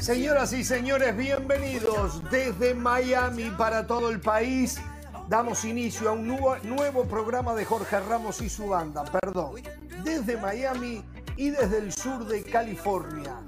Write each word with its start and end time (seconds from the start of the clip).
Señoras 0.00 0.52
y 0.52 0.64
señores, 0.64 1.16
bienvenidos 1.16 2.22
desde 2.30 2.74
Miami 2.74 3.50
para 3.50 3.86
todo 3.86 4.10
el 4.10 4.18
país. 4.18 4.80
Damos 5.28 5.64
inicio 5.64 6.08
a 6.08 6.12
un 6.12 6.26
nuevo, 6.26 7.04
programa 7.04 7.54
de 7.54 7.64
Jorge 7.64 8.00
Ramos 8.00 8.40
y 8.40 8.48
su 8.48 8.66
banda, 8.66 9.04
perdón, 9.04 9.62
desde 10.02 10.36
Miami 10.36 11.04
y 11.36 11.50
desde 11.50 11.78
el 11.78 11.92
sur 11.92 12.26
de 12.26 12.42
California, 12.42 13.40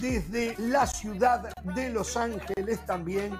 desde 0.00 0.56
la 0.58 0.86
ciudad 0.86 1.52
de 1.62 1.90
Los 1.90 2.16
Ángeles 2.16 2.84
también, 2.86 3.38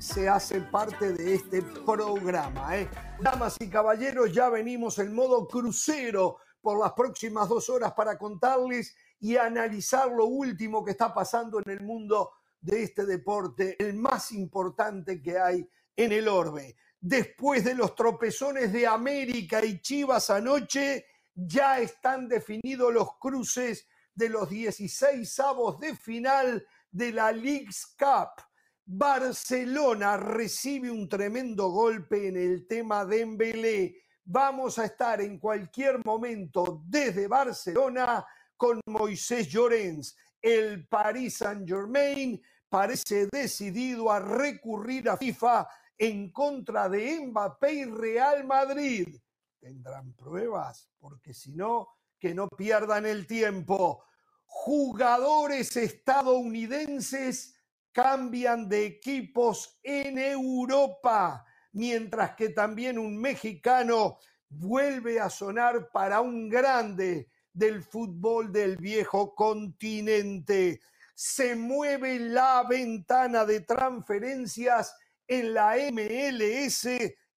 se 0.00 0.28
hace 0.28 0.60
parte 0.62 1.12
de 1.12 1.34
este 1.34 1.62
programa. 1.62 2.76
¿eh? 2.76 2.88
Damas 3.20 3.56
y 3.60 3.68
caballeros, 3.68 4.32
ya 4.32 4.48
venimos 4.48 4.98
en 4.98 5.14
modo 5.14 5.46
crucero 5.46 6.38
por 6.60 6.78
las 6.78 6.92
próximas 6.92 7.48
dos 7.48 7.68
horas 7.68 7.92
para 7.92 8.18
contarles 8.18 8.94
y 9.20 9.36
analizar 9.36 10.10
lo 10.10 10.26
último 10.26 10.84
que 10.84 10.92
está 10.92 11.12
pasando 11.12 11.60
en 11.60 11.70
el 11.70 11.80
mundo 11.80 12.30
de 12.60 12.82
este 12.82 13.06
deporte, 13.06 13.76
el 13.78 13.94
más 13.94 14.32
importante 14.32 15.22
que 15.22 15.38
hay 15.38 15.68
en 15.96 16.12
el 16.12 16.28
orbe. 16.28 16.76
Después 17.00 17.64
de 17.64 17.74
los 17.74 17.94
tropezones 17.94 18.72
de 18.72 18.86
América 18.86 19.64
y 19.64 19.80
Chivas 19.80 20.30
anoche, 20.30 21.06
ya 21.34 21.78
están 21.78 22.28
definidos 22.28 22.92
los 22.92 23.16
cruces 23.18 23.86
de 24.14 24.28
los 24.28 24.50
16 24.50 25.38
avos 25.40 25.78
de 25.78 25.94
final 25.94 26.66
de 26.90 27.12
la 27.12 27.30
League's 27.30 27.94
Cup. 27.96 28.42
Barcelona 28.84 30.16
recibe 30.16 30.90
un 30.90 31.08
tremendo 31.08 31.68
golpe 31.68 32.28
en 32.28 32.36
el 32.36 32.66
tema 32.66 33.04
de 33.04 33.20
Embelé. 33.20 34.02
Vamos 34.30 34.78
a 34.78 34.84
estar 34.84 35.22
en 35.22 35.38
cualquier 35.38 36.04
momento 36.04 36.82
desde 36.84 37.26
Barcelona 37.26 38.26
con 38.58 38.78
Moisés 38.84 39.48
Llorens. 39.48 40.14
El 40.42 40.86
Paris 40.86 41.38
Saint-Germain 41.38 42.38
parece 42.68 43.26
decidido 43.32 44.12
a 44.12 44.20
recurrir 44.20 45.08
a 45.08 45.16
FIFA 45.16 45.66
en 45.96 46.30
contra 46.30 46.90
de 46.90 47.26
Mbappé 47.26 47.72
y 47.72 47.84
Real 47.86 48.44
Madrid. 48.44 49.18
Tendrán 49.58 50.12
pruebas, 50.12 50.90
porque 50.98 51.32
si 51.32 51.54
no, 51.54 51.88
que 52.18 52.34
no 52.34 52.48
pierdan 52.48 53.06
el 53.06 53.26
tiempo. 53.26 54.04
Jugadores 54.44 55.74
estadounidenses 55.74 57.54
cambian 57.92 58.68
de 58.68 58.84
equipos 58.84 59.80
en 59.82 60.18
Europa, 60.18 61.46
mientras 61.72 62.34
que 62.34 62.50
también 62.50 62.98
un 62.98 63.18
mexicano 63.18 64.18
vuelve 64.48 65.20
a 65.20 65.30
sonar 65.30 65.90
para 65.92 66.20
un 66.20 66.48
grande 66.48 67.28
del 67.52 67.82
fútbol 67.82 68.52
del 68.52 68.76
viejo 68.76 69.34
continente. 69.34 70.80
Se 71.14 71.56
mueve 71.56 72.18
la 72.18 72.64
ventana 72.68 73.44
de 73.44 73.60
transferencias 73.60 74.94
en 75.26 75.54
la 75.54 75.76
MLS 75.92 76.88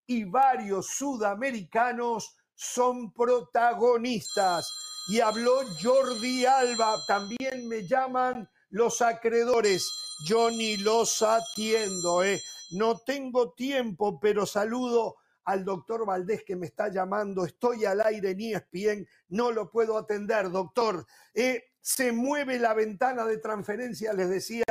y 0.06 0.24
varios 0.24 0.88
sudamericanos 0.88 2.36
son 2.54 3.12
protagonistas. 3.12 4.72
Y 5.08 5.20
habló 5.20 5.62
Jordi 5.82 6.46
Alba, 6.46 6.96
también 7.08 7.68
me 7.68 7.88
llaman 7.88 8.48
los 8.70 9.02
acreedores. 9.02 9.90
Yo 10.26 10.52
ni 10.52 10.78
los 10.78 11.22
atiendo, 11.24 12.24
¿eh? 12.24 12.40
No 12.72 13.00
tengo 13.00 13.54
tiempo, 13.54 14.20
pero 14.20 14.46
saludo 14.46 15.18
al 15.46 15.66
doctor 15.66 16.06
Valdés 16.06 16.44
que 16.44 16.56
me 16.56 16.68
está 16.68 16.90
llamando. 16.90 17.46
Estoy 17.46 17.86
al 17.86 18.02
aire 18.02 18.32
en 18.32 18.42
ESPN, 18.42 19.08
no 19.30 19.52
lo 19.52 19.70
puedo 19.70 19.98
atender, 19.98 20.50
doctor. 20.50 21.06
Eh, 21.34 21.64
se 21.80 22.12
mueve 22.12 22.60
la 22.60 22.74
ventana 22.74 23.26
de 23.26 23.38
transferencia, 23.38 24.14
les 24.14 24.30
decía, 24.30 24.64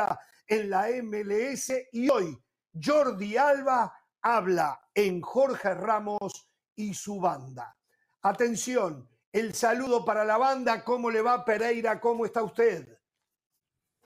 en 0.47 0.71
la 0.71 0.89
MLS 1.03 1.73
y 1.93 2.09
hoy 2.09 2.39
Jordi 2.81 3.37
Alba 3.37 3.93
habla 4.23 4.81
en 4.95 5.21
Jorge 5.21 5.75
Ramos 5.75 6.49
y 6.75 6.95
su 6.95 7.21
banda. 7.21 7.77
Atención, 8.23 9.09
el 9.33 9.55
saludo 9.55 10.05
para 10.05 10.25
la 10.25 10.39
banda. 10.39 10.85
¿Cómo 10.85 11.11
le 11.11 11.23
va 11.23 11.45
Pereira? 11.45 12.01
¿Cómo 12.01 12.27
está 12.27 12.43
usted? 12.43 12.99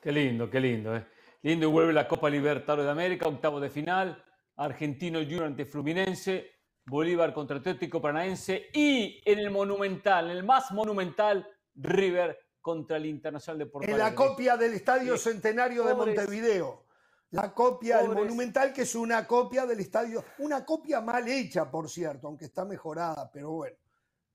Qué 0.00 0.12
lindo, 0.12 0.50
qué 0.50 0.60
lindo. 0.60 0.96
¿eh? 0.96 1.06
Lindo 1.44 1.68
y 1.68 1.70
vuelve 1.70 1.92
la 1.92 2.08
Copa 2.08 2.30
Libertadores 2.30 2.86
de 2.86 2.90
América, 2.90 3.28
octavo 3.28 3.60
de 3.60 3.68
final. 3.68 4.24
Argentino 4.56 5.18
Junior 5.18 5.44
ante 5.44 5.66
Fluminense. 5.66 6.52
Bolívar 6.86 7.34
contra 7.34 7.58
Atlético 7.58 8.00
Paranaense 8.00 8.70
y 8.72 9.20
en 9.26 9.38
el 9.38 9.50
monumental, 9.50 10.30
en 10.30 10.38
el 10.38 10.42
más 10.42 10.70
monumental, 10.72 11.46
River 11.74 12.38
contra 12.60 12.96
el 12.96 13.06
Internacional 13.06 13.58
de 13.58 13.66
Porto 13.66 13.90
En 13.90 13.98
la 13.98 14.14
copia 14.14 14.56
del 14.56 14.72
Estadio 14.72 15.18
Centenario 15.18 15.84
de 15.84 15.94
Montevideo. 15.94 16.84
La 17.30 17.52
copia 17.52 17.98
del 17.98 18.14
Monumental, 18.14 18.72
que 18.72 18.82
es 18.82 18.94
una 18.94 19.26
copia 19.26 19.66
del 19.66 19.80
estadio, 19.80 20.24
una 20.38 20.64
copia 20.64 21.00
mal 21.00 21.26
hecha, 21.26 21.70
por 21.70 21.90
cierto, 21.90 22.26
aunque 22.26 22.46
está 22.46 22.64
mejorada, 22.64 23.30
pero 23.30 23.50
bueno. 23.50 23.76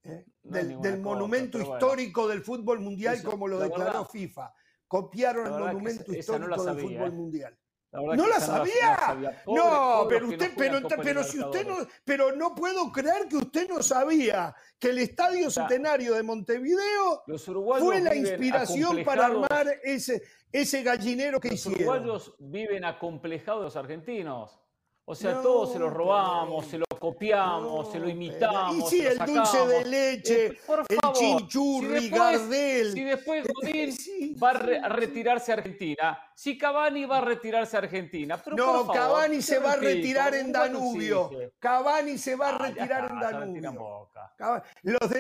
¿eh? 0.04 0.26
del, 0.44 1.00
monumento 1.00 1.60
histórico 1.60 2.28
del 2.28 2.42
fútbol 2.42 2.82
mundial, 2.82 3.24
como 3.24 3.48
lo 3.48 3.60
declaró 3.60 4.06
FIFA. 4.06 4.54
Copiaron 4.90 5.46
el 5.46 5.52
monumento 5.54 6.12
histórico 6.12 6.64
del 6.66 6.80
fútbol 6.80 7.12
mundial. 7.14 7.56
¿No 7.92 8.28
la 8.28 8.40
sabía? 8.40 9.38
No, 9.46 10.08
pero 10.10 10.28
usted, 10.28 10.52
pero, 10.58 10.80
pero 11.02 11.24
si 11.24 11.40
usted 11.40 11.68
no, 11.68 11.78
pero 12.04 12.36
no 12.36 12.56
puedo 12.56 12.92
creer 12.92 13.28
que 13.30 13.38
usted 13.38 13.70
no 13.70 13.84
sabía 13.84 14.56
que 14.80 14.90
el 14.90 14.98
Estadio 14.98 15.52
Centenario 15.52 16.16
de 16.16 16.24
Montevideo 16.24 17.24
fue 17.80 18.02
la 18.02 18.16
inspiración 18.16 19.04
para 19.04 19.28
armar 19.28 19.68
ese, 19.84 20.24
ese 20.52 20.82
gallinero 20.82 21.40
que 21.40 21.54
hicieron. 21.54 21.82
Los 21.82 21.88
uruguayos 21.88 22.36
viven 22.40 22.84
acomplejados 22.84 23.64
los 23.64 23.76
argentinos. 23.76 24.60
O 25.12 25.16
sea, 25.16 25.42
todos 25.42 25.74
se 25.74 25.80
lo 25.80 25.90
robamos, 25.90 26.68
se 26.68 26.78
lo 26.78 26.86
copiamos, 26.86 27.92
se 27.92 27.98
lo 27.98 28.08
imitamos. 28.08 28.76
Y 28.94 28.98
sí, 28.98 29.04
el 29.04 29.18
dulce 29.18 29.66
de 29.66 29.86
leche, 29.86 30.46
eh, 30.46 30.58
el 30.88 31.00
chinchurri, 31.14 32.10
Gardel. 32.10 32.94
Si 32.94 33.04
después 33.04 33.44
Godín 33.56 33.96
va 34.42 34.52
a, 34.52 34.90
retirarse 34.90 35.52
a 35.52 35.56
Argentina, 35.56 36.20
si 36.36 36.60
Cavani 36.60 37.06
va 37.06 37.18
a 37.18 37.22
retirarse 37.22 37.76
a 37.76 37.80
Argentina. 37.80 38.38
Pero 38.38 38.56
no, 38.56 38.88
Cavani 38.88 39.42
se 39.42 39.58
va 39.58 39.74
a 39.74 39.78
retirar 39.78 40.36
en 40.36 40.52
Danubio. 40.52 41.32
Cavani 41.58 42.16
se 42.20 42.36
va 42.36 42.50
a 42.50 42.58
retirar 42.60 43.10
en 43.10 43.20
Danubio. 43.20 44.10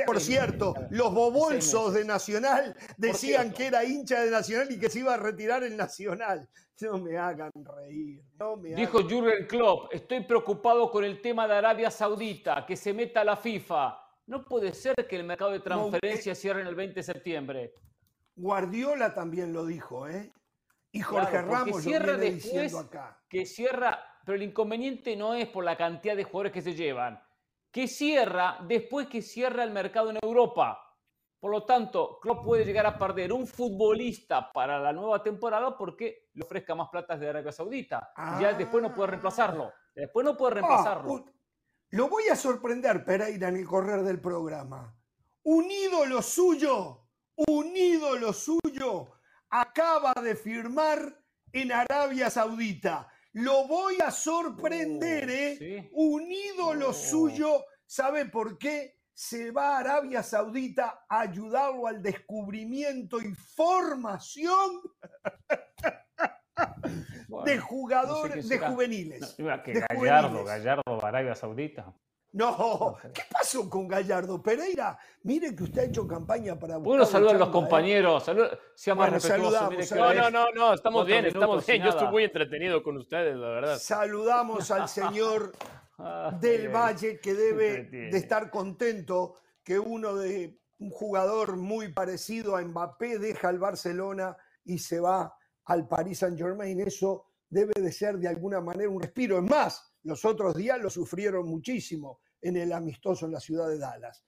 por 0.05 0.21
cierto, 0.21 0.75
los 0.91 1.11
bobolsos 1.11 1.95
de 1.95 2.05
Nacional 2.05 2.75
decían 2.95 3.51
que 3.51 3.65
era 3.65 3.83
hincha 3.83 4.21
de 4.21 4.29
Nacional 4.29 4.71
y 4.71 4.77
que 4.77 4.87
se 4.91 4.99
iba 4.99 5.15
a 5.15 5.17
retirar 5.17 5.63
en 5.63 5.75
Nacional. 5.75 6.47
No 6.81 6.97
me 6.97 7.17
hagan 7.17 7.51
reír. 7.55 8.21
Dijo 8.75 8.99
Jürgen 9.07 9.47
Klopp, 9.47 9.93
estoy 9.93 10.23
preocupado 10.23 10.89
con 10.89 11.03
el 11.03 11.21
tema 11.21 11.47
de 11.47 11.55
Arabia 11.55 11.91
Saudita, 11.91 12.65
que 12.65 12.75
se 12.75 12.93
meta 12.93 13.21
a 13.21 13.25
la 13.25 13.35
FIFA. 13.35 13.99
No 14.27 14.45
puede 14.45 14.73
ser 14.73 14.95
que 15.07 15.15
el 15.17 15.23
mercado 15.23 15.51
de 15.51 15.59
transferencias 15.59 16.37
eh, 16.37 16.41
cierre 16.41 16.61
en 16.61 16.67
el 16.67 16.75
20 16.75 16.95
de 16.95 17.03
septiembre. 17.03 17.73
Guardiola 18.35 19.13
también 19.13 19.51
lo 19.51 19.65
dijo, 19.65 20.07
¿eh? 20.07 20.31
Y 20.91 21.01
Jorge 21.01 21.41
Ramos 21.41 21.83
cierra 21.83 22.13
lo 22.13 22.19
viene 22.19 22.35
diciendo 22.35 22.79
acá. 22.79 23.19
Que 23.27 23.45
cierra, 23.45 23.99
pero 24.25 24.35
el 24.35 24.43
inconveniente 24.43 25.15
no 25.15 25.33
es 25.33 25.47
por 25.47 25.63
la 25.63 25.75
cantidad 25.75 26.15
de 26.15 26.23
jugadores 26.23 26.53
que 26.53 26.61
se 26.61 26.73
llevan. 26.73 27.21
Que 27.71 27.87
cierra 27.87 28.59
después 28.67 29.07
que 29.07 29.21
cierra 29.21 29.63
el 29.63 29.71
mercado 29.71 30.09
en 30.11 30.17
Europa. 30.21 30.88
Por 31.39 31.51
lo 31.51 31.63
tanto, 31.63 32.19
Klopp 32.19 32.43
puede 32.43 32.65
llegar 32.65 32.85
a 32.85 32.97
perder 32.97 33.31
un 33.31 33.47
futbolista 33.47 34.51
para 34.51 34.77
la 34.79 34.91
nueva 34.91 35.23
temporada 35.23 35.77
porque 35.77 36.29
le 36.33 36.43
ofrezca 36.43 36.75
más 36.75 36.89
plata 36.89 37.15
de 37.15 37.29
Arabia 37.29 37.51
Saudita. 37.51 38.11
ya 38.41 38.53
después 38.53 38.83
no 38.83 38.93
puede 38.93 39.07
ah. 39.07 39.11
reemplazarlo. 39.11 39.73
Después 39.95 40.25
no 40.25 40.35
puede 40.35 40.55
reemplazarlo. 40.55 41.25
Ah, 41.25 41.31
lo 41.91 42.09
voy 42.09 42.27
a 42.27 42.35
sorprender, 42.35 43.05
Pereira, 43.05 43.47
en 43.47 43.55
el 43.55 43.65
correr 43.65 44.03
del 44.03 44.19
programa. 44.19 44.95
Un 45.43 45.71
ídolo 45.71 46.21
suyo, 46.21 47.07
un 47.35 47.75
ídolo 47.75 48.33
suyo, 48.33 49.07
acaba 49.49 50.13
de 50.21 50.35
firmar 50.35 51.23
en 51.53 51.71
Arabia 51.71 52.29
Saudita. 52.29 53.07
Lo 53.31 53.65
voy 53.65 53.97
a 54.05 54.11
sorprender, 54.11 55.29
oh, 55.29 55.31
¿eh? 55.31 55.89
Un 55.93 56.31
ídolo 56.31 56.89
oh. 56.89 56.93
suyo, 56.93 57.63
¿sabe 57.85 58.25
por 58.25 58.57
qué? 58.57 58.98
Se 59.19 59.51
va 59.51 59.75
a 59.75 59.79
Arabia 59.79 60.23
Saudita 60.23 61.03
a 61.09 61.19
ayudarlo 61.19 61.87
al 61.87 62.01
descubrimiento 62.01 63.19
y 63.19 63.33
formación 63.33 64.79
de 67.43 67.59
jugadores, 67.59 68.47
de 68.47 68.59
juveniles. 68.59 69.35
Gallardo, 69.37 70.45
Gallardo 70.45 70.83
va 70.97 71.03
a 71.03 71.07
Arabia 71.09 71.35
Saudita. 71.35 71.93
No, 72.31 72.95
¿qué 73.13 73.23
pasó 73.29 73.69
con 73.69 73.89
Gallardo? 73.89 74.41
Pereira, 74.41 74.97
mire 75.23 75.53
que 75.53 75.63
usted 75.63 75.81
ha 75.81 75.85
hecho 75.85 76.07
campaña 76.07 76.57
para 76.57 76.77
Bueno, 76.77 77.03
saludar 77.03 77.35
a 77.35 77.39
los 77.39 77.49
compañeros, 77.49 78.23
sea 78.73 78.95
más 78.95 79.11
respetuoso. 79.11 79.69
no, 79.97 80.13
no, 80.13 80.29
no, 80.29 80.51
no, 80.51 80.73
estamos 80.73 81.05
bien, 81.05 81.25
estamos 81.25 81.65
bien. 81.65 81.83
Yo 81.83 81.89
estoy 81.89 82.07
muy 82.07 82.23
entretenido 82.23 82.81
con 82.81 82.95
ustedes, 82.95 83.35
la 83.35 83.49
verdad. 83.49 83.77
Saludamos 83.79 84.71
al 84.71 84.87
señor 84.87 85.51
del 86.39 86.69
Valle 86.69 87.19
que 87.19 87.33
debe 87.33 87.83
de 87.83 88.17
estar 88.17 88.49
contento 88.49 89.35
que 89.63 89.77
uno 89.77 90.15
de 90.15 90.59
un 90.79 90.89
jugador 90.91 91.57
muy 91.57 91.91
parecido 91.91 92.55
a 92.55 92.61
Mbappé 92.61 93.19
deja 93.19 93.49
el 93.49 93.59
Barcelona 93.59 94.35
y 94.63 94.77
se 94.77 94.99
va 94.99 95.35
al 95.65 95.87
Paris 95.87 96.19
Saint 96.19 96.37
Germain. 96.37 96.79
Eso 96.79 97.25
debe 97.49 97.73
de 97.75 97.91
ser 97.91 98.17
de 98.17 98.27
alguna 98.27 98.61
manera 98.61 98.89
un 98.89 99.01
respiro. 99.01 99.37
Es 99.37 99.43
más, 99.43 99.95
los 100.03 100.23
otros 100.25 100.55
días 100.55 100.79
lo 100.79 100.89
sufrieron 100.89 101.47
muchísimo 101.47 102.21
en 102.41 102.55
el 102.55 102.71
amistoso 102.71 103.25
en 103.25 103.33
la 103.33 103.39
ciudad 103.39 103.67
de 103.67 103.77
Dallas. 103.77 104.25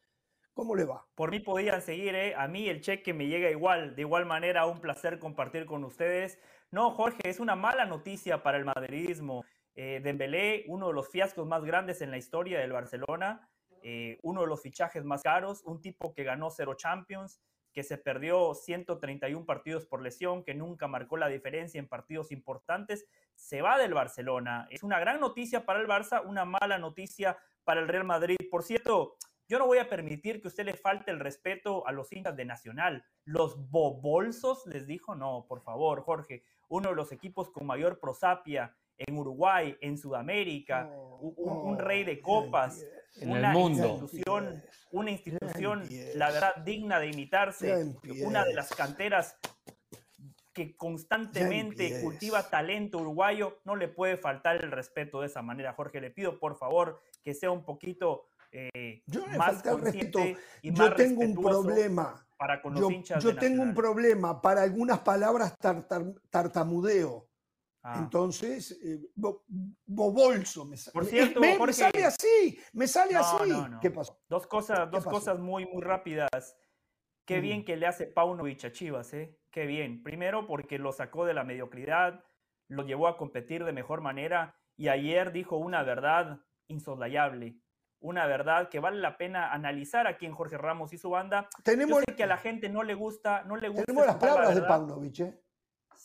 ¿Cómo 0.54 0.76
le 0.76 0.84
va? 0.84 1.06
Por 1.16 1.32
mí 1.32 1.40
podían 1.40 1.82
seguir, 1.82 2.14
¿eh? 2.14 2.36
A 2.36 2.48
mí 2.48 2.68
el 2.68 2.82
cheque 2.82 3.14
me 3.14 3.28
llega 3.28 3.50
igual. 3.50 3.96
De 3.96 4.02
igual 4.02 4.26
manera, 4.26 4.66
un 4.66 4.82
placer 4.82 5.18
compartir 5.18 5.66
con 5.66 5.86
ustedes. 5.86 6.38
No, 6.72 6.92
Jorge, 6.92 7.30
es 7.30 7.40
una 7.40 7.56
mala 7.56 7.86
noticia 7.86 8.44
para 8.44 8.58
el 8.58 8.66
madridismo. 8.66 9.46
Eh, 9.76 10.02
Dembélé, 10.04 10.66
uno 10.68 10.88
de 10.88 10.94
los 10.94 11.10
fiascos 11.10 11.48
más 11.48 11.64
grandes 11.64 12.02
en 12.02 12.12
la 12.12 12.18
historia 12.18 12.60
del 12.60 12.74
Barcelona, 12.74 13.50
eh, 13.84 14.20
uno 14.22 14.42
de 14.42 14.48
los 14.48 14.62
fichajes 14.62 15.04
más 15.04 15.24
caros, 15.24 15.64
un 15.66 15.82
tipo 15.82 16.14
que 16.14 16.24
ganó 16.24 16.50
cero 16.52 16.76
Champions, 16.76 17.42
que 17.74 17.84
se 17.84 17.98
perdió 17.98 18.54
131 18.54 19.46
partidos 19.46 19.86
por 19.86 20.02
lesión, 20.02 20.44
que 20.44 20.54
nunca 20.54 20.88
marcó 20.88 21.18
la 21.18 21.30
diferencia 21.30 21.80
en 21.80 21.88
partidos 21.88 22.32
importantes, 22.32 23.08
se 23.34 23.62
va 23.62 23.78
del 23.78 23.94
Barcelona. 23.94 24.68
Es 24.70 24.84
una 24.84 25.00
gran 25.00 25.20
noticia 25.20 25.66
para 25.66 25.80
el 25.80 25.88
Barça, 25.88 26.22
una 26.26 26.46
mala 26.46 26.78
noticia 26.78 27.38
para 27.64 27.80
el 27.80 27.88
Real 27.88 28.04
Madrid. 28.04 28.38
Por 28.50 28.64
cierto, 28.64 29.16
yo 29.48 29.58
no 29.58 29.68
voy 29.68 29.80
a 29.80 29.90
permitir 29.90 30.42
que 30.42 30.48
usted 30.48 30.66
le 30.66 30.76
falte 30.76 31.12
el 31.12 31.20
respeto 31.20 31.88
a 31.88 31.92
los 31.92 32.12
hinchas 32.12 32.36
de 32.36 32.46
Nacional. 32.46 33.06
Los 33.26 33.70
bobolsos 33.70 34.66
les 34.68 34.86
dijo, 34.86 35.16
no, 35.16 35.46
por 35.48 35.62
favor, 35.62 36.02
Jorge, 36.02 36.44
uno 36.70 36.90
de 36.90 36.96
los 36.96 37.12
equipos 37.12 37.50
con 37.52 37.66
mayor 37.66 38.00
prosapia 38.00 38.76
en 39.08 39.18
Uruguay, 39.18 39.78
en 39.82 39.98
Sudamérica, 39.98 40.90
un, 41.20 41.78
rey 41.78 42.04
de 42.04 42.22
copas, 42.22 42.86
una 43.22 43.54
institución, 43.56 44.62
una 44.92 45.12
institución, 45.12 45.88
la 46.16 46.32
verdad, 46.32 46.56
digna 46.58 47.00
de 47.00 47.08
imitarse, 47.08 47.96
una 48.24 48.46
de 48.46 48.54
las 48.54 48.70
canteras 48.70 49.38
que 50.54 50.76
constantemente 50.76 52.02
cultiva 52.02 52.44
talento 52.50 52.98
uruguayo, 52.98 53.60
no 53.64 53.76
le 53.76 53.88
puede 53.88 54.18
faltar 54.18 54.62
el 54.64 54.72
respeto 54.72 55.22
de 55.22 55.28
esa 55.28 55.42
manera. 55.42 55.74
Jorge, 55.74 56.02
le 56.02 56.12
pido 56.12 56.40
por 56.40 56.58
favor 56.58 57.02
que 57.24 57.34
sea 57.34 57.52
un 57.52 57.64
poquito 57.64 58.28
eh, 58.52 59.02
más 59.38 59.64
consciente 59.64 60.38
y 60.62 60.72
más 60.72 60.90
yo 60.90 60.96
tengo 60.96 61.22
un 61.22 61.36
problema. 61.36 62.28
para 62.38 62.62
con 62.62 62.74
los 62.74 62.82
yo, 62.82 62.92
hinchas 62.92 63.24
yo 63.24 63.34
tengo 63.36 63.64
un 63.64 63.74
problema 63.74 64.42
para 64.42 64.62
algunas 64.64 65.00
palabras 65.00 65.56
tartamudeo 66.30 67.31
Ah. 67.84 67.96
Entonces, 67.98 68.80
eh, 68.84 69.00
bobolso 69.86 70.66
me, 70.66 70.78
Por 70.94 71.06
cierto, 71.06 71.40
me, 71.40 71.74
sale 71.74 72.06
así, 72.06 72.60
me 72.74 72.88
sale 72.88 73.16
así. 73.16 73.52
¿Qué 73.82 73.90
pasó? 73.90 74.22
Dos 74.30 74.46
cosas, 74.46 74.90
dos 74.92 75.04
cosas 75.04 75.40
muy, 75.40 75.66
muy 75.66 75.82
rápidas. 75.82 76.30
Qué 77.26 77.40
bien 77.40 77.66
que 77.66 77.78
le 77.78 77.88
hace 77.88 78.08
Paunovic 78.08 78.66
a 78.66 78.72
Chivas, 78.72 79.14
¿eh? 79.14 79.40
Qué 79.52 79.66
bien. 79.66 80.04
Primero 80.04 80.46
porque 80.48 80.78
lo 80.78 80.92
sacó 80.92 81.26
de 81.26 81.34
la 81.34 81.44
mediocridad, 81.44 82.24
lo 82.68 82.84
llevó 82.84 83.08
a 83.08 83.18
competir 83.18 83.64
de 83.64 83.72
mejor 83.72 84.02
manera 84.02 84.56
y 84.76 84.90
ayer 84.90 85.32
dijo 85.32 85.58
una 85.58 85.84
verdad 85.84 86.40
insoslayable. 86.68 87.58
Una 88.00 88.26
verdad 88.26 88.70
que 88.70 88.80
vale 88.80 89.00
la 89.00 89.18
pena 89.18 89.54
analizar 89.54 90.08
aquí 90.08 90.26
en 90.26 90.34
Jorge 90.34 90.58
Ramos 90.58 90.92
y 90.94 90.98
su 90.98 91.12
banda. 91.12 91.48
Tenemos, 91.64 92.00
Yo 92.00 92.04
sé 92.08 92.16
que 92.16 92.24
a 92.24 92.28
la 92.28 92.38
gente 92.38 92.68
no 92.68 92.82
le 92.82 92.96
gusta, 92.96 93.44
no 93.44 93.56
le 93.58 93.70
gusta. 93.70 93.86
Tenemos 93.86 94.08
las 94.08 94.16
palabras 94.16 94.56
de 94.56 94.62
Paunovic, 94.62 95.20
¿eh? 95.20 95.41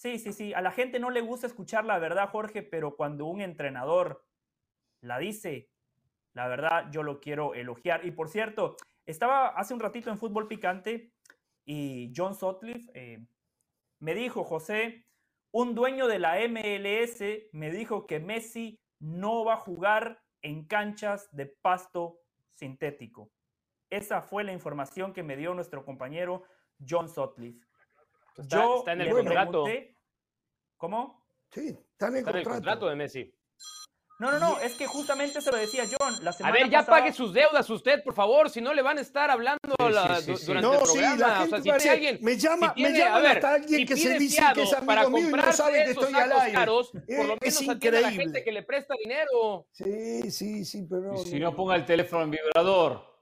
Sí, 0.07 0.21
sí, 0.21 0.33
sí. 0.33 0.55
A 0.55 0.61
la 0.61 0.71
gente 0.71 1.01
no 1.01 1.11
le 1.11 1.21
gusta 1.21 1.49
escuchar 1.49 1.85
la 1.85 1.99
verdad, 1.99 2.29
Jorge, 2.29 2.63
pero 2.63 2.95
cuando 2.95 3.27
un 3.27 3.41
entrenador 3.41 4.25
la 5.01 5.19
dice, 5.19 5.69
la 6.33 6.47
verdad 6.47 6.89
yo 6.93 7.03
lo 7.03 7.19
quiero 7.19 7.55
elogiar. 7.55 8.07
Y 8.07 8.13
por 8.13 8.29
cierto, 8.29 8.77
estaba 9.05 9.49
hace 9.49 9.75
un 9.75 9.81
ratito 9.81 10.09
en 10.09 10.19
Fútbol 10.19 10.47
Picante 10.47 11.13
y 11.65 12.13
John 12.15 12.37
Sutcliffe 12.37 12.89
eh, 12.95 13.27
me 13.99 14.15
dijo, 14.15 14.45
José, 14.45 15.09
un 15.51 15.75
dueño 15.75 16.07
de 16.07 16.21
la 16.21 16.37
MLS 16.49 17.21
me 17.51 17.73
dijo 17.73 18.07
que 18.07 18.21
Messi 18.21 18.79
no 19.01 19.45
va 19.45 19.55
a 19.55 19.59
jugar 19.59 20.23
en 20.41 20.69
canchas 20.69 21.29
de 21.33 21.47
pasto 21.47 22.21
sintético. 22.55 23.33
Esa 23.91 24.23
fue 24.23 24.45
la 24.45 24.53
información 24.53 25.13
que 25.13 25.25
me 25.25 25.37
dio 25.37 25.53
nuestro 25.53 25.85
compañero 25.85 26.45
John 26.89 27.09
Sutcliffe. 27.09 27.67
Yo 28.37 28.79
está 28.79 28.93
en 28.93 29.01
el 29.01 29.11
contrato. 29.11 29.65
¿Cómo? 30.77 31.27
Sí, 31.51 31.79
está 31.93 32.09
en 32.09 32.17
el, 32.17 32.45
contrato. 32.45 32.89
de 32.89 32.97
Messi. 32.97 33.33
No, 34.19 34.31
no, 34.33 34.39
no, 34.39 34.59
es 34.61 34.75
que 34.75 34.87
justamente 34.87 35.43
se 35.43 35.51
lo 35.51 35.59
decía 35.59 35.85
John. 35.85 36.15
La 36.25 36.33
semana 36.33 36.55
a 36.55 36.59
ver, 36.59 36.71
ya 36.71 36.87
pague 36.87 37.13
sus 37.13 37.35
deudas 37.35 37.69
usted, 37.69 38.03
por 38.03 38.15
favor, 38.15 38.49
si 38.49 38.63
no 38.63 38.73
le 38.73 38.81
van 38.81 38.97
a 38.97 39.03
estar 39.03 39.31
hablando 39.31 39.61
durante 39.79 40.33
el 40.33 40.39
programa. 40.39 40.79
o 40.81 40.87
sea, 40.87 41.79
si 41.79 41.89
alguien, 41.89 42.19
me 42.23 42.39
llama, 42.39 42.73
me 42.77 42.93
llama 42.97 43.19
ver, 43.19 43.33
hasta 43.33 43.55
alguien 43.55 43.87
que 43.87 43.97
se 43.97 44.19
dice 44.19 44.43
que 44.55 44.63
es 44.63 44.73
amigo 44.73 44.87
para 44.87 45.09
mío 45.11 45.29
y 45.29 45.33
no 45.33 45.53
sabe 45.53 45.85
que 45.85 45.91
estoy 45.91 46.15
al 46.15 46.33
aire. 46.33 46.53
Caros, 46.55 46.93
por 46.93 47.27
lo 47.27 47.37
menos 47.37 47.39
es 47.43 47.61
increíble. 47.61 47.99
a 47.99 48.01
la 48.01 48.11
gente 48.11 48.43
que 48.43 48.53
le 48.53 48.63
presta 48.63 48.95
dinero. 48.99 49.67
Sí, 49.73 50.31
sí, 50.31 50.65
sí, 50.65 50.87
pero... 50.89 51.19
si 51.19 51.39
no, 51.39 51.55
ponga 51.55 51.77
el 51.77 51.85
teléfono 51.85 52.23
en 52.23 52.31
vibrador. 52.31 53.16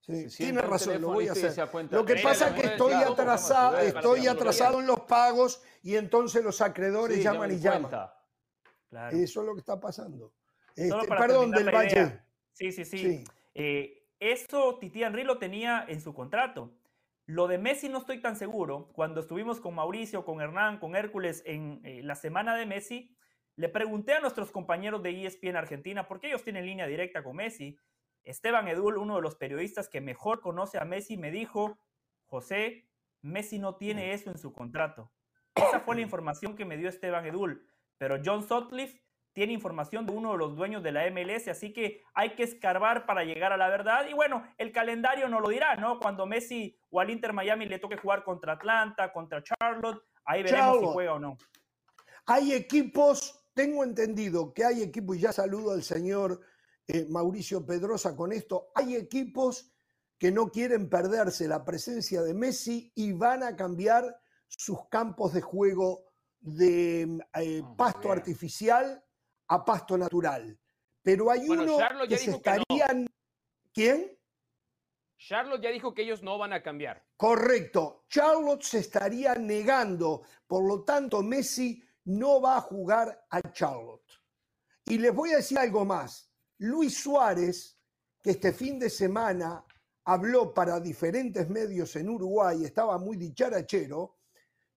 Sí, 0.00 0.26
tiene 0.28 0.62
razón, 0.62 1.00
lo 1.00 1.08
voy 1.08 1.28
a 1.28 1.32
hacer. 1.32 1.54
Lo 1.90 2.04
que 2.04 2.16
pasa 2.16 2.48
es 2.48 2.54
que 2.54 2.66
estoy 2.68 2.94
atrasado, 2.94 3.78
estoy 3.78 4.26
atrasado 4.26 4.80
en 4.80 4.86
los 4.86 5.00
pagos 5.00 5.62
y 5.82 5.96
entonces 5.96 6.42
los 6.42 6.60
acreedores 6.60 7.22
llaman 7.22 7.52
y 7.52 7.58
llaman. 7.58 7.90
Eso 9.12 9.40
es 9.40 9.46
lo 9.46 9.54
que 9.54 9.60
está 9.60 9.78
pasando. 9.78 10.32
Este, 10.74 11.08
perdón, 11.08 11.50
del 11.50 11.70
Valle. 11.70 12.20
Sí, 12.52 12.72
sí, 12.72 12.84
sí. 12.84 13.24
Eh, 13.54 14.06
eso 14.18 14.78
Titi 14.78 15.02
Henry 15.02 15.24
lo 15.24 15.38
tenía 15.38 15.84
en 15.88 16.00
su 16.00 16.14
contrato. 16.14 16.72
Lo 17.26 17.46
de 17.46 17.58
Messi 17.58 17.88
no 17.88 17.98
estoy 17.98 18.20
tan 18.20 18.36
seguro. 18.36 18.88
Cuando 18.92 19.20
estuvimos 19.20 19.60
con 19.60 19.74
Mauricio, 19.74 20.24
con 20.24 20.40
Hernán, 20.40 20.78
con 20.78 20.96
Hércules 20.96 21.42
en 21.46 21.80
eh, 21.84 22.02
la 22.02 22.16
semana 22.16 22.56
de 22.56 22.66
Messi, 22.66 23.14
le 23.56 23.68
pregunté 23.68 24.14
a 24.14 24.20
nuestros 24.20 24.50
compañeros 24.50 25.02
de 25.02 25.26
ESPN 25.26 25.56
Argentina, 25.56 26.08
porque 26.08 26.28
ellos 26.28 26.42
tienen 26.42 26.66
línea 26.66 26.86
directa 26.86 27.22
con 27.22 27.36
Messi, 27.36 27.78
Esteban 28.24 28.68
Edul, 28.68 28.98
uno 28.98 29.16
de 29.16 29.22
los 29.22 29.36
periodistas 29.36 29.88
que 29.88 30.00
mejor 30.00 30.40
conoce 30.40 30.78
a 30.78 30.84
Messi, 30.84 31.16
me 31.16 31.30
dijo, 31.30 31.78
José, 32.26 32.88
Messi 33.22 33.58
no 33.58 33.76
tiene 33.76 34.12
eso 34.12 34.30
en 34.30 34.38
su 34.38 34.52
contrato. 34.52 35.12
Esa 35.54 35.80
fue 35.80 35.96
la 35.96 36.02
información 36.02 36.56
que 36.56 36.64
me 36.64 36.76
dio 36.76 36.88
Esteban 36.88 37.26
Edul. 37.26 37.66
Pero 37.98 38.18
John 38.24 38.46
Sutcliffe 38.46 39.02
tiene 39.32 39.52
información 39.52 40.06
de 40.06 40.12
uno 40.12 40.32
de 40.32 40.38
los 40.38 40.56
dueños 40.56 40.82
de 40.82 40.92
la 40.92 41.08
MLS, 41.10 41.48
así 41.48 41.72
que 41.72 42.02
hay 42.14 42.34
que 42.34 42.42
escarbar 42.42 43.06
para 43.06 43.24
llegar 43.24 43.52
a 43.52 43.56
la 43.56 43.68
verdad. 43.68 44.06
Y 44.08 44.14
bueno, 44.14 44.44
el 44.58 44.72
calendario 44.72 45.28
no 45.28 45.40
lo 45.40 45.48
dirá, 45.48 45.76
¿no? 45.76 45.98
Cuando 45.98 46.26
Messi 46.26 46.76
o 46.90 47.00
al 47.00 47.10
Inter 47.10 47.32
Miami 47.32 47.66
le 47.66 47.78
toque 47.78 47.96
jugar 47.96 48.24
contra 48.24 48.54
Atlanta, 48.54 49.12
contra 49.12 49.42
Charlotte, 49.42 50.02
ahí 50.24 50.42
veremos 50.42 50.80
si 50.80 50.86
juega 50.86 51.14
o 51.14 51.18
no. 51.18 51.36
Hay 52.26 52.52
equipos, 52.52 53.48
tengo 53.54 53.84
entendido 53.84 54.52
que 54.52 54.64
hay 54.64 54.82
equipos, 54.82 55.16
y 55.16 55.20
ya 55.20 55.32
saludo 55.32 55.72
al 55.72 55.82
señor 55.82 56.40
eh, 56.92 57.06
Mauricio 57.08 57.64
Pedrosa 57.64 58.16
con 58.16 58.32
esto. 58.32 58.70
Hay 58.74 58.96
equipos 58.96 59.72
que 60.18 60.32
no 60.32 60.50
quieren 60.50 60.88
perderse 60.88 61.46
la 61.46 61.64
presencia 61.64 62.22
de 62.22 62.34
Messi 62.34 62.92
y 62.94 63.12
van 63.12 63.42
a 63.42 63.56
cambiar 63.56 64.20
sus 64.48 64.88
campos 64.88 65.32
de 65.32 65.40
juego 65.40 66.04
de 66.40 67.02
eh, 67.34 67.62
ah, 67.62 67.74
pasto 67.76 68.10
artificial 68.10 69.04
a 69.48 69.64
pasto 69.64 69.96
natural. 69.96 70.58
Pero 71.02 71.30
hay 71.30 71.48
uno 71.48 71.78
que 72.08 72.18
se 72.18 72.32
estarían... 72.32 73.06
¿Quién? 73.72 74.18
Charlotte 75.16 75.62
ya 75.62 75.70
dijo 75.70 75.94
que 75.94 76.02
ellos 76.02 76.22
no 76.22 76.38
van 76.38 76.52
a 76.52 76.62
cambiar. 76.62 77.04
Correcto. 77.16 78.04
Charlotte 78.08 78.62
se 78.62 78.78
estaría 78.78 79.34
negando. 79.34 80.22
Por 80.46 80.66
lo 80.66 80.82
tanto, 80.82 81.22
Messi 81.22 81.82
no 82.04 82.40
va 82.40 82.56
a 82.56 82.60
jugar 82.60 83.26
a 83.30 83.40
Charlotte. 83.52 84.10
Y 84.86 84.98
les 84.98 85.14
voy 85.14 85.32
a 85.32 85.36
decir 85.36 85.58
algo 85.58 85.84
más. 85.84 86.29
Luis 86.60 86.98
Suárez, 86.98 87.78
que 88.22 88.32
este 88.32 88.52
fin 88.52 88.78
de 88.78 88.90
semana 88.90 89.64
habló 90.04 90.52
para 90.52 90.78
diferentes 90.78 91.48
medios 91.48 91.96
en 91.96 92.10
Uruguay, 92.10 92.64
estaba 92.64 92.98
muy 92.98 93.16
dicharachero, 93.16 94.18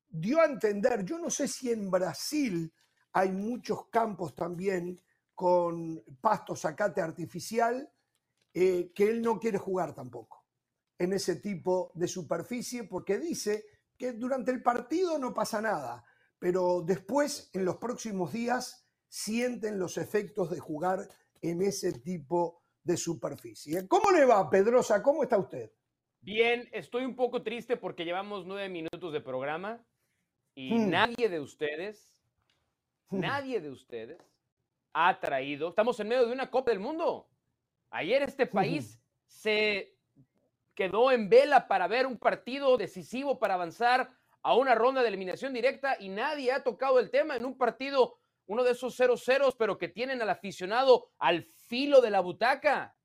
dio 0.08 0.40
a 0.40 0.46
entender, 0.46 1.04
yo 1.04 1.18
no 1.20 1.30
sé 1.30 1.46
si 1.50 1.72
en 1.72 1.92
Brasil 1.92 2.74
hay 3.12 3.34
muchos 3.34 3.88
campos 3.88 4.34
también 4.34 5.02
con 5.36 6.02
pasto 6.22 6.56
zacate 6.56 7.02
artificial, 7.02 7.92
eh, 8.54 8.94
que 8.96 9.10
él 9.10 9.22
no 9.22 9.38
quiere 9.38 9.58
jugar 9.58 9.94
tampoco 9.94 10.46
en 10.98 11.12
ese 11.12 11.36
tipo 11.36 11.92
de 11.96 12.08
superficie, 12.08 12.86
porque 12.86 13.20
dice 13.20 13.66
que 13.98 14.14
durante 14.14 14.52
el 14.52 14.64
partido 14.64 15.20
no 15.20 15.34
pasa 15.34 15.62
nada, 15.62 16.06
pero 16.40 16.82
después, 16.82 17.50
en 17.52 17.66
los 17.66 17.76
próximos 17.76 18.32
días, 18.32 18.88
sienten 19.10 19.78
los 19.78 19.98
efectos 19.98 20.50
de 20.50 20.60
jugar 20.60 21.10
en 21.44 21.62
ese 21.62 21.92
tipo 22.00 22.64
de 22.84 22.98
superficie. 22.98 23.88
¿Cómo 23.88 24.12
le 24.12 24.26
va, 24.26 24.50
Pedrosa? 24.50 25.04
¿Cómo 25.04 25.24
está 25.24 25.38
usted? 25.38 25.72
Bien, 26.22 26.68
estoy 26.72 27.04
un 27.04 27.16
poco 27.16 27.44
triste 27.44 27.76
porque 27.76 28.06
llevamos 28.06 28.46
nueve 28.46 28.70
minutos 28.70 29.12
de 29.12 29.20
programa 29.20 29.86
y 30.56 30.74
hmm. 30.74 30.90
nadie 30.90 31.30
de 31.30 31.42
ustedes, 31.42 32.24
hmm. 33.10 33.20
nadie 33.20 33.60
de 33.60 33.70
ustedes 33.70 34.22
ha 34.94 35.20
traído, 35.20 35.70
estamos 35.70 36.00
en 36.00 36.08
medio 36.08 36.26
de 36.26 36.32
una 36.32 36.50
Copa 36.50 36.72
del 36.72 36.80
Mundo. 36.80 37.28
Ayer 37.90 38.22
este 38.22 38.46
hmm. 38.46 38.52
país 38.52 39.02
se 39.26 39.98
quedó 40.76 41.12
en 41.12 41.30
vela 41.30 41.68
para 41.68 41.88
ver 41.88 42.08
un 42.08 42.18
partido 42.18 42.78
decisivo 42.78 43.38
para 43.38 43.56
avanzar 43.56 44.10
a 44.44 44.56
una 44.56 44.76
ronda 44.76 45.02
de 45.02 45.10
eliminación 45.10 45.54
directa 45.54 45.98
y 46.00 46.08
nadie 46.08 46.52
ha 46.52 46.64
tocado 46.64 47.00
el 47.00 47.10
tema 47.10 47.36
en 47.36 47.46
un 47.46 47.58
partido, 47.58 48.18
uno 48.48 48.64
de 48.64 48.72
esos 48.72 49.00
0-0, 49.00 49.56
pero 49.58 49.78
que 49.78 49.88
tienen 49.88 50.22
al 50.22 50.30
aficionado 50.30 51.10
al 51.18 51.44
filo 51.44 52.02
de 52.02 52.10
la 52.10 52.20
butaca. 52.20 52.96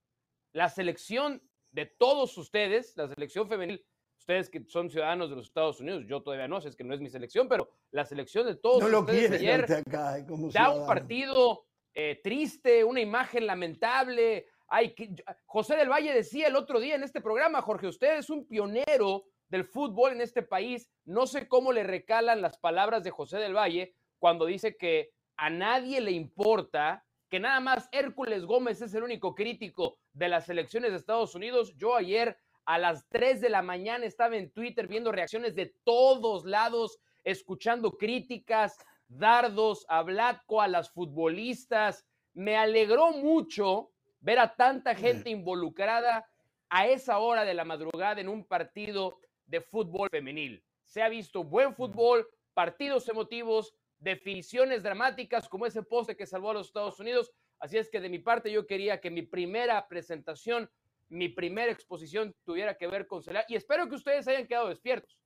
La 0.53 0.69
selección 0.69 1.43
de 1.71 1.87
todos 1.87 2.37
ustedes, 2.39 2.97
la 2.97 3.09
selección 3.09 3.49
femenil, 3.49 3.85
ustedes 4.19 4.51
que 4.51 4.65
son 4.69 4.91
ciudadanos 4.91 5.31
de 5.31 5.37
los 5.37 5.47
Estados 5.47 5.81
Unidos, 5.81 6.05
yo 6.07 6.23
todavía 6.23 6.49
no 6.49 6.61
sé, 6.61 6.69
es 6.69 6.77
que 6.77 6.85
no 6.85 6.95
es 6.95 7.01
mi 7.01 7.09
selección, 7.09 7.49
pero 7.49 7.71
la 7.91 8.05
selección 8.05 8.47
de 8.47 8.57
todos 8.57 8.83
no 8.83 8.89
lo 8.89 9.01
ustedes 9.01 9.33
ayer 9.33 9.65
acá, 9.73 10.25
da 10.53 10.71
un 10.71 10.87
partido 10.87 11.65
eh, 11.95 12.21
triste, 12.23 12.85
una 12.85 13.01
imagen 13.01 13.47
lamentable. 13.47 14.47
Ay, 14.67 14.95
que, 14.95 15.15
José 15.47 15.77
del 15.77 15.89
Valle 15.89 16.13
decía 16.13 16.49
el 16.49 16.57
otro 16.57 16.81
día 16.81 16.95
en 16.95 17.03
este 17.03 17.21
programa, 17.21 17.63
Jorge, 17.63 17.87
usted 17.87 18.19
es 18.19 18.29
un 18.29 18.47
pionero 18.47 19.25
del 19.49 19.65
fútbol 19.65 20.13
en 20.13 20.21
este 20.21 20.43
país. 20.43 20.91
No 21.05 21.27
sé 21.27 21.49
cómo 21.49 21.73
le 21.73 21.83
recalan 21.83 22.43
las 22.43 22.59
palabras 22.59 23.03
de 23.03 23.11
José 23.11 23.39
del 23.39 23.57
Valle 23.57 23.95
cuando 24.19 24.47
dice 24.47 24.77
que 24.77 25.13
a 25.39 25.51
nadie 25.51 26.01
le 26.01 26.11
importa 26.11 27.05
que 27.31 27.39
nada 27.39 27.61
más 27.61 27.89
Hércules 27.93 28.45
Gómez 28.45 28.83
es 28.83 28.93
el 28.95 29.05
único 29.05 29.35
crítico 29.35 29.99
de 30.13 30.29
las 30.29 30.49
elecciones 30.49 30.91
de 30.91 30.97
Estados 30.97 31.35
Unidos. 31.35 31.75
Yo 31.77 31.95
ayer 31.95 32.37
a 32.65 32.77
las 32.77 33.09
3 33.09 33.41
de 33.41 33.49
la 33.49 33.63
mañana 33.63 34.05
estaba 34.05 34.37
en 34.37 34.51
Twitter 34.51 34.89
viendo 34.89 35.13
reacciones 35.13 35.55
de 35.55 35.73
todos 35.85 36.45
lados, 36.45 36.99
escuchando 37.23 37.97
críticas, 37.97 38.77
dardos 39.07 39.87
a 39.89 40.03
Blatco, 40.03 40.61
a 40.61 40.69
las 40.69 40.91
futbolistas. 40.91 42.05
Me 42.35 42.57
alegró 42.57 43.13
mucho 43.13 43.93
ver 44.21 44.41
a 44.41 44.57
tanta 44.57 44.97
gente 44.97 45.31
involucrada 45.31 46.29
a 46.69 46.89
esa 46.89 47.19
hora 47.19 47.45
de 47.45 47.55
la 47.55 47.65
madrugada 47.65 48.21
en 48.21 48.29
un 48.29 48.45
partido 48.45 49.21
de 49.47 49.61
fútbol 49.61 50.09
femenil. 50.11 50.65
Se 50.85 51.01
ha 51.01 51.09
visto 51.09 51.45
buen 51.45 51.75
fútbol, 51.75 52.27
partidos 52.55 53.09
emotivos, 53.09 53.73
definiciones 53.99 54.83
dramáticas 54.83 55.49
como 55.49 55.67
ese 55.67 55.83
poste 55.83 56.17
que 56.17 56.27
salvó 56.27 56.51
a 56.51 56.55
los 56.55 56.69
Estados 56.69 56.99
Unidos. 57.01 57.33
Así 57.59 57.77
es 57.77 57.91
que 57.91 58.01
de 58.01 58.09
mi 58.09 58.19
parte 58.19 58.51
yo 58.51 58.67
quería 58.67 59.01
que 59.01 59.11
mi 59.11 59.23
primera 59.23 59.87
presentación, 59.89 60.71
mi 61.09 61.29
primera 61.29 61.73
exposición 61.73 62.35
tuviera 62.45 62.77
que 62.77 62.87
ver 62.87 63.07
con 63.07 63.23
Celia 63.23 63.45
y 63.49 63.57
espero 63.57 63.89
que 63.89 63.97
ustedes 63.97 64.29
hayan 64.29 64.47
quedado 64.47 64.69
despiertos. 64.69 65.19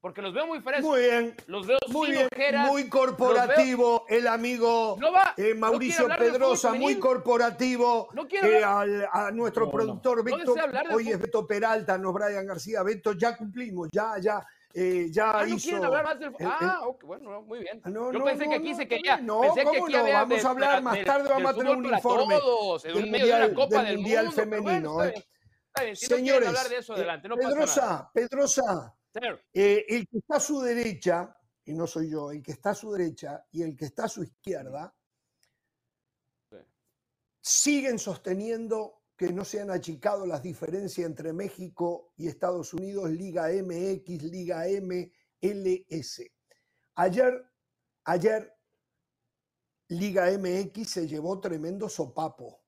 Porque 0.00 0.22
los 0.22 0.32
veo 0.32 0.46
muy 0.46 0.60
frescos. 0.60 0.84
Muy 0.84 1.00
bien. 1.00 1.34
Los 1.48 1.66
veo 1.66 1.78
muy 1.88 2.10
bien, 2.12 2.28
muy 2.66 2.88
corporativo 2.88 4.04
el 4.08 4.28
amigo 4.28 4.96
eh, 5.36 5.52
Mauricio 5.54 6.06
Pedrosa, 6.16 6.74
muy 6.74 7.00
corporativo. 7.00 8.08
No 8.12 8.28
eh, 8.30 8.62
a 8.62 9.32
nuestro 9.32 9.68
productor 9.68 10.22
Víctor, 10.22 10.60
hoy 10.92 11.08
es 11.10 11.18
Beto 11.18 11.44
Peralta, 11.44 11.98
no 11.98 12.12
Brian 12.12 12.46
García. 12.46 12.84
Beto, 12.84 13.14
ya 13.14 13.36
cumplimos, 13.36 13.88
ya, 13.90 14.12
ya 14.20 14.46
eh, 14.78 15.08
ya 15.10 15.30
ah, 15.30 15.46
¿no 15.46 15.56
quieren 15.56 15.84
hablar 15.86 16.04
más 16.04 16.20
del 16.20 16.34
Ah, 16.38 16.86
bueno, 17.02 17.40
muy 17.40 17.60
bien. 17.60 17.80
No, 17.86 18.12
Yo 18.12 18.22
pensé 18.22 18.46
que 18.46 18.56
aquí 18.56 18.74
se 18.74 18.86
quería. 18.86 19.16
No, 19.16 19.40
pensé 19.40 19.64
¿cómo 19.64 19.72
que 19.72 19.78
aquí 19.84 19.92
no? 19.94 19.98
Había 20.00 20.18
vamos 20.20 20.44
a 20.44 20.50
hablar 20.50 20.82
más 20.82 21.02
tarde, 21.02 21.28
vamos 21.30 21.50
a 21.50 21.54
tener 21.54 21.76
un 21.76 21.86
informe. 21.86 22.38
Todos, 22.38 22.84
en 22.84 22.94
del 22.94 23.10
medio 23.10 23.38
de 23.38 23.54
Copa 23.54 23.82
del, 23.82 23.96
Mundial 23.96 24.26
mundo, 24.26 24.36
femenino. 24.36 24.92
Bueno, 24.92 25.04
eh. 25.04 25.26
está 25.68 25.82
bien, 25.82 25.96
Si 25.96 26.06
Señores, 26.06 26.42
no 26.42 26.48
hablar 26.48 26.68
de 26.68 26.76
eso, 26.76 26.92
adelante. 26.92 27.26
No 27.26 27.36
Pedrosa, 27.36 27.56
pasa 27.58 27.86
nada. 27.86 28.10
Pedrosa, 28.12 28.96
eh, 29.54 29.86
el 29.88 30.08
que 30.08 30.18
está 30.18 30.36
a 30.36 30.40
su 30.40 30.60
derecha, 30.60 31.34
y 31.64 31.72
no 31.72 31.86
soy 31.86 32.10
yo, 32.10 32.30
el 32.30 32.42
que 32.42 32.52
está 32.52 32.70
a 32.70 32.74
su 32.74 32.92
derecha 32.92 33.46
y 33.52 33.62
el 33.62 33.74
que 33.74 33.86
está 33.86 34.04
a 34.04 34.08
su 34.08 34.24
izquierda, 34.24 34.94
Sí. 36.50 36.56
siguen 37.40 37.98
sosteniendo 37.98 39.05
que 39.16 39.32
no 39.32 39.44
se 39.44 39.60
han 39.60 39.70
achicado 39.70 40.26
las 40.26 40.42
diferencias 40.42 41.06
entre 41.06 41.32
México 41.32 42.12
y 42.16 42.28
Estados 42.28 42.74
Unidos, 42.74 43.10
Liga 43.10 43.48
MX, 43.48 44.22
Liga 44.24 44.64
MLS. 44.82 46.22
Ayer, 46.96 47.44
ayer, 48.04 48.52
Liga 49.88 50.26
MX 50.38 50.88
se 50.88 51.06
llevó 51.08 51.40
tremendo 51.40 51.88
sopapo. 51.88 52.62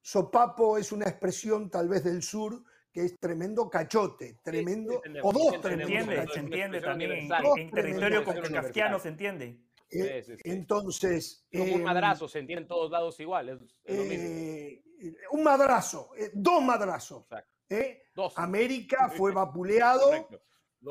Sopapo 0.00 0.78
es 0.78 0.92
una 0.92 1.06
expresión 1.08 1.68
tal 1.70 1.88
vez 1.88 2.04
del 2.04 2.22
sur 2.22 2.62
que 2.92 3.04
es 3.04 3.18
tremendo 3.18 3.68
cachote, 3.68 4.38
tremendo, 4.42 5.02
o 5.22 5.32
dos 5.32 5.52
Se 5.52 5.58
tremendos 5.58 5.90
entiende, 5.90 6.16
cachotes. 6.16 6.34
se 6.34 6.40
entiende 6.40 6.80
también. 6.80 7.10
En, 7.12 7.58
en 7.58 7.70
territorio 7.70 8.24
kafkiano 8.24 8.98
se 8.98 9.08
entiende. 9.08 9.60
Eh, 9.90 10.22
Sí, 10.24 10.32
sí, 10.32 10.36
sí. 10.42 10.50
Entonces, 10.50 11.46
Como 11.52 11.64
un 11.64 11.80
em, 11.80 11.82
madrazo, 11.82 12.26
se 12.26 12.38
entiende 12.40 12.62
en 12.62 12.68
todos 12.68 12.90
lados 12.90 13.20
igual. 13.20 13.48
Es, 13.50 13.60
es 13.84 13.96
lo 13.98 14.04
mismo. 14.04 14.24
eh, 14.28 14.82
un 15.30 15.42
madrazo, 15.42 16.10
eh, 16.16 16.30
dos 16.34 16.62
madrazos. 16.62 17.26
¿eh? 17.68 18.02
Dos. 18.14 18.32
América 18.36 19.08
fue 19.08 19.32
vapuleado. 19.32 20.28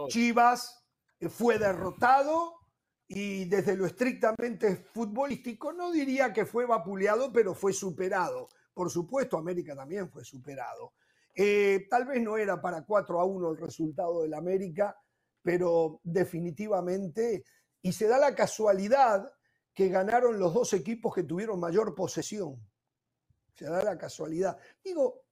Chivas 0.09 0.85
eh, 1.19 1.29
fue 1.29 1.57
derrotado 1.57 2.55
y 3.07 3.45
desde 3.45 3.75
lo 3.75 3.85
estrictamente 3.85 4.75
futbolístico 4.75 5.71
no 5.71 5.91
diría 5.91 6.33
que 6.33 6.45
fue 6.45 6.65
vapuleado, 6.65 7.31
pero 7.31 7.53
fue 7.53 7.73
superado. 7.73 8.49
Por 8.73 8.89
supuesto, 8.89 9.37
América 9.37 9.75
también 9.75 10.09
fue 10.09 10.25
superado. 10.25 10.93
Eh, 11.33 11.87
tal 11.89 12.05
vez 12.05 12.21
no 12.21 12.37
era 12.37 12.61
para 12.61 12.83
4 12.85 13.19
a 13.19 13.25
1 13.25 13.51
el 13.51 13.57
resultado 13.57 14.23
del 14.23 14.33
América, 14.33 14.97
pero 15.41 15.99
definitivamente, 16.03 17.43
y 17.81 17.93
se 17.93 18.07
da 18.07 18.17
la 18.17 18.33
casualidad 18.33 19.31
que 19.73 19.89
ganaron 19.89 20.39
los 20.39 20.53
dos 20.53 20.73
equipos 20.73 21.13
que 21.13 21.23
tuvieron 21.23 21.59
mayor 21.59 21.93
posesión. 21.93 22.55
Se 23.55 23.65
da 23.65 23.83
la 23.83 23.97
casualidad. 23.97 24.57
Digo, 24.83 25.23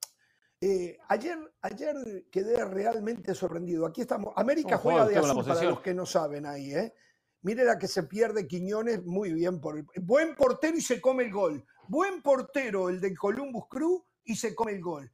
eh, 0.62 0.98
ayer, 1.10 1.38
ayer 1.62 2.26
quedé 2.32 2.64
realmente 2.64 3.36
sorprendido. 3.36 3.86
Aquí 3.86 4.02
estamos. 4.02 4.34
América 4.38 4.72
No, 4.72 4.78
juega 4.78 5.06
de 5.06 5.18
azul 5.18 5.46
para 5.46 5.64
los 5.64 5.82
que 5.82 5.94
no 5.94 6.06
saben 6.06 6.46
ahí, 6.46 6.74
¿eh? 6.74 6.94
Mire 7.42 7.66
la 7.66 7.78
que 7.78 7.90
se 7.90 8.04
pierde 8.04 8.48
Quiñones, 8.48 9.04
muy 9.04 9.34
bien. 9.34 9.60
Por 9.60 9.78
el, 9.78 9.86
buen 10.02 10.36
portero 10.36 10.78
y 10.78 10.82
se 10.82 11.02
come 11.02 11.26
el 11.26 11.32
gol. 11.34 11.66
Buen 11.90 12.22
portero 12.22 12.88
el 12.88 13.02
del 13.02 13.18
Columbus 13.18 13.66
Crew 13.70 14.06
y 14.24 14.38
se 14.38 14.56
come 14.56 14.72
el 14.72 14.82
gol. 14.82 15.12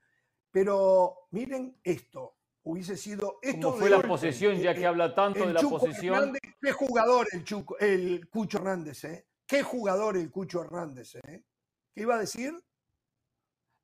Pero 0.51 1.27
miren 1.31 1.79
esto. 1.83 2.35
Hubiese 2.61 2.95
sido 2.95 3.39
esto. 3.41 3.69
¿Cómo 3.69 3.75
de 3.77 3.81
fue 3.81 3.89
la 3.89 4.07
posesión, 4.07 4.55
ya 4.59 4.75
que 4.75 4.81
Eh, 4.81 4.85
habla 4.85 5.15
tanto 5.15 5.39
el 5.39 5.47
de 5.47 5.53
la 5.53 5.59
Chuco 5.61 5.79
posesión? 5.79 6.13
Hernández, 6.13 6.41
qué 6.61 6.71
jugador 6.71 7.27
el, 7.31 7.43
Chuco, 7.43 7.79
el 7.79 8.29
Cucho 8.29 8.59
Hernández, 8.59 9.03
¿eh? 9.05 9.27
Qué 9.47 9.63
jugador 9.63 10.15
el 10.15 10.29
Cucho 10.29 10.61
Hernández, 10.61 11.15
¿eh? 11.15 11.43
¿Qué 11.95 12.01
iba 12.01 12.13
a 12.13 12.19
decir? 12.19 12.53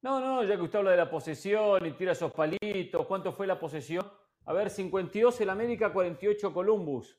No, 0.05 0.19
no, 0.19 0.43
ya 0.43 0.55
que 0.55 0.61
usted 0.61 0.77
habla 0.77 0.91
de 0.91 0.97
la 0.97 1.09
posesión 1.09 1.83
y 1.83 1.91
tira 1.93 2.11
esos 2.11 2.31
palitos, 2.31 3.07
¿cuánto 3.07 3.33
fue 3.33 3.47
la 3.47 3.57
posesión? 3.59 4.05
A 4.45 4.53
ver, 4.53 4.69
52 4.69 5.41
el 5.41 5.49
América, 5.49 5.91
48 5.91 6.53
Columbus. 6.53 7.17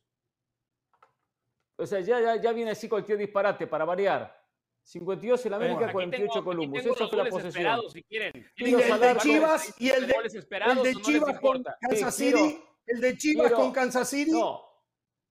O 1.78 1.84
sea, 1.84 1.98
ya, 1.98 2.20
ya, 2.20 2.36
ya 2.40 2.52
viene 2.52 2.70
así 2.70 2.88
cualquier 2.88 3.18
disparate 3.18 3.66
para 3.66 3.84
variar. 3.84 4.40
52 4.84 5.46
el 5.46 5.54
América, 5.54 5.86
Aquí 5.86 5.92
48 5.94 6.26
tengo- 6.32 6.38
aquí 6.38 6.44
Columbus. 6.44 6.78
Esa 6.78 6.88
los 6.90 6.98
fue 7.10 7.18
la 7.18 7.24
posesión. 7.24 7.48
esperados, 7.48 7.92
si 7.92 8.02
quieren. 8.04 8.46
Y 8.56 8.74
el 8.74 9.00
de 9.00 9.16
Chivas 9.18 9.80
y 9.80 9.88
el 9.90 10.06
de, 10.06 10.14
el 10.14 10.82
de 10.84 10.92
no 10.94 11.00
Chivas 11.00 11.40
con? 11.40 11.64
Kansas 11.80 12.14
Sí, 12.14 12.22
quiero- 12.30 12.38
City. 12.38 12.62
El 12.86 13.00
de 13.00 13.18
Chivas 13.18 13.46
quiero- 13.48 13.62
con 13.64 13.72
Kansas 13.72 14.08
City. 14.08 14.30
No, 14.30 14.60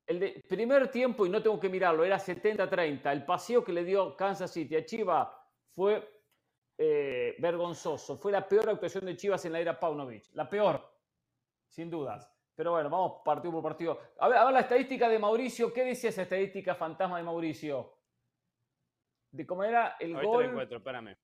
el 0.07 0.19
de 0.19 0.43
primer 0.50 0.89
tiempo, 0.91 1.25
y 1.25 1.29
no 1.29 1.41
tengo 1.41 1.57
que 1.57 1.69
mirarlo, 1.69 2.03
era 2.03 2.19
70-30. 2.19 3.13
El 3.13 3.24
paseo 3.24 3.63
que 3.63 3.71
le 3.71 3.85
dio 3.85 4.13
Kansas 4.17 4.51
City 4.51 4.75
a 4.75 4.83
Chivas 4.85 5.29
fue 5.74 6.14
eh, 6.77 7.36
vergonzoso. 7.39 8.17
Fue 8.17 8.32
la 8.32 8.48
peor 8.48 8.70
actuación 8.70 9.05
de 9.05 9.15
Chivas 9.15 9.44
en 9.46 9.53
la 9.53 9.60
era 9.60 9.79
Paunovic. 9.79 10.25
La 10.34 10.50
peor, 10.50 10.82
sin 11.67 11.89
dudas. 11.89 12.32
Pero 12.55 12.72
bueno, 12.72 12.89
vamos 12.89 13.22
partido 13.24 13.51
por 13.53 13.63
partido. 13.63 14.00
A 14.20 14.27
ver, 14.29 14.38
a 14.38 14.46
ver 14.46 14.53
la 14.53 14.60
estadística 14.62 15.10
de 15.10 15.20
Mauricio. 15.20 15.74
¿Qué 15.74 15.84
decía 15.84 16.10
esa 16.10 16.22
estadística 16.22 16.74
fantasma 16.75 17.17
de 17.17 17.24
Mauricio? 17.24 17.98
De 19.32 19.46
cómo 19.46 19.63
era 19.63 19.98
el 20.00 20.13
Ahorita 20.15 20.29
gol. 20.32 20.44
lo 20.44 20.50
encuentro, 20.51 20.77
espérame. 20.77 21.17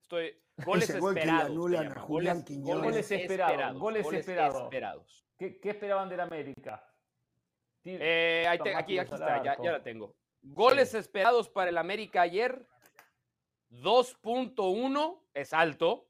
Estoy. 0.00 0.38
Goles 0.66 0.90
Ese 0.90 0.98
gol 1.00 1.14
que 1.14 1.20
le 1.20 1.26
esperados. 1.26 1.46
se 1.46 1.52
anulan 1.52 1.86
a 1.86 1.88
llama. 1.88 2.00
Julián 2.02 2.36
Goles- 2.38 2.44
Quiñones. 2.46 2.84
Goles 2.84 3.10
esperados, 3.10 3.78
goles 3.80 4.12
esperados. 4.12 4.62
esperados. 4.64 5.26
¿Qué, 5.38 5.60
qué 5.60 5.70
esperaban 5.70 6.08
del 6.08 6.20
América? 6.20 6.84
Eh, 7.84 8.44
ahí 8.48 8.58
te- 8.58 8.64
Tomás 8.64 8.82
aquí, 8.82 8.98
aquí 8.98 9.14
está, 9.14 9.42
ya 9.42 9.72
la 9.72 9.82
tengo. 9.82 10.14
Goles 10.42 10.94
esperados 10.94 11.48
para 11.48 11.70
el 11.70 11.78
América 11.78 12.22
ayer. 12.22 12.66
2.1 13.72 15.22
es 15.34 15.52
alto, 15.52 16.08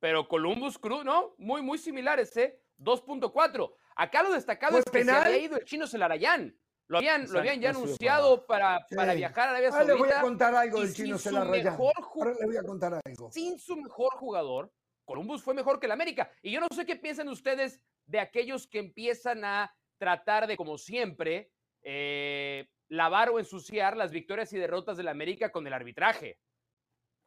pero 0.00 0.28
Columbus 0.28 0.78
Cruz, 0.78 1.04
¿no? 1.04 1.34
Muy, 1.38 1.60
muy 1.62 1.78
similares, 1.78 2.36
¿eh? 2.36 2.60
2.4. 2.78 3.72
Acá 3.96 4.22
lo 4.22 4.32
destacado 4.32 4.72
¿Fue 4.72 4.80
es 4.80 4.84
que 4.84 4.92
penal? 5.00 5.22
se 5.22 5.28
había 5.28 5.38
ido 5.38 5.56
el 5.56 5.64
chino 5.64 5.86
Celarayán. 5.86 6.56
Lo 6.86 6.98
habían, 6.98 7.30
lo 7.30 7.40
habían 7.40 7.60
ya 7.60 7.70
anunciado 7.70 8.46
para, 8.46 8.86
viajar 9.14 9.48
a 9.48 9.50
Arabia 9.50 9.68
Ahora 9.68 9.84
les 9.84 9.98
voy 9.98 10.08
a 10.08 10.12
Saudita. 10.12 10.20
contar 10.22 10.54
algo 10.54 10.80
del 10.80 10.94
chino 10.94 11.16
Ahora 11.22 12.34
voy 12.46 12.56
a 12.56 12.62
contar 12.62 13.00
algo. 13.04 13.30
sin 13.30 13.58
su 13.58 13.76
mejor 13.76 14.14
jugador, 14.14 14.72
Columbus 15.04 15.42
fue 15.42 15.52
mejor 15.52 15.80
que 15.80 15.86
el 15.86 15.92
América. 15.92 16.30
Y 16.40 16.50
yo 16.50 16.60
no 16.60 16.68
sé 16.74 16.86
qué 16.86 16.96
piensan 16.96 17.28
ustedes 17.28 17.82
de 18.06 18.20
aquellos 18.20 18.66
que 18.66 18.78
empiezan 18.78 19.44
a 19.44 19.74
tratar 19.98 20.46
de, 20.46 20.56
como 20.56 20.78
siempre, 20.78 21.50
eh, 21.82 22.70
lavar 22.88 23.28
o 23.30 23.38
ensuciar 23.38 23.96
las 23.96 24.10
victorias 24.10 24.50
y 24.54 24.58
derrotas 24.58 24.96
del 24.96 25.08
América 25.08 25.52
con 25.52 25.66
el 25.66 25.74
arbitraje. 25.74 26.38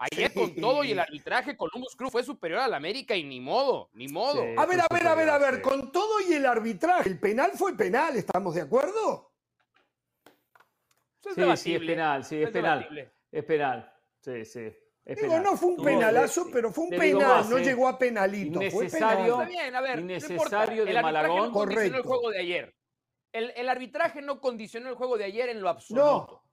Ayer 0.01 0.33
con 0.33 0.55
todo 0.55 0.83
y 0.83 0.93
el 0.93 0.99
arbitraje, 0.99 1.55
Columbus 1.55 1.95
Crew 1.95 2.09
fue 2.09 2.23
superior 2.23 2.61
al 2.61 2.73
América 2.73 3.15
y 3.15 3.23
ni 3.23 3.39
modo, 3.39 3.91
ni 3.93 4.07
modo. 4.07 4.41
a 4.41 4.65
ver, 4.65 4.79
a 4.79 4.87
ver, 4.91 5.07
a 5.07 5.13
ver, 5.13 5.29
a 5.29 5.37
ver, 5.37 5.61
con 5.61 5.91
todo 5.91 6.19
y 6.27 6.33
el 6.33 6.47
arbitraje, 6.47 7.07
el 7.07 7.19
penal 7.19 7.51
fue 7.53 7.77
penal, 7.77 8.15
¿estamos 8.17 8.55
de 8.55 8.61
acuerdo? 8.61 9.31
sí, 11.23 11.55
sí, 11.55 11.75
es 11.75 11.81
penal, 11.81 12.25
sí, 12.25 12.41
es, 12.41 12.49
penal. 12.49 13.11
Es 13.31 13.45
penal, 13.45 13.93
sí, 14.19 14.43
sí. 14.43 14.73
Digo, 15.05 15.37
no 15.39 15.55
fue 15.55 15.69
un 15.69 15.83
penalazo, 15.83 16.47
pero 16.51 16.71
fue 16.71 16.85
un 16.85 16.89
penal, 16.89 17.47
no 17.47 17.59
llegó 17.59 17.87
a 17.87 17.99
penalito. 17.99 18.59
Innecesario, 18.59 19.35
fue 19.35 19.45
penal. 19.45 19.63
bien, 19.63 19.75
a 19.75 19.81
ver, 19.81 19.99
innecesario 19.99 20.83
de 20.85 20.91
el 20.91 21.01
Malagón. 21.01 21.37
No 21.37 21.51
condicionó 21.51 21.97
el 21.97 22.03
juego 22.03 22.31
de 22.31 22.39
ayer. 22.39 22.75
El, 23.31 23.53
el, 23.55 23.69
arbitraje 23.69 24.23
no 24.23 24.41
condicionó 24.41 24.89
el 24.89 24.95
juego 24.95 25.15
de 25.17 25.25
ayer 25.25 25.49
en 25.49 25.61
lo 25.61 25.69
absoluto. 25.69 26.43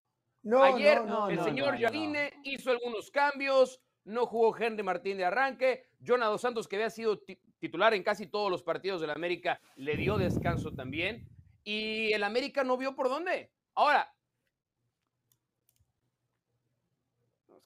No, 0.48 0.62
ayer 0.62 1.04
no, 1.04 1.28
el 1.28 1.44
señor 1.44 1.78
Jardine 1.78 2.32
hizo 2.42 2.70
algunos 2.70 3.10
cambios, 3.10 3.82
no 4.04 4.24
jugó 4.24 4.56
Henry 4.56 4.82
Martín 4.82 5.18
de 5.18 5.26
arranque, 5.26 5.90
Jonado 6.04 6.38
Santos, 6.38 6.66
que 6.66 6.76
había 6.76 6.88
sido 6.88 7.20
titular 7.58 7.92
en 7.92 8.02
casi 8.02 8.26
todos 8.26 8.50
los 8.50 8.62
partidos 8.62 9.02
del 9.02 9.10
América, 9.10 9.60
le 9.76 9.94
dio 9.98 10.16
descanso 10.16 10.72
también. 10.72 11.28
Y 11.64 12.14
el 12.14 12.24
América 12.24 12.64
no 12.64 12.78
vio 12.78 12.96
por 12.96 13.10
dónde. 13.10 13.52
Ahora, 13.74 14.10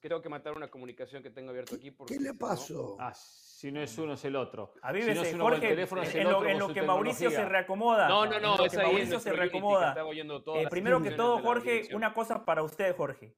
que 0.01 0.09
tengo 0.09 0.21
que 0.21 0.29
matar 0.29 0.57
una 0.57 0.69
comunicación 0.69 1.23
que 1.23 1.31
tengo 1.31 1.51
abierto 1.51 1.77
aquí. 1.77 1.93
Porque, 1.93 2.15
¿Qué 2.15 2.21
le 2.21 2.35
pasó? 2.35 2.97
Ah, 2.99 3.15
si 3.63 3.71
no 3.71 3.81
es 3.81 3.97
uno, 3.97 4.15
es 4.15 4.25
el 4.25 4.35
otro. 4.35 4.75
A 4.83 4.93
si 4.93 5.15
no 5.15 5.23
es 5.23 5.35
uno 5.35 5.45
Jorge, 5.45 5.69
teléfono, 5.69 6.03
es 6.03 6.13
el 6.17 6.23
en, 6.23 6.27
otro, 6.27 6.49
en 6.49 6.59
lo 6.59 6.75
que 6.75 6.83
Mauricio 6.83 7.31
se 7.31 7.45
reacomoda. 7.45 8.09
No, 8.09 8.27
no, 8.27 8.41
no, 8.41 8.65
es 8.65 8.77
ahí 8.77 8.87
Mauricio 8.87 9.21
se 9.21 9.33
reacomoda. 9.33 9.95
Eh, 10.57 10.67
primero 10.69 11.01
que 11.01 11.13
todo, 11.13 11.39
Jorge, 11.39 11.95
una 11.95 12.13
cosa 12.13 12.45
para 12.45 12.65
usted, 12.65 12.97
Jorge. 12.97 13.37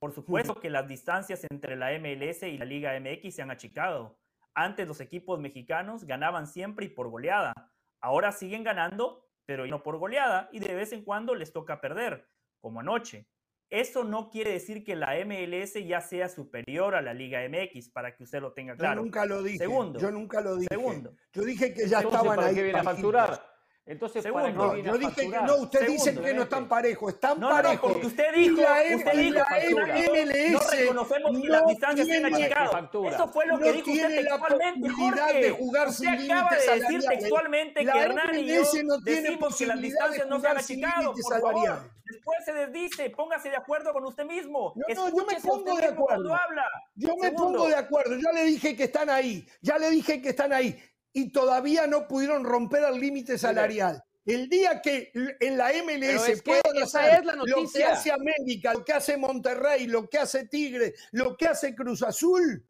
Por 0.00 0.10
supuesto 0.10 0.56
que 0.56 0.70
las 0.70 0.88
distancias 0.88 1.46
entre 1.48 1.76
la 1.76 1.96
MLS 2.00 2.42
y 2.42 2.58
la 2.58 2.64
Liga 2.64 2.98
MX 2.98 3.32
se 3.32 3.42
han 3.42 3.52
achicado. 3.52 4.18
Antes 4.56 4.88
los 4.88 5.00
equipos 5.00 5.38
mexicanos 5.38 6.02
ganaban 6.02 6.48
siempre 6.48 6.86
y 6.86 6.88
por 6.88 7.08
goleada. 7.08 7.52
Ahora 8.00 8.32
siguen 8.32 8.64
ganando, 8.64 9.28
pero 9.46 9.68
no 9.68 9.84
por 9.84 9.98
goleada, 9.98 10.48
y 10.50 10.58
de 10.58 10.74
vez 10.74 10.92
en 10.92 11.04
cuando 11.04 11.32
les 11.36 11.52
toca 11.52 11.80
perder, 11.80 12.28
como 12.60 12.80
anoche. 12.80 13.28
Eso 13.70 14.04
no 14.04 14.30
quiere 14.30 14.52
decir 14.52 14.84
que 14.84 14.94
la 14.94 15.14
MLS 15.24 15.74
ya 15.84 16.00
sea 16.00 16.28
superior 16.28 16.94
a 16.94 17.02
la 17.02 17.12
Liga 17.14 17.40
MX, 17.48 17.88
para 17.90 18.14
que 18.14 18.24
usted 18.24 18.40
lo 18.40 18.52
tenga 18.52 18.76
claro. 18.76 19.00
Yo 19.00 19.04
nunca 19.04 19.26
lo 19.26 19.42
dije. 19.42 19.58
Segundo. 19.58 19.98
Yo 19.98 20.10
nunca 20.10 20.40
lo 20.40 20.56
dije. 20.56 20.68
Segundo. 20.70 21.14
Yo 21.32 21.42
dije 21.42 21.74
que 21.74 21.88
ya 21.88 22.00
estaban 22.00 22.38
ahí. 22.38 22.54
Que 22.54 22.62
viene 22.62 22.78
a 22.78 22.84
facturar? 22.84 23.54
Entonces, 23.86 24.22
Segundo, 24.22 24.50
no, 24.50 24.76
yo 24.78 24.96
dije 24.96 25.30
que 25.30 25.42
no, 25.42 25.56
usted 25.56 25.86
dice 25.86 26.14
que 26.14 26.32
no 26.32 26.44
están 26.44 26.66
parejos, 26.66 27.12
están 27.12 27.38
no, 27.38 27.50
parejos. 27.50 27.82
No, 27.82 27.92
porque 27.92 28.06
usted 28.06 28.34
dijo, 28.34 28.62
la, 28.62 28.96
usted 28.96 29.12
dijo 29.12 29.34
la 29.34 29.94
MLS 29.94 30.52
no 30.52 30.60
reconocemos 30.70 31.42
que 31.42 31.48
las 31.48 31.66
distancias 31.66 32.08
se 32.08 32.16
han 32.16 32.34
achicado. 32.34 33.08
Eso 33.08 33.28
fue 33.28 33.46
lo 33.46 33.58
que 33.58 33.72
dijo 33.72 33.90
usted 33.90 34.08
textualmente, 34.08 34.88
Jorge. 34.88 35.40
de 35.42 35.50
jugar 35.50 35.88
usted 35.88 36.30
acaba 36.30 36.56
de 36.56 36.80
decir 36.80 37.00
textualmente 37.06 37.84
que 37.84 37.98
Hernán 37.98 38.38
y 38.38 38.46
yo 38.46 38.62
no 38.84 38.98
decimos 39.00 39.58
que 39.58 39.66
las 39.66 39.80
distancias 39.82 40.26
no 40.28 40.40
se 40.40 40.48
han 40.48 40.56
achicado, 40.56 41.12
por 41.12 41.40
favor. 41.40 41.93
Después 42.04 42.44
se 42.44 42.52
desdice, 42.52 43.10
póngase 43.10 43.50
de 43.50 43.56
acuerdo 43.56 43.92
con 43.92 44.04
usted 44.04 44.24
mismo. 44.24 44.74
No, 44.76 44.94
no, 44.94 45.08
yo 45.08 45.24
me 45.26 45.40
pongo 45.40 45.76
de 45.76 45.86
acuerdo. 45.86 46.34
Habla. 46.34 46.64
Yo 46.94 47.16
me 47.16 47.32
pongo 47.32 47.66
de 47.66 47.76
acuerdo, 47.76 48.16
ya 48.16 48.32
le 48.32 48.44
dije 48.44 48.76
que 48.76 48.84
están 48.84 49.08
ahí, 49.08 49.46
ya 49.60 49.78
le 49.78 49.90
dije 49.90 50.20
que 50.20 50.30
están 50.30 50.52
ahí 50.52 50.78
y 51.12 51.30
todavía 51.30 51.86
no 51.86 52.06
pudieron 52.06 52.44
romper 52.44 52.84
el 52.84 53.00
límite 53.00 53.38
salarial. 53.38 54.02
El 54.26 54.48
día 54.48 54.80
que 54.80 55.12
en 55.14 55.58
la 55.58 55.70
MLS 55.84 56.42
puedan 56.42 56.82
hacer 56.82 57.24
lo 57.24 57.44
que 57.44 57.84
hace 57.84 58.10
América, 58.10 58.72
lo 58.72 58.84
que 58.84 58.92
hace 58.92 59.16
Monterrey, 59.16 59.86
lo 59.86 60.08
que 60.08 60.18
hace 60.18 60.46
Tigre, 60.48 60.94
lo 61.12 61.36
que 61.36 61.46
hace 61.46 61.74
Cruz 61.74 62.02
Azul, 62.02 62.66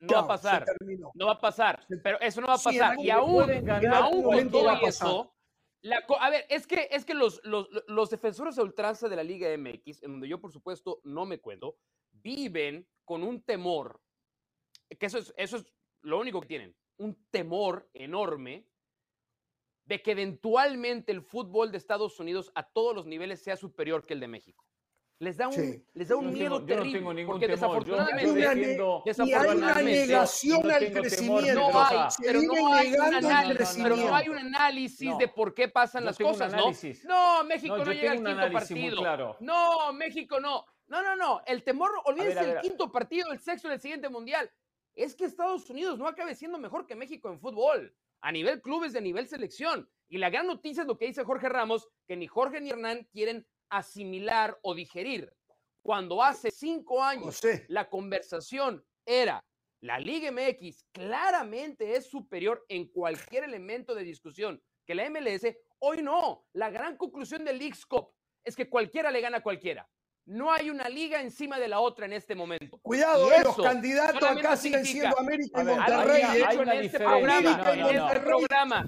no, 0.00 0.14
va 0.14 0.20
a 0.20 0.26
pasar. 0.26 0.64
No 1.14 1.26
va 1.26 1.32
a 1.32 1.40
pasar. 1.40 1.86
Pero 2.02 2.20
eso 2.20 2.40
no 2.40 2.48
va 2.48 2.54
a 2.54 2.58
pasar. 2.58 2.98
y 2.98 3.10
aún, 3.10 3.70
aún 3.92 4.22
con 4.22 4.50
todo 4.50 4.86
eso, 4.86 5.35
a 6.20 6.30
ver, 6.30 6.46
es 6.48 6.66
que, 6.66 6.88
es 6.90 7.04
que 7.04 7.14
los, 7.14 7.40
los, 7.44 7.68
los 7.86 8.10
defensores 8.10 8.56
de 8.56 8.62
ultranza 8.62 9.08
de 9.08 9.16
la 9.16 9.22
Liga 9.22 9.48
MX, 9.56 10.02
en 10.02 10.12
donde 10.12 10.28
yo 10.28 10.40
por 10.40 10.52
supuesto 10.52 11.00
no 11.04 11.26
me 11.26 11.38
cuento, 11.38 11.78
viven 12.12 12.88
con 13.04 13.22
un 13.22 13.42
temor, 13.42 14.00
que 14.98 15.06
eso 15.06 15.18
es, 15.18 15.32
eso 15.36 15.58
es 15.58 15.72
lo 16.02 16.18
único 16.18 16.40
que 16.40 16.48
tienen, 16.48 16.76
un 16.98 17.14
temor 17.30 17.88
enorme 17.92 18.66
de 19.84 20.02
que 20.02 20.12
eventualmente 20.12 21.12
el 21.12 21.22
fútbol 21.22 21.70
de 21.70 21.78
Estados 21.78 22.18
Unidos 22.18 22.50
a 22.54 22.64
todos 22.64 22.94
los 22.94 23.06
niveles 23.06 23.42
sea 23.42 23.56
superior 23.56 24.04
que 24.04 24.14
el 24.14 24.20
de 24.20 24.28
México. 24.28 24.64
Les 25.18 25.36
da 25.38 25.48
un, 25.48 25.84
les 25.94 26.08
da 26.08 26.16
un 26.16 26.30
miedo 26.30 26.62
terrible. 26.62 26.74
Yo 26.74 26.84
no 26.84 26.92
tengo 26.92 27.14
ningún 27.14 27.32
porque 27.32 27.46
temor. 27.46 27.58
desafortunadamente, 27.58 28.40
y 29.24 29.32
hay 29.32 29.56
una 29.56 29.74
negación 29.80 30.70
al 30.70 30.92
crecimiento. 30.92 31.54
No 31.54 31.80
hay, 31.82 32.08
pero 32.20 32.42
no 32.42 32.74
hay, 32.74 32.92
un 32.92 33.14
análisis, 33.14 33.82
pero 33.82 33.96
no 33.96 34.14
hay 34.14 34.28
un 34.28 34.38
análisis 34.38 35.16
de 35.16 35.28
por 35.28 35.54
qué 35.54 35.68
pasan 35.68 36.04
las 36.04 36.18
cosas, 36.18 36.52
¿no? 36.52 36.70
No, 37.04 37.44
México 37.44 37.78
no, 37.78 37.92
llega 37.92 38.12
al 38.12 38.22
quinto 38.22 38.52
partido. 38.52 38.96
Claro. 38.98 39.36
No, 39.40 39.92
México 39.94 40.38
no. 40.38 40.66
No, 40.88 41.02
no, 41.02 41.16
no. 41.16 41.40
El 41.46 41.64
temor, 41.64 41.90
olvídese 42.04 42.52
el 42.52 42.60
quinto 42.60 42.92
partido, 42.92 43.32
el 43.32 43.40
sexto 43.40 43.68
del 43.68 43.80
siguiente 43.80 44.10
mundial. 44.10 44.50
Es 44.94 45.14
que 45.14 45.24
Estados 45.24 45.68
Unidos 45.70 45.98
no 45.98 46.06
acabe 46.06 46.34
siendo 46.34 46.58
mejor 46.58 46.86
que 46.86 46.94
México 46.94 47.30
en 47.30 47.40
fútbol 47.40 47.94
a 48.20 48.32
nivel 48.32 48.60
clubes, 48.60 48.92
de 48.92 49.00
nivel 49.00 49.28
selección. 49.28 49.88
Y 50.08 50.18
la 50.18 50.30
gran 50.30 50.46
noticia 50.46 50.82
es 50.82 50.86
lo 50.86 50.98
que 50.98 51.06
dice 51.06 51.24
Jorge 51.24 51.48
Ramos, 51.48 51.88
que 52.06 52.16
ni 52.16 52.26
Jorge 52.26 52.60
ni 52.60 52.70
Hernán 52.70 53.08
quieren 53.12 53.46
asimilar 53.70 54.58
o 54.62 54.74
digerir. 54.74 55.32
Cuando 55.82 56.22
hace 56.22 56.50
cinco 56.50 57.02
años 57.02 57.40
la 57.68 57.88
conversación 57.88 58.84
era 59.04 59.44
la 59.80 59.98
Liga 59.98 60.32
MX 60.32 60.84
claramente 60.90 61.94
es 61.94 62.06
superior 62.06 62.64
en 62.68 62.88
cualquier 62.88 63.44
elemento 63.44 63.94
de 63.94 64.02
discusión 64.02 64.60
que 64.84 64.94
la 64.94 65.08
MLS, 65.10 65.46
hoy 65.80 66.02
no. 66.02 66.44
La 66.52 66.70
gran 66.70 66.96
conclusión 66.96 67.44
del 67.44 67.58
League's 67.58 67.84
Cup 67.84 68.10
es 68.44 68.56
que 68.56 68.68
cualquiera 68.68 69.10
le 69.10 69.20
gana 69.20 69.38
a 69.38 69.42
cualquiera. 69.42 69.88
No 70.24 70.52
hay 70.52 70.70
una 70.70 70.88
liga 70.88 71.20
encima 71.20 71.58
de 71.58 71.68
la 71.68 71.78
otra 71.78 72.06
en 72.06 72.12
este 72.12 72.34
momento. 72.34 72.78
Cuidado, 72.82 73.30
eh, 73.30 73.42
los 73.44 73.56
candidatos 73.56 74.22
acá 74.24 74.56
siguen 74.56 74.84
siendo 74.84 75.16
América 75.20 75.62
y 75.62 75.64
Monterrey. 75.64 76.22
Hay, 76.22 76.42
hay 76.42 76.56
una 76.56 76.74
este 76.74 76.98
programa, 76.98 77.38
en 77.72 77.90
este 78.00 78.20
programa. 78.20 78.86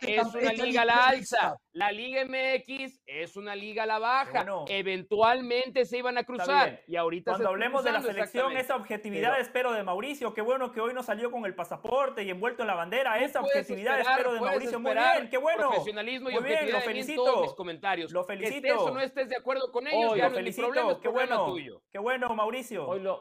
es 0.00 0.34
una 0.34 0.52
liga 0.52 0.82
a 0.82 0.84
la 0.86 1.06
alza. 1.08 1.56
La 1.76 1.92
Liga 1.92 2.24
MX 2.24 3.02
es 3.04 3.36
una 3.36 3.54
liga 3.54 3.82
a 3.82 3.86
la 3.86 3.98
baja. 3.98 4.46
Eventualmente 4.66 5.84
se 5.84 5.98
iban 5.98 6.16
a 6.16 6.24
cruzar. 6.24 6.82
Y 6.86 6.96
ahorita 6.96 7.32
Cuando 7.32 7.50
hablemos 7.50 7.84
de 7.84 7.92
la 7.92 8.00
selección, 8.00 8.56
esa 8.56 8.76
objetividad 8.76 9.38
espero 9.38 9.74
de 9.74 9.82
Mauricio. 9.82 10.32
Qué 10.32 10.40
bueno 10.40 10.72
que 10.72 10.80
hoy 10.80 10.94
no 10.94 11.02
salió 11.02 11.30
con 11.30 11.44
el 11.44 11.54
pasaporte 11.54 12.22
y 12.22 12.30
envuelto 12.30 12.62
en 12.62 12.68
la 12.68 12.74
bandera. 12.74 13.22
Esa 13.22 13.42
objetividad 13.42 14.00
espero 14.00 14.32
de 14.32 14.40
Mauricio. 14.40 14.80
Muy 14.80 14.94
bien, 14.94 15.28
qué 15.28 15.36
bueno. 15.36 15.68
Profesionalismo 15.68 16.30
y 16.30 16.38
objetividad 16.38 16.78
lo 16.78 16.80
felicito. 16.80 17.42
mis 17.42 17.52
comentarios. 17.52 18.10
Lo 18.10 18.24
felicito. 18.24 18.62
Que 18.62 18.68
estés 18.68 18.80
o 18.80 18.90
no 18.90 19.00
estés 19.00 19.28
de 19.28 19.36
acuerdo 19.36 19.70
con 19.70 19.86
ellos, 19.86 20.16
ya 20.16 20.30
no 20.30 20.34
felicito. 20.34 20.68
problema, 20.68 20.98
qué 20.98 21.08
bueno. 21.08 21.44
tuyo. 21.44 21.82
Qué 21.92 21.98
bueno, 21.98 22.34
Mauricio. 22.34 22.88
Hoy 22.88 23.00
lo, 23.00 23.20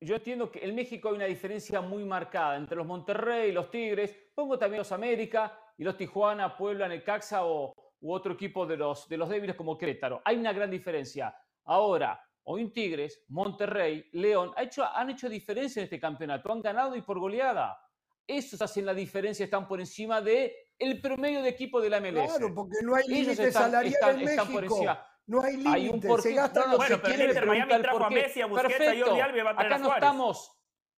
yo 0.00 0.16
entiendo 0.16 0.50
que 0.50 0.64
en 0.64 0.74
México 0.74 1.10
hay 1.10 1.16
una 1.16 1.26
diferencia 1.26 1.82
muy 1.82 2.04
marcada 2.06 2.56
entre 2.56 2.78
los 2.78 2.86
Monterrey 2.86 3.50
y 3.50 3.52
los 3.52 3.70
Tigres. 3.70 4.16
Pongo 4.34 4.58
también 4.58 4.78
los 4.78 4.90
América 4.90 5.61
y 5.76 5.84
los 5.84 5.96
Tijuana, 5.96 6.56
Puebla, 6.56 6.88
Necaxa 6.88 7.44
o, 7.44 7.74
u 8.00 8.12
otro 8.12 8.34
equipo 8.34 8.66
de 8.66 8.76
los, 8.76 9.08
de 9.08 9.16
los 9.16 9.28
débiles 9.28 9.56
como 9.56 9.78
Querétaro. 9.78 10.20
Hay 10.24 10.36
una 10.36 10.52
gran 10.52 10.70
diferencia. 10.70 11.34
Ahora, 11.64 12.20
hoy 12.44 12.62
en 12.62 12.72
Tigres, 12.72 13.24
Monterrey, 13.28 14.08
León 14.12 14.52
ha 14.56 14.64
hecho, 14.64 14.84
han 14.84 15.10
hecho 15.10 15.28
diferencia 15.28 15.80
en 15.80 15.84
este 15.84 16.00
campeonato. 16.00 16.52
Han 16.52 16.62
ganado 16.62 16.96
y 16.96 17.02
por 17.02 17.18
goleada. 17.18 17.78
Esos 18.26 18.60
hacen 18.62 18.86
la 18.86 18.94
diferencia, 18.94 19.44
están 19.44 19.66
por 19.66 19.80
encima 19.80 20.20
de 20.20 20.70
el 20.78 21.00
promedio 21.00 21.42
de 21.42 21.48
equipo 21.48 21.80
de 21.80 21.90
la 21.90 22.00
MLS. 22.00 22.36
Claro, 22.36 22.54
porque 22.54 22.78
no 22.82 22.94
hay 22.94 23.06
límite 23.06 23.52
salarial 23.52 24.20
en 24.20 24.24
México. 24.24 24.60
No 25.26 25.40
hay 25.42 25.56
límite, 25.56 26.10
un 26.10 26.20
se 26.20 26.34
gastan 26.34 26.70
no, 26.70 26.76
bueno, 26.76 26.98
pero 27.00 27.24
Inter 27.24 27.46
Miami 27.46 27.82
trajo 27.82 28.04
a 28.04 28.10
Messi, 28.10 28.40
a 28.40 28.46
Busquets, 28.46 28.76
Perfecto. 28.76 29.04
a 29.04 29.06
Jordi 29.06 29.20
Alba 29.20 29.42
va 29.44 29.50
a 29.50 29.62
Acá 29.62 29.78
no 29.78 29.94
estamos, 29.94 30.52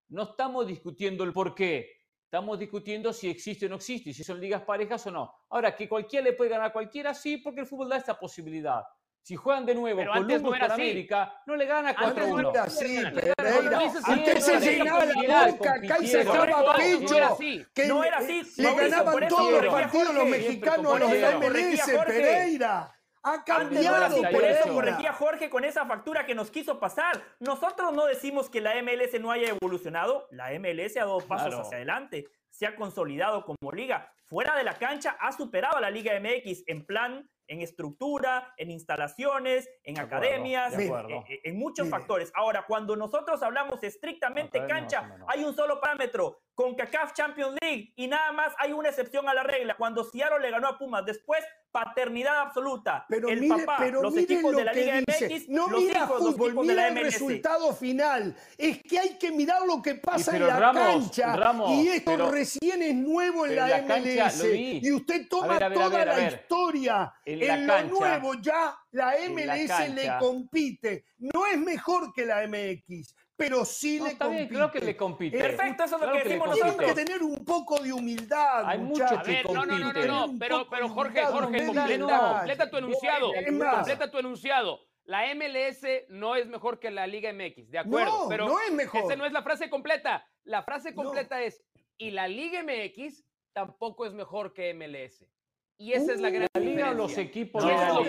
no 0.08 0.22
estamos 0.22 0.66
discutiendo 0.66 1.24
el 1.24 1.32
por 1.32 1.54
qué. 1.54 2.03
Estamos 2.34 2.58
discutiendo 2.58 3.12
si 3.12 3.30
existe 3.30 3.66
o 3.66 3.68
no 3.68 3.76
existe, 3.76 4.12
si 4.12 4.24
son 4.24 4.40
ligas 4.40 4.62
parejas 4.62 5.06
o 5.06 5.10
no. 5.12 5.32
Ahora, 5.50 5.76
que 5.76 5.88
cualquiera 5.88 6.24
le 6.24 6.32
puede 6.32 6.50
ganar 6.50 6.66
a 6.66 6.72
cualquiera, 6.72 7.14
sí, 7.14 7.36
porque 7.36 7.60
el 7.60 7.66
fútbol 7.66 7.88
da 7.88 7.96
esta 7.96 8.18
posibilidad. 8.18 8.82
Si 9.22 9.36
juegan 9.36 9.64
de 9.64 9.72
nuevo 9.72 10.02
Columbus 10.04 10.42
no 10.42 10.50
con 10.50 10.62
América, 10.72 11.40
no 11.46 11.54
le 11.54 11.64
gana 11.64 11.94
4-1. 11.94 12.42
No 12.42 12.60
así, 12.60 13.04
Pereira. 13.14 13.80
Antes 14.04 14.44
se 14.44 14.58
llenaba 14.58 15.04
la 15.04 15.46
boca, 15.46 15.74
acá 15.74 15.96
y 16.00 16.08
se 16.08 16.22
estaba 16.22 16.74
pecho. 16.74 17.38
Que 17.72 17.86
no 17.86 18.02
era 18.02 18.18
así. 18.18 18.42
Le 18.56 18.74
ganaban 18.74 19.28
todos 19.28 19.62
los 19.62 19.72
partidos 19.72 20.14
los 20.16 20.26
mexicanos 20.26 20.92
a 20.92 20.98
los 20.98 21.10
de 21.12 21.20
la 21.20 21.38
MLS, 21.38 22.04
Pereira. 22.04 22.98
Ha 23.24 23.42
cambiado. 23.42 24.22
por 24.30 24.44
eso 24.44 24.72
corregía 24.72 25.12
Jorge 25.14 25.48
con 25.48 25.64
esa 25.64 25.86
factura 25.86 26.26
que 26.26 26.34
nos 26.34 26.50
quiso 26.50 26.78
pasar. 26.78 27.22
Nosotros 27.40 27.94
no 27.94 28.04
decimos 28.04 28.50
que 28.50 28.60
la 28.60 28.74
MLS 28.82 29.18
no 29.18 29.30
haya 29.30 29.48
evolucionado. 29.48 30.28
La 30.30 30.50
MLS 30.58 30.96
ha 30.98 31.00
dado 31.00 31.20
pasos 31.20 31.54
hacia 31.54 31.78
adelante. 31.78 32.26
Se 32.50 32.66
ha 32.66 32.76
consolidado 32.76 33.44
como 33.44 33.72
liga. 33.72 34.12
Fuera 34.26 34.54
de 34.56 34.64
la 34.64 34.74
cancha 34.74 35.16
ha 35.20 35.32
superado 35.32 35.76
a 35.76 35.80
la 35.80 35.90
Liga 35.90 36.12
MX 36.20 36.64
en 36.66 36.86
plan 36.86 37.28
en 37.46 37.60
estructura, 37.60 38.54
en 38.56 38.70
instalaciones, 38.70 39.68
en 39.82 39.98
academias, 39.98 40.74
en, 40.74 41.58
muchos 41.58 41.88
factores. 41.88 42.32
Ahora, 42.34 42.64
cuando 42.66 42.96
nosotros 42.96 43.42
hablamos 43.42 43.82
estrictamente 43.82 44.66
cancha, 44.66 45.16
hay 45.28 45.44
un 45.44 45.54
solo 45.54 45.80
parámetro, 45.80 46.40
con 46.54 46.74
CACAF 46.74 47.12
Champions 47.12 47.56
League, 47.60 47.92
y 47.96 48.06
nada 48.06 48.32
más 48.32 48.54
hay 48.58 48.72
una 48.72 48.88
excepción 48.88 49.28
a 49.28 49.34
la 49.34 49.42
regla. 49.42 49.76
Cuando 49.76 50.04
Seattle 50.04 50.40
le 50.40 50.50
ganó 50.50 50.68
a 50.68 50.78
Pumas, 50.78 51.04
después 51.04 51.44
paternidad 51.74 52.42
absoluta. 52.42 53.04
Pero 53.08 53.28
el 53.28 53.48
papá, 53.48 53.84
los 53.86 54.16
equipos 54.16 54.54
de 54.54 54.64
la 54.64 54.72
Liga 54.72 55.00
MX, 55.00 55.48
no 55.48 55.66
los 55.68 55.82
mira 55.82 56.04
hijos, 56.04 56.18
fútbol, 56.18 56.54
los 56.54 56.66
mira 56.66 56.86
el 56.86 56.96
resultado 56.96 57.74
final. 57.74 58.36
Es 58.56 58.80
que 58.82 59.00
hay 59.00 59.18
que 59.18 59.32
mirar 59.32 59.62
lo 59.66 59.82
que 59.82 59.96
pasa 59.96 60.36
en 60.36 60.46
la 60.46 60.72
cancha. 60.72 61.36
y 61.70 61.88
esto 61.88 62.30
recién 62.30 62.80
es 62.80 62.94
nuevo 62.94 63.46
en 63.46 63.56
la, 63.56 63.82
MLS. 63.82 64.44
y 64.44 64.92
usted 64.92 65.26
toma 65.28 65.58
toda 65.58 66.04
la 66.04 66.28
historia. 66.28 67.12
En, 67.24 67.66
lo 67.66 67.82
nuevo 67.84 68.34
ya 68.34 68.78
la 68.92 69.14
MLS 69.28 69.88
le 69.94 70.12
compite. 70.20 71.06
No 71.18 71.44
es 71.46 71.58
mejor 71.58 72.12
que 72.12 72.24
la 72.24 72.46
MX 72.46 73.14
pero 73.36 73.64
sí 73.64 74.00
le 74.00 74.16
compite. 74.16 74.48
creo 74.48 74.70
que 74.70 74.80
le 74.80 74.96
compite. 74.96 75.38
Perfecto, 75.38 75.84
eso 75.84 75.96
es 75.96 76.02
lo 76.02 76.12
que, 76.12 76.24
decimos 76.24 76.48
nosotros. 76.48 76.76
Tienen 76.76 76.94
que 76.94 77.04
tener 77.04 77.22
un 77.22 77.44
poco 77.44 77.82
de 77.82 77.92
humildad, 77.92 78.64
Hay 78.66 78.78
muchos 78.78 79.22
que 79.22 79.42
No, 79.44 79.66
no, 79.66 79.78
no, 79.78 79.92
no, 79.92 80.38
pero, 80.38 80.68
pero 80.70 80.88
Jorge, 80.88 81.24
Jorge, 81.24 81.66
completa, 81.66 82.36
completa, 82.38 82.70
tu 82.70 82.76
enunciado. 82.76 83.32
Completa 83.32 84.10
tu 84.10 84.18
enunciado. 84.18 84.80
La 85.04 85.34
MLS 85.34 85.82
no 86.08 86.34
es 86.34 86.46
mejor 86.46 86.78
que 86.78 86.90
la 86.90 87.06
Liga 87.06 87.30
MX, 87.32 87.70
de 87.70 87.78
acuerdo. 87.78 88.22
No, 88.22 88.28
pero 88.28 88.46
no 88.46 88.58
es 88.60 88.72
mejor. 88.72 89.02
Esa 89.02 89.16
no 89.16 89.26
es 89.26 89.32
la 89.32 89.42
frase 89.42 89.68
completa. 89.68 90.26
La 90.44 90.62
frase 90.62 90.94
completa 90.94 91.42
es, 91.42 91.62
y 91.98 92.10
la 92.10 92.26
Liga 92.28 92.62
MX 92.62 93.22
tampoco 93.52 94.06
es 94.06 94.14
mejor 94.14 94.54
que 94.54 94.72
MLS. 94.72 95.26
Y 95.76 95.92
esa 95.92 96.12
es 96.12 96.20
la 96.20 96.30
gran 96.30 96.48
uh, 96.56 96.60
liga 96.60 96.92
los 96.92 97.18
equipos 97.18 97.64
la 97.64 97.94
los 97.94 98.06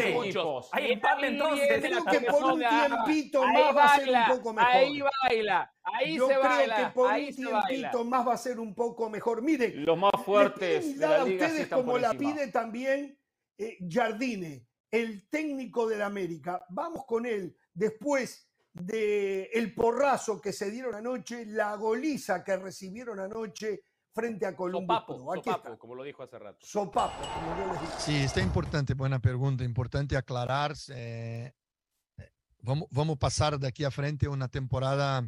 equipos. 0.00 0.68
Hay 0.72 0.92
empate 0.92 1.26
entonces. 1.28 1.68
Creo 1.80 2.04
que 2.04 2.20
por 2.22 2.44
un 2.44 2.58
tiempito 2.60 3.46
más 3.46 3.76
va 3.76 3.84
a 3.84 3.96
ser 3.96 4.08
un 4.08 4.36
poco 4.36 4.52
mejor. 4.52 4.72
Ahí 4.72 5.02
baila, 5.22 5.74
ahí 5.84 6.16
Yo 6.16 6.26
se 6.26 6.34
creo 6.34 6.42
baila. 6.42 6.76
que 6.76 6.86
por 6.92 7.12
un 7.12 7.34
tiempito 7.34 8.04
más 8.04 8.26
va 8.26 8.34
a 8.34 8.38
ser 8.38 8.58
un 8.58 8.74
poco 8.74 9.08
mejor. 9.08 9.42
Mire, 9.42 9.68
los 9.76 9.96
más 9.96 10.12
fuertes 10.24 10.98
de 10.98 11.06
la 11.06 11.24
liga 11.24 11.46
ustedes 11.46 11.68
como 11.68 11.98
la 11.98 12.14
pide 12.14 12.48
también 12.48 13.16
eh, 13.58 13.78
Jardine, 13.88 14.66
el 14.90 15.28
técnico 15.28 15.86
del 15.88 16.02
América. 16.02 16.64
Vamos 16.70 17.04
con 17.06 17.26
él 17.26 17.56
después 17.72 18.50
del 18.72 19.48
el 19.52 19.74
porrazo 19.74 20.40
que 20.40 20.52
se 20.52 20.70
dieron 20.70 20.94
anoche, 20.96 21.46
la 21.46 21.76
goliza 21.76 22.42
que 22.42 22.56
recibieron 22.56 23.20
anoche 23.20 23.84
frente 24.16 24.46
a 24.46 24.56
Columbus 24.56 24.96
Sopapo, 25.06 25.78
como 25.78 25.94
lo 25.94 26.02
dijo 26.02 26.22
hace 26.22 26.38
rato. 26.38 26.58
Sopapo, 26.66 27.22
como 27.34 27.56
yo 27.58 27.72
les 27.72 27.80
dije. 27.82 27.92
Sí, 27.98 28.16
está 28.16 28.40
importante, 28.40 28.94
buena 28.94 29.20
pregunta, 29.20 29.62
importante 29.62 30.16
aclarar. 30.16 30.74
Eh, 30.88 31.52
vamos, 32.62 32.88
vamos 32.90 33.16
a 33.16 33.18
pasar 33.18 33.58
de 33.58 33.68
aquí 33.68 33.84
a 33.84 33.90
frente 33.90 34.26
una 34.26 34.48
temporada 34.48 35.22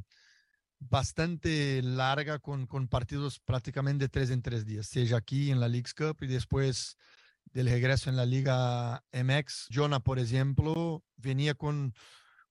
bastante 0.79 1.83
larga 1.83 2.39
con, 2.39 2.67
con 2.67 2.89
partidos 2.89 3.41
prácticamente 3.41 4.07
de 4.07 4.09
tres 4.09 4.31
en 4.31 4.41
tres 4.41 4.65
días, 4.65 4.87
sea 4.87 5.19
aquí 5.19 5.51
en 5.51 5.61
la 5.61 5.69
League's 5.69 5.93
Cup 5.93 6.17
y 6.23 6.27
después 6.27 6.97
del 7.45 7.69
regreso 7.69 8.09
en 8.09 8.17
la 8.17 8.25
Liga 8.25 9.05
MX. 9.13 9.69
Jonah, 9.71 10.01
por 10.01 10.19
ejemplo, 10.19 11.05
venía 11.17 11.55
con, 11.55 11.93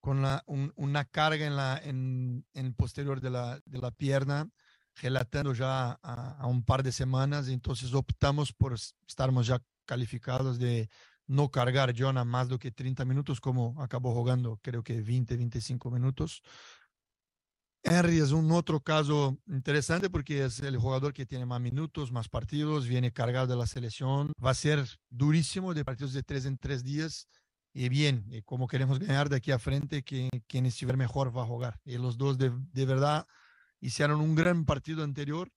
con 0.02 0.22
la, 0.22 0.44
una 0.46 1.06
carga 1.06 1.48
en, 1.48 1.56
la, 1.56 1.82
en, 1.84 2.46
en 2.54 2.76
posterior 2.76 3.22
de 3.22 3.32
la, 3.32 3.60
de 3.66 3.80
la 3.80 3.90
pierna 3.90 4.52
relatando 5.02 5.54
ya 5.54 5.92
a, 6.02 6.46
un 6.48 6.64
par 6.64 6.84
de 6.84 6.92
semanas, 6.92 7.48
entonces 7.48 7.94
optamos 7.94 8.54
por 8.54 8.76
estarmos 9.08 9.48
ya 9.48 9.62
calificados 9.86 10.60
de 10.60 10.90
no 11.28 11.50
cargar 11.52 11.94
Jonah 11.96 12.24
más 12.24 12.50
de 12.50 12.58
que 12.58 12.72
30 12.72 13.06
minutos, 13.06 13.40
como 13.42 13.82
acabó 13.82 14.14
jugando, 14.14 14.60
creo 14.62 14.84
que 14.84 15.02
20, 15.02 15.36
25 15.38 15.92
minutos. 15.92 16.42
Henry 17.84 18.20
es 18.20 18.32
un 18.32 18.52
otro 18.52 18.82
caso 18.82 19.38
interesante 19.48 20.10
porque 20.10 20.46
es 20.46 20.60
el 20.60 20.78
jugador 20.78 21.14
que 21.14 21.26
tiene 21.26 21.46
más 21.46 21.62
minutos, 21.62 22.12
más 22.12 22.28
partidos, 22.28 22.88
viene 22.88 23.14
cargado 23.14 23.48
de 23.48 23.56
la 23.56 23.68
selección. 23.68 24.32
Va 24.44 24.52
a 24.52 24.56
ser 24.56 24.86
durísimo 25.10 25.74
de 25.74 25.86
partidos 25.86 26.14
de 26.14 26.24
tres 26.24 26.46
en 26.46 26.58
tres 26.58 26.84
días. 26.84 27.28
Y 27.74 27.90
bien, 27.90 28.26
como 28.46 28.68
queremos 28.68 29.00
ganar 29.00 29.30
de 29.30 29.38
aquí 29.38 29.52
a 29.52 29.60
frente, 29.60 30.04
que 30.04 30.30
quien 30.48 30.66
estiver 30.66 30.98
mejor 30.98 31.36
va 31.36 31.44
a 31.44 31.46
jugar. 31.46 31.80
Y 31.86 31.98
los 31.98 32.18
dos 32.18 32.38
de, 32.38 32.52
de 32.74 32.86
verdad 32.86 33.28
hicieron 33.80 34.22
un 34.22 34.36
gran 34.36 34.66
partido 34.66 35.04
anterior 35.04 35.50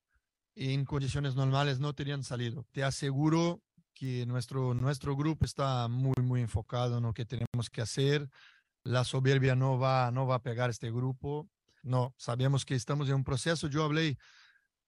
y 0.54 0.74
en 0.74 0.85
condiciones 0.85 1.35
normales 1.35 1.78
no 1.80 1.94
tenían 1.94 2.22
salido. 2.22 2.66
Te 2.72 2.85
aseguro 2.85 3.62
que 3.94 4.26
nuestro, 4.26 4.74
nuestro 4.74 5.16
grupo 5.16 5.44
está 5.44 5.88
muy, 5.88 6.14
muy 6.22 6.40
enfocado 6.40 6.98
en 6.98 7.04
lo 7.04 7.12
que 7.12 7.26
tenemos 7.26 7.70
que 7.70 7.83
hacer. 7.83 8.28
La 8.83 9.04
soberbia 9.04 9.54
no 9.54 9.78
va, 9.78 10.11
no 10.11 10.26
va 10.26 10.37
a 10.37 10.42
pegar 10.42 10.70
este 10.70 10.90
grupo. 10.90 11.48
No, 11.83 12.14
sabemos 12.16 12.64
que 12.64 12.74
estamos 12.74 13.09
en 13.09 13.16
un 13.16 13.24
proceso. 13.24 13.68
Yo 13.68 13.85
hablé 13.85 14.18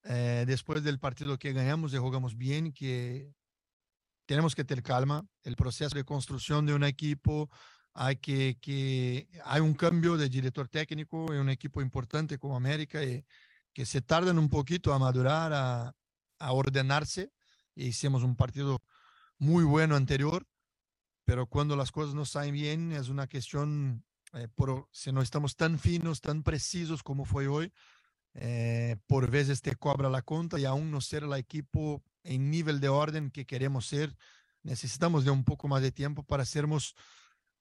eh, 0.05 0.45
después 0.47 0.83
del 0.83 0.99
partido 0.99 1.38
que 1.38 1.53
ganamos 1.53 1.95
y 1.95 1.99
jugamos 1.99 2.37
bien, 2.37 2.73
que 2.73 3.33
tenemos 4.27 4.55
que 4.55 4.64
tener 4.64 4.83
calma. 4.83 5.27
El 5.42 5.57
proceso 5.57 5.95
de 5.95 6.05
construcción 6.05 6.66
de 6.66 6.75
un 6.75 6.85
equipo 6.85 7.51
hay 7.95 8.17
que, 8.17 8.59
que 8.61 9.29
hay 9.45 9.61
un 9.61 9.75
cambio 9.75 10.17
de 10.17 10.29
director 10.29 10.69
técnico 10.69 11.33
en 11.33 11.41
un 11.41 11.51
equipo 11.51 11.83
importante 11.83 12.39
como 12.39 12.57
América 12.57 13.03
y 13.05 13.25
que 13.73 13.87
se 13.87 14.03
tardan 14.03 14.39
un 14.39 14.49
poquito 14.49 14.93
a 14.93 14.99
madurar, 14.99 15.53
a, 15.53 15.95
ordenarse. 16.53 17.33
Y 17.75 17.87
hicimos 17.87 18.23
un 18.23 18.37
partido 18.37 18.83
muy 19.39 19.65
bueno 19.65 19.97
anterior, 19.97 20.47
pero 21.25 21.47
cuando 21.47 21.77
las 21.77 21.91
cosas 21.91 22.15
no 22.15 22.25
salen 22.25 22.53
bien 22.53 22.93
es 22.93 23.09
una 23.09 23.27
cuestión, 23.27 24.05
eh, 24.35 24.49
por, 24.55 24.89
si 24.91 25.13
no 25.13 25.23
estamos 25.23 25.57
tan 25.57 25.79
finos, 25.79 26.21
tan 26.21 26.43
precisos 26.43 27.03
como 27.03 27.25
fue 27.25 27.47
hoy, 27.47 27.73
eh, 28.35 28.97
por 29.07 29.31
veces 29.31 29.63
te 29.63 29.77
cobra 29.77 30.11
la 30.11 30.23
cuenta 30.23 30.59
y 30.59 30.65
aún 30.65 30.91
no 30.91 31.01
ser 31.01 31.23
el 31.25 31.35
equipo 31.35 32.03
en 32.25 32.51
nivel 32.51 32.81
de 32.81 32.89
orden 32.89 33.31
que 33.31 33.47
queremos 33.47 33.87
ser, 33.87 34.17
necesitamos 34.63 35.25
de 35.25 35.31
un 35.31 35.45
poco 35.45 35.69
más 35.69 35.83
de 35.83 35.93
tiempo 35.93 36.25
para 36.25 36.45
sermos 36.45 36.95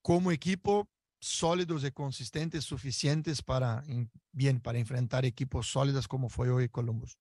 como 0.01 0.31
equipo 0.31 0.87
sólidos 1.19 1.83
y 1.83 1.91
consistentes 1.91 2.63
suficientes 2.63 3.41
para 3.41 3.83
bien 4.31 4.59
para 4.59 4.79
enfrentar 4.79 5.23
equipos 5.25 5.67
sólidos 5.67 6.07
como 6.07 6.29
fue 6.29 6.49
hoy 6.49 6.67
Columbus. 6.69 7.17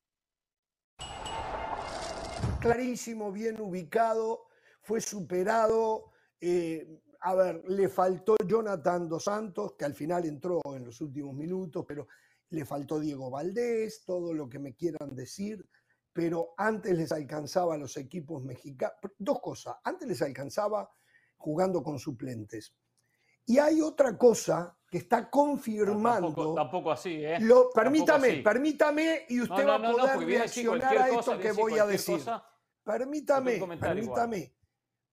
Clarísimo, 2.60 3.30
bien 3.32 3.60
ubicado, 3.60 4.46
fue 4.82 5.00
superado. 5.00 6.12
Eh, 6.40 7.00
a 7.20 7.34
ver, 7.34 7.62
le 7.68 7.88
faltó 7.88 8.36
Jonathan 8.46 9.08
Dos 9.08 9.24
Santos, 9.24 9.74
que 9.78 9.84
al 9.84 9.94
final 9.94 10.24
entró 10.24 10.60
en 10.74 10.86
los 10.86 11.00
últimos 11.02 11.34
minutos, 11.34 11.84
pero 11.86 12.08
le 12.50 12.64
faltó 12.64 12.98
Diego 12.98 13.30
Valdés, 13.30 14.04
todo 14.04 14.32
lo 14.32 14.48
que 14.48 14.58
me 14.58 14.74
quieran 14.74 15.14
decir, 15.14 15.66
pero 16.12 16.54
antes 16.56 16.96
les 16.96 17.12
alcanzaba 17.12 17.74
a 17.74 17.78
los 17.78 17.96
equipos 17.96 18.42
mexicanos. 18.42 18.96
Dos 19.18 19.40
cosas, 19.40 19.76
antes 19.84 20.08
les 20.08 20.22
alcanzaba 20.22 20.90
jugando 21.40 21.83
con 21.83 21.98
suplentes. 21.98 22.72
Y 23.46 23.59
hay 23.59 23.81
otra 23.81 24.16
cosa 24.16 24.76
que 24.88 24.98
está 24.98 25.29
confirmando. 25.29 26.55
tampoco, 26.55 26.92
así, 26.92 27.24
¿eh? 27.24 27.38
permítame, 27.74 28.42
permítame 28.42 29.26
y 29.29 29.40
usted 29.40 29.66
va 29.66 29.76
a 29.76 29.83
poder 29.83 30.18
reaccionar 30.18 30.98
a 30.98 31.09
esto 31.09 31.38
que 31.38 31.53
voy 31.53 31.79
a 31.79 31.87
decir. 31.87 32.20
permítame, 32.85 33.61
permítame. 33.81 34.55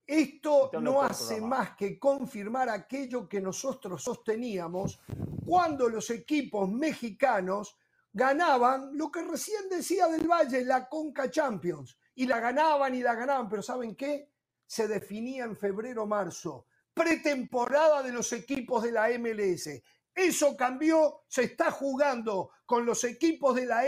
Esto 0.05 0.71
no 0.81 1.01
hace 1.01 1.41
más 1.41 1.75
que 1.75 1.99
confirmar 1.99 2.69
aquello 2.69 3.27
que 3.27 3.41
nosotros 3.41 4.01
sosteníamos 4.01 5.01
cuando 5.45 5.89
los 5.89 6.09
equipos 6.11 6.69
mexicanos 6.69 7.77
ganaban 8.13 8.97
lo 8.97 9.11
que 9.11 9.21
recién 9.23 9.67
decía 9.69 10.07
del 10.07 10.27
Valle, 10.27 10.63
la 10.63 10.87
Conca 10.87 11.29
Champions. 11.29 11.97
Y 12.15 12.25
la 12.25 12.39
ganaban 12.39 12.95
y 12.95 13.01
la 13.01 13.13
ganaban, 13.13 13.47
pero 13.47 13.61
¿saben 13.61 13.95
qué? 13.95 14.31
Se 14.67 14.87
definía 14.87 15.45
en 15.45 15.55
febrero-marzo, 15.55 16.65
pretemporada 16.93 18.03
de 18.03 18.11
los 18.11 18.31
equipos 18.33 18.83
de 18.83 18.91
la 18.91 19.09
MLS. 19.17 19.81
Eso 20.13 20.57
cambió, 20.57 21.21
se 21.27 21.43
está 21.43 21.71
jugando 21.71 22.51
con 22.65 22.85
los 22.85 23.03
equipos 23.03 23.55
de 23.55 23.65
la 23.65 23.83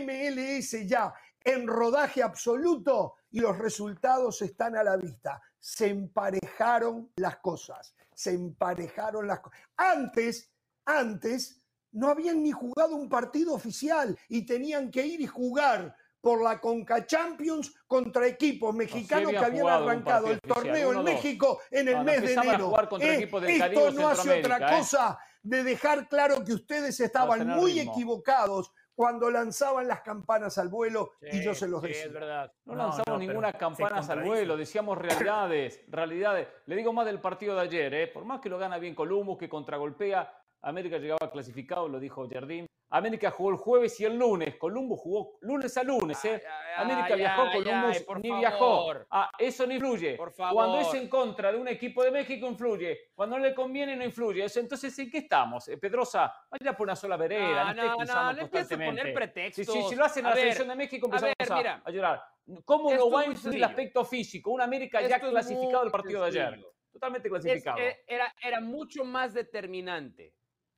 MLS 0.00 0.86
ya 0.86 1.12
en 1.44 1.66
rodaje 1.66 2.22
absoluto 2.22 3.16
y 3.30 3.40
los 3.40 3.58
resultados 3.58 4.40
están 4.42 4.76
a 4.76 4.84
la 4.84 4.96
vista. 4.96 5.40
Se 5.58 5.88
emparejaron 5.88 7.10
las 7.16 7.38
cosas, 7.38 7.94
se 8.14 8.32
emparejaron 8.32 9.26
las 9.26 9.40
cosas. 9.40 9.60
Antes, 9.76 10.50
antes, 10.84 11.60
no 11.92 12.08
habían 12.08 12.42
ni 12.42 12.52
jugado 12.52 12.96
un 12.96 13.08
partido 13.08 13.54
oficial 13.54 14.18
y 14.28 14.46
tenían 14.46 14.90
que 14.90 15.06
ir 15.06 15.20
y 15.20 15.26
jugar 15.26 15.94
por 16.22 16.42
la 16.42 16.58
Conca 16.60 17.04
Champions 17.04 17.74
contra 17.86 18.26
equipos 18.26 18.74
mexicanos 18.74 19.32
que 19.32 19.38
habían 19.38 19.66
arrancado 19.68 20.28
el 20.28 20.40
torneo 20.40 20.92
en 20.94 21.02
México 21.02 21.60
en 21.70 21.88
el 21.88 22.04
mes 22.04 22.22
de 22.22 22.32
enero. 22.32 22.72
Eh, 23.00 23.28
esto 23.48 23.90
no 23.90 24.08
hace 24.08 24.38
otra 24.38 24.56
¿eh? 24.56 24.78
cosa 24.78 25.18
de 25.42 25.64
dejar 25.64 26.08
claro 26.08 26.44
que 26.44 26.54
ustedes 26.54 26.98
estaban 27.00 27.46
muy 27.46 27.80
equivocados 27.80 28.72
cuando 28.94 29.30
lanzaban 29.30 29.88
las 29.88 30.02
campanas 30.02 30.58
al 30.58 30.68
vuelo 30.68 31.12
y 31.20 31.42
yo 31.42 31.54
se 31.54 31.66
los 31.66 31.82
decía. 31.82 32.04
es 32.04 32.12
verdad. 32.12 32.52
No, 32.66 32.76
lanzamos 32.76 33.18
ninguna 33.18 33.52
campanas 33.52 34.08
al 34.08 34.22
vuelo, 34.22 34.56
decíamos 34.56 34.98
realidades, 34.98 35.80
realidades. 35.88 36.46
Le 36.66 36.76
digo 36.76 36.92
más 36.92 37.06
del 37.06 37.20
partido 37.20 37.56
de 37.56 37.62
ayer, 37.62 37.92
¿eh? 37.94 38.06
por 38.06 38.24
más 38.24 38.40
que 38.40 38.48
lo 38.48 38.58
gana 38.58 38.78
bien 38.78 38.94
Columbus, 38.94 39.38
que 39.38 39.48
contragolpea, 39.48 40.32
América 40.60 40.98
llegaba 40.98 41.30
clasificado, 41.32 41.88
lo 41.88 41.98
dijo 41.98 42.28
Jardín. 42.30 42.66
América 42.92 43.30
jugó 43.30 43.50
el 43.50 43.56
jueves 43.56 43.98
y 44.00 44.04
el 44.04 44.18
lunes. 44.18 44.56
Columbus 44.56 45.00
jugó 45.00 45.38
lunes 45.40 45.74
a 45.78 45.82
lunes. 45.82 46.22
¿eh? 46.26 46.42
América 46.76 47.14
viajó, 47.14 47.50
Columbus 47.50 48.04
ni 48.22 48.30
viajó. 48.38 48.92
Ah, 49.10 49.30
eso 49.38 49.66
no 49.66 49.72
influye. 49.72 50.18
Cuando 50.36 50.80
es 50.80 50.92
en 50.92 51.08
contra 51.08 51.50
de 51.52 51.58
un 51.58 51.68
equipo 51.68 52.04
de 52.04 52.10
México, 52.10 52.46
influye. 52.46 53.10
Cuando 53.14 53.38
no 53.38 53.44
le 53.44 53.54
conviene, 53.54 53.96
no 53.96 54.04
influye. 54.04 54.46
Entonces, 54.54 54.96
¿en 54.98 55.10
qué 55.10 55.18
estamos? 55.18 55.68
Eh, 55.68 55.78
Pedrosa, 55.78 56.34
vaya 56.50 56.76
por 56.76 56.86
una 56.86 56.94
sola 56.94 57.16
vereda. 57.16 57.72
No, 57.72 57.82
no, 57.82 57.96
no, 57.96 58.04
no, 58.04 58.12
a 58.12 58.68
poner 58.68 59.14
pretextos. 59.14 59.66
Si, 59.66 59.82
si, 59.84 59.94
lo 59.94 60.04
hacen 60.04 60.26
a 60.26 60.30
la 60.30 60.36
selección 60.36 60.68
de 60.68 60.76
México, 60.76 61.06
empezamos 61.06 61.34
a, 61.50 61.82
a, 61.84 61.90
llorar. 61.90 62.22
¿Cómo 62.66 62.92
no 62.92 63.10
va 63.10 63.22
a 63.22 63.26
influir 63.26 63.56
el 63.56 63.64
aspecto 63.64 64.04
físico? 64.04 64.50
Un 64.50 64.60
América 64.60 65.00
ya 65.00 65.18
clasificado 65.18 65.84
el 65.84 65.90
partido 65.90 66.20
de 66.22 66.28
ayer. 66.28 66.60
Totalmente 66.92 67.30
clasificado. 67.30 67.78
Eh, 67.78 68.04
era, 68.06 68.34
era 68.42 68.60
mucho 68.60 69.02
más 69.02 69.32
determinante 69.32 70.34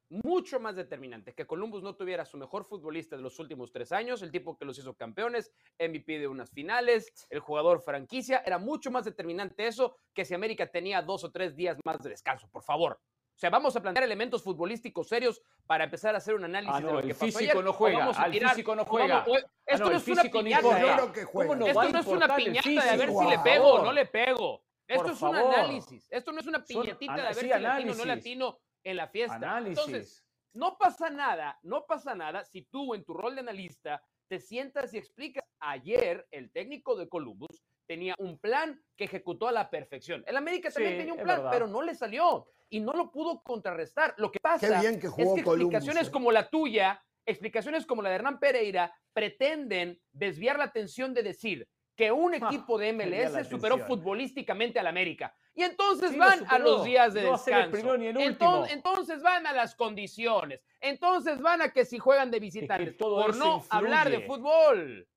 mucho 0.08 0.60
más 0.60 0.76
determinante 0.76 1.34
que 1.34 1.46
Columbus 1.46 1.82
no 1.82 1.96
tuviera 1.96 2.24
su 2.24 2.36
mejor 2.36 2.64
futbolista 2.64 3.16
de 3.16 3.22
los 3.22 3.38
últimos 3.38 3.72
tres 3.72 3.92
años, 3.92 4.22
el 4.22 4.30
tipo 4.30 4.56
que 4.56 4.64
los 4.64 4.78
hizo 4.78 4.94
campeones, 4.94 5.52
MVP 5.78 6.18
de 6.18 6.28
unas 6.28 6.50
finales, 6.50 7.12
el 7.30 7.40
jugador 7.40 7.80
franquicia, 7.80 8.42
era 8.44 8.58
mucho 8.58 8.90
más 8.90 9.04
determinante 9.04 9.66
eso 9.66 9.96
que 10.12 10.24
si 10.24 10.34
América 10.34 10.66
tenía 10.66 11.02
dos 11.02 11.24
o 11.24 11.30
tres 11.30 11.56
días 11.56 11.78
más 11.84 11.98
de 11.98 12.10
descanso, 12.10 12.48
por 12.48 12.62
favor. 12.62 13.00
O 13.34 13.38
sea, 13.38 13.50
vamos 13.50 13.74
a 13.74 13.82
plantear 13.82 14.04
elementos 14.04 14.44
futbolísticos 14.44 15.08
serios 15.08 15.42
para 15.66 15.84
empezar 15.84 16.14
a 16.14 16.18
hacer 16.18 16.36
un 16.36 16.44
análisis 16.44 16.76
ah, 16.76 16.86
de 16.86 16.92
lo 16.92 17.02
que 17.02 17.14
físico 17.14 17.62
no 17.62 17.72
juega, 17.72 18.04
al 18.04 18.32
físico 18.32 18.76
no 18.76 18.84
juega. 18.84 19.24
esto 19.66 19.90
no, 19.90 19.96
es 19.96 20.06
una 20.06 20.22
piñata. 20.22 21.12
esto 21.66 21.88
no 21.88 21.98
es 21.98 22.06
una 22.06 22.36
piñata 22.36 22.70
de 22.70 22.90
a 22.90 22.96
ver 22.96 23.10
si 23.10 23.24
le 23.28 23.38
pego 23.40 23.74
o 23.74 23.84
no 23.84 23.92
le 23.92 24.06
pego. 24.06 24.62
Esto 24.86 25.10
es 25.10 25.22
un 25.22 25.34
análisis. 25.34 26.06
Esto 26.10 26.30
no 26.30 26.40
es 26.40 26.46
una 26.46 26.62
piñatita 26.62 27.16
de 27.16 27.22
a 27.22 27.32
ver 27.32 27.36
si 27.36 27.48
latino 27.48 27.92
o 27.92 27.96
no 27.96 28.04
latino 28.04 28.58
en 28.84 28.96
la 28.96 29.08
fiesta. 29.08 29.58
Entonces, 29.58 30.24
no 30.52 30.78
pasa 30.78 31.10
nada, 31.10 31.58
no 31.62 31.86
pasa 31.86 32.14
nada 32.14 32.44
si 32.44 32.62
tú 32.62 32.94
en 32.94 33.04
tu 33.04 33.14
rol 33.14 33.34
de 33.34 33.40
analista 33.40 34.02
te 34.28 34.38
sientas 34.38 34.94
y 34.94 34.98
explicas. 34.98 35.44
Ayer 35.60 36.26
el 36.30 36.50
técnico 36.52 36.94
de 36.94 37.08
Columbus 37.08 37.62
tenía 37.86 38.14
un 38.18 38.38
plan 38.38 38.80
que 38.96 39.04
ejecutó 39.04 39.48
a 39.48 39.52
la 39.52 39.70
perfección. 39.70 40.22
El 40.26 40.36
América 40.36 40.70
también 40.70 40.98
tenía 40.98 41.14
un 41.14 41.22
plan, 41.22 41.48
pero 41.50 41.66
no 41.66 41.82
le 41.82 41.94
salió 41.94 42.46
y 42.68 42.80
no 42.80 42.92
lo 42.92 43.10
pudo 43.10 43.42
contrarrestar. 43.42 44.14
Lo 44.18 44.30
que 44.30 44.38
pasa 44.40 44.80
es 44.82 44.98
que 44.98 45.06
explicaciones 45.06 46.08
¿eh? 46.08 46.10
como 46.10 46.32
la 46.32 46.48
tuya, 46.48 47.02
explicaciones 47.26 47.86
como 47.86 48.02
la 48.02 48.10
de 48.10 48.16
Hernán 48.16 48.38
Pereira, 48.38 48.94
pretenden 49.12 50.00
desviar 50.12 50.58
la 50.58 50.64
atención 50.64 51.14
de 51.14 51.22
decir 51.22 51.68
que 51.96 52.10
un 52.10 52.34
equipo 52.34 52.78
de 52.78 52.92
MLS 52.92 53.48
superó 53.48 53.78
futbolísticamente 53.78 54.78
al 54.78 54.86
América. 54.86 55.34
Y 55.54 55.62
entonces 55.62 56.16
van 56.16 56.44
a 56.48 56.58
los 56.58 56.84
días 56.84 57.14
de 57.14 57.22
descanso. 57.22 57.94
Entonces, 57.94 59.22
van 59.22 59.46
a 59.46 59.52
las 59.52 59.74
condiciones. 59.74 60.60
Entonces 60.80 61.40
van 61.40 61.62
a 61.62 61.72
que 61.72 61.84
si 61.84 61.98
juegan 61.98 62.30
de 62.30 62.40
visitantes. 62.40 62.94
por 62.94 63.36
no 63.36 63.64
hablar 63.70 64.10
de 64.10 64.20
fútbol. 64.22 65.08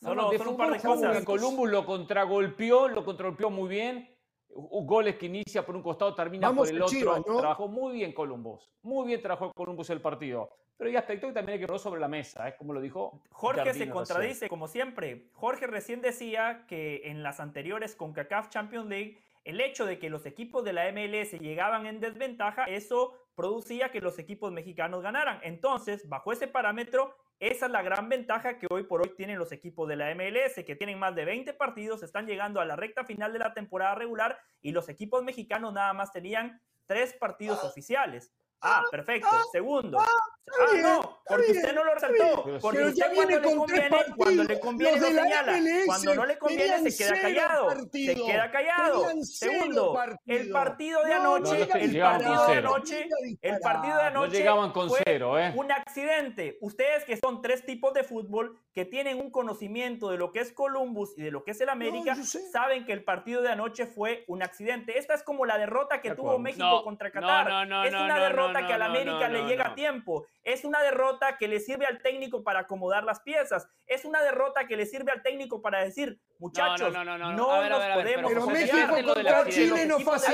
No, 0.00 0.14
no, 0.14 0.32
son 0.32 0.48
un 0.48 0.56
par 0.56 0.72
de 0.72 0.80
cosas. 0.80 1.24
Columbus 1.24 1.70
lo 1.70 1.84
contragolpeó, 1.84 2.88
lo 2.88 3.04
contragolpeó 3.04 3.50
muy 3.50 3.68
bien. 3.68 4.10
Goles 4.56 5.16
que 5.16 5.26
inicia 5.26 5.66
por 5.66 5.74
un 5.74 5.82
costado, 5.82 6.14
termina 6.14 6.54
por 6.54 6.68
el 6.68 6.80
otro. 6.80 7.22
Trabajó 7.24 7.66
muy 7.66 7.94
bien 7.94 8.12
Columbus. 8.12 8.70
Muy 8.82 9.08
bien 9.08 9.20
trabajó 9.20 9.52
Columbus 9.52 9.90
el 9.90 10.00
partido. 10.00 10.50
Pero 10.76 10.90
hay 10.90 10.96
aspectos 10.96 11.28
que 11.30 11.34
también 11.34 11.54
hay 11.54 11.60
que 11.60 11.66
poner 11.66 11.80
sobre 11.80 12.00
la 12.00 12.08
mesa, 12.08 12.48
es 12.48 12.54
como 12.56 12.72
lo 12.72 12.80
dijo. 12.80 13.22
Jorge 13.30 13.74
se 13.74 13.88
contradice, 13.88 14.48
como 14.48 14.66
siempre. 14.66 15.28
Jorge 15.32 15.66
recién 15.66 16.00
decía 16.00 16.64
que 16.66 17.02
en 17.04 17.22
las 17.22 17.38
anteriores 17.40 17.94
con 17.94 18.12
CACAF 18.12 18.48
Champions 18.48 18.88
League, 18.88 19.22
el 19.44 19.60
hecho 19.60 19.86
de 19.86 19.98
que 19.98 20.10
los 20.10 20.26
equipos 20.26 20.64
de 20.64 20.72
la 20.72 20.90
MLS 20.90 21.32
llegaban 21.38 21.86
en 21.86 22.00
desventaja, 22.00 22.64
eso 22.64 23.12
producía 23.34 23.90
que 23.90 24.00
los 24.00 24.18
equipos 24.18 24.52
mexicanos 24.52 25.02
ganaran. 25.02 25.38
Entonces, 25.42 26.08
bajo 26.08 26.32
ese 26.32 26.48
parámetro, 26.48 27.14
esa 27.40 27.66
es 27.66 27.72
la 27.72 27.82
gran 27.82 28.08
ventaja 28.08 28.58
que 28.58 28.66
hoy 28.70 28.84
por 28.84 29.02
hoy 29.02 29.12
tienen 29.16 29.38
los 29.38 29.52
equipos 29.52 29.88
de 29.88 29.96
la 29.96 30.14
MLS, 30.14 30.64
que 30.64 30.76
tienen 30.76 30.98
más 30.98 31.14
de 31.14 31.24
20 31.24 31.52
partidos, 31.54 32.02
están 32.02 32.26
llegando 32.26 32.60
a 32.60 32.64
la 32.64 32.76
recta 32.76 33.04
final 33.04 33.32
de 33.32 33.40
la 33.40 33.52
temporada 33.52 33.94
regular 33.94 34.38
y 34.62 34.72
los 34.72 34.88
equipos 34.88 35.22
mexicanos 35.22 35.72
nada 35.72 35.92
más 35.92 36.10
tenían 36.10 36.60
tres 36.86 37.12
partidos 37.12 37.62
oficiales. 37.64 38.32
Ah, 38.60 38.82
perfecto. 38.90 39.28
Segundo. 39.52 39.98
Ah, 40.46 40.76
no, 40.82 41.22
porque 41.26 41.52
usted 41.52 41.74
no 41.74 41.84
lo 41.84 41.94
resaltó. 41.94 42.44
Porque 42.60 42.84
usted 42.84 43.14
cuando 43.14 43.40
le 43.40 43.56
conviene, 43.56 43.90
cuando 44.16 44.44
le 44.44 44.60
conviene 44.60 45.00
lo 45.00 45.06
señala. 45.06 45.58
Cuando 45.86 46.14
no 46.14 46.26
le 46.26 46.38
conviene 46.38 46.90
se 46.90 47.04
queda 47.04 47.20
callado. 47.20 47.70
Se 47.90 48.14
queda 48.14 48.50
callado. 48.50 49.06
Segundo, 49.22 49.98
el 50.26 50.50
partido 50.50 51.02
de 51.02 51.14
anoche, 51.14 51.62
el 51.62 51.98
partido 51.98 52.46
de 52.46 52.56
anoche, 52.56 53.08
el 53.40 53.58
partido 53.60 53.96
de 53.96 54.02
anoche 54.02 54.36
llegaban 54.36 54.72
con 54.72 54.90
cero, 55.04 55.38
¿eh? 55.38 55.52
un 55.56 55.72
accidente. 55.72 56.58
Ustedes 56.60 57.04
que 57.04 57.16
son 57.16 57.40
tres 57.40 57.64
tipos 57.64 57.94
de 57.94 58.04
fútbol 58.04 58.58
que 58.74 58.84
tienen 58.84 59.20
un 59.20 59.30
conocimiento 59.30 60.10
de 60.10 60.18
lo 60.18 60.30
que 60.30 60.40
es 60.40 60.52
Columbus 60.52 61.14
y 61.16 61.22
de 61.22 61.30
lo 61.30 61.44
que 61.44 61.52
es 61.52 61.60
el 61.60 61.68
América, 61.68 62.16
saben 62.52 62.84
que 62.84 62.92
el 62.92 63.02
partido 63.02 63.40
de 63.40 63.50
anoche 63.50 63.86
fue 63.86 64.24
un 64.28 64.42
accidente. 64.42 64.98
Esta 64.98 65.14
es 65.14 65.22
como 65.22 65.46
la 65.46 65.58
derrota 65.58 66.00
que 66.00 66.14
tuvo 66.14 66.38
México 66.38 66.84
contra 66.84 67.10
Qatar. 67.10 67.66
es 67.86 67.94
una 67.94 68.18
derrota 68.20 68.66
que 68.66 68.74
al 68.74 68.82
América 68.82 69.28
le 69.28 69.46
llega 69.46 69.68
a 69.68 69.74
tiempo. 69.74 70.26
Es 70.44 70.62
una 70.64 70.82
derrota 70.82 71.38
que 71.38 71.48
le 71.48 71.58
sirve 71.58 71.86
al 71.86 72.02
técnico 72.02 72.44
para 72.44 72.60
acomodar 72.60 73.02
las 73.04 73.20
piezas. 73.20 73.66
Es 73.86 74.04
una 74.04 74.22
derrota 74.22 74.66
que 74.66 74.76
le 74.76 74.84
sirve 74.84 75.10
al 75.10 75.22
técnico 75.22 75.62
para 75.62 75.82
decir, 75.82 76.20
muchachos, 76.38 76.92
no, 76.92 77.02
no, 77.02 77.16
no, 77.16 77.32
no, 77.32 77.36
no 77.36 77.68
nos 77.68 77.94
podemos 77.94 78.32
Pero 78.32 78.46
México 78.48 79.14
contra 79.14 79.48
Chile 79.48 79.86
no 79.86 80.00
fue 80.00 80.16
así. 80.16 80.32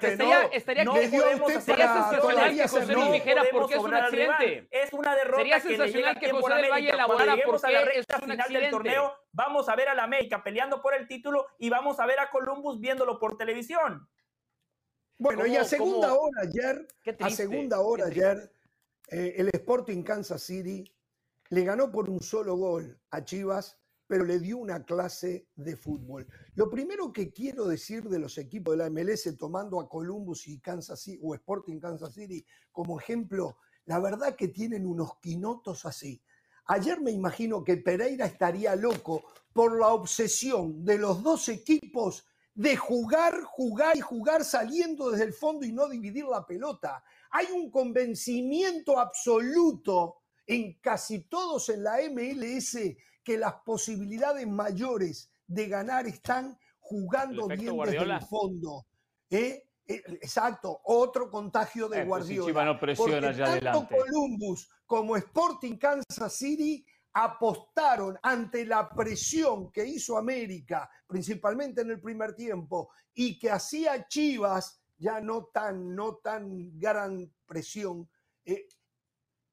Estaría, 0.00 0.42
estaría 0.46 0.84
no 0.84 0.94
podemos 0.94 1.52
sensacional 1.52 2.56
que 2.56 2.68
José 2.68 2.92
Luis 2.92 3.12
dijera 3.12 3.42
por 3.52 3.68
qué 3.68 3.74
es 3.74 3.80
un 3.80 3.94
accidente. 3.94 4.68
Es 4.70 4.92
una 4.92 5.14
derrota 5.14 5.38
Sería 5.38 5.60
sensacional 5.60 6.18
que 6.18 6.30
José 6.32 6.54
Luis 6.58 6.70
Valle 6.70 6.90
elaborara 6.90 7.36
por 7.44 7.60
qué 7.62 7.98
es 7.98 8.06
un 8.20 8.30
final 8.30 8.52
del 8.52 8.70
torneo. 8.70 9.14
Vamos 9.32 9.68
a 9.68 9.76
ver 9.76 9.88
a 9.88 9.94
la 9.94 10.02
América 10.02 10.42
peleando 10.42 10.82
por 10.82 10.94
el 10.94 11.06
título 11.06 11.46
y 11.58 11.70
vamos 11.70 12.00
a 12.00 12.06
ver 12.06 12.18
a 12.18 12.30
Columbus 12.30 12.80
viéndolo 12.80 13.20
por 13.20 13.36
televisión. 13.36 14.08
Bueno, 15.18 15.46
y 15.46 15.54
a 15.54 15.64
segunda 15.64 16.14
hora 16.14 16.40
ayer, 16.42 16.88
a 17.20 17.30
segunda 17.30 17.80
hora 17.80 18.06
ayer, 18.06 18.50
eh, 19.10 19.34
el 19.36 19.50
Sporting 19.52 20.02
Kansas 20.02 20.42
City 20.42 20.84
le 21.50 21.64
ganó 21.64 21.90
por 21.90 22.08
un 22.08 22.20
solo 22.20 22.56
gol 22.56 23.00
a 23.10 23.24
Chivas, 23.24 23.76
pero 24.06 24.24
le 24.24 24.38
dio 24.38 24.58
una 24.58 24.84
clase 24.84 25.48
de 25.56 25.76
fútbol. 25.76 26.26
Lo 26.54 26.70
primero 26.70 27.12
que 27.12 27.32
quiero 27.32 27.66
decir 27.66 28.08
de 28.08 28.20
los 28.20 28.38
equipos 28.38 28.76
de 28.76 28.78
la 28.78 28.90
MLS, 28.90 29.36
tomando 29.36 29.80
a 29.80 29.88
Columbus 29.88 30.46
y 30.48 30.60
Kansas 30.60 31.00
City, 31.00 31.20
o 31.22 31.34
Sporting 31.34 31.80
Kansas 31.80 32.14
City 32.14 32.44
como 32.70 33.00
ejemplo, 33.00 33.58
la 33.86 33.98
verdad 33.98 34.36
que 34.36 34.48
tienen 34.48 34.86
unos 34.86 35.18
quinotos 35.20 35.84
así. 35.86 36.22
Ayer 36.66 37.00
me 37.00 37.10
imagino 37.10 37.64
que 37.64 37.78
Pereira 37.78 38.26
estaría 38.26 38.76
loco 38.76 39.24
por 39.52 39.76
la 39.78 39.88
obsesión 39.88 40.84
de 40.84 40.98
los 40.98 41.20
dos 41.20 41.48
equipos 41.48 42.24
de 42.54 42.76
jugar, 42.76 43.42
jugar 43.42 43.96
y 43.96 44.00
jugar 44.00 44.44
saliendo 44.44 45.10
desde 45.10 45.24
el 45.24 45.32
fondo 45.32 45.66
y 45.66 45.72
no 45.72 45.88
dividir 45.88 46.26
la 46.26 46.46
pelota. 46.46 47.02
Hay 47.30 47.46
un 47.52 47.70
convencimiento 47.70 48.98
absoluto 48.98 50.22
en 50.46 50.78
casi 50.80 51.28
todos 51.28 51.68
en 51.68 51.84
la 51.84 51.98
MLS 52.10 52.76
que 53.22 53.38
las 53.38 53.54
posibilidades 53.64 54.46
mayores 54.48 55.30
de 55.46 55.68
ganar 55.68 56.06
están 56.06 56.58
jugando 56.78 57.46
bien 57.46 57.76
desde 57.76 57.98
el 57.98 58.20
fondo. 58.22 58.86
¿eh? 59.30 59.64
Eh, 59.86 60.02
exacto, 60.06 60.80
otro 60.84 61.30
contagio 61.30 61.88
de 61.88 61.98
eh, 61.98 62.06
pues 62.06 62.08
Guardiola. 62.08 62.46
Tanto 63.60 63.88
Columbus 63.88 64.68
como 64.86 65.16
Sporting 65.16 65.76
Kansas 65.76 66.32
City 66.32 66.84
apostaron 67.12 68.16
ante 68.22 68.64
la 68.64 68.88
presión 68.88 69.70
que 69.72 69.84
hizo 69.84 70.16
América, 70.16 70.88
principalmente 71.06 71.80
en 71.80 71.90
el 71.90 72.00
primer 72.00 72.34
tiempo, 72.34 72.90
y 73.14 73.38
que 73.38 73.50
hacía 73.50 74.06
Chivas, 74.06 74.79
ya 75.00 75.20
no 75.20 75.46
tan, 75.46 75.96
no 75.96 76.16
tan 76.16 76.78
gran 76.78 77.32
presión, 77.46 78.08
eh, 78.44 78.68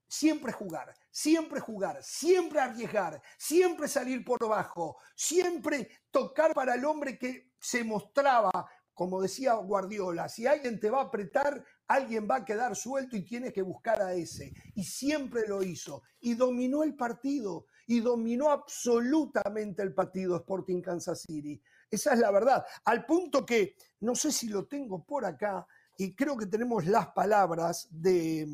siempre 0.07 0.51
jugar, 0.51 0.93
siempre 1.09 1.59
jugar, 1.59 2.03
siempre 2.03 2.59
arriesgar, 2.59 3.21
siempre 3.37 3.87
salir 3.87 4.23
por 4.23 4.43
abajo, 4.43 4.97
siempre 5.15 5.89
tocar 6.11 6.53
para 6.53 6.75
el 6.75 6.85
hombre 6.85 7.17
que 7.17 7.53
se 7.59 7.83
mostraba, 7.83 8.51
como 8.93 9.21
decía 9.21 9.53
Guardiola, 9.53 10.27
si 10.27 10.45
alguien 10.47 10.79
te 10.79 10.89
va 10.89 11.01
a 11.01 11.05
apretar, 11.05 11.63
alguien 11.87 12.27
va 12.29 12.37
a 12.37 12.45
quedar 12.45 12.75
suelto 12.75 13.15
y 13.15 13.23
tienes 13.23 13.53
que 13.53 13.61
buscar 13.61 14.01
a 14.01 14.13
ese. 14.13 14.53
Y 14.75 14.83
siempre 14.83 15.47
lo 15.47 15.63
hizo. 15.63 16.01
Y 16.19 16.33
dominó 16.33 16.83
el 16.83 16.95
partido. 16.95 17.67
Y 17.85 17.99
dominó 17.99 18.49
absolutamente 18.49 19.83
el 19.83 19.93
partido 19.93 20.35
Sporting 20.37 20.81
Kansas 20.81 21.21
City. 21.21 21.61
Esa 21.89 22.13
es 22.13 22.19
la 22.19 22.31
verdad. 22.31 22.65
Al 22.85 23.05
punto 23.05 23.45
que, 23.45 23.75
no 24.01 24.15
sé 24.15 24.31
si 24.31 24.47
lo 24.47 24.65
tengo 24.67 25.03
por 25.03 25.25
acá, 25.25 25.65
y 25.97 26.15
creo 26.15 26.37
que 26.37 26.45
tenemos 26.45 26.85
las 26.85 27.07
palabras 27.07 27.87
de, 27.89 28.47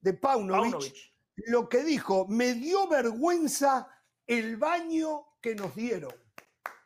de 0.00 0.14
Paunovic, 0.14 0.94
lo 1.46 1.68
que 1.68 1.82
dijo, 1.82 2.26
me 2.28 2.54
dio 2.54 2.86
vergüenza 2.88 3.88
el 4.26 4.56
baño 4.56 5.26
que 5.40 5.54
nos 5.54 5.74
dieron. 5.74 6.14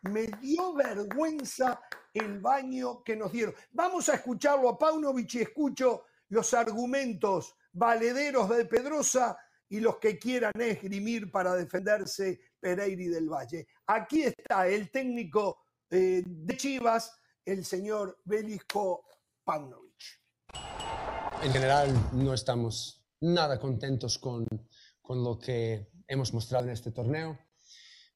Me 0.03 0.27
dio 0.41 0.73
vergüenza 0.75 1.81
el 2.13 2.39
baño 2.41 3.03
que 3.03 3.17
nos 3.17 3.33
dieron. 3.33 3.55
Vamos 3.73 4.09
a 4.09 4.15
escucharlo 4.15 4.69
a 4.69 4.79
Paunovic 4.79 5.35
y 5.35 5.41
escucho 5.43 6.05
los 6.29 6.55
argumentos 6.55 7.57
valederos 7.73 8.49
de 8.49 8.65
Pedrosa 8.65 9.37
y 9.69 9.81
los 9.81 9.99
que 9.99 10.19
quieran 10.19 10.53
esgrimir 10.61 11.31
para 11.31 11.55
defenderse 11.55 12.41
Pereiri 12.65 13.09
del 13.09 13.29
Valle. 13.29 13.67
Aquí 13.89 14.23
está 14.23 14.67
el 14.67 14.91
técnico 14.91 15.59
eh, 15.91 16.23
de 16.25 16.57
Chivas, 16.57 17.13
el 17.45 17.63
señor 17.63 18.23
Belisco 18.25 19.05
Paunovic. 19.45 20.23
En 21.43 21.53
general 21.53 21.93
no 22.15 22.33
estamos 22.33 23.05
nada 23.21 23.61
contentos 23.61 24.19
con, 24.19 24.47
con 25.03 25.23
lo 25.23 25.39
que 25.39 25.91
hemos 26.09 26.33
mostrado 26.33 26.65
en 26.65 26.73
este 26.73 26.91
torneo. 26.91 27.39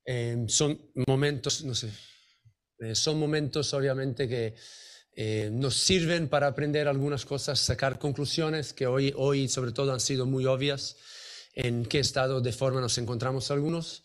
Eh, 0.02 0.46
son 0.48 0.80
momentos, 1.06 1.62
no 1.64 1.74
sé, 1.74 1.92
eh, 2.78 2.94
son 2.94 3.18
momentos 3.18 3.74
obviamente 3.74 4.26
que 4.26 4.54
eh, 5.12 5.50
nos 5.52 5.74
sirven 5.74 6.28
para 6.28 6.46
aprender 6.46 6.88
algunas 6.88 7.26
cosas, 7.26 7.61
sacar 7.61 7.98
conclusiones 7.98 8.72
que 8.72 8.87
hoy, 8.87 9.12
hoy 9.14 9.46
sobre 9.48 9.72
todo 9.72 9.92
han 9.92 10.00
sido 10.00 10.24
muy 10.24 10.46
obvias 10.46 10.96
en 11.52 11.84
qué 11.84 11.98
estado 11.98 12.40
de 12.40 12.52
forma 12.52 12.80
nos 12.80 12.96
encontramos 12.96 13.50
algunos 13.50 14.04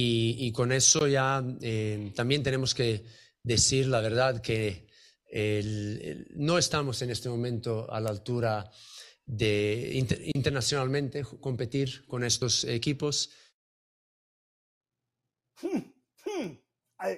y, 0.00 0.52
con 0.52 0.72
eso 0.72 1.06
ya 1.08 1.42
eh, 1.60 2.12
también 2.14 2.42
tenemos 2.42 2.74
que 2.74 3.04
decir 3.42 3.86
la 3.86 4.00
verdad 4.00 4.40
que 4.40 4.86
no 6.36 6.56
estamos 6.56 7.02
en 7.02 7.10
este 7.10 7.28
momento 7.28 7.90
a 7.92 8.00
la 8.00 8.10
altura 8.10 8.70
de 9.26 9.90
internacionalmente 10.34 11.22
competir 11.40 12.06
con 12.06 12.24
estos 12.24 12.64
equipos. 12.64 13.30
Hmm, 15.60 15.78
hmm. 16.24 16.58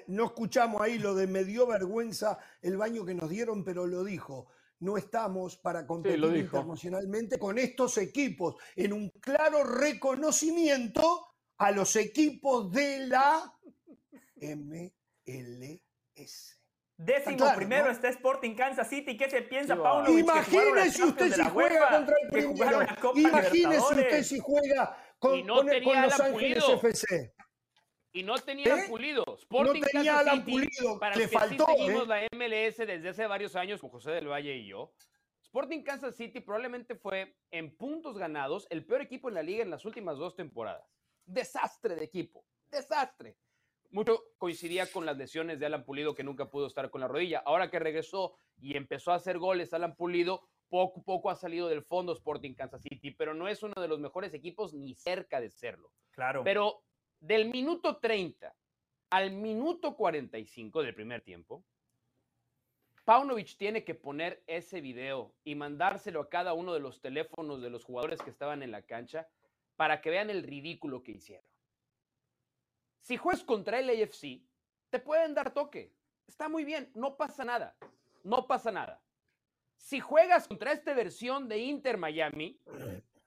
No 0.09 0.27
escuchamos 0.27 0.81
ahí 0.81 0.99
lo 0.99 1.15
de 1.15 1.27
me 1.27 1.45
dio 1.45 1.67
vergüenza 1.67 2.39
el 2.63 2.77
baño 2.77 3.05
que 3.05 3.15
nos 3.15 3.31
dieron, 3.31 3.65
pero 3.65 3.87
lo 3.87 4.03
dijo. 4.03 4.49
No 4.81 4.97
estamos 4.97 5.57
para 5.59 5.87
competir 5.87 6.25
internacionalmente 6.25 7.39
con 7.39 7.59
estos 7.59 7.99
equipos, 7.99 8.57
en 8.77 8.93
un 8.95 9.11
claro 9.11 9.63
reconocimiento 9.63 11.30
a 11.61 11.71
los 11.73 11.95
equipos 11.95 12.73
de 12.73 13.07
la 13.07 13.55
MLS. 14.41 15.81
Décimo 16.97 17.55
primero 17.55 17.91
está 17.91 18.09
Sporting 18.09 18.55
Kansas 18.55 18.89
City. 18.89 19.15
¿Qué 19.17 19.29
se 19.29 19.43
piensa, 19.43 19.77
Pauno? 19.77 20.09
Imagínese 20.19 21.05
usted 21.05 21.33
si 21.35 21.43
juega 21.45 21.91
contra 21.91 22.17
el 22.23 22.29
primero. 22.31 22.81
Imagínese 23.15 23.79
usted 23.79 24.23
si 24.23 24.39
juega 24.39 24.97
con, 25.19 25.47
con, 25.47 25.67
Los 26.03 26.21
Ángeles 26.21 26.65
FC. 26.67 27.35
Y 28.13 28.23
no 28.23 28.39
tenía 28.39 28.77
¿Eh? 28.77 28.89
Pulido. 28.89 29.23
Sporting 29.39 29.81
no 29.81 29.87
tenía 29.87 30.19
Alan 30.19 30.45
Pulido. 30.45 30.99
Para 30.99 31.15
le 31.15 31.29
faltó. 31.29 31.67
Sí 31.67 31.73
seguimos 31.77 32.05
¿eh? 32.05 32.07
la 32.07 32.23
MLS 32.33 32.79
desde 32.79 33.09
hace 33.11 33.27
varios 33.27 33.55
años 33.55 33.83
con 33.83 33.91
José 33.91 34.13
del 34.13 34.29
Valle 34.29 34.57
y 34.57 34.67
yo. 34.67 34.95
Sporting 35.43 35.83
Kansas 35.83 36.17
City 36.17 36.41
probablemente 36.41 36.95
fue 36.95 37.37
en 37.51 37.77
puntos 37.77 38.17
ganados 38.17 38.67
el 38.71 38.87
peor 38.87 39.03
equipo 39.03 39.29
en 39.29 39.35
la 39.35 39.43
liga 39.43 39.63
en 39.63 39.71
las 39.71 39.85
últimas 39.85 40.17
dos 40.17 40.35
temporadas. 40.35 40.85
Desastre 41.27 41.97
de 41.97 42.05
equipo. 42.05 42.45
Desastre. 42.71 43.37
Mucho 43.91 44.23
coincidía 44.39 44.87
con 44.91 45.05
las 45.05 45.17
lesiones 45.17 45.59
de 45.59 45.67
Alan 45.67 45.85
Pulido 45.85 46.15
que 46.15 46.23
nunca 46.23 46.49
pudo 46.49 46.67
estar 46.67 46.91
con 46.91 47.01
la 47.01 47.09
rodilla. 47.09 47.43
Ahora 47.45 47.71
que 47.71 47.79
regresó 47.79 48.37
y 48.61 48.77
empezó 48.77 49.13
a 49.13 49.17
hacer 49.17 49.39
goles 49.39 49.75
Alan 49.75 49.97
Pulido, 49.97 50.49
poco 50.69 51.01
a 51.01 51.03
poco 51.03 51.31
ha 51.31 51.35
salido 51.35 51.69
del 51.69 51.83
fondo 51.83 52.13
Sporting 52.13 52.55
Kansas 52.55 52.83
City, 52.83 53.11
pero 53.11 53.35
no 53.35 53.49
es 53.49 53.63
uno 53.63 53.75
de 53.77 53.89
los 53.89 53.99
mejores 53.99 54.33
equipos 54.33 54.73
ni 54.75 54.95
cerca 54.95 55.41
de 55.41 55.51
serlo. 55.51 55.93
Claro. 56.13 56.45
Pero 56.45 56.85
del 57.19 57.51
minuto 57.51 57.99
30 57.99 58.55
al 59.11 59.33
minuto 59.33 59.97
45 59.97 60.83
del 60.83 60.95
primer 60.95 61.23
tiempo, 61.23 61.65
Paunovic 63.05 63.57
tiene 63.57 63.83
que 63.83 63.97
poner 63.97 64.45
ese 64.47 64.81
video 64.81 65.35
y 65.43 65.57
mandárselo 65.57 66.21
a 66.21 66.29
cada 66.29 66.55
uno 66.55 66.73
de 66.73 66.81
los 66.81 67.01
teléfonos 67.01 67.61
de 67.61 67.71
los 67.71 67.85
jugadores 67.85 68.23
que 68.23 68.31
estaban 68.31 68.63
en 68.63 68.71
la 68.71 68.83
cancha 68.83 69.29
para 69.81 70.03
que 70.03 70.11
vean 70.11 70.29
el 70.29 70.43
ridículo 70.43 71.03
que 71.03 71.13
hicieron. 71.13 71.51
Si 73.01 73.17
juegas 73.17 73.43
contra 73.43 73.79
el 73.79 73.89
AFC, 73.89 74.43
te 74.91 74.99
pueden 74.99 75.33
dar 75.33 75.55
toque. 75.55 75.95
Está 76.27 76.51
muy 76.51 76.67
bien, 76.67 76.91
no 76.95 77.17
pasa 77.17 77.47
nada. 77.47 77.75
No 78.23 78.47
pasa 78.47 78.71
nada. 78.71 79.03
Si 79.79 79.99
juegas 79.99 80.47
contra 80.49 80.73
esta 80.73 80.93
versión 80.93 81.49
de 81.49 81.61
Inter 81.61 81.97
Miami 81.97 82.61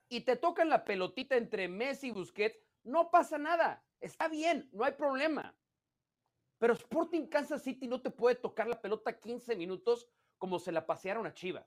y 0.08 0.20
te 0.20 0.36
tocan 0.36 0.68
la 0.68 0.84
pelotita 0.84 1.34
entre 1.34 1.66
Messi 1.66 2.06
y 2.06 2.12
Busquets, 2.12 2.56
no 2.84 3.10
pasa 3.10 3.36
nada. 3.36 3.82
Está 3.98 4.28
bien, 4.28 4.68
no 4.70 4.84
hay 4.84 4.92
problema. 4.92 5.56
Pero 6.58 6.74
Sporting 6.74 7.26
Kansas 7.26 7.64
City 7.64 7.88
no 7.88 8.00
te 8.00 8.10
puede 8.10 8.36
tocar 8.36 8.68
la 8.68 8.80
pelota 8.80 9.18
15 9.18 9.56
minutos 9.56 10.06
como 10.38 10.60
se 10.60 10.70
la 10.70 10.86
pasearon 10.86 11.26
a 11.26 11.34
Chivas. 11.34 11.66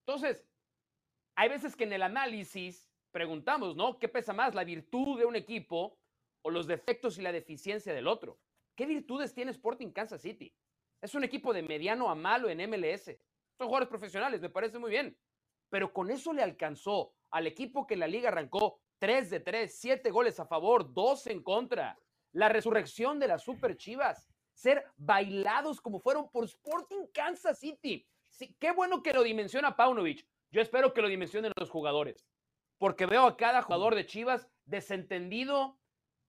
Entonces, 0.00 0.44
hay 1.36 1.48
veces 1.48 1.74
que 1.74 1.84
en 1.84 1.94
el 1.94 2.02
análisis 2.02 2.89
preguntamos, 3.10 3.76
¿no? 3.76 3.98
¿Qué 3.98 4.08
pesa 4.08 4.32
más, 4.32 4.54
la 4.54 4.64
virtud 4.64 5.18
de 5.18 5.26
un 5.26 5.36
equipo 5.36 5.98
o 6.42 6.50
los 6.50 6.66
defectos 6.66 7.18
y 7.18 7.22
la 7.22 7.32
deficiencia 7.32 7.92
del 7.92 8.08
otro? 8.08 8.38
¿Qué 8.74 8.86
virtudes 8.86 9.34
tiene 9.34 9.50
Sporting 9.50 9.90
Kansas 9.90 10.22
City? 10.22 10.54
Es 11.00 11.14
un 11.14 11.24
equipo 11.24 11.52
de 11.52 11.62
mediano 11.62 12.08
a 12.08 12.14
malo 12.14 12.48
en 12.48 12.58
MLS. 12.68 13.06
Son 13.56 13.66
jugadores 13.66 13.88
profesionales, 13.88 14.40
me 14.40 14.50
parece 14.50 14.78
muy 14.78 14.90
bien. 14.90 15.16
Pero 15.68 15.92
con 15.92 16.10
eso 16.10 16.32
le 16.32 16.42
alcanzó 16.42 17.14
al 17.30 17.46
equipo 17.46 17.86
que 17.86 17.96
la 17.96 18.06
liga 18.06 18.28
arrancó 18.28 18.80
3 18.98 19.30
de 19.30 19.40
3, 19.40 19.74
7 19.78 20.10
goles 20.10 20.38
a 20.40 20.46
favor, 20.46 20.92
2 20.92 21.26
en 21.28 21.42
contra. 21.42 21.98
La 22.32 22.48
resurrección 22.48 23.18
de 23.18 23.28
las 23.28 23.42
Super 23.42 23.76
Chivas. 23.76 24.28
Ser 24.52 24.84
bailados 24.96 25.80
como 25.80 26.00
fueron 26.00 26.28
por 26.30 26.44
Sporting 26.44 27.06
Kansas 27.12 27.58
City. 27.58 28.06
Qué 28.58 28.72
bueno 28.72 29.02
que 29.02 29.12
lo 29.12 29.22
dimensiona 29.22 29.76
Paunovic. 29.76 30.26
Yo 30.50 30.60
espero 30.60 30.92
que 30.92 31.02
lo 31.02 31.08
dimensionen 31.08 31.52
los 31.56 31.70
jugadores. 31.70 32.26
Porque 32.80 33.04
veo 33.04 33.26
a 33.26 33.36
cada 33.36 33.60
jugador 33.60 33.94
de 33.94 34.06
Chivas 34.06 34.48
desentendido, 34.64 35.78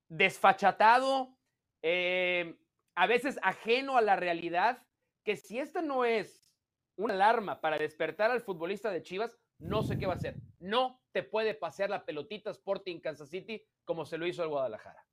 desfachatado, 0.09 1.37
eh, 1.81 2.59
a 2.93 3.07
veces 3.07 3.39
ajeno 3.41 3.95
a 3.95 4.01
la 4.01 4.17
realidad. 4.17 4.85
Que 5.23 5.37
si 5.37 5.59
esta 5.59 5.81
no 5.81 6.03
es 6.03 6.51
una 6.97 7.13
alarma 7.13 7.61
para 7.61 7.77
despertar 7.77 8.31
al 8.31 8.41
futbolista 8.41 8.91
de 8.91 9.01
Chivas, 9.01 9.33
no 9.59 9.81
sé 9.81 9.97
qué 9.97 10.07
va 10.07 10.13
a 10.13 10.17
hacer. 10.17 10.35
No 10.59 11.01
te 11.13 11.23
puede 11.23 11.53
pasear 11.53 11.89
la 11.89 12.03
pelotita 12.03 12.51
Sporting 12.51 12.99
Kansas 12.99 13.29
City 13.29 13.63
como 13.85 14.05
se 14.05 14.17
lo 14.17 14.27
hizo 14.27 14.43
el 14.43 14.49
Guadalajara. 14.49 15.05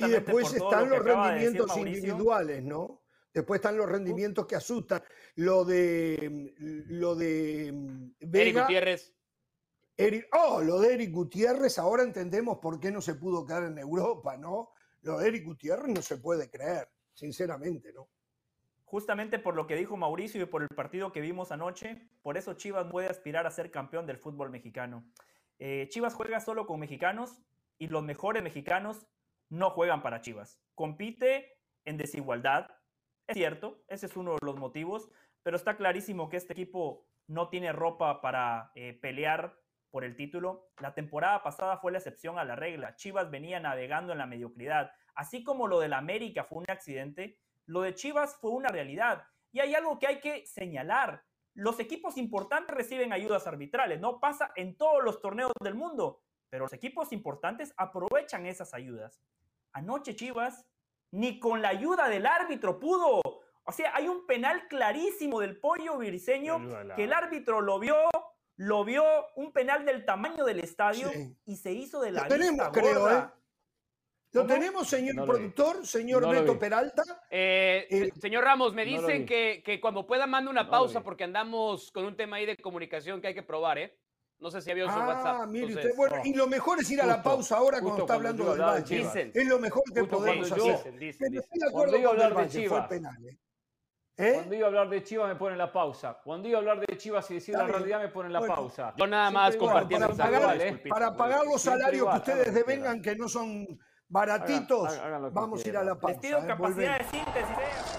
y 0.00 0.10
después 0.10 0.52
están 0.52 0.90
los 0.90 1.04
rendimientos 1.04 1.76
individuales, 1.76 2.64
¿no? 2.64 3.04
Después 3.32 3.58
están 3.58 3.76
los 3.76 3.88
rendimientos 3.88 4.44
que 4.44 4.56
asustan. 4.56 5.04
Lo 5.36 5.64
de 5.64 6.52
lo 6.88 7.14
de 7.14 7.70
mm, 7.72 8.10
Eric 8.34 8.58
Gutiérrez. 8.58 9.14
Oh, 10.32 10.60
lo 10.62 10.80
de 10.80 10.94
Eric 10.94 11.12
Gutiérrez, 11.12 11.78
ahora 11.78 12.02
entendemos 12.02 12.58
por 12.58 12.78
qué 12.78 12.90
no 12.90 13.00
se 13.00 13.14
pudo 13.14 13.44
quedar 13.44 13.64
en 13.64 13.78
Europa, 13.78 14.36
¿no? 14.36 14.70
Lo 15.02 15.18
de 15.18 15.28
Eric 15.28 15.44
Gutiérrez 15.44 15.88
no 15.88 16.02
se 16.02 16.18
puede 16.18 16.50
creer, 16.50 16.88
sinceramente, 17.14 17.92
¿no? 17.92 18.08
Justamente 18.84 19.38
por 19.38 19.54
lo 19.54 19.66
que 19.66 19.76
dijo 19.76 19.96
Mauricio 19.96 20.42
y 20.42 20.46
por 20.46 20.62
el 20.62 20.68
partido 20.68 21.12
que 21.12 21.20
vimos 21.20 21.52
anoche, 21.52 22.08
por 22.22 22.38
eso 22.38 22.54
Chivas 22.54 22.90
puede 22.90 23.08
aspirar 23.08 23.46
a 23.46 23.50
ser 23.50 23.70
campeón 23.70 24.06
del 24.06 24.18
fútbol 24.18 24.50
mexicano. 24.50 25.04
Eh, 25.58 25.88
Chivas 25.90 26.14
juega 26.14 26.40
solo 26.40 26.66
con 26.66 26.80
mexicanos 26.80 27.42
y 27.76 27.88
los 27.88 28.02
mejores 28.02 28.42
mexicanos 28.42 29.06
no 29.50 29.70
juegan 29.70 30.02
para 30.02 30.20
Chivas. 30.20 30.58
Compite 30.74 31.58
en 31.84 31.98
desigualdad, 31.98 32.70
es 33.26 33.34
cierto, 33.34 33.82
ese 33.88 34.06
es 34.06 34.16
uno 34.16 34.32
de 34.32 34.46
los 34.46 34.56
motivos, 34.56 35.10
pero 35.42 35.56
está 35.56 35.76
clarísimo 35.76 36.28
que 36.28 36.38
este 36.38 36.52
equipo 36.52 37.06
no 37.26 37.48
tiene 37.48 37.72
ropa 37.72 38.22
para 38.22 38.72
eh, 38.74 38.94
pelear 38.94 39.57
por 39.90 40.04
el 40.04 40.16
título. 40.16 40.68
La 40.78 40.94
temporada 40.94 41.42
pasada 41.42 41.78
fue 41.78 41.92
la 41.92 41.98
excepción 41.98 42.38
a 42.38 42.44
la 42.44 42.56
regla. 42.56 42.96
Chivas 42.96 43.30
venía 43.30 43.60
navegando 43.60 44.12
en 44.12 44.18
la 44.18 44.26
mediocridad. 44.26 44.92
Así 45.14 45.42
como 45.42 45.66
lo 45.66 45.80
del 45.80 45.92
América 45.92 46.44
fue 46.44 46.58
un 46.58 46.70
accidente, 46.70 47.38
lo 47.66 47.82
de 47.82 47.94
Chivas 47.94 48.36
fue 48.36 48.50
una 48.50 48.68
realidad. 48.68 49.24
Y 49.52 49.60
hay 49.60 49.74
algo 49.74 49.98
que 49.98 50.06
hay 50.06 50.20
que 50.20 50.46
señalar. 50.46 51.24
Los 51.54 51.80
equipos 51.80 52.16
importantes 52.16 52.74
reciben 52.74 53.12
ayudas 53.12 53.46
arbitrales, 53.46 54.00
no 54.00 54.20
pasa 54.20 54.52
en 54.54 54.76
todos 54.76 55.02
los 55.02 55.20
torneos 55.20 55.52
del 55.60 55.74
mundo, 55.74 56.22
pero 56.50 56.64
los 56.64 56.72
equipos 56.72 57.12
importantes 57.12 57.74
aprovechan 57.76 58.46
esas 58.46 58.74
ayudas. 58.74 59.20
Anoche 59.72 60.14
Chivas 60.14 60.66
ni 61.10 61.40
con 61.40 61.62
la 61.62 61.70
ayuda 61.70 62.08
del 62.08 62.26
árbitro 62.26 62.78
pudo. 62.78 63.20
O 63.64 63.72
sea, 63.72 63.94
hay 63.94 64.08
un 64.08 64.26
penal 64.26 64.68
clarísimo 64.68 65.40
del 65.40 65.58
pollo 65.58 65.98
virseño 65.98 66.60
que 66.94 67.04
el 67.04 67.12
árbitro 67.12 67.60
lo 67.60 67.78
vio, 67.78 67.96
lo 68.58 68.84
vio 68.84 69.04
un 69.36 69.52
penal 69.52 69.84
del 69.84 70.04
tamaño 70.04 70.44
del 70.44 70.58
estadio 70.58 71.10
y 71.46 71.56
se 71.56 71.72
hizo 71.72 72.00
de 72.00 72.10
la 72.10 72.26
tenemos, 72.26 72.68
creo, 72.72 73.10
¿eh? 73.10 73.24
¿Lo 74.32 74.46
tenemos, 74.46 74.86
señor 74.88 75.24
productor, 75.24 75.86
señor 75.86 76.28
Beto 76.28 76.58
Peralta? 76.58 77.02
Eh, 77.30 77.86
eh, 77.88 78.10
señor 78.20 78.44
Ramos, 78.44 78.74
me 78.74 78.84
dicen 78.84 79.24
que, 79.24 79.62
que, 79.64 79.80
cuando 79.80 80.06
pueda 80.06 80.26
mande 80.26 80.50
una 80.50 80.68
pausa 80.68 81.02
porque 81.02 81.24
andamos 81.24 81.90
con 81.92 82.04
un 82.04 82.16
tema 82.16 82.36
ahí 82.36 82.46
de 82.46 82.56
comunicación 82.56 83.20
que 83.20 83.28
hay 83.28 83.34
que 83.34 83.42
probar, 83.42 83.78
¿eh? 83.78 83.96
No 84.40 84.50
sé 84.50 84.60
si 84.60 84.70
había 84.70 84.84
su 84.84 84.98
ah, 84.98 85.06
WhatsApp. 85.06 85.48
Mire 85.48 85.74
usted, 85.74 85.96
bueno, 85.96 86.16
y 86.24 86.34
lo 86.34 86.46
mejor 86.46 86.80
es 86.80 86.90
ir 86.90 87.00
a 87.00 87.06
la 87.06 87.22
pausa 87.22 87.56
ahora 87.56 87.80
cuando 87.80 88.02
está 88.02 88.14
hablando 88.14 88.50
del 88.50 88.60
Valle. 88.60 89.30
es 89.34 89.46
lo 89.46 89.58
mejor 89.58 89.82
que 89.92 90.04
podemos 90.04 90.50
hacer. 90.50 90.98
Dicen, 90.98 91.30
dicen, 91.30 91.70
cuando 91.72 91.96
iba 91.96 92.10
a 92.10 92.12
hablar 92.12 92.36
de 92.36 92.48
Chivas, 92.48 92.90
¿eh? 92.92 93.38
¿Eh? 94.20 94.32
Cuando 94.34 94.54
iba 94.56 94.64
a 94.64 94.68
hablar 94.68 94.88
de 94.88 95.02
Chivas 95.04 95.28
me 95.28 95.36
ponen 95.36 95.56
la 95.56 95.72
pausa. 95.72 96.18
Cuando 96.24 96.48
iba 96.48 96.58
a 96.58 96.60
hablar 96.60 96.80
de 96.80 96.96
Chivas 96.96 97.30
y 97.30 97.34
decir 97.34 97.54
la 97.54 97.68
realidad 97.68 98.00
me 98.00 98.08
ponen 98.08 98.32
la 98.32 98.40
pausa. 98.40 98.92
Yo 98.96 99.06
nada 99.06 99.30
más 99.30 99.56
compartiendo 99.56 100.08
para, 100.08 100.24
pagar, 100.24 100.60
¿eh? 100.60 100.82
para 100.88 101.16
pagar 101.16 101.44
los 101.44 101.62
salarios 101.62 102.08
que 102.10 102.16
ustedes 102.16 102.52
devengan, 102.52 103.00
que 103.00 103.14
no 103.14 103.28
son 103.28 103.78
baratitos, 104.08 105.00
vamos 105.32 105.64
a 105.64 105.68
ir 105.68 105.76
a 105.76 105.84
la 105.84 105.94
pausa. 105.94 106.18
Les 106.20 106.44
capacidad 106.44 106.98
de 106.98 107.04
síntesis. 107.04 107.97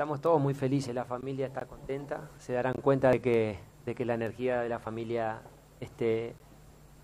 Estamos 0.00 0.22
todos 0.22 0.40
muy 0.40 0.54
felices, 0.54 0.94
la 0.94 1.04
familia 1.04 1.46
está 1.46 1.66
contenta, 1.66 2.30
se 2.38 2.54
darán 2.54 2.72
cuenta 2.72 3.10
de 3.10 3.20
que, 3.20 3.58
de 3.84 3.94
que 3.94 4.06
la 4.06 4.14
energía 4.14 4.62
de 4.62 4.68
la 4.70 4.78
familia 4.78 5.42
este, 5.78 6.34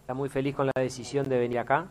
está 0.00 0.14
muy 0.14 0.30
feliz 0.30 0.56
con 0.56 0.64
la 0.64 0.72
decisión 0.80 1.28
de 1.28 1.38
venir 1.38 1.58
acá. 1.58 1.88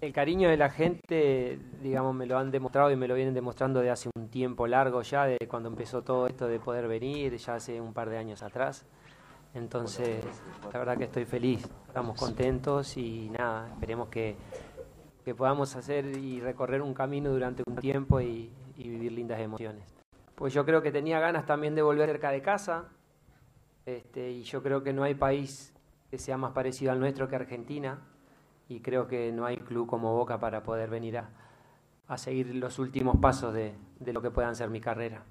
El 0.00 0.12
cariño 0.12 0.48
de 0.48 0.56
la 0.56 0.70
gente, 0.70 1.60
digamos, 1.80 2.16
me 2.16 2.26
lo 2.26 2.36
han 2.36 2.50
demostrado 2.50 2.90
y 2.90 2.96
me 2.96 3.06
lo 3.06 3.14
vienen 3.14 3.32
demostrando 3.32 3.78
de 3.78 3.90
hace 3.90 4.10
un 4.16 4.26
tiempo 4.26 4.66
largo 4.66 5.02
ya, 5.02 5.26
de 5.26 5.38
cuando 5.46 5.68
empezó 5.68 6.02
todo 6.02 6.26
esto 6.26 6.48
de 6.48 6.58
poder 6.58 6.88
venir, 6.88 7.36
ya 7.36 7.54
hace 7.54 7.80
un 7.80 7.92
par 7.92 8.10
de 8.10 8.18
años 8.18 8.42
atrás. 8.42 8.84
Entonces, 9.54 10.18
la 10.72 10.80
verdad 10.80 10.98
que 10.98 11.04
estoy 11.04 11.26
feliz, 11.26 11.70
estamos 11.86 12.18
contentos 12.18 12.96
y 12.96 13.30
nada, 13.30 13.68
esperemos 13.68 14.08
que, 14.08 14.34
que 15.24 15.32
podamos 15.32 15.76
hacer 15.76 16.06
y 16.06 16.40
recorrer 16.40 16.82
un 16.82 16.92
camino 16.92 17.30
durante 17.30 17.62
un 17.64 17.76
tiempo 17.76 18.20
y, 18.20 18.50
y 18.80 18.88
vivir 18.88 19.12
lindas 19.12 19.38
emociones. 19.40 19.84
Pues 20.34 20.54
yo 20.54 20.64
creo 20.64 20.80
que 20.80 20.90
tenía 20.90 21.20
ganas 21.20 21.44
también 21.44 21.74
de 21.74 21.82
volver 21.82 22.08
cerca 22.08 22.30
de 22.30 22.40
casa 22.40 22.88
este, 23.84 24.30
y 24.30 24.42
yo 24.42 24.62
creo 24.62 24.82
que 24.82 24.92
no 24.92 25.02
hay 25.02 25.14
país 25.14 25.74
que 26.10 26.18
sea 26.18 26.38
más 26.38 26.52
parecido 26.52 26.90
al 26.90 26.98
nuestro 26.98 27.28
que 27.28 27.36
Argentina 27.36 28.00
y 28.68 28.80
creo 28.80 29.06
que 29.06 29.32
no 29.32 29.44
hay 29.44 29.58
club 29.58 29.86
como 29.86 30.14
Boca 30.14 30.40
para 30.40 30.62
poder 30.62 30.88
venir 30.88 31.18
a, 31.18 31.28
a 32.08 32.16
seguir 32.16 32.54
los 32.54 32.78
últimos 32.78 33.18
pasos 33.18 33.52
de, 33.52 33.74
de 33.98 34.12
lo 34.12 34.22
que 34.22 34.30
puedan 34.30 34.56
ser 34.56 34.70
mi 34.70 34.80
carrera. 34.80 35.24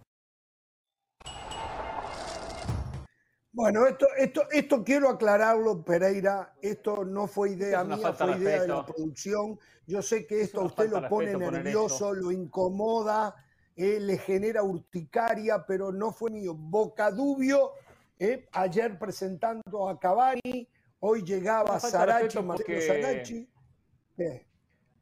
Bueno, 3.59 3.85
esto, 3.87 4.07
esto, 4.17 4.43
esto 4.51 4.83
quiero 4.85 5.09
aclararlo, 5.09 5.83
Pereira. 5.83 6.53
Esto 6.61 7.03
no 7.03 7.27
fue 7.27 7.51
idea 7.51 7.83
mía, 7.83 8.13
fue 8.13 8.37
idea 8.37 8.61
de 8.61 8.69
la 8.69 8.85
producción. 8.85 9.59
Yo 9.85 10.01
sé 10.01 10.25
que 10.25 10.39
esto 10.39 10.61
a 10.61 10.63
usted 10.63 10.89
lo 10.89 11.09
pone 11.09 11.35
nervioso, 11.35 12.13
lo 12.13 12.31
incomoda, 12.31 13.35
eh, 13.75 13.99
le 13.99 14.17
genera 14.17 14.63
urticaria, 14.63 15.65
pero 15.67 15.91
no 15.91 16.13
fue 16.13 16.31
mío. 16.31 16.53
Bocadubio, 16.55 17.73
eh, 18.17 18.47
ayer 18.53 18.97
presentando 18.97 19.89
a 19.89 19.99
Cavani, 19.99 20.65
hoy 21.01 21.21
llegaba 21.23 21.81
Sarachi, 21.81 22.39
porque... 22.39 22.79
Sarachi. 22.79 23.49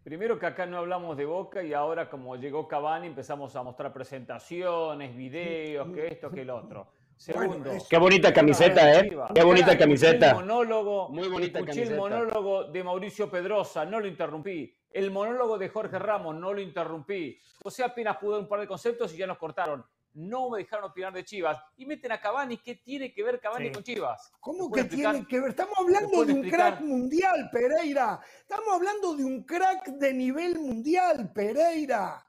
Primero 0.02 0.40
que 0.40 0.48
acá 0.48 0.66
no 0.66 0.80
hablamos 0.80 1.16
de 1.16 1.26
Boca 1.26 1.62
y 1.62 1.74
ahora 1.74 2.10
como 2.10 2.36
llegó 2.36 2.68
Cavani 2.68 3.06
empezamos 3.06 3.56
a 3.56 3.62
mostrar 3.62 3.94
presentaciones, 3.94 5.16
videos, 5.16 5.94
que 5.94 6.08
esto, 6.08 6.32
que 6.32 6.42
el 6.42 6.50
otro. 6.50 6.97
Segundo. 7.18 7.72
Qué 7.90 7.98
bonita 7.98 8.32
camiseta, 8.32 9.00
¿eh? 9.00 9.10
Qué 9.34 9.44
bonita 9.44 9.78
camiseta. 9.78 10.36
monólogo, 10.36 11.10
Muy 11.10 11.28
bonita 11.28 11.60
escuché 11.60 11.84
el 11.84 11.96
monólogo 11.96 12.66
de 12.66 12.84
Mauricio 12.84 13.30
Pedrosa, 13.30 13.86
no 13.86 14.00
lo 14.00 14.08
interrumpí. 14.08 14.74
El 14.92 15.12
monólogo 15.12 15.58
de 15.58 15.70
Jorge 15.70 15.98
Ramos, 16.00 16.36
no 16.36 16.54
lo 16.54 16.62
interrumpí. 16.62 17.38
O 17.64 17.72
sea, 17.72 17.88
apenas 17.88 18.18
pude 18.18 18.40
un 18.40 18.48
par 18.48 18.60
de 18.60 18.68
conceptos 18.68 19.14
y 19.14 19.18
ya 19.18 19.28
nos 19.28 19.38
cortaron. 19.38 19.84
No 20.14 20.50
me 20.50 20.60
dejaron 20.60 20.90
opinar 20.90 21.14
de 21.14 21.24
Chivas. 21.24 21.60
Y 21.76 21.86
meten 21.86 22.12
a 22.12 22.20
Cavani. 22.20 22.58
¿Qué 22.58 22.76
tiene 22.76 23.14
que 23.14 23.24
ver 23.24 23.40
Cavani 23.40 23.72
con 23.72 23.84
Chivas? 23.84 24.32
¿Cómo 24.40 24.72
que 24.72 24.84
tiene 24.86 25.26
que 25.28 25.40
ver? 25.40 25.50
Estamos 25.50 25.76
hablando 25.78 26.26
de 26.26 26.34
un 26.34 26.50
crack 26.50 26.82
mundial, 26.82 27.50
Pereira. 27.52 28.20
Estamos 28.42 28.74
hablando 28.74 29.16
de 29.16 29.26
un 29.26 29.44
crack 29.44 29.88
de 29.88 30.14
nivel 30.14 30.60
mundial, 30.60 31.32
Pereira. 31.34 32.26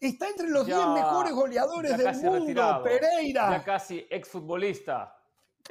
Está 0.00 0.28
entre 0.28 0.48
los 0.48 0.66
10 0.66 0.78
mejores 0.88 1.32
goleadores 1.32 1.96
del 1.96 2.16
mundo, 2.16 2.82
Pereira. 2.82 3.50
Ya 3.50 3.64
casi 3.64 4.06
exfutbolista. 4.10 5.16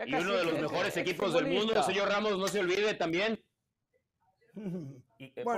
y 0.06 0.14
uno 0.14 0.34
de 0.34 0.46
los 0.46 0.60
mejores 0.60 0.98
equipos 0.98 1.34
del 1.34 1.48
mundo, 1.48 1.82
señor 1.84 2.10
Ramos, 2.10 2.38
no 2.38 2.48
se 2.48 2.60
olvide 2.60 2.94
también. 2.96 3.40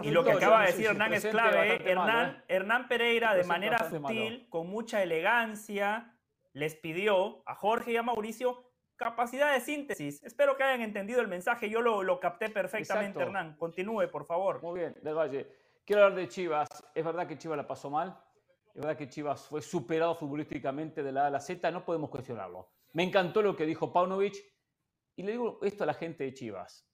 Y, 0.03 0.11
lo 0.11 0.24
que 0.24 0.32
acaba 0.32 0.61
de 0.61 0.68
decir 0.68 0.86
Hernán 0.86 1.13
es 1.13 1.26
clave. 1.26 1.76
¿eh? 1.76 1.82
Hernán, 1.86 2.30
¿eh? 2.30 2.43
Hernán 2.49 2.88
Pereira, 2.88 3.34
de 3.34 3.43
manera 3.45 3.89
sutil, 3.89 4.47
con 4.49 4.68
mucha 4.68 5.01
elegancia, 5.01 6.16
les 6.53 6.76
pidió 6.76 7.41
a 7.47 7.55
Jorge 7.55 7.93
y 7.93 7.97
a 7.97 8.03
Mauricio 8.03 8.63
capacidad 8.95 9.53
de 9.53 9.61
síntesis. 9.61 10.24
Espero 10.24 10.55
que 10.55 10.63
hayan 10.63 10.82
entendido 10.82 11.20
el 11.22 11.28
mensaje. 11.28 11.70
Yo 11.70 11.82
lo, 11.82 12.03
lo 12.03 12.20
capté 12.20 12.49
perfectamente, 12.49 13.22
Hernán. 13.22 13.55
Continúe, 13.57 14.09
por 14.11 14.26
favor. 14.26 14.61
Muy 14.61 14.82
bien, 14.82 14.95
Del 15.01 15.16
Valle. 15.16 15.47
Quiero 15.86 16.03
hablar 16.03 16.20
de 16.20 16.28
Chivas. 16.28 16.68
¿Es 16.93 17.03
verdad 17.03 17.28
que 17.28 17.38
Chivas 17.38 17.57
la 17.57 17.68
pasó 17.68 17.89
mal? 17.89 18.18
Es 18.76 18.82
verdad 18.82 18.97
que 18.97 19.07
Chivas 19.07 19.47
fue 19.47 19.61
superado 19.61 20.15
futbolísticamente 20.15 21.01
de 21.01 21.13
la 21.13 21.23
A 21.23 21.28
a 21.28 21.30
la 21.30 21.39
Z, 21.39 21.71
no 21.71 21.86
podemos 21.86 22.09
cuestionarlo. 22.09 22.67
Me 22.91 23.03
encantó 23.03 23.41
lo 23.41 23.55
que 23.55 23.65
dijo 23.65 23.93
Paunovic 23.93 24.36
y 25.15 25.23
le 25.23 25.32
digo 25.32 25.59
esto 25.61 25.86
a 25.86 25.88
la 25.88 25.93
gente 25.93 26.26
de 26.26 26.34
Chivas. 26.34 26.86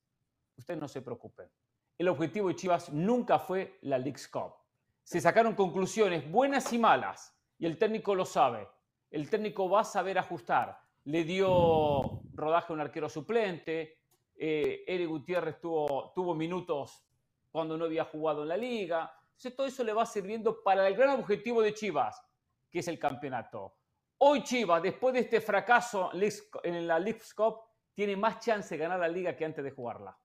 Ustedes 0.56 0.80
no 0.80 0.88
se 0.88 1.02
preocupen. 1.02 1.50
El 1.98 2.08
objetivo 2.10 2.50
de 2.50 2.56
Chivas 2.56 2.94
nunca 2.94 3.40
fue 3.40 3.80
la 3.82 3.98
League's 3.98 4.28
Cup. 4.28 4.54
Se 5.02 5.20
sacaron 5.20 5.56
conclusiones 5.56 6.30
buenas 6.30 6.72
y 6.72 6.78
malas 6.78 7.36
y 7.58 7.66
el 7.66 7.80
técnico 7.80 8.14
lo 8.14 8.26
sabe. 8.26 8.68
El 9.10 9.28
técnico 9.28 9.68
va 9.68 9.82
a 9.82 9.84
saber 9.84 10.20
ajustar. 10.20 10.80
Le 11.06 11.24
dio 11.24 12.22
rodaje 12.36 12.72
a 12.72 12.76
un 12.76 12.82
arquero 12.82 13.10
suplente. 13.10 13.98
Eh, 14.36 14.84
Eric 14.86 15.10
Gutiérrez 15.10 15.60
tuvo, 15.60 16.12
tuvo 16.14 16.36
minutos 16.36 17.04
cuando 17.50 17.76
no 17.76 17.86
había 17.86 18.06
jugado 18.06 18.44
en 18.44 18.50
la 18.50 18.58
liga 18.58 19.12
todo 19.50 19.66
eso 19.66 19.84
le 19.84 19.94
va 19.94 20.06
sirviendo 20.06 20.62
para 20.62 20.88
el 20.88 20.96
gran 20.96 21.20
objetivo 21.20 21.64
de 21.64 21.74
Chivas, 21.74 22.22
que 22.70 22.80
es 22.80 22.88
el 22.88 23.00
campeonato. 23.00 23.78
Hoy 24.20 24.44
Chivas, 24.44 24.84
después 24.84 25.16
de 25.16 25.22
este 25.22 25.42
fracaso 25.42 26.12
en 26.14 26.88
la 26.88 27.00
League 27.00 27.24
Cup, 27.36 27.62
tiene 27.96 28.16
más 28.16 28.40
chance 28.40 28.76
de 28.76 28.78
ganar 28.78 29.00
la 29.00 29.08
liga 29.08 29.36
que 29.36 29.44
antes 29.44 29.64
de 29.64 29.72
jugarla. 29.72 30.16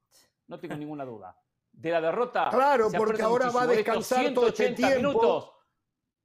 No 0.49 0.61
tengo 0.61 0.77
ninguna 0.77 1.07
duda. 1.07 1.35
De 1.73 1.91
la 1.91 2.01
derrota. 2.01 2.51
Claro, 2.51 2.91
porque 2.95 3.23
ahora 3.23 3.51
va 3.51 3.63
a 3.63 3.67
descansar 3.67 4.35
todo 4.35 4.49
este 4.49 4.73
tiempo. 4.73 4.97
minutos. 4.97 5.53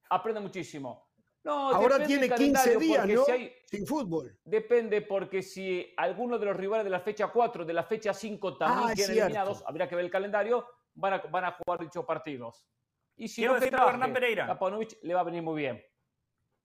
Aprende 0.09 0.41
muchísimo. 0.41 1.11
No, 1.43 1.69
ahora 1.71 2.05
tiene 2.05 2.29
15 2.29 2.77
días, 2.77 3.07
¿no? 3.07 3.23
Sin 3.65 3.87
fútbol. 3.87 4.37
Depende, 4.43 5.01
porque 5.01 5.41
si 5.41 5.91
alguno 5.97 6.37
de 6.37 6.45
los 6.45 6.55
rivales 6.55 6.83
de 6.83 6.91
la 6.91 6.99
fecha 6.99 7.29
4, 7.29 7.65
de 7.65 7.73
la 7.73 7.83
fecha 7.83 8.13
5 8.13 8.57
también 8.57 8.89
ah, 8.89 8.93
quedan 8.93 9.11
eliminados, 9.11 9.63
habría 9.65 9.89
que 9.89 9.95
ver 9.95 10.05
el 10.05 10.11
calendario, 10.11 10.67
van 10.93 11.13
a, 11.13 11.17
van 11.17 11.45
a 11.45 11.51
jugar 11.53 11.79
dichos 11.79 12.05
partidos. 12.05 12.67
Y 13.15 13.27
si 13.27 13.41
Quiero 13.41 13.59
no 13.59 13.89
Hernán 13.89 14.13
Pereira. 14.13 14.45
A 14.45 14.59
le 15.03 15.13
va 15.13 15.21
a 15.21 15.23
venir 15.23 15.41
muy 15.43 15.61
bien. 15.61 15.83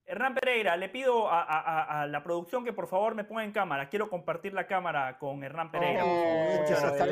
Hernán 0.05 0.35
Pereira, 0.35 0.77
le 0.77 0.87
pido 0.87 1.27
a, 1.29 2.07
la 2.07 2.23
producción 2.23 2.63
que 2.63 2.71
por 2.71 2.87
favor 2.87 3.13
me 3.13 3.25
ponga 3.25 3.43
en 3.43 3.51
cámara. 3.51 3.89
Quiero 3.89 4.09
compartir 4.09 4.53
la 4.53 4.65
cámara 4.65 5.17
con 5.17 5.43
Hernán 5.43 5.69
Pereira. 5.69 6.05
Oh, 6.05 6.65
se, 6.65 6.73
está 6.73 7.05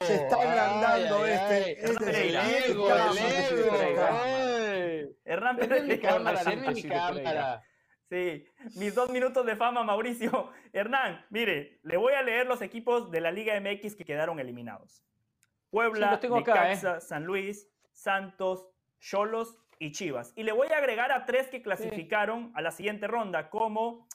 se 0.00 0.14
está 0.14 0.36
agrandando 0.36 1.26
este. 1.26 1.84
este 1.84 2.32
Hernán 5.24 5.56
Pereira. 5.58 6.08
Hernán 6.16 6.74
Pereira. 6.74 7.62
Sí, 8.08 8.46
mis 8.76 8.94
dos 8.94 9.10
minutos 9.10 9.44
de 9.44 9.54
fama, 9.54 9.84
Mauricio. 9.84 10.50
Hernán, 10.72 11.26
mire, 11.28 11.80
le 11.82 11.98
voy 11.98 12.14
a 12.14 12.22
leer 12.22 12.46
los 12.46 12.62
equipos 12.62 13.10
de 13.10 13.20
la 13.20 13.30
Liga 13.30 13.60
MX 13.60 13.94
que 13.94 14.06
quedaron 14.06 14.40
eliminados. 14.40 15.04
Puebla, 15.68 16.18
sí, 16.18 16.28
¿eh? 16.28 17.00
San 17.00 17.24
Luis, 17.24 17.68
Santos, 17.98 18.68
Cholos 19.00 19.58
y 19.80 19.90
Chivas. 19.90 20.32
Y 20.36 20.44
le 20.44 20.52
voy 20.52 20.68
a 20.68 20.78
agregar 20.78 21.10
a 21.10 21.26
tres 21.26 21.48
que 21.48 21.62
clasificaron 21.62 22.52
a 22.54 22.62
la 22.62 22.70
siguiente 22.70 23.08
ronda, 23.08 23.50
como 23.50 24.06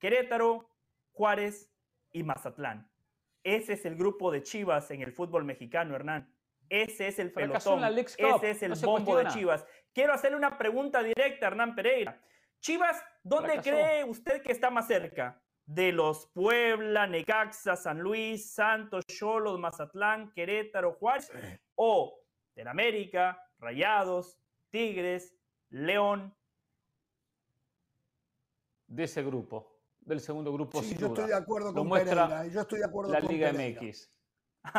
Querétaro, 0.00 0.68
Juárez 1.12 1.72
y 2.12 2.24
Mazatlán. 2.24 2.90
Ese 3.44 3.74
es 3.74 3.86
el 3.86 3.94
grupo 3.96 4.32
de 4.32 4.42
Chivas 4.42 4.90
en 4.90 5.02
el 5.02 5.12
fútbol 5.12 5.44
mexicano, 5.44 5.94
Hernán. 5.94 6.28
Ese 6.68 7.06
es 7.06 7.18
el 7.18 7.32
pelotón. 7.32 7.82
Ese 8.18 8.50
es 8.50 8.62
el 8.62 8.74
bombo 8.74 9.16
de 9.16 9.26
Chivas. 9.28 9.64
Quiero 9.92 10.12
hacerle 10.12 10.36
una 10.36 10.58
pregunta 10.58 11.02
directa, 11.02 11.46
Hernán 11.46 11.74
Pereira. 11.74 12.20
Chivas, 12.60 13.02
¿dónde 13.22 13.60
cree 13.60 14.04
usted 14.04 14.42
que 14.42 14.52
está 14.52 14.70
más 14.70 14.88
cerca? 14.88 15.40
De 15.64 15.92
los 15.92 16.26
Puebla, 16.34 17.06
Necaxa, 17.06 17.76
San 17.76 18.00
Luis, 18.00 18.52
Santos, 18.52 19.04
Cholos, 19.06 19.58
Mazatlán, 19.58 20.32
Querétaro, 20.32 20.94
Juárez, 20.94 21.30
o 21.76 22.20
del 22.60 22.68
América, 22.68 23.42
Rayados, 23.58 24.38
Tigres, 24.68 25.34
León. 25.70 26.34
De 28.86 29.04
ese 29.04 29.22
grupo, 29.22 29.80
del 30.00 30.20
segundo 30.20 30.52
grupo. 30.52 30.82
Sí, 30.82 30.94
yo 30.98 31.06
estoy 31.06 31.28
de 31.28 31.36
acuerdo 31.36 31.72
con 31.72 31.88
Pereira, 31.88 32.46
yo 32.48 32.60
estoy 32.60 32.80
de 32.80 32.84
acuerdo 32.84 33.12
la 33.12 33.20
Liga 33.20 33.50
MX. 33.52 34.10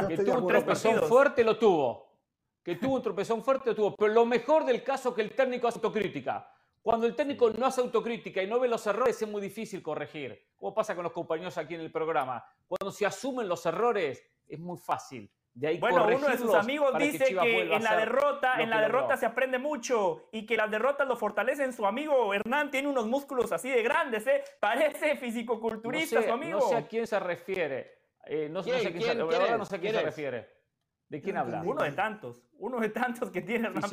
que 0.07 0.17
tuvo 0.17 0.37
un 0.37 0.47
tropezón 0.47 1.01
fuerte, 1.07 1.43
lo 1.43 1.57
tuvo. 1.57 2.19
Que 2.61 2.75
tuvo 2.75 2.97
un 2.97 3.01
tropezón 3.01 3.41
fuerte, 3.41 3.73
tuvo. 3.73 3.95
Pero 3.95 4.13
lo 4.13 4.25
mejor 4.27 4.63
del 4.63 4.83
caso 4.83 5.09
es 5.09 5.15
que 5.15 5.21
el 5.23 5.35
técnico 5.35 5.67
hace 5.67 5.79
autocrítica. 5.79 6.53
Cuando 6.83 7.07
el 7.07 7.15
técnico 7.15 7.49
no 7.49 7.65
hace 7.65 7.81
autocrítica 7.81 8.43
y 8.43 8.47
no 8.47 8.59
ve 8.59 8.67
los 8.67 8.85
errores, 8.85 9.19
es 9.19 9.27
muy 9.27 9.41
difícil 9.41 9.81
corregir. 9.81 10.39
Como 10.55 10.75
pasa 10.75 10.93
con 10.93 11.03
los 11.03 11.13
compañeros 11.13 11.57
aquí 11.57 11.73
en 11.73 11.81
el 11.81 11.91
programa. 11.91 12.45
Cuando 12.67 12.91
se 12.91 13.07
asumen 13.07 13.47
los 13.47 13.65
errores, 13.65 14.23
es 14.47 14.59
muy 14.59 14.77
fácil. 14.77 15.31
De 15.53 15.67
ahí 15.67 15.79
bueno, 15.79 16.07
uno 16.07 16.27
de 16.29 16.37
sus 16.37 16.53
amigos 16.53 16.97
dice 16.97 17.25
que, 17.35 17.73
en 17.75 17.83
la 17.83 17.97
derrota, 17.97 18.61
en 18.61 18.69
la 18.69 18.81
derrota 18.81 19.17
se 19.17 19.25
aprende 19.25 19.59
mucho 19.59 20.29
y 20.31 20.45
que 20.45 20.55
las 20.55 20.71
derrotas 20.71 21.07
lo 21.07 21.17
fortalecen. 21.17 21.73
Su 21.73 21.85
amigo 21.85 22.33
Hernán 22.33 22.71
tiene 22.71 22.87
unos 22.87 23.07
músculos 23.07 23.51
así 23.51 23.69
de 23.69 23.83
grandes, 23.83 24.25
¿eh? 24.27 24.43
Parece 24.59 25.17
fisicoculturista 25.17 26.21
su 26.21 26.31
amigo. 26.31 26.59
No 26.59 26.69
sé 26.69 26.75
a 26.75 26.87
quién 26.87 27.05
se 27.05 27.19
refiere. 27.19 27.99
Eh, 28.25 28.47
no, 28.49 28.63
sé 28.63 28.75
a 28.75 28.79
quién, 28.91 29.01
se, 29.01 29.15
no 29.15 29.65
sé 29.65 29.75
a 29.75 29.79
quién 29.79 29.93
se 29.93 30.01
refiere. 30.01 30.61
¿De 31.09 31.21
quién 31.21 31.35
habla? 31.35 31.61
Uno 31.65 31.83
de 31.83 31.91
tantos, 31.91 32.41
uno 32.53 32.79
de 32.79 32.87
tantos 32.87 33.29
que 33.29 33.41
tiene 33.41 33.67
Hernán 33.67 33.89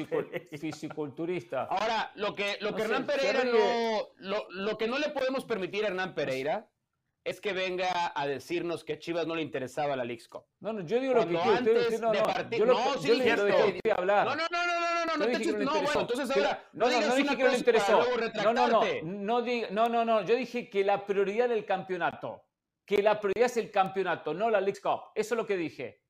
Fisiculturista. 0.61 1.65
Ahora, 1.65 2.13
lo 2.15 2.33
que, 2.37 2.59
lo 2.61 2.77
que 2.77 2.83
Hernán 2.83 3.07
Pereira 3.07 3.43
no, 3.43 4.09
lo, 4.19 4.49
lo, 4.51 4.79
que 4.79 4.87
no 4.87 4.99
le 5.01 5.09
podemos 5.09 5.45
permitir 5.45 5.85
a 5.85 5.89
Hernán 5.89 6.15
Pereira 6.15 6.69
es 7.29 7.41
que 7.41 7.53
venga 7.53 8.13
a 8.15 8.27
decirnos 8.27 8.85
que 8.85 8.99
Chivas 8.99 9.27
no 9.27 9.35
le 9.35 9.43
interesaba 9.43 9.95
la 9.95 10.05
League 10.05 10.23
Cup. 10.29 10.45
No, 10.61 10.73
no, 10.73 10.81
yo 10.81 10.99
digo 10.99 11.15
lo 11.15 11.21
que 11.27 11.35
quiero. 11.35 11.57
Antes 11.57 12.01
no, 12.01 12.11
de 12.11 12.23
partir, 12.23 12.67
no, 12.67 12.67
no, 12.67 12.99
sí, 12.99 13.21
de 13.21 13.93
hablar. 13.93 14.27
No, 14.27 14.35
no, 14.35 14.47
no, 14.51 14.67
no, 14.67 14.81
no, 14.81 15.05
no, 15.05 15.27
no, 15.27 15.39
te 15.39 15.53
no, 15.53 15.59
no, 15.59 15.83
bueno, 15.83 16.01
entonces 16.01 16.31
ahora 16.31 16.65
no, 16.73 16.87
no 16.87 16.91
digas 16.91 17.09
no, 17.09 17.15
dije 17.17 17.37
que 17.37 17.45
no 17.45 17.51
le 17.51 17.59
interesó. 17.59 17.93
No, 17.93 18.53
no, 18.53 18.69
no, 18.69 18.83
no, 19.03 19.71
no, 19.71 19.89
no, 19.89 20.05
no, 20.05 20.23
yo 20.23 20.35
dije 20.37 20.71
que 20.71 20.85
la 20.85 21.05
prioridad 21.05 21.49
del 21.51 21.67
campeonato, 21.67 22.45
que 22.87 23.03
la 23.03 23.21
prioridad 23.21 23.47
es 23.47 23.57
el 23.59 23.71
campeonato, 23.71 24.33
no 24.33 24.49
la 24.49 24.61
League 24.61 24.81
Cup. 24.81 25.13
Eso 25.15 25.35
es 25.35 25.39
lo 25.39 25.47
que 25.47 25.57
dije. 25.57 26.01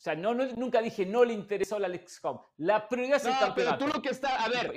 O 0.00 0.02
sea, 0.02 0.14
no, 0.14 0.32
nunca 0.32 0.80
dije 0.80 1.04
no 1.04 1.26
le 1.26 1.34
interesó 1.34 1.78
la 1.78 1.90
Cup. 2.22 2.40
La 2.56 2.88
prioridad 2.88 3.18
es 3.18 3.26
el 3.26 3.38
campeonato. 3.38 3.76
Pero 3.76 3.90
tú 3.90 3.98
lo 3.98 4.02
que 4.02 4.08
estás, 4.08 4.32
a 4.40 4.48
ver, 4.48 4.72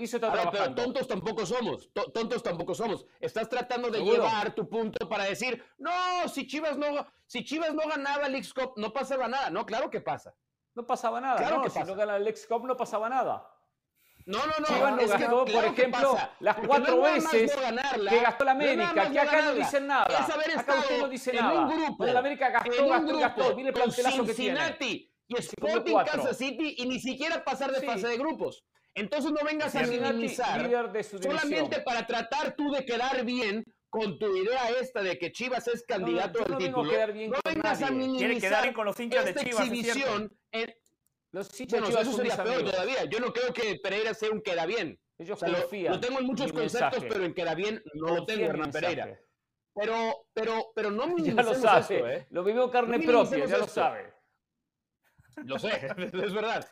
pero 0.51 0.76
tontos 0.76 1.07
tampoco 1.07 1.45
somos, 1.45 1.89
tontos 1.93 2.43
tampoco 2.43 2.76
somos. 2.76 3.05
Estás 3.21 3.47
tratando 3.47 3.89
de 3.89 4.03
llevar 4.03 4.53
tu 4.53 4.67
punto 4.67 5.07
para 5.07 5.24
decir, 5.24 5.63
no, 5.78 6.28
si 6.28 6.45
Chivas 6.45 6.78
no, 6.78 7.07
si 7.26 7.45
Chivas 7.45 7.74
no 7.74 7.88
ganaba 7.88 8.28
la 8.28 8.38
Cup, 8.38 8.74
no 8.76 8.91
pasaba 8.91 9.30
nada. 9.30 9.49
No, 9.49 9.65
claro 9.65 9.89
que 9.89 10.01
pasa. 10.01 10.36
No 10.76 10.86
pasaba 10.86 11.21
nada. 11.21 11.38
Claro 11.38 11.61
que 11.61 11.69
si 11.69 11.80
no 11.80 11.95
ganaba 11.95 12.19
la 12.19 12.34
Cup, 12.34 12.67
no 12.67 12.76
pasaba 12.76 13.07
nada. 13.07 13.49
No, 14.26 14.39
no, 14.39 14.53
no. 14.59 14.65
Chivas 14.65 14.91
no 14.91 15.07
gastó, 15.07 15.45
por 15.45 15.65
ejemplo, 15.65 16.17
las 16.41 16.57
cuatro 16.67 17.01
veces 17.01 17.55
que 18.09 18.19
gastó 18.19 18.43
la 18.43 18.51
América, 18.51 19.09
que 19.09 19.19
acá 19.21 19.41
no 19.43 19.53
dicen 19.53 19.88
nada. 19.88 20.03
acá 20.03 20.80
usted 20.80 20.99
no 20.99 21.07
dice 21.07 21.32
nada. 21.32 21.61
Un 21.61 21.69
grupo, 21.69 22.03
la 22.03 22.19
América 22.19 22.49
gastó, 22.49 22.89
gastó, 22.89 23.19
gastó. 23.19 23.55
Mire 23.55 23.69
el 23.69 23.74
plantelazo 23.74 24.26
que 24.26 24.34
tiene 24.34 24.59
y 25.38 25.41
Sporting 25.41 25.97
Kansas 26.05 26.38
City 26.38 26.75
y 26.77 26.86
ni 26.88 26.99
siquiera 26.99 27.43
pasar 27.43 27.71
de 27.71 27.86
fase 27.86 28.07
de 28.07 28.17
grupos. 28.17 28.63
Entonces 28.95 29.31
no 29.31 29.39
vengas 29.43 29.75
a 29.75 29.84
minimizar 29.84 30.69
solamente 31.21 31.81
para 31.81 32.05
tratar 32.05 32.55
tú 32.55 32.71
de 32.71 32.86
quedar 32.86 33.25
bien 33.25 33.63
con 33.89 34.17
tu 34.19 34.36
idea 34.36 34.69
esta 34.81 35.01
de 35.01 35.17
que 35.17 35.31
Chivas 35.31 35.67
es 35.67 35.84
candidato 35.84 36.39
al 36.39 36.57
título. 36.57 36.91
no 36.91 37.39
vengas 37.43 37.81
a 37.81 37.91
minimizar 37.91 38.73
con 38.73 38.86
los 38.86 38.99
hinchas 38.99 39.25
de 39.25 39.36
Chivas, 39.36 39.67
exhibición. 39.67 40.31
los 41.31 41.59
hinchas 41.59 41.81
de 41.81 41.88
Chivas 41.88 42.07
eso 42.07 42.17
sería 42.17 42.43
peor 42.43 42.63
todavía. 42.63 43.05
Yo 43.05 43.19
no 43.19 43.34
creo 43.34 43.53
que 43.53 43.79
Pereira 43.81 44.13
sea 44.13 44.29
un 44.31 44.41
queda 44.41 44.65
bien. 44.65 44.99
Ellos 45.17 45.39
lo, 45.41 45.99
tengo 45.99 46.19
en 46.19 46.25
muchos 46.25 46.51
conceptos, 46.51 47.03
pero 47.07 47.23
en 47.23 47.34
queda 47.34 47.55
bien 47.55 47.81
no 47.93 48.15
lo 48.15 48.25
tengo, 48.25 48.45
Hernán 48.45 48.71
Pereira. 48.71 49.19
Pero, 49.75 50.27
pero, 50.34 50.71
pero 50.75 50.91
no 50.91 51.07
minimicemos 51.15 51.61
ya 51.61 51.71
lo 51.71 51.81
sabe. 51.81 52.15
¿eh? 52.15 52.27
Lo 52.29 52.43
vivió 52.43 52.69
carne 52.69 52.99
propia, 52.99 53.45
ya 53.45 53.57
lo 53.57 53.67
sabe. 53.67 54.13
Lo 55.45 55.59
sé, 55.59 55.88
es 55.97 56.34
verdad. 56.34 56.67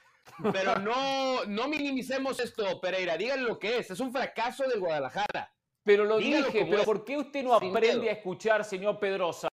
Pero 0.52 0.76
no, 0.78 1.46
no 1.46 1.68
minimicemos 1.68 2.40
esto, 2.40 2.80
Pereira. 2.80 3.18
Díganle 3.18 3.48
lo 3.48 3.60
que 3.60 3.80
es. 3.80 3.92
Es 3.92 4.00
un 4.00 4.12
fracaso 4.12 4.68
del 4.68 4.80
Guadalajara. 4.80 5.52
Pero 5.84 6.06
lo 6.06 6.18
dije, 6.18 6.68
pero 6.70 6.84
¿por 6.84 7.04
qué 7.04 7.18
usted 7.18 7.44
no 7.44 7.56
aprende 7.56 8.10
a 8.10 8.14
escuchar, 8.14 8.64
señor 8.64 9.00
Pedrosa? 9.00 9.50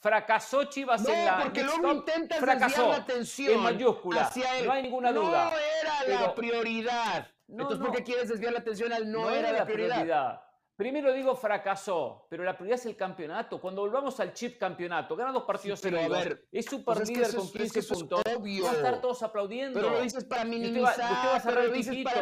Fracasó 0.00 0.64
Chivas 0.64 1.06
en 1.06 1.24
la. 1.26 1.42
porque 1.42 1.62
luego 1.62 1.92
intentas 1.92 2.38
fracasó 2.40 2.88
la 2.88 2.96
atención 2.96 3.54
en 3.54 3.60
mayúscula. 3.60 4.22
Hacia 4.22 4.58
él. 4.58 4.66
No 4.66 4.72
hay 4.72 4.82
ninguna 4.82 5.12
duda. 5.12 5.50
No 5.50 6.08
era 6.08 6.20
la 6.22 6.34
prioridad. 6.34 7.28
Entonces, 7.46 7.78
¿por 7.78 7.92
qué 7.92 8.02
quieres 8.02 8.28
desviar 8.28 8.52
la 8.52 8.60
atención 8.60 8.92
al 8.92 9.10
no, 9.10 9.30
era, 9.30 9.52
la 9.52 9.66
prioridad? 9.66 10.42
Primero 10.80 11.12
digo 11.12 11.36
fracasó, 11.36 12.24
pero 12.30 12.42
la 12.42 12.56
prioridad 12.56 12.78
es 12.78 12.86
el 12.86 12.96
campeonato. 12.96 13.60
Cuando 13.60 13.82
volvamos 13.82 14.18
al 14.18 14.32
chip 14.32 14.58
campeonato, 14.58 15.14
gana 15.14 15.30
dos 15.30 15.42
partidos 15.42 15.78
sí, 15.78 15.90
pero 15.90 16.00
a 16.00 16.08
ver, 16.08 16.46
es 16.50 16.64
super 16.64 16.96
pues 16.96 17.06
líder 17.10 17.34
con 17.36 17.52
15 17.52 17.82
puntos. 17.82 18.22
obvio. 18.34 18.64
Va 18.64 18.70
a 18.70 18.74
estar 18.76 19.00
todos 19.02 19.22
aplaudiendo. 19.22 19.78
Pero 19.78 19.92
lo 19.92 20.00
dices 20.00 20.24
para 20.24 20.42
minimizar. 20.46 20.92
Usted 20.92 21.02
va, 21.02 21.10
usted 21.10 21.28
va 21.28 21.36
a 21.36 21.42
pero 21.42 21.62
lo 21.66 21.72
dices 21.74 21.96
para, 22.02 22.20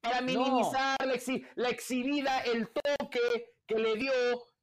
para, 0.00 0.20
minimizar 0.22 0.96
no. 1.02 1.06
la, 1.06 1.12
exhi 1.12 1.44
la, 1.54 1.68
exhibida, 1.68 2.40
el 2.44 2.70
toque 2.70 3.56
que 3.66 3.74
le 3.74 3.96
dio 3.96 4.12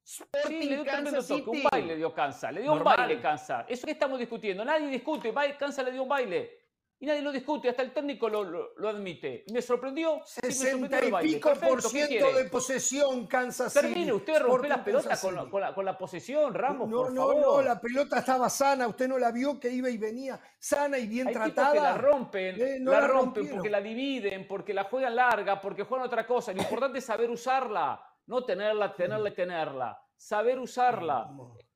Sporting 0.04 0.62
sí, 0.62 0.70
le 0.70 0.76
dio 0.78 0.86
Kansas 0.86 1.28
City. 1.28 1.42
Toque, 1.44 1.58
un 1.58 1.64
baile 1.72 1.96
dio 1.98 2.14
Kansas. 2.16 2.52
Le 2.52 2.62
dio 2.62 2.74
Normal. 2.74 2.96
un 2.96 3.06
baile 3.06 3.22
Kansas. 3.22 3.66
Eso 3.70 3.86
que 3.86 3.92
estamos 3.92 4.18
discutiendo. 4.18 4.66
Nadie 4.66 4.88
discute. 4.88 5.32
Kansas 5.60 5.86
le 5.86 5.92
dio 5.92 6.02
un 6.02 6.10
baile 6.10 6.59
y 7.02 7.06
nadie 7.06 7.22
lo 7.22 7.32
discute, 7.32 7.70
hasta 7.70 7.82
el 7.82 7.94
técnico 7.94 8.28
lo, 8.28 8.44
lo, 8.44 8.90
admite. 8.90 9.46
Me 9.54 9.62
sorprendió. 9.62 10.22
60 10.26 11.06
y 11.06 11.34
pico 11.34 11.54
por 11.54 11.82
ciento 11.82 12.34
de 12.34 12.44
posesión 12.50 13.26
Kansas 13.26 13.72
City. 13.72 13.88
Termine, 13.88 14.12
usted 14.12 14.42
rompe 14.42 14.68
las 14.68 14.80
pelotas 14.80 15.22
con, 15.22 15.50
con, 15.50 15.62
la, 15.62 15.74
con, 15.74 15.86
la, 15.86 15.98
posesión, 15.98 16.54
Ramos, 16.54 16.90
no, 16.90 17.04
por 17.04 17.14
no, 17.14 17.28
favor. 17.28 17.42
No, 17.42 17.62
la 17.62 17.80
pelota 17.80 18.20
estaba 18.20 18.50
sana, 18.50 18.86
usted 18.86 19.08
no 19.08 19.18
la 19.18 19.32
vio 19.32 19.58
que 19.58 19.70
iba 19.70 19.90
y 19.90 19.98
venía 19.98 20.42
sana 20.60 20.98
y 20.98 21.08
bien 21.08 21.30
Hay 21.30 21.34
tratada. 21.34 21.72
que 21.72 21.80
la 21.80 21.98
rompen, 21.98 22.62
eh, 22.62 22.78
no 22.82 22.92
la, 22.92 23.00
la, 23.00 23.08
rompen 23.08 23.50
porque 23.50 23.70
la 23.70 23.80
dividen, 23.80 24.46
porque 24.46 24.74
la 24.74 24.84
juegan 24.84 25.16
larga, 25.16 25.62
porque 25.62 25.84
juegan 25.84 26.06
otra 26.06 26.28
cosa. 26.28 26.52
Lo 26.52 26.62
importante 26.62 27.00
es 27.00 27.06
saber 27.06 27.30
usarla, 27.30 28.04
no 28.26 28.44
tenerla, 28.44 28.94
tenerla 28.94 29.30
y 29.30 29.34
tenerla. 29.34 29.98
Saber 30.18 30.60
usarla. 30.60 31.30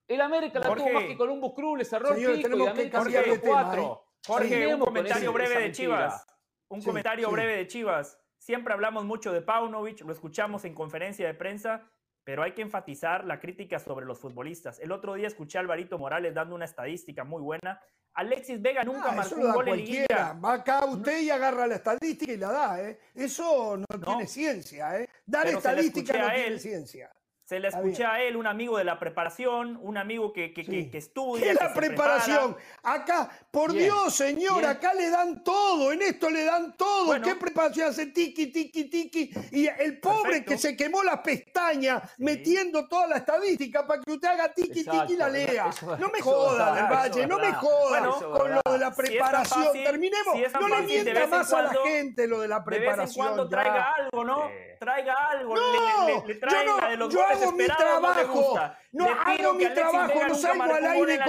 El 0.05 0.19
América 0.19 0.59
la 0.59 0.75
tuvo 0.75 0.89
más 0.91 1.05
que 1.05 1.15
Columbus 1.15 1.53
Cruz, 1.55 1.77
le 1.77 1.85
cerró 1.85 2.13
Señor, 2.13 2.31
el 2.31 2.37
pico 2.41 2.57
y 2.57 2.61
el 2.61 2.67
América 2.67 3.03
se 3.05 3.39
cuatro. 3.39 4.12
Jorge, 4.25 4.73
un 4.73 4.79
comentario 4.79 5.33
breve 5.33 5.59
de 5.59 5.71
Chivas. 5.71 6.25
Un 6.69 6.81
comentario 6.81 7.29
breve 7.29 7.57
de 7.57 7.67
Chivas. 7.67 8.17
Siempre 8.37 8.73
hablamos 8.73 9.05
mucho 9.05 9.31
de 9.31 9.41
Paunovic, 9.41 10.01
lo 10.01 10.11
escuchamos 10.11 10.65
en 10.65 10.73
conferencia 10.73 11.27
de 11.27 11.33
prensa, 11.33 11.89
pero 12.23 12.43
hay 12.43 12.53
que 12.53 12.61
enfatizar 12.61 13.25
la 13.25 13.39
crítica 13.39 13.79
sobre 13.79 14.05
los 14.05 14.19
futbolistas. 14.19 14.79
El 14.79 14.91
otro 14.91 15.13
día 15.13 15.27
escuché 15.27 15.57
a 15.57 15.61
Alvarito 15.61 15.97
Morales 15.97 16.33
dando 16.33 16.55
una 16.55 16.65
estadística 16.65 17.23
muy 17.23 17.41
buena. 17.41 17.79
Alexis 18.15 18.61
Vega 18.61 18.83
nunca 18.83 19.09
ah, 19.09 19.15
marcó 19.15 19.35
un 19.35 19.53
gol 19.53 19.67
en 19.69 19.77
liguilla. 19.77 20.33
Va 20.33 20.53
acá 20.53 20.85
usted 20.85 21.21
y 21.21 21.29
agarra 21.29 21.67
la 21.67 21.75
estadística 21.75 22.31
y 22.31 22.37
la 22.37 22.51
da, 22.51 22.81
¿eh? 22.81 22.99
Eso 23.13 23.77
no, 23.77 23.99
tiene 23.99 24.27
ciencia, 24.27 24.99
¿eh? 24.99 25.09
Dar 25.25 25.47
estadística 25.47 26.17
no 26.17 26.33
tiene 26.33 26.59
ciencia. 26.59 27.11
Se 27.45 27.59
le 27.59 27.67
escuché 27.67 28.05
a 28.05 28.21
él, 28.23 28.37
un 28.37 28.47
amigo 28.47 28.77
de 28.77 28.85
la 28.85 28.97
preparación, 28.97 29.77
un 29.81 29.97
amigo 29.97 30.31
que, 30.31 30.53
que, 30.53 30.63
que, 30.63 30.97
estudia. 30.97 31.47
¿Qué 31.47 31.53
la 31.53 31.73
preparación? 31.73 32.55
Acá, 32.83 33.29
por 33.51 33.73
Dios, 33.73 34.15
señor, 34.15 34.65
acá 34.65 34.93
le 34.93 35.09
dan 35.09 35.43
todo, 35.43 35.91
en 35.91 36.03
esto 36.03 36.29
le 36.29 36.45
dan 36.45 36.77
todo. 36.77 37.21
¿Qué 37.21 37.35
preparación 37.35 37.89
hace 37.89 38.05
tiki, 38.07 38.47
tiki, 38.47 38.85
tiki? 38.85 39.29
Y 39.51 39.67
el 39.67 39.99
pobre 39.99 40.45
que 40.45 40.57
se 40.57 40.77
quemó 40.77 41.03
las 41.03 41.19
pestañas 41.19 42.01
metiendo 42.17 42.87
toda 42.87 43.07
la 43.07 43.17
estadística 43.17 43.85
para 43.85 44.01
que 44.01 44.11
usted 44.13 44.27
haga 44.29 44.53
tiki, 44.53 44.85
tiki 44.85 45.13
y 45.13 45.17
la 45.17 45.27
lea. 45.27 45.69
no 45.99 46.09
me 46.09 46.21
joda, 46.21 46.75
del 46.75 46.85
Valle, 46.85 47.27
no 47.27 47.39
me 47.39 47.51
joda 47.51 48.09
con 48.21 48.51
lo 48.51 48.71
de 48.71 48.77
la 48.77 48.95
preparación. 48.95 49.73
Terminemos. 49.73 50.33
no 50.61 50.67
le 50.69 50.81
mienta 50.83 51.27
más 51.27 51.51
a 51.51 51.61
la 51.61 51.73
gente 51.73 52.25
lo 52.25 52.39
de 52.39 52.47
la 52.47 52.63
preparación. 52.63 52.95
De 52.95 53.01
vez 53.03 53.17
en 53.17 53.21
cuando 53.21 53.49
traiga 53.49 53.91
algo, 53.97 54.23
¿no? 54.23 54.49
Traiga 54.79 55.13
algo, 55.29 55.55
le, 55.55 56.27
le, 56.27 56.35
traiga 56.35 56.89
de 56.89 56.97
los 56.97 57.13
hago 57.43 57.51
mi 57.57 57.65
trabajo. 57.65 58.59
No, 58.91 59.07
hago 59.07 59.53
mi 59.53 59.65
trabajo, 59.73 60.27
no 60.27 60.35
salgo 60.35 60.63
al 60.63 60.85
aire 60.85 61.19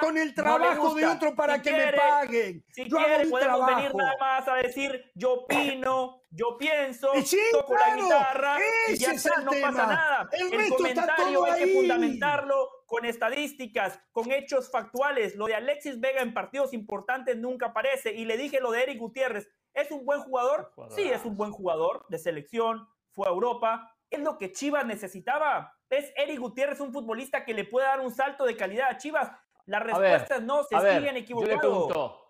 con, 0.00 0.18
el 0.18 0.34
trabajo 0.34 0.94
de 0.94 1.06
otro 1.06 1.34
para 1.34 1.60
que 1.60 1.72
me 1.72 1.92
paguen. 1.92 2.64
Si 2.70 2.88
quiere, 2.88 3.26
podemos 3.28 3.66
venir 3.66 3.94
nada 3.94 4.12
más 4.20 4.48
a 4.48 4.54
decir, 4.56 5.10
yo 5.14 5.32
opino, 5.32 6.20
yo 6.30 6.56
pienso, 6.58 7.08
toco 7.52 7.74
la 7.74 7.96
guitarra 7.96 8.58
y 8.88 8.96
ya 8.96 9.12
está, 9.12 9.40
no 9.40 9.52
pasa 9.52 9.86
nada. 9.86 10.28
El, 10.32 10.68
comentario 10.68 11.44
hay 11.44 11.64
que 11.64 11.72
fundamentarlo 11.74 12.68
con 12.86 13.04
estadísticas, 13.04 14.00
con 14.12 14.30
hechos 14.30 14.70
factuales. 14.70 15.36
Lo 15.36 15.46
de 15.46 15.54
Alexis 15.54 15.98
Vega 16.00 16.20
en 16.20 16.34
partidos 16.34 16.72
importantes 16.74 17.36
nunca 17.36 17.66
aparece. 17.66 18.12
Y 18.12 18.24
le 18.24 18.36
dije 18.36 18.60
lo 18.60 18.70
de 18.70 18.82
Eric 18.82 18.98
Gutiérrez. 18.98 19.48
¿Es 19.72 19.90
un 19.90 20.04
buen 20.04 20.20
jugador? 20.20 20.72
Sí, 20.94 21.02
es 21.02 21.24
un 21.24 21.36
buen 21.36 21.50
jugador 21.50 22.04
de 22.08 22.18
selección, 22.18 22.88
fue 23.10 23.26
a 23.26 23.30
Europa, 23.30 23.93
es 24.14 24.20
lo 24.20 24.38
que 24.38 24.52
Chivas 24.52 24.84
necesitaba. 24.84 25.76
¿Es 25.88 26.12
Eric 26.16 26.40
Gutiérrez 26.40 26.80
un 26.80 26.92
futbolista 26.92 27.44
que 27.44 27.54
le 27.54 27.64
puede 27.64 27.86
dar 27.86 28.00
un 28.00 28.10
salto 28.10 28.44
de 28.44 28.56
calidad 28.56 28.88
a 28.90 28.96
Chivas? 28.96 29.30
Las 29.66 29.82
respuestas 29.82 30.42
no, 30.42 30.64
se 30.64 30.78
siguen 30.78 31.16
equivocando. 31.16 32.20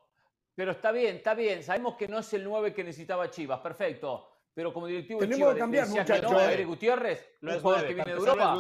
pero 0.55 0.73
está 0.73 0.93
bien, 0.93 1.17
está 1.17 1.35
bien. 1.35 1.63
Sabemos 1.63 1.97
que 1.97 2.09
no 2.09 2.19
es 2.19 2.33
el 2.35 2.45
9 2.45 2.75
que 2.75 2.85
necesitaba 2.85 3.31
Chivas, 3.31 3.61
perfecto. 3.61 4.31
Pero 4.53 4.73
como 4.73 4.87
directivo 4.87 5.21
de 5.21 5.29
Chivas, 5.29 5.55
que 5.55 5.61
cambiar, 5.61 5.87
decía 5.89 6.23
no, 6.23 6.41
Eric 6.41 6.67
Gutiérrez, 6.67 7.37
no 7.41 7.53
es 7.53 7.63
jugador 7.63 7.87
que 7.87 7.95
viene 7.95 8.13
de 8.13 8.19
Europa. 8.19 8.59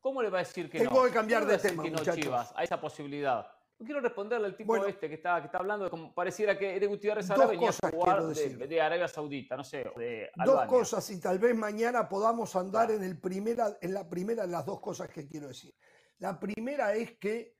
¿Cómo 0.00 0.20
le 0.20 0.30
va 0.30 0.38
a 0.38 0.42
decir 0.42 0.68
que 0.68 0.80
no? 0.80 0.90
Tengo 0.90 1.04
que 1.04 1.12
cambiar 1.12 1.46
de 1.46 1.58
tema, 1.58 1.84
Chivas 2.14 2.52
a 2.56 2.64
esa 2.64 2.80
posibilidad? 2.80 3.48
Quiero 3.84 4.00
responderle 4.00 4.46
al 4.46 4.56
tipo 4.56 4.76
este 4.86 5.08
que 5.08 5.14
está, 5.14 5.40
que 5.40 5.46
está 5.46 5.58
hablando, 5.58 5.88
como 5.90 6.14
pareciera 6.14 6.58
que 6.58 6.76
Ede 6.76 6.86
Gutiérrez 6.86 7.30
ahora 7.30 7.46
venía 7.46 7.70
a 7.70 7.90
jugar 7.90 8.22
de, 8.24 8.80
Arabia 8.80 9.08
Saudita, 9.08 9.56
no 9.56 9.64
sé, 9.64 9.90
de 9.96 10.30
Dos 10.44 10.66
cosas 10.66 11.08
y 11.10 11.20
tal 11.20 11.38
vez 11.38 11.54
mañana 11.54 12.08
podamos 12.08 12.54
andar 12.56 12.90
en, 12.90 13.02
el 13.02 13.18
primera, 13.18 13.76
en 13.80 13.94
la 13.94 14.08
primera 14.08 14.42
de 14.46 14.52
las 14.52 14.64
dos 14.66 14.80
cosas 14.80 15.08
que 15.10 15.26
quiero 15.26 15.48
decir. 15.48 15.74
La 16.18 16.38
primera 16.38 16.94
es 16.94 17.18
que 17.18 17.56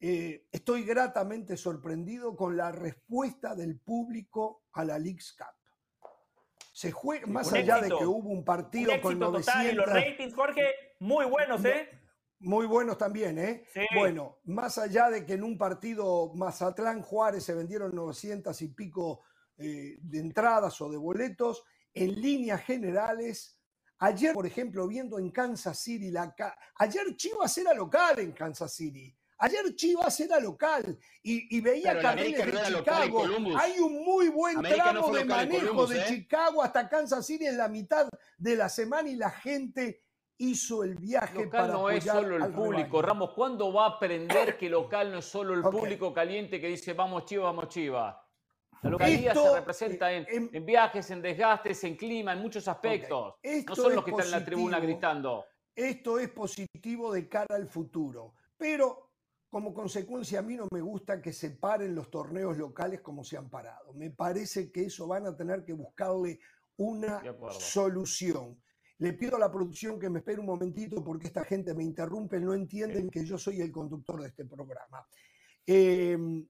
eh, 0.00 0.48
estoy 0.50 0.82
gratamente 0.84 1.56
sorprendido 1.56 2.34
con 2.34 2.56
la 2.56 2.72
respuesta 2.72 3.54
del 3.54 3.78
público 3.78 4.64
a 4.72 4.84
la 4.84 4.98
League's 4.98 5.32
Cup. 5.32 5.54
Se 6.72 6.90
juega, 6.90 7.26
más 7.26 7.52
allá 7.52 7.80
de 7.80 7.88
que 7.88 8.04
hubo 8.04 8.30
un 8.30 8.44
partido 8.44 8.92
con 9.00 9.18
900... 9.18 9.74
los 9.74 9.86
ratings, 9.86 10.34
Jorge, 10.34 10.74
muy 10.98 11.26
buenos, 11.26 11.64
¿eh? 11.64 11.88
Muy 12.42 12.66
buenos 12.66 12.98
también, 12.98 13.38
¿eh? 13.38 13.64
Bueno, 13.94 14.40
más 14.44 14.76
allá 14.76 15.08
de 15.10 15.24
que 15.24 15.34
en 15.34 15.44
un 15.44 15.56
partido 15.56 16.32
Mazatlán-Juárez 16.34 17.44
se 17.44 17.54
vendieron 17.54 17.94
900 17.94 18.60
y 18.62 18.68
pico 18.68 19.22
eh, 19.56 19.96
de 20.00 20.18
entradas 20.18 20.80
o 20.80 20.90
de 20.90 20.96
boletos, 20.96 21.62
en 21.94 22.20
líneas 22.20 22.60
generales, 22.62 23.60
ayer, 23.98 24.34
por 24.34 24.44
ejemplo, 24.44 24.88
viendo 24.88 25.20
en 25.20 25.30
Kansas 25.30 25.78
City, 25.78 26.10
la 26.10 26.34
ayer 26.76 27.14
Chivas 27.16 27.56
era 27.58 27.74
local 27.74 28.18
en 28.18 28.32
Kansas 28.32 28.72
City. 28.72 29.16
Ayer 29.38 29.74
Chivas 29.76 30.18
era 30.20 30.40
local 30.40 30.98
y, 31.22 31.60
veía 31.60 32.00
carteles 32.00 32.46
de 32.46 32.74
Chicago. 32.74 33.24
Hay 33.56 33.78
un 33.78 34.04
muy 34.04 34.28
buen 34.28 34.62
tramo 34.62 35.12
de 35.12 35.24
manejo 35.24 35.86
de 35.86 36.00
¿eh? 36.00 36.04
Chicago 36.08 36.62
hasta 36.62 36.88
Kansas 36.88 37.24
City 37.24 37.46
en 37.46 37.56
la 37.56 37.68
mitad 37.68 38.08
de 38.36 38.56
la 38.56 38.68
semana 38.68 39.08
y 39.08 39.16
la 39.16 39.30
gente 39.30 40.02
hizo 40.42 40.82
el 40.82 40.96
viaje 40.96 41.44
local 41.44 41.72
no 41.72 41.88
es 41.88 42.04
solo 42.04 42.36
el 42.36 42.52
público. 42.52 43.00
Ramos, 43.00 43.30
¿cuándo 43.30 43.72
va 43.72 43.86
a 43.86 43.88
aprender 43.90 44.58
que 44.58 44.68
local 44.70 45.12
no 45.12 45.18
es 45.18 45.24
solo 45.24 45.54
el 45.54 45.62
público 45.62 46.12
caliente 46.12 46.60
que 46.60 46.68
dice 46.68 46.92
vamos 46.92 47.24
Chivas, 47.24 47.44
vamos 47.44 47.68
Chivas? 47.68 48.16
La 48.82 48.90
localidad 48.90 49.34
se 49.34 49.54
representa 49.54 50.12
eh, 50.12 50.26
en, 50.28 50.66
viajes, 50.66 51.08
en 51.12 51.22
desgastes, 51.22 51.84
en 51.84 51.96
clima, 51.96 52.32
en 52.32 52.40
muchos 52.40 52.66
aspectos. 52.66 53.34
No 53.68 53.76
son 53.76 53.94
los 53.94 54.04
que 54.04 54.10
están 54.10 54.26
en 54.26 54.32
la 54.32 54.44
tribuna 54.44 54.80
gritando. 54.80 55.44
Esto 55.74 56.18
es 56.18 56.28
positivo 56.30 57.12
de 57.12 57.28
cara 57.28 57.54
al 57.54 57.68
futuro. 57.68 58.34
Pero 58.56 59.12
como 59.48 59.72
consecuencia 59.72 60.40
a 60.40 60.42
mí 60.42 60.56
no 60.56 60.66
me 60.72 60.80
gusta 60.80 61.20
que 61.20 61.32
se 61.32 61.50
paren 61.50 61.94
los 61.94 62.10
torneos 62.10 62.56
locales 62.56 63.00
como 63.02 63.22
se 63.22 63.36
han 63.36 63.48
parado. 63.48 63.92
Me 63.94 64.10
parece 64.10 64.72
que 64.72 64.86
eso 64.86 65.06
van 65.06 65.26
a 65.26 65.36
tener 65.36 65.64
que 65.64 65.74
buscarle 65.74 66.40
una 66.76 67.22
solución. 67.50 68.61
Le 69.02 69.14
pido 69.14 69.34
a 69.34 69.40
la 69.40 69.50
producción 69.50 69.98
que 69.98 70.08
me 70.08 70.20
espere 70.20 70.38
un 70.38 70.46
momentito 70.46 71.02
porque 71.02 71.26
esta 71.26 71.44
gente 71.44 71.74
me 71.74 71.82
interrumpe, 71.82 72.38
no 72.38 72.54
entienden 72.54 73.10
que 73.10 73.24
yo 73.24 73.36
soy 73.36 73.60
el 73.60 73.72
conductor 73.72 74.20
de 74.20 74.28
este 74.28 74.44
programa. 74.44 75.04
Em, 75.66 76.46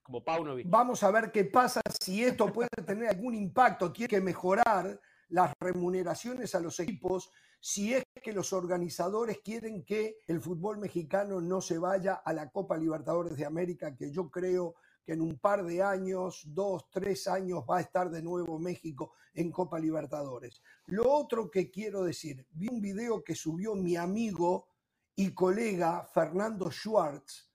Como 0.00 0.22
Paunovic. 0.22 0.70
Vamos 0.70 1.02
a 1.02 1.10
ver 1.10 1.32
qué 1.32 1.44
pasa 1.46 1.80
si 2.00 2.22
esto 2.22 2.52
puede 2.52 2.68
tener 2.86 3.08
algún 3.08 3.34
impacto. 3.34 3.92
Tiene 3.92 4.06
que 4.06 4.20
mejorar 4.20 5.00
las 5.30 5.52
remuneraciones 5.58 6.54
a 6.54 6.60
los 6.60 6.78
equipos 6.78 7.32
si 7.58 7.94
es 7.94 8.04
que 8.22 8.32
los 8.32 8.52
organizadores 8.52 9.40
quieren 9.42 9.84
que 9.84 10.18
el 10.28 10.40
fútbol 10.40 10.78
mexicano 10.78 11.40
no 11.40 11.60
se 11.60 11.78
vaya 11.78 12.14
a 12.14 12.32
la 12.32 12.48
Copa 12.48 12.76
Libertadores 12.76 13.36
de 13.36 13.44
América, 13.44 13.96
que 13.96 14.12
yo 14.12 14.30
creo 14.30 14.76
que 15.06 15.12
en 15.12 15.20
un 15.20 15.38
par 15.38 15.64
de 15.64 15.80
años, 15.84 16.42
dos, 16.48 16.90
tres 16.90 17.28
años, 17.28 17.62
va 17.70 17.78
a 17.78 17.80
estar 17.80 18.10
de 18.10 18.20
nuevo 18.20 18.58
México 18.58 19.12
en 19.34 19.52
Copa 19.52 19.78
Libertadores. 19.78 20.60
Lo 20.86 21.08
otro 21.08 21.48
que 21.48 21.70
quiero 21.70 22.02
decir, 22.02 22.44
vi 22.50 22.66
un 22.68 22.80
video 22.80 23.22
que 23.22 23.36
subió 23.36 23.76
mi 23.76 23.94
amigo 23.94 24.66
y 25.14 25.32
colega 25.32 26.04
Fernando 26.12 26.72
Schwartz 26.72 27.52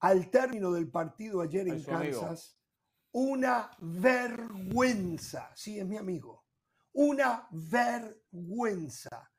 al 0.00 0.30
término 0.30 0.72
del 0.72 0.90
partido 0.90 1.42
ayer 1.42 1.68
en 1.68 1.84
Kansas. 1.84 2.58
Una 3.12 3.70
vergüenza, 3.80 5.50
sí, 5.54 5.78
es 5.78 5.86
mi 5.86 5.98
amigo, 5.98 6.46
una 6.94 7.46
vergüenza. 7.50 9.30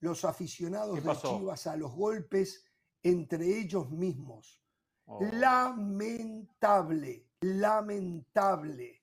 Los 0.00 0.24
aficionados 0.24 1.02
de 1.02 1.16
Chivas 1.16 1.66
a 1.66 1.76
los 1.76 1.92
golpes 1.92 2.64
entre 3.02 3.58
ellos 3.58 3.90
mismos 3.90 4.62
Oh. 5.10 5.24
Lamentable, 5.32 7.24
lamentable. 7.40 9.02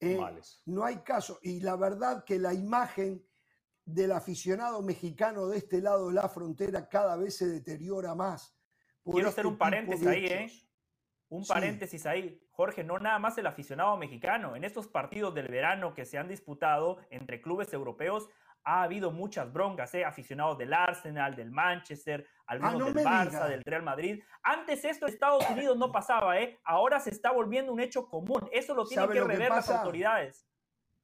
Eh, 0.00 0.20
no 0.66 0.84
hay 0.84 0.96
caso. 0.96 1.38
Y 1.40 1.60
la 1.60 1.76
verdad 1.76 2.24
que 2.24 2.38
la 2.38 2.52
imagen 2.52 3.24
del 3.84 4.10
aficionado 4.10 4.82
mexicano 4.82 5.46
de 5.46 5.58
este 5.58 5.80
lado 5.80 6.08
de 6.08 6.14
la 6.14 6.28
frontera 6.28 6.88
cada 6.88 7.16
vez 7.16 7.36
se 7.36 7.46
deteriora 7.46 8.16
más. 8.16 8.58
Quiero 9.04 9.28
hacer 9.28 9.44
este 9.44 9.52
un 9.52 9.56
paréntesis 9.56 10.06
ahí, 10.06 10.26
¿eh? 10.26 10.50
Un 11.28 11.46
paréntesis 11.46 12.04
ahí. 12.06 12.42
Jorge, 12.50 12.82
no 12.82 12.98
nada 12.98 13.20
más 13.20 13.38
el 13.38 13.46
aficionado 13.46 13.96
mexicano. 13.96 14.56
En 14.56 14.64
estos 14.64 14.88
partidos 14.88 15.32
del 15.32 15.46
verano 15.46 15.94
que 15.94 16.04
se 16.04 16.18
han 16.18 16.26
disputado 16.26 16.98
entre 17.10 17.40
clubes 17.40 17.72
europeos, 17.72 18.28
ha 18.64 18.82
habido 18.82 19.12
muchas 19.12 19.52
broncas, 19.52 19.94
¿eh? 19.94 20.04
aficionados 20.04 20.58
del 20.58 20.72
Arsenal, 20.72 21.36
del 21.36 21.52
Manchester, 21.52 22.26
algunos 22.46 22.88
ah, 22.88 22.92
del 22.92 23.04
Barça, 23.04 23.48
del 23.48 23.62
Real 23.64 23.82
Madrid. 23.82 24.22
Antes 24.42 24.84
esto 24.84 25.06
en 25.06 25.12
Estados 25.12 25.48
Unidos 25.50 25.76
no 25.76 25.90
pasaba, 25.90 26.38
¿eh? 26.40 26.58
ahora 26.64 27.00
se 27.00 27.10
está 27.10 27.32
volviendo 27.32 27.72
un 27.72 27.80
hecho 27.80 28.08
común. 28.08 28.48
Eso 28.52 28.74
lo 28.74 28.86
tienen 28.86 29.10
que 29.10 29.20
rever 29.20 29.50
las 29.50 29.70
autoridades. 29.70 30.46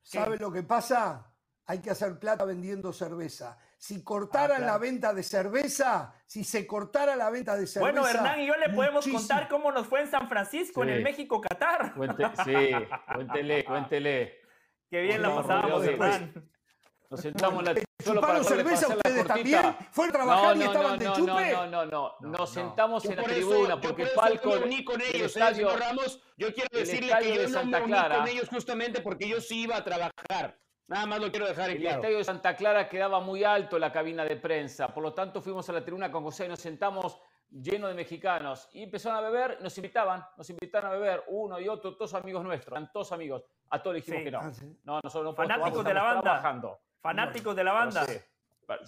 ¿Sabe 0.03 0.39
lo 0.39 0.53
que 0.53 0.63
pasa? 0.63 1.29
Hay 1.67 1.81
que 1.81 1.91
hacer 1.91 2.19
plata 2.19 2.45
vendiendo 2.45 2.93
cerveza. 2.93 3.57
Si 3.79 4.03
cortaran 4.03 4.63
ah, 4.63 4.67
la 4.67 4.79
venta 4.79 5.15
de 5.15 5.23
cerveza, 5.23 6.13
si 6.27 6.45
se 6.45 6.67
cortara 6.67 7.17
la 7.17 7.31
venta 7.31 7.57
de 7.57 7.67
cerveza. 7.67 7.93
Bueno, 7.93 8.09
Hernán 8.09 8.41
y 8.41 8.47
yo 8.47 8.57
le 8.57 8.69
podemos 8.71 9.07
contar 9.07 9.49
cómo 9.49 9.71
nos 9.73 9.87
fue 9.87 10.01
en 10.01 10.11
San 10.11 10.29
Francisco, 10.29 10.83
en 10.83 10.91
el 10.91 11.03
México-Qatar. 11.03 11.95
sí, 12.45 12.55
cuéntele, 13.15 13.65
cuéntele. 13.65 14.41
Qué 14.91 15.01
bien 15.03 15.23
la 15.23 15.35
pasábamos, 15.35 15.85
Hernán. 15.85 16.52
Nos 17.13 17.21
sentamos 17.21 17.59
en 17.59 17.75
la 17.75 17.83
solo 18.03 18.21
para 18.23 18.43
cerveza 18.43 18.89
ustedes 18.89 19.27
también? 19.27 19.77
¿Fue 19.91 20.09
a 20.09 20.13
trabajar 20.13 20.57
y 20.57 20.63
estaban 20.63 20.99
de 20.99 21.13
chupe? 21.13 21.53
No, 21.53 21.67
no, 21.67 21.85
no, 21.85 22.17
no. 22.21 22.31
Nos 22.31 22.51
sentamos 22.51 23.05
en 23.05 23.17
la 23.17 23.23
tribuna 23.25 23.79
porque 23.79 24.07
Falco. 24.07 24.57
Ni 24.61 24.83
con 24.83 24.99
ellos, 25.03 25.37
estadio, 25.37 25.77
Ramos. 25.77 26.23
Yo 26.39 26.55
quiero 26.55 26.69
decirle 26.73 27.13
que 27.21 27.35
yo 27.35 27.49
no 27.51 27.65
me 27.67 27.83
uní 27.83 27.93
con 27.93 28.29
ellos 28.29 28.49
justamente 28.49 29.03
porque 29.03 29.29
yo 29.29 29.43
sí 29.43 29.65
iba 29.65 29.77
a 29.77 29.85
trabajar. 29.85 30.59
Nada 30.89 31.05
más 31.05 31.21
lo 31.21 31.31
quiero 31.31 31.47
dejar 31.47 31.69
en 31.69 31.79
claro. 31.79 31.97
El 31.97 32.01
estadio 32.01 32.19
de 32.19 32.25
Santa 32.25 32.57
Clara 32.57 32.89
quedaba 32.89 33.21
muy 33.21 33.45
alto 33.45 33.79
la 33.79 33.93
cabina 33.93 34.25
de 34.25 34.37
prensa. 34.37 34.89
Por 34.89 35.03
lo 35.03 35.13
tanto, 35.13 35.43
fuimos 35.43 35.69
a 35.69 35.75
la 35.75 35.85
tribuna 35.85 36.11
con 36.11 36.25
José 36.25 36.47
y 36.47 36.49
nos 36.49 36.61
sentamos 36.61 37.19
lleno 37.51 37.89
de 37.89 37.95
mexicanos 37.95 38.71
y 38.73 38.85
empezaron 38.85 39.19
a 39.19 39.29
beber, 39.29 39.59
nos 39.61 39.77
invitaban, 39.77 40.25
nos 40.39 40.49
invitaron 40.49 40.93
a 40.93 40.95
beber 40.95 41.25
uno 41.29 41.61
y 41.61 41.69
otro, 41.69 41.95
todos 41.95 42.15
amigos 42.15 42.43
nuestros, 42.43 42.73
eran 42.73 42.91
todos 42.91 43.13
amigos. 43.13 43.45
A 43.69 43.83
todos 43.83 43.97
dijimos 43.97 44.23
que 44.23 44.31
no. 44.31 44.39
Ah, 44.41 44.53
no, 44.85 45.01
nosotros 45.03 45.25
no 45.25 45.35
Fanáticos 45.35 45.85
de 45.85 45.95
la 45.95 46.03
banda. 46.03 46.23
Trabajando. 46.23 46.81
Fanáticos 47.03 47.57
de 47.57 47.65
la 47.65 47.73
banda. 47.73 48.07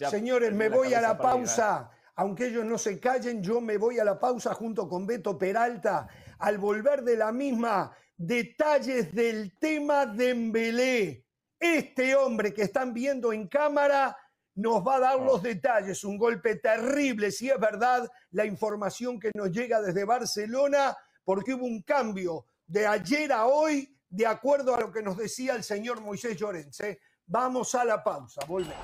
Señores, 0.09 0.53
me 0.53 0.69
voy 0.69 0.95
a 0.95 1.01
la 1.01 1.19
pausa. 1.19 1.91
Aunque 2.15 2.47
ellos 2.47 2.65
no 2.65 2.79
se 2.79 3.01
callen, 3.01 3.43
yo 3.43 3.61
me 3.61 3.77
voy 3.77 3.99
a 3.99 4.05
la 4.05 4.21
pausa 4.21 4.55
junto 4.55 4.89
con 4.89 5.05
Beto 5.05 5.37
Peralta. 5.37 6.07
Al 6.39 6.59
volver 6.59 7.03
de 7.03 7.17
la 7.17 7.33
misma, 7.33 7.93
detalles 8.17 9.13
del 9.13 9.59
tema 9.59 10.07
de 10.07 10.31
Embelé. 10.31 11.27
Este 11.59 12.15
hombre 12.15 12.55
que 12.55 12.63
están 12.63 12.95
viendo 12.95 13.33
en 13.33 13.49
cámara 13.49 14.17
nos 14.55 14.87
va 14.87 14.97
a 14.97 15.01
dar 15.01 15.19
los 15.19 15.35
oh. 15.35 15.39
detalles. 15.41 16.05
Un 16.05 16.17
golpe 16.17 16.57
terrible, 16.57 17.33
si 17.33 17.51
es 17.51 17.59
verdad, 17.59 18.09
la 18.31 18.45
información 18.45 19.19
que 19.19 19.33
nos 19.35 19.51
llega 19.51 19.81
desde 19.81 20.05
Barcelona, 20.05 20.97
porque 21.25 21.55
hubo 21.55 21.65
un 21.65 21.83
cambio 21.83 22.47
de 22.65 22.87
ayer 22.87 23.33
a 23.33 23.47
hoy, 23.47 23.93
de 24.09 24.27
acuerdo 24.27 24.77
a 24.77 24.81
lo 24.81 24.93
que 24.93 25.03
nos 25.03 25.17
decía 25.17 25.57
el 25.57 25.65
señor 25.65 26.01
Moisés 26.01 26.37
Llorens. 26.37 26.81
Vamos 27.27 27.75
a 27.75 27.85
la 27.85 28.05
pausa, 28.05 28.43
volvemos. 28.47 28.77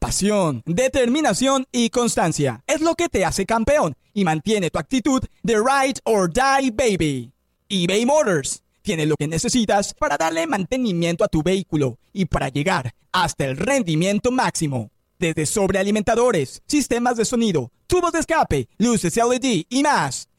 Pasión, 0.00 0.62
determinación 0.66 1.66
y 1.70 1.90
constancia 1.90 2.62
es 2.66 2.80
lo 2.80 2.94
que 2.94 3.08
te 3.08 3.24
hace 3.24 3.46
campeón 3.46 3.94
y 4.12 4.24
mantiene 4.24 4.70
tu 4.70 4.78
actitud 4.78 5.22
de 5.42 5.54
ride 5.54 6.00
or 6.04 6.32
die 6.32 6.70
baby. 6.70 7.32
eBay 7.68 8.06
Motors 8.06 8.62
tiene 8.82 9.06
lo 9.06 9.16
que 9.16 9.28
necesitas 9.28 9.94
para 9.94 10.16
darle 10.16 10.46
mantenimiento 10.46 11.24
a 11.24 11.28
tu 11.28 11.42
vehículo 11.42 11.98
y 12.12 12.26
para 12.26 12.48
llegar 12.48 12.92
hasta 13.12 13.44
el 13.44 13.56
rendimiento 13.56 14.30
máximo. 14.30 14.90
Desde 15.18 15.46
sobrealimentadores, 15.46 16.62
sistemas 16.66 17.16
de 17.16 17.24
sonido, 17.24 17.70
tubos 17.86 18.12
de 18.12 18.18
escape, 18.20 18.68
luces 18.78 19.16
LED 19.16 19.64
y 19.68 19.82
más. 19.82 20.28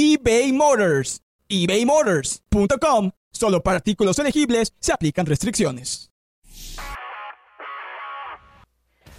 eBay 0.00 0.52
Motors. 0.52 1.22
ebaymotors.com. 1.48 3.10
Solo 3.32 3.62
para 3.64 3.78
artículos 3.78 4.16
elegibles 4.20 4.72
se 4.78 4.92
aplican 4.92 5.26
restricciones. 5.26 6.12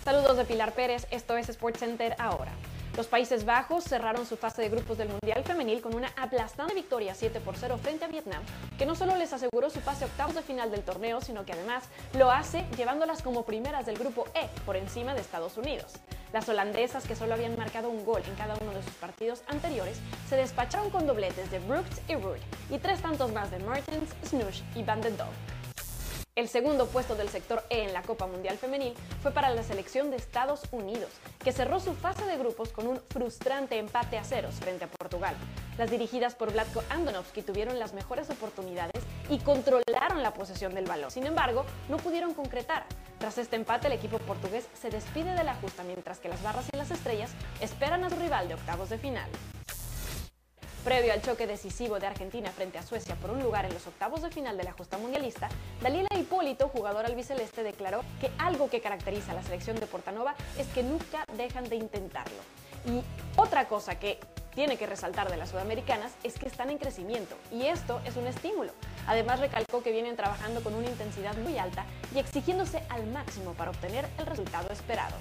Saludos 0.06 0.38
de 0.38 0.46
Pilar 0.46 0.74
Pérez, 0.74 1.06
esto 1.12 1.36
es 1.36 1.48
SportsCenter 1.48 2.16
ahora. 2.18 2.52
Los 3.00 3.08
Países 3.08 3.46
Bajos 3.46 3.86
cerraron 3.86 4.26
su 4.26 4.36
fase 4.36 4.62
de 4.62 4.68
grupos 4.68 4.98
del 4.98 5.08
Mundial 5.08 5.42
Femenil 5.46 5.80
con 5.80 5.96
una 5.96 6.12
aplastante 6.18 6.74
victoria 6.74 7.16
7 7.16 7.40
por 7.40 7.56
0 7.56 7.80
frente 7.82 8.04
a 8.04 8.10
Vietnam, 8.10 8.44
que 8.78 8.86
no 8.86 8.94
solo 8.94 9.16
les 9.16 9.32
aseguró 9.32 9.70
su 9.70 9.80
pase 9.80 10.04
a 10.04 10.08
octavos 10.08 10.36
de 10.36 10.42
final 10.42 10.70
del 10.70 10.82
torneo, 10.82 11.22
sino 11.22 11.46
que 11.46 11.54
además 11.54 11.86
lo 12.18 12.30
hace 12.30 12.66
llevándolas 12.76 13.22
como 13.22 13.46
primeras 13.46 13.86
del 13.86 13.98
grupo 13.98 14.26
E 14.34 14.50
por 14.66 14.76
encima 14.76 15.14
de 15.14 15.22
Estados 15.22 15.56
Unidos. 15.56 15.94
Las 16.34 16.50
holandesas, 16.50 17.08
que 17.08 17.16
solo 17.16 17.36
habían 17.36 17.58
marcado 17.58 17.90
un 17.90 18.04
gol 18.04 18.22
en 18.28 18.36
cada 18.36 18.56
uno 18.56 18.74
de 18.74 18.84
sus 18.84 18.96
partidos 18.96 19.44
anteriores, 19.48 19.98
se 20.28 20.36
despacharon 20.36 20.90
con 20.90 21.08
dobletes 21.08 21.50
de 21.52 21.60
Brooks 21.60 22.02
y 22.10 22.16
Root 22.16 22.42
y 22.70 22.80
tres 22.80 23.02
tantos 23.02 23.32
más 23.32 23.50
de 23.50 23.60
Martins, 23.60 24.14
Snoosh 24.26 24.62
y 24.76 24.84
Van 24.84 25.00
den 25.00 25.16
Dog. 25.16 25.59
El 26.36 26.48
segundo 26.48 26.88
puesto 26.88 27.16
del 27.16 27.28
sector 27.28 27.64
E 27.70 27.84
en 27.84 27.92
la 27.92 28.02
Copa 28.02 28.26
Mundial 28.26 28.58
Femenil 28.58 28.94
fue 29.22 29.32
para 29.32 29.50
la 29.50 29.62
selección 29.62 30.10
de 30.10 30.16
Estados 30.16 30.62
Unidos, 30.72 31.10
que 31.44 31.52
cerró 31.52 31.82
su 31.82 31.94
fase 31.94 32.26
de 32.26 32.38
grupos 32.38 32.70
con 32.70 32.88
un 32.88 33.02
frustrante 33.10 33.78
empate 33.78 34.18
a 34.18 34.24
ceros 34.24 34.56
frente 34.56 34.86
a 34.86 34.88
Portugal. 34.88 35.36
Las 35.78 35.92
dirigidas 35.92 36.36
por 36.36 36.54
Vlatko 36.54 36.82
Andonovski 36.90 37.42
tuvieron 37.42 37.78
las 37.78 37.94
mejores 37.94 38.30
oportunidades 38.30 39.04
y 39.30 39.40
controlaron 39.40 40.24
la 40.24 40.34
posesión 40.34 40.74
del 40.74 40.86
balón. 40.86 41.12
Sin 41.12 41.26
embargo, 41.26 41.66
no 41.90 41.98
pudieron 41.98 42.34
concretar. 42.34 42.86
Tras 43.18 43.38
este 43.38 43.58
empate, 43.58 43.88
el 43.88 43.94
equipo 43.94 44.18
portugués 44.20 44.66
se 44.80 44.90
despide 44.90 45.34
de 45.34 45.44
la 45.44 45.56
justa, 45.56 45.84
mientras 45.84 46.20
que 46.20 46.30
las 46.30 46.42
barras 46.42 46.68
y 46.72 46.78
las 46.78 46.90
estrellas 46.90 47.32
esperan 47.60 48.06
a 48.06 48.10
su 48.10 48.16
rival 48.16 48.48
de 48.48 48.54
octavos 48.54 48.90
de 48.90 48.98
final. 48.98 49.30
Previo 50.84 51.12
al 51.12 51.22
choque 51.22 51.46
decisivo 51.46 52.00
de 52.00 52.08
Argentina 52.08 52.52
frente 52.52 52.78
a 52.78 52.84
Suecia 52.84 53.16
por 53.16 53.32
un 53.32 53.44
lugar 53.44 53.66
en 53.66 53.74
los 53.74 53.86
octavos 53.86 54.22
de 54.22 54.30
final 54.30 54.56
de 54.56 54.64
la 54.64 54.72
justa 54.72 54.98
mundialista, 54.98 55.50
Dalila 55.82 56.08
Hipólito, 56.18 56.70
jugador 56.70 57.06
albiceleste, 57.06 57.64
declaró 57.64 58.02
que 58.22 58.32
algo 58.38 58.70
que 58.70 58.80
caracteriza 58.80 59.34
a 59.34 59.36
la 59.36 59.44
selección 59.44 59.78
de 59.78 59.88
Portanova 59.88 60.36
es 60.58 60.68
que 60.68 60.82
nunca 60.82 61.26
dejan 61.36 61.68
de 61.68 61.76
intentarlo. 61.76 62.38
Y 62.86 63.04
otra 63.38 63.68
cosa 63.68 64.00
que 64.00 64.20
tiene 64.56 64.78
que 64.78 64.88
resaltar 64.88 65.30
de 65.30 65.36
las 65.36 65.50
sudamericanas 65.50 66.14
es 66.24 66.40
que 66.40 66.48
están 66.48 66.70
en 66.70 66.78
crecimiento 66.78 67.36
y 67.52 67.64
esto 67.64 68.00
es 68.06 68.16
un 68.16 68.28
estímulo. 68.28 68.72
Además 69.06 69.42
recalcó 69.42 69.84
que 69.84 69.92
vienen 69.92 70.16
trabajando 70.16 70.64
con 70.64 70.74
una 70.74 70.88
intensidad 70.88 71.36
muy 71.38 71.58
alta 71.58 71.86
y 72.16 72.20
exigiéndose 72.20 72.84
al 72.90 73.06
máximo 73.08 73.54
para 73.54 73.72
obtener 73.72 74.08
el 74.18 74.26
resultado 74.26 74.72
esperado. 74.72 75.16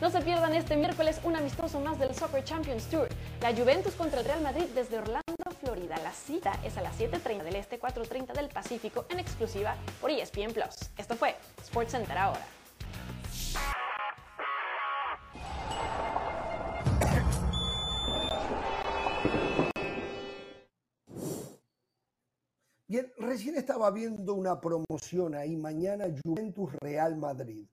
No 0.00 0.08
se 0.08 0.22
pierdan 0.22 0.54
este 0.54 0.76
miércoles 0.76 1.20
un 1.24 1.36
amistoso 1.36 1.78
más 1.78 1.98
del 1.98 2.14
Soccer 2.14 2.42
Champions 2.42 2.86
Tour. 2.86 3.06
La 3.42 3.54
Juventus 3.54 3.92
contra 3.94 4.20
el 4.20 4.24
Real 4.24 4.40
Madrid 4.40 4.64
desde 4.74 4.96
Orlando, 4.96 5.20
Florida. 5.62 5.94
La 5.98 6.10
cita 6.10 6.58
es 6.64 6.78
a 6.78 6.80
las 6.80 6.98
7.30 6.98 7.42
del 7.42 7.56
Este, 7.56 7.78
4.30 7.78 8.32
del 8.32 8.48
Pacífico 8.48 9.04
en 9.10 9.18
exclusiva 9.18 9.76
por 10.00 10.10
ESPN 10.10 10.54
Plus. 10.54 10.74
Esto 10.96 11.16
fue 11.16 11.36
SportsCenter 11.62 12.16
ahora. 12.16 12.40
Bien, 22.88 23.12
recién 23.18 23.56
estaba 23.56 23.90
viendo 23.90 24.32
una 24.32 24.58
promoción 24.58 25.34
ahí 25.34 25.58
mañana 25.58 26.06
Juventus 26.24 26.72
Real 26.80 27.18
Madrid. 27.18 27.68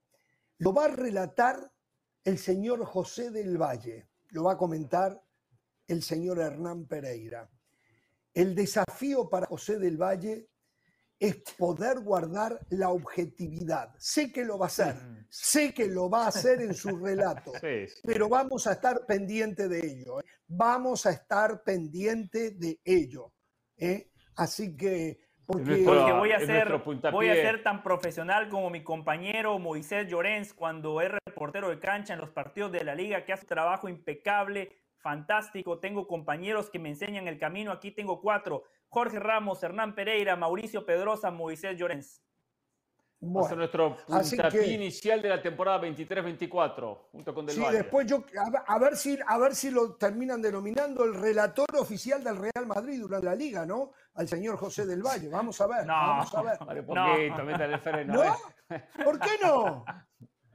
Lo 0.58 0.74
va 0.74 0.86
a 0.86 0.90
relatar 0.90 1.72
el 2.28 2.38
señor 2.38 2.84
José 2.84 3.32
del 3.32 3.58
Valle, 3.58 4.10
lo 4.32 4.44
va 4.44 4.54
a 4.54 4.58
comentar 4.58 5.24
el 5.88 6.04
señor 6.04 6.40
Hernán 6.40 6.86
Pereira. 6.86 7.50
El 8.34 8.54
desafío 8.54 9.30
para 9.30 9.48
José 9.48 9.80
del 9.80 9.96
Valle 9.96 10.50
es 11.18 11.38
poder 11.58 12.02
guardar 12.02 12.60
la 12.72 12.90
objetividad. 12.90 13.96
Sé 13.98 14.30
que 14.30 14.44
lo 14.44 14.60
va 14.60 14.66
a 14.66 14.68
hacer, 14.68 14.96
sé 15.30 15.74
que 15.74 15.88
lo 15.88 16.10
va 16.10 16.26
a 16.26 16.28
hacer 16.28 16.62
en 16.62 16.74
su 16.74 16.98
relato, 16.98 17.54
pero 18.04 18.28
vamos 18.28 18.68
a 18.68 18.74
estar 18.74 19.06
pendiente 19.06 19.70
de 19.70 19.80
ello. 19.80 20.20
¿eh? 20.20 20.26
Vamos 20.50 21.06
a 21.06 21.12
estar 21.12 21.64
pendiente 21.64 22.52
de 22.52 22.82
ello. 22.84 23.32
¿eh? 23.78 24.12
Así 24.36 24.76
que 24.76 25.27
porque, 25.48 25.82
voy, 26.12 26.34
a 26.34 26.41
ser, 26.41 26.78
voy 27.10 27.30
a 27.30 27.34
ser 27.34 27.64
tan 27.64 27.82
profesional 27.82 28.50
como 28.50 28.70
mi 28.70 28.84
compañero 28.84 29.58
Moisés 29.60 30.06
Llorens 30.10 30.54
cuando 30.54 31.00
es 31.00 31.10
reportero 31.26 31.70
de 31.70 31.80
cancha 31.80 32.14
en 32.14 32.20
los 32.20 32.32
partidos 32.32 32.74
de 32.74 32.84
la 32.84 32.95
liga, 32.95 33.24
que 33.24 33.32
hace 33.32 33.43
un 33.43 33.48
trabajo 33.48 33.88
impecable, 33.88 34.76
fantástico. 34.98 35.80
Tengo 35.80 36.06
compañeros 36.06 36.70
que 36.70 36.80
me 36.80 36.89
enseñan 36.89 37.30
el 37.30 37.39
camino. 37.39 37.72
Aquí 37.72 37.91
tengo 37.91 38.20
cuatro. 38.20 38.66
Jorge 38.89 39.20
Ramos, 39.20 39.64
Hernán 39.64 39.95
Pereira, 39.95 40.36
Mauricio 40.36 40.86
Pedrosa, 40.86 41.32
Moisés 41.32 41.78
Llorens. 41.78 42.22
Bueno, 43.20 43.55
nuestro 43.55 43.95
puntapié 44.05 44.74
inicial 44.74 45.20
de 45.22 45.30
la 45.30 45.41
temporada 45.41 45.82
23-24, 45.82 47.07
junto 47.11 47.34
con 47.34 47.47
Del 47.47 47.55
Sí, 47.55 47.63
después 47.72 48.05
yo, 48.05 48.24
a, 48.68 48.78
ver 48.78 48.95
si, 48.95 49.18
a 49.26 49.38
ver 49.39 49.55
si 49.55 49.72
lo 49.72 49.95
terminan 49.95 50.39
denominando 50.39 51.03
el 51.03 51.15
relator 51.15 51.68
oficial 51.80 52.24
del 52.24 52.38
Real 52.38 52.68
Madrid 52.68 53.01
durante 53.01 53.26
la 53.26 53.34
liga, 53.34 53.65
¿no? 53.65 53.91
Al 54.13 54.28
señor 54.28 54.57
José 54.57 54.86
del 54.86 55.01
Valle. 55.01 55.30
Vamos 55.30 55.59
a 55.61 55.68
ver, 55.68 55.88
no, 55.88 55.93
vamos 55.93 56.36
a 56.36 56.41
ver. 56.43 56.57
Vale, 56.65 56.84
poquito, 56.84 57.63
el 57.63 57.80
freno. 57.80 58.13
¿No? 58.13 58.24
¿eh? 58.70 58.84
¿Por 59.03 59.20
qué 59.20 59.32
no? 59.41 59.84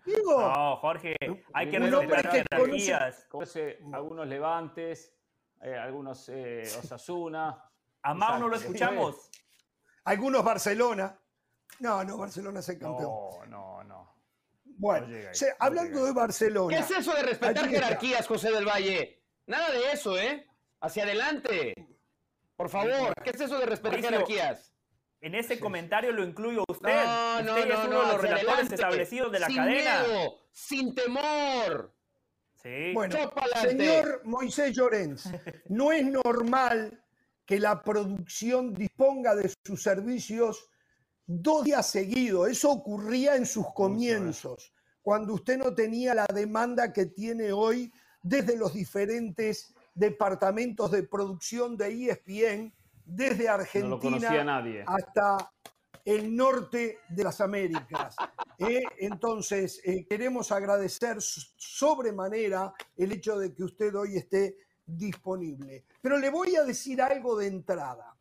Digo. 0.07 0.41
No, 0.41 0.77
Jorge, 0.77 1.17
hay 1.53 1.69
que 1.69 1.79
respetar 1.81 2.31
jerarquías. 2.31 3.27
Conoce 3.29 3.79
algunos 3.93 4.29
levantes, 4.29 5.13
eh, 5.63 5.77
algunos 5.77 6.29
eh, 6.29 6.63
Osasuna. 6.79 7.65
A 8.03 8.15
Mau 8.15 8.39
no 8.39 8.47
lo 8.47 8.55
escuchamos. 8.55 9.31
Algunos 10.05 10.45
Barcelona. 10.45 11.19
No, 11.81 12.05
no, 12.05 12.17
Barcelona 12.17 12.61
es 12.61 12.69
el 12.69 12.79
campeón. 12.79 13.11
No, 13.11 13.47
no, 13.47 13.85
no. 13.85 14.13
Bueno, 14.65 15.07
hablando 15.59 16.05
de 16.05 16.13
Barcelona. 16.13 16.77
¿Qué 16.77 16.83
es 16.83 16.91
eso 16.91 17.15
de 17.15 17.23
respetar 17.23 17.69
jerarquías, 17.69 18.27
José 18.27 18.51
del 18.51 18.67
Valle? 18.67 19.23
Nada 19.47 19.71
de 19.71 19.93
eso, 19.93 20.19
¿eh? 20.19 20.47
Hacia 20.81 21.05
adelante. 21.05 21.75
Por 22.57 22.69
favor, 22.69 23.15
¿qué 23.23 23.31
es 23.31 23.41
eso 23.41 23.59
de 23.59 23.67
respetar 23.67 24.01
jerarquías? 24.01 24.73
En 25.21 25.37
ese 25.37 25.61
comentario 25.61 26.11
lo 26.11 26.25
incluyo 26.25 26.65
usted. 26.69 27.05
No, 27.05 27.43
no, 27.43 27.55
usted 27.55 27.69
no, 27.69 27.75
es 27.75 27.87
uno 27.87 28.01
de 28.01 28.13
los 28.13 28.21
relatores 28.21 28.73
establecidos 28.73 29.31
de 29.31 29.39
la 29.39 29.47
sin 29.47 29.57
cadena. 29.57 30.03
Miedo, 30.03 30.39
sin 30.51 30.95
temor. 30.95 31.95
Sí. 32.61 32.93
Bueno, 32.93 33.17
señor 33.61 34.23
Moisés 34.25 34.75
Llorens, 34.75 35.29
no 35.69 35.93
es 35.93 36.05
normal 36.05 37.05
que 37.47 37.59
la 37.59 37.83
producción 37.83 38.73
disponga 38.73 39.35
de 39.35 39.53
sus 39.65 39.83
servicios 39.83 40.71
dos 41.27 41.65
días 41.65 41.87
seguidos. 41.87 42.49
Eso 42.49 42.71
ocurría 42.71 43.37
en 43.37 43.47
sus 43.47 43.67
comienzos, 43.75 44.73
cuando 45.03 45.35
usted 45.35 45.59
no 45.59 45.75
tenía 45.75 46.15
la 46.15 46.27
demanda 46.27 46.93
que 46.93 47.07
tiene 47.07 47.53
hoy 47.53 47.93
desde 48.23 48.57
los 48.57 48.73
diferentes 48.73 49.75
departamentos 49.95 50.91
de 50.91 51.03
producción 51.03 51.77
de 51.77 52.11
ESPN, 52.11 52.73
desde 53.05 53.49
Argentina 53.49 54.63
hasta 54.87 55.53
el 56.05 56.35
norte 56.35 56.99
de 57.09 57.25
las 57.25 57.41
Américas. 57.41 58.17
¿eh? 58.59 58.83
entonces, 58.99 59.81
eh, 59.85 60.07
queremos 60.09 60.53
agradecer 60.53 61.17
sobremanera 61.21 62.73
el 62.97 63.13
hecho 63.13 63.39
de 63.39 63.55
que 63.55 63.65
usted 63.65 63.95
hoy 63.95 64.17
esté 64.17 64.57
disponible. 64.85 65.85
Pero 66.01 66.19
le 66.19 66.31
voy 66.31 66.57
a 66.57 66.65
decir 66.65 67.01
algo 67.03 67.37
de 67.37 67.47
entrada 67.47 68.17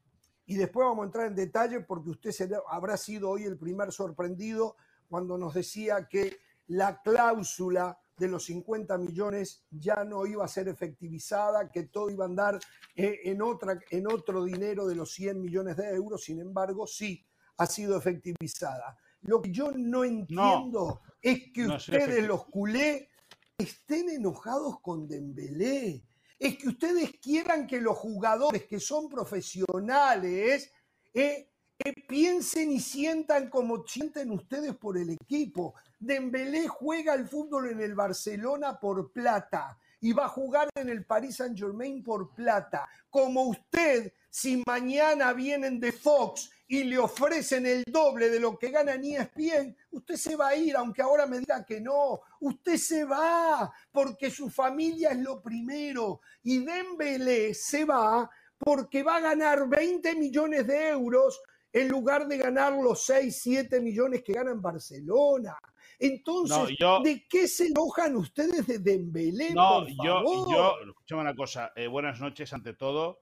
y 0.52 0.56
después 0.56 0.86
vamos 0.86 1.04
a 1.04 1.06
entrar 1.06 1.28
en 1.28 1.36
detalle 1.36 1.80
porque 1.80 2.10
usted 2.10 2.52
habrá 2.68 2.98
sido 2.98 3.30
hoy 3.30 3.46
el 3.46 3.58
primer 3.58 3.94
sorprendido 3.94 4.76
cuando 5.08 5.38
nos 5.38 5.54
decía 5.54 6.10
que 6.10 6.40
la 6.68 7.02
cláusula 7.02 7.98
de 8.18 8.28
los 8.28 8.44
50 8.48 8.98
millones 8.98 9.64
ya 9.72 10.04
no 10.04 10.26
iba 10.26 10.44
a 10.44 10.50
ser 10.50 10.68
efectivizada, 10.68 11.72
que 11.72 11.84
todo 11.84 12.10
iba 12.10 12.26
a 12.26 12.28
andar 12.28 12.60
eh, 12.98 13.22
en, 13.24 13.42
otra, 13.42 13.80
en 13.92 14.12
otro 14.12 14.44
dinero 14.44 14.86
de 14.88 14.96
los 14.96 15.14
100 15.14 15.40
millones 15.40 15.78
de 15.78 15.88
euros, 15.96 16.26
sin 16.26 16.42
embargo, 16.42 16.86
sí 16.86 17.26
ha 17.56 17.66
sido 17.66 17.98
efectivizada. 17.98 18.98
Lo 19.22 19.42
que 19.42 19.54
yo 19.54 19.72
no 19.72 20.04
entiendo 20.04 21.00
es 21.22 21.50
que 21.54 21.68
ustedes, 21.68 22.28
los 22.28 22.44
culé, 22.48 23.08
estén 23.58 24.10
enojados 24.10 24.82
con 24.82 25.08
Dembélé 25.08 26.04
es 26.42 26.58
que 26.58 26.70
ustedes 26.70 27.12
quieran 27.22 27.68
que 27.68 27.80
los 27.80 27.96
jugadores 27.96 28.66
que 28.66 28.80
son 28.80 29.08
profesionales 29.08 30.74
eh, 31.14 31.52
eh, 31.78 31.94
piensen 32.08 32.72
y 32.72 32.80
sientan 32.80 33.48
como 33.48 33.86
sienten 33.86 34.32
ustedes 34.32 34.76
por 34.76 34.98
el 34.98 35.12
equipo. 35.12 35.76
Dembélé 36.00 36.68
juega 36.68 37.14
el 37.14 37.28
fútbol 37.28 37.70
en 37.70 37.82
el 37.82 37.94
Barcelona 37.94 38.80
por 38.80 39.12
plata 39.12 39.78
y 40.00 40.14
va 40.14 40.26
a 40.26 40.30
jugar 40.30 40.68
en 40.74 40.90
el 40.90 41.06
Paris 41.06 41.36
Saint 41.36 41.56
Germain 41.56 42.04
por 42.04 42.34
plata. 42.34 42.90
Como 43.12 43.44
usted, 43.44 44.12
si 44.28 44.64
mañana 44.66 45.34
vienen 45.34 45.80
de 45.80 45.92
Fox 45.92 46.50
y 46.72 46.86
le 46.86 46.98
ofrecen 46.98 47.66
el 47.66 47.84
doble 47.86 48.30
de 48.30 48.40
lo 48.40 48.58
que 48.58 48.70
gana 48.70 48.96
ni 48.96 49.14
ESPN, 49.14 49.76
usted 49.92 50.16
se 50.16 50.38
va 50.38 50.48
a 50.48 50.56
ir, 50.56 50.74
aunque 50.78 51.02
ahora 51.02 51.26
me 51.26 51.40
diga 51.40 51.66
que 51.66 51.82
no. 51.82 52.22
Usted 52.40 52.78
se 52.78 53.04
va 53.04 53.70
porque 53.92 54.32
su 54.32 54.50
familia 54.50 55.10
es 55.10 55.18
lo 55.18 55.42
primero. 55.42 56.22
Y 56.44 56.60
Dembélé 56.60 57.54
se 57.54 57.84
va 57.84 58.30
porque 58.58 59.04
va 59.04 59.18
a 59.18 59.20
ganar 59.20 59.68
20 59.68 60.16
millones 60.16 60.66
de 60.66 60.88
euros 60.88 61.42
en 61.74 61.90
lugar 61.90 62.26
de 62.26 62.38
ganar 62.38 62.72
los 62.72 63.04
6, 63.06 63.38
7 63.42 63.82
millones 63.82 64.24
que 64.24 64.32
gana 64.32 64.52
en 64.52 64.62
Barcelona. 64.62 65.58
Entonces, 66.00 66.78
¿de 67.04 67.28
qué 67.28 67.50
se 67.50 67.68
enojan 67.68 68.16
ustedes 68.16 68.66
de 68.66 68.80
Dembélé? 68.80 69.54
No, 69.54 69.86
yo, 69.86 70.24
yo, 70.50 70.76
escúchame 70.88 71.20
una 71.20 71.36
cosa. 71.36 71.74
Eh, 71.76 71.88
buenas 71.88 72.22
noches 72.22 72.54
ante 72.54 72.74
todo. 72.76 73.20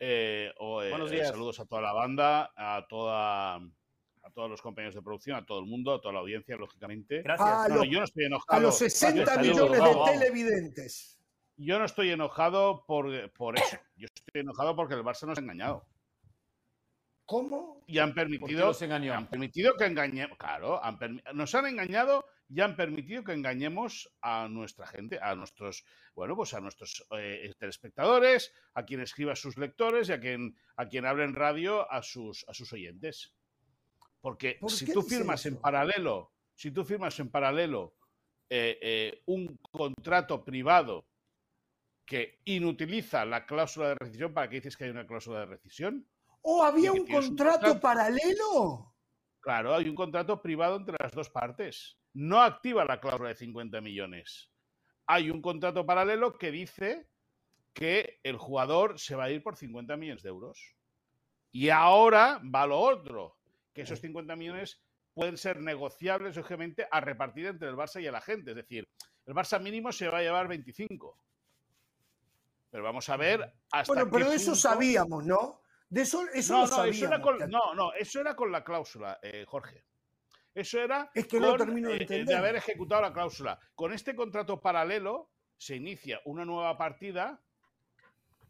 Eh, 0.00 0.52
eh, 0.54 0.90
Buenos 0.90 1.10
días. 1.10 1.28
Saludos 1.28 1.58
a 1.60 1.66
toda 1.66 1.82
la 1.82 1.92
banda, 1.92 2.52
a 2.56 2.86
toda 2.88 3.56
a 3.56 4.30
todos 4.34 4.50
los 4.50 4.60
compañeros 4.60 4.94
de 4.94 5.02
producción, 5.02 5.36
a 5.36 5.46
todo 5.46 5.60
el 5.60 5.66
mundo, 5.66 5.94
a 5.94 6.00
toda 6.00 6.14
la 6.14 6.20
audiencia, 6.20 6.56
lógicamente. 6.56 7.22
Gracias. 7.22 7.48
A, 7.48 7.84
yo 7.84 7.98
no 7.98 8.04
estoy 8.04 8.24
enojado. 8.26 8.58
a 8.58 8.62
los 8.62 8.78
60 8.78 9.38
millones 9.38 9.82
de 9.82 10.12
televidentes. 10.12 11.18
Yo 11.56 11.78
no 11.78 11.86
estoy 11.86 12.10
enojado 12.10 12.84
por, 12.86 13.32
por 13.32 13.58
eso. 13.58 13.76
Yo 13.96 14.06
estoy 14.06 14.42
enojado 14.42 14.76
porque 14.76 14.94
el 14.94 15.02
Barça 15.02 15.26
nos 15.26 15.38
ha 15.38 15.40
engañado. 15.40 15.86
¿Cómo? 17.24 17.82
Y 17.86 17.98
han 17.98 18.14
permitido, 18.14 18.72
han 19.12 19.28
permitido 19.28 19.76
que 19.76 19.84
engañemos. 19.84 20.38
Claro, 20.38 20.80
nos 21.34 21.54
han 21.54 21.66
engañado 21.66 22.24
y 22.48 22.60
han 22.60 22.76
permitido 22.76 23.24
que 23.24 23.32
engañemos 23.32 24.10
a 24.22 24.48
nuestra 24.48 24.86
gente, 24.86 25.18
a 25.20 25.34
nuestros, 25.34 25.84
bueno, 26.14 26.34
pues 26.34 26.54
a 26.54 26.60
nuestros 26.60 27.06
eh, 27.10 27.52
telespectadores, 27.58 28.52
a 28.74 28.84
quien 28.84 29.00
escriba 29.00 29.32
a 29.32 29.36
sus 29.36 29.58
lectores 29.58 30.08
y 30.08 30.12
a 30.12 30.20
quien, 30.20 30.56
a 30.76 30.88
quien 30.88 31.04
hable 31.04 31.24
en 31.24 31.34
radio 31.34 31.90
a 31.90 32.02
sus, 32.02 32.46
a 32.48 32.54
sus 32.54 32.72
oyentes. 32.72 33.34
Porque 34.20 34.58
si 34.68 34.90
tú 34.92 35.02
firmas 35.02 35.44
en 35.46 35.60
paralelo, 35.60 36.32
si 36.54 36.70
tú 36.70 36.84
firmas 36.84 37.18
en 37.20 37.30
paralelo 37.30 37.94
eh, 38.48 38.78
eh, 38.80 39.22
un 39.26 39.58
contrato 39.70 40.42
privado 40.44 41.06
que 42.04 42.40
inutiliza 42.46 43.26
la 43.26 43.44
cláusula 43.44 43.88
de 43.88 43.94
rescisión, 43.96 44.32
¿para 44.32 44.48
qué 44.48 44.56
dices 44.56 44.76
que 44.76 44.84
hay 44.84 44.90
una 44.90 45.06
cláusula 45.06 45.40
de 45.40 45.46
rescisión? 45.46 46.08
¿O 46.40 46.64
había 46.64 46.92
un 46.92 47.06
contrato, 47.06 47.78
paralelo? 47.78 48.94
Claro, 49.40 49.74
hay 49.74 49.88
un 49.88 49.94
contrato 49.94 50.40
privado 50.40 50.76
entre 50.76 50.96
las 50.98 51.12
dos 51.12 51.28
partes. 51.28 51.97
No 52.14 52.40
activa 52.42 52.84
la 52.84 53.00
cláusula 53.00 53.30
de 53.30 53.36
50 53.36 53.80
millones. 53.80 54.50
Hay 55.06 55.30
un 55.30 55.40
contrato 55.40 55.86
paralelo 55.86 56.36
que 56.36 56.50
dice 56.50 57.08
que 57.72 58.20
el 58.22 58.36
jugador 58.36 58.98
se 58.98 59.14
va 59.14 59.24
a 59.24 59.30
ir 59.30 59.42
por 59.42 59.56
50 59.56 59.96
millones 59.96 60.22
de 60.22 60.28
euros. 60.28 60.74
Y 61.52 61.70
ahora 61.70 62.40
va 62.54 62.66
lo 62.66 62.78
otro, 62.78 63.38
que 63.72 63.82
esos 63.82 64.00
50 64.00 64.36
millones 64.36 64.82
pueden 65.14 65.36
ser 65.36 65.60
negociables, 65.60 66.36
obviamente, 66.36 66.86
a 66.90 67.00
repartir 67.00 67.46
entre 67.46 67.68
el 67.68 67.76
Barça 67.76 68.02
y 68.02 68.06
el 68.06 68.14
agente. 68.14 68.50
Es 68.50 68.56
decir, 68.56 68.88
el 69.26 69.34
Barça 69.34 69.60
mínimo 69.60 69.92
se 69.92 70.08
va 70.08 70.18
a 70.18 70.22
llevar 70.22 70.48
25. 70.48 71.18
Pero 72.70 72.84
vamos 72.84 73.08
a 73.08 73.16
ver 73.16 73.52
hasta 73.72 73.92
Bueno, 73.92 74.10
pero 74.10 74.30
eso 74.30 74.54
sabíamos, 74.54 75.24
¿no? 75.24 75.62
De 75.88 76.02
eso, 76.02 76.22
eso 76.34 76.52
no, 76.52 76.66
no, 76.66 76.84
eso 76.84 77.06
era 77.06 77.22
con, 77.22 77.38
no, 77.50 77.74
no, 77.74 77.92
eso 77.94 78.20
era 78.20 78.36
con 78.36 78.52
la 78.52 78.62
cláusula, 78.62 79.18
eh, 79.22 79.44
Jorge. 79.48 79.84
Eso 80.58 80.80
era 80.80 81.08
es 81.14 81.28
que 81.28 81.38
no 81.38 81.56
termino 81.56 81.88
de, 81.88 82.04
eh, 82.10 82.24
de 82.24 82.34
haber 82.34 82.56
ejecutado 82.56 83.00
la 83.02 83.12
cláusula. 83.12 83.60
Con 83.76 83.92
este 83.92 84.16
contrato 84.16 84.60
paralelo 84.60 85.30
se 85.56 85.76
inicia 85.76 86.20
una 86.24 86.44
nueva 86.44 86.76
partida, 86.76 87.40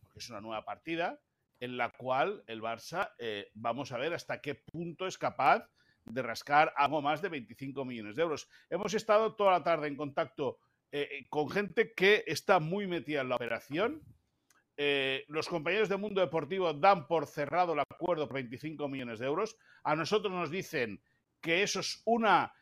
porque 0.00 0.18
es 0.18 0.30
una 0.30 0.40
nueva 0.40 0.64
partida, 0.64 1.20
en 1.60 1.76
la 1.76 1.90
cual 1.90 2.42
el 2.46 2.62
Barça, 2.62 3.12
eh, 3.18 3.50
vamos 3.52 3.92
a 3.92 3.98
ver 3.98 4.14
hasta 4.14 4.40
qué 4.40 4.54
punto 4.54 5.06
es 5.06 5.18
capaz 5.18 5.68
de 6.06 6.22
rascar 6.22 6.72
algo 6.78 7.02
más 7.02 7.20
de 7.20 7.28
25 7.28 7.84
millones 7.84 8.16
de 8.16 8.22
euros. 8.22 8.48
Hemos 8.70 8.94
estado 8.94 9.34
toda 9.34 9.50
la 9.50 9.62
tarde 9.62 9.88
en 9.88 9.96
contacto 9.96 10.60
con 11.28 11.50
gente 11.50 11.92
que 11.92 12.24
está 12.26 12.58
muy 12.58 12.86
metida 12.86 13.20
en 13.20 13.28
la 13.28 13.36
operación 13.36 14.02
eh, 14.80 15.24
los 15.26 15.48
compañeros 15.48 15.88
de 15.88 15.96
Mundo 15.96 16.20
Deportivo 16.20 16.72
dan 16.72 17.08
por 17.08 17.26
cerrado 17.26 17.72
el 17.72 17.80
acuerdo 17.80 18.28
por 18.28 18.36
25 18.36 18.86
millones 18.86 19.18
de 19.18 19.26
euros. 19.26 19.56
A 19.82 19.96
nosotros 19.96 20.32
nos 20.32 20.50
dicen 20.52 21.02
que 21.40 21.62
eso 21.62 21.80
es 21.80 22.02
una 22.04 22.52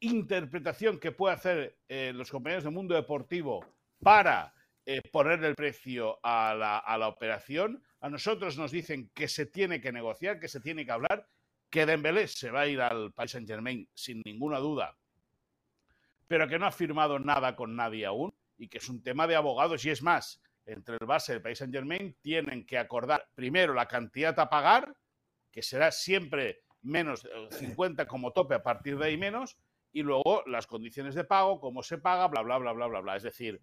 interpretación 0.00 0.98
que 0.98 1.12
puede 1.12 1.34
hacer 1.34 1.78
eh, 1.88 2.12
los 2.14 2.30
compañeros 2.30 2.64
de 2.64 2.70
Mundo 2.70 2.94
Deportivo 2.94 3.64
para 4.02 4.54
eh, 4.84 5.00
poner 5.10 5.42
el 5.44 5.54
precio 5.54 6.18
a 6.22 6.54
la, 6.54 7.08
operación. 7.08 7.82
A 8.00 8.08
nosotros 8.08 8.56
nos 8.56 8.70
dicen 8.70 9.10
que 9.14 9.26
se 9.26 9.46
tiene 9.46 9.80
que 9.80 9.92
negociar, 9.92 10.38
que 10.38 10.48
se 10.48 10.60
tiene 10.60 10.84
que 10.84 10.92
hablar, 10.92 11.26
que 11.70 11.86
Dembélé 11.86 12.28
se 12.28 12.50
va 12.50 12.62
a 12.62 12.66
ir 12.68 12.80
al 12.80 13.12
Paris 13.12 13.32
Saint 13.32 13.48
Germain 13.48 13.88
sin 13.94 14.22
ninguna 14.24 14.58
duda, 14.58 14.96
pero 16.28 16.46
que 16.46 16.58
no 16.58 16.66
ha 16.66 16.72
firmado 16.72 17.18
nada 17.18 17.56
con 17.56 17.74
nadie 17.74 18.06
aún 18.06 18.32
y 18.58 18.68
que 18.68 18.78
es 18.78 18.88
un 18.88 19.02
tema 19.02 19.26
de 19.26 19.34
abogados 19.34 19.84
y 19.84 19.90
es 19.90 20.02
más, 20.02 20.40
entre 20.66 20.96
el 21.00 21.06
Barça 21.06 21.30
y 21.30 21.32
el 21.32 21.42
País 21.42 21.58
Saint 21.58 21.74
Germain 21.74 22.16
tienen 22.20 22.64
que 22.64 22.78
acordar 22.78 23.28
primero 23.34 23.74
la 23.74 23.88
cantidad 23.88 24.38
a 24.38 24.48
pagar, 24.48 24.96
que 25.50 25.62
será 25.62 25.90
siempre 25.90 26.62
menos 26.86 27.28
50 27.50 28.02
eh, 28.02 28.06
como 28.06 28.32
tope, 28.32 28.54
a 28.54 28.62
partir 28.62 28.98
de 28.98 29.06
ahí 29.06 29.16
menos, 29.16 29.58
y 29.92 30.02
luego 30.02 30.42
las 30.46 30.66
condiciones 30.66 31.14
de 31.14 31.24
pago, 31.24 31.60
cómo 31.60 31.82
se 31.82 31.98
paga, 31.98 32.28
bla, 32.28 32.42
bla, 32.42 32.58
bla, 32.58 32.72
bla, 32.72 32.86
bla, 32.86 33.00
bla. 33.00 33.16
Es 33.16 33.22
decir, 33.22 33.60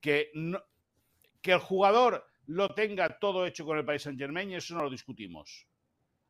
que, 0.00 0.30
que 1.40 1.52
el 1.52 1.58
jugador 1.58 2.26
lo 2.46 2.74
tenga 2.74 3.18
todo 3.18 3.46
hecho 3.46 3.64
con 3.64 3.78
el 3.78 3.84
País 3.84 4.02
Saint 4.02 4.18
Germain, 4.18 4.52
eso 4.52 4.74
no 4.74 4.84
lo 4.84 4.90
discutimos. 4.90 5.66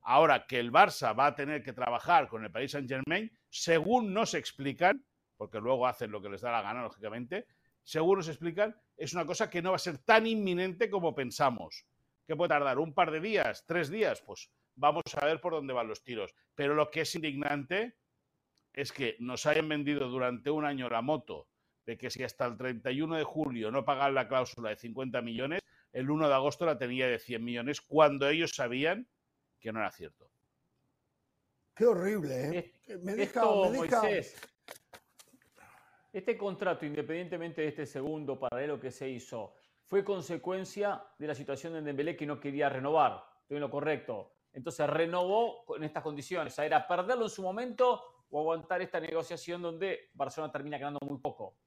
Ahora 0.02 0.46
que 0.46 0.58
el 0.58 0.72
Barça 0.72 1.18
va 1.18 1.26
a 1.26 1.34
tener 1.34 1.62
que 1.62 1.72
trabajar 1.72 2.28
con 2.28 2.44
el 2.44 2.50
País 2.50 2.70
Saint 2.70 2.88
Germain, 2.88 3.30
según 3.48 4.12
nos 4.12 4.34
explican, 4.34 5.04
porque 5.36 5.60
luego 5.60 5.86
hacen 5.86 6.10
lo 6.10 6.22
que 6.22 6.28
les 6.28 6.40
da 6.40 6.52
la 6.52 6.62
gana, 6.62 6.82
lógicamente, 6.82 7.46
según 7.82 8.18
nos 8.18 8.28
explican, 8.28 8.74
es 8.96 9.12
una 9.12 9.26
cosa 9.26 9.48
que 9.48 9.62
no 9.62 9.70
va 9.70 9.76
a 9.76 9.80
ser 9.80 9.98
tan 9.98 10.26
inminente 10.26 10.90
como 10.90 11.14
pensamos. 11.14 11.86
Que 12.26 12.34
puede 12.34 12.48
tardar 12.48 12.80
un 12.80 12.92
par 12.92 13.12
de 13.12 13.20
días, 13.20 13.64
tres 13.64 13.88
días, 13.90 14.22
pues 14.22 14.50
vamos 14.76 15.02
a 15.16 15.26
ver 15.26 15.40
por 15.40 15.52
dónde 15.52 15.72
van 15.72 15.88
los 15.88 16.02
tiros. 16.02 16.34
Pero 16.54 16.74
lo 16.74 16.90
que 16.90 17.02
es 17.02 17.14
indignante 17.14 17.96
es 18.72 18.92
que 18.92 19.16
nos 19.18 19.46
hayan 19.46 19.68
vendido 19.68 20.08
durante 20.08 20.50
un 20.50 20.64
año 20.64 20.88
la 20.88 21.02
moto 21.02 21.48
de 21.84 21.96
que 21.96 22.10
si 22.10 22.22
hasta 22.22 22.46
el 22.46 22.56
31 22.56 23.16
de 23.16 23.24
julio 23.24 23.70
no 23.70 23.84
pagan 23.84 24.14
la 24.14 24.28
cláusula 24.28 24.70
de 24.70 24.76
50 24.76 25.22
millones, 25.22 25.62
el 25.92 26.10
1 26.10 26.28
de 26.28 26.34
agosto 26.34 26.66
la 26.66 26.78
tenía 26.78 27.06
de 27.06 27.18
100 27.18 27.42
millones, 27.42 27.80
cuando 27.80 28.28
ellos 28.28 28.54
sabían 28.54 29.08
que 29.60 29.72
no 29.72 29.80
era 29.80 29.90
cierto. 29.90 30.28
Qué 31.74 31.86
horrible, 31.86 32.58
¿eh? 32.86 32.98
Me 33.02 33.14
deja, 33.14 33.42
este 36.12 36.38
contrato, 36.38 36.86
independientemente 36.86 37.60
de 37.60 37.68
este 37.68 37.84
segundo 37.84 38.38
paralelo 38.38 38.80
que 38.80 38.90
se 38.90 39.06
hizo, 39.06 39.52
fue 39.86 40.02
consecuencia 40.02 41.04
de 41.18 41.26
la 41.26 41.34
situación 41.34 41.74
de 41.74 41.82
Dembélé 41.82 42.16
que 42.16 42.24
no 42.24 42.40
quería 42.40 42.70
renovar. 42.70 43.22
Estoy 43.42 43.56
en 43.58 43.60
lo 43.60 43.70
correcto. 43.70 44.35
Entonces 44.56 44.88
renovó 44.88 45.66
en 45.76 45.84
estas 45.84 46.02
condiciones. 46.02 46.54
O 46.54 46.56
sea, 46.56 46.64
era 46.64 46.88
perderlo 46.88 47.24
en 47.24 47.30
su 47.30 47.42
momento 47.42 48.24
o 48.30 48.40
aguantar 48.40 48.80
esta 48.80 48.98
negociación 48.98 49.60
donde 49.60 50.08
Barcelona 50.14 50.50
termina 50.50 50.78
ganando 50.78 50.98
muy 51.06 51.18
poco. 51.18 51.58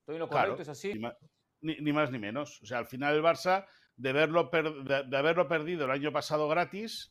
¿Estoy 0.00 0.16
en 0.16 0.20
lo 0.20 0.28
correcto? 0.28 0.60
¿Es 0.60 0.68
así? 0.68 0.92
Ni 1.62 1.92
más, 1.92 2.10
ni, 2.10 2.18
menos. 2.18 2.60
O 2.60 2.66
sea, 2.66 2.76
al 2.76 2.86
final 2.86 3.16
el 3.16 3.22
Barça, 3.22 3.64
de, 3.96 4.10
haberlo 4.10 5.48
perdido 5.48 5.86
el 5.86 5.90
año 5.90 6.12
pasado 6.12 6.46
gratis, 6.46 7.10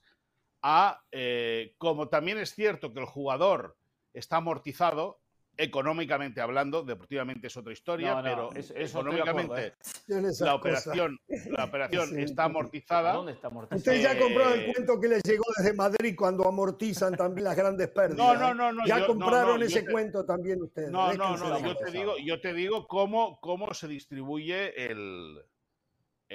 a, 0.62 1.02
eh, 1.12 1.74
como 1.80 2.08
también 2.08 2.38
es 2.38 2.54
cierto 2.54 2.94
que 2.94 3.00
el 3.00 3.08
jugador 3.08 3.78
está 4.14 4.38
amortizado, 4.38 5.22
económicamente 5.58 6.42
hablando, 6.42 6.84
deportivamente 6.84 7.48
es 7.48 7.58
otra 7.58 7.74
historia, 7.74 8.22
pero 8.24 8.50
económicamente 8.56 9.68
¿eh? 9.68 10.32
la 10.40 10.56
operación, 10.56 11.20
la 11.50 11.66
operación 11.66 12.20
está 12.20 12.46
amortizada. 12.46 13.14
¿Dónde 13.14 13.34
está 13.34 13.48
amortizada? 13.48 13.78
Usted 13.78 14.02
ya 14.02 14.20
compró 14.20 14.54
el 14.54 14.74
cuento 14.74 15.00
que 15.00 15.08
le 15.08 15.22
llegó 15.22 15.44
desde 15.58 15.74
Madrid 15.74 16.16
cuando 16.18 16.48
amortizan 16.48 17.16
también 17.16 17.46
las 17.46 17.56
grandes 17.56 17.88
pérdidas. 17.90 18.18
No, 18.18 18.36
no, 18.36 18.54
no, 18.54 18.72
no 18.72 18.86
Ya 18.86 19.06
compraron 19.06 19.62
ese 19.64 19.86
cuento 19.86 20.26
también 20.26 20.62
ustedes. 20.62 20.92
No, 20.92 21.14
no, 21.14 21.38
no, 21.38 21.60
yo 21.60 21.76
te 21.76 21.92
digo, 21.92 22.14
yo 22.24 22.42
te 22.42 22.54
digo 22.54 22.88
cómo, 22.88 23.40
cómo 23.42 23.74
se 23.74 23.88
distribuye 23.88 24.92
el, 24.92 25.40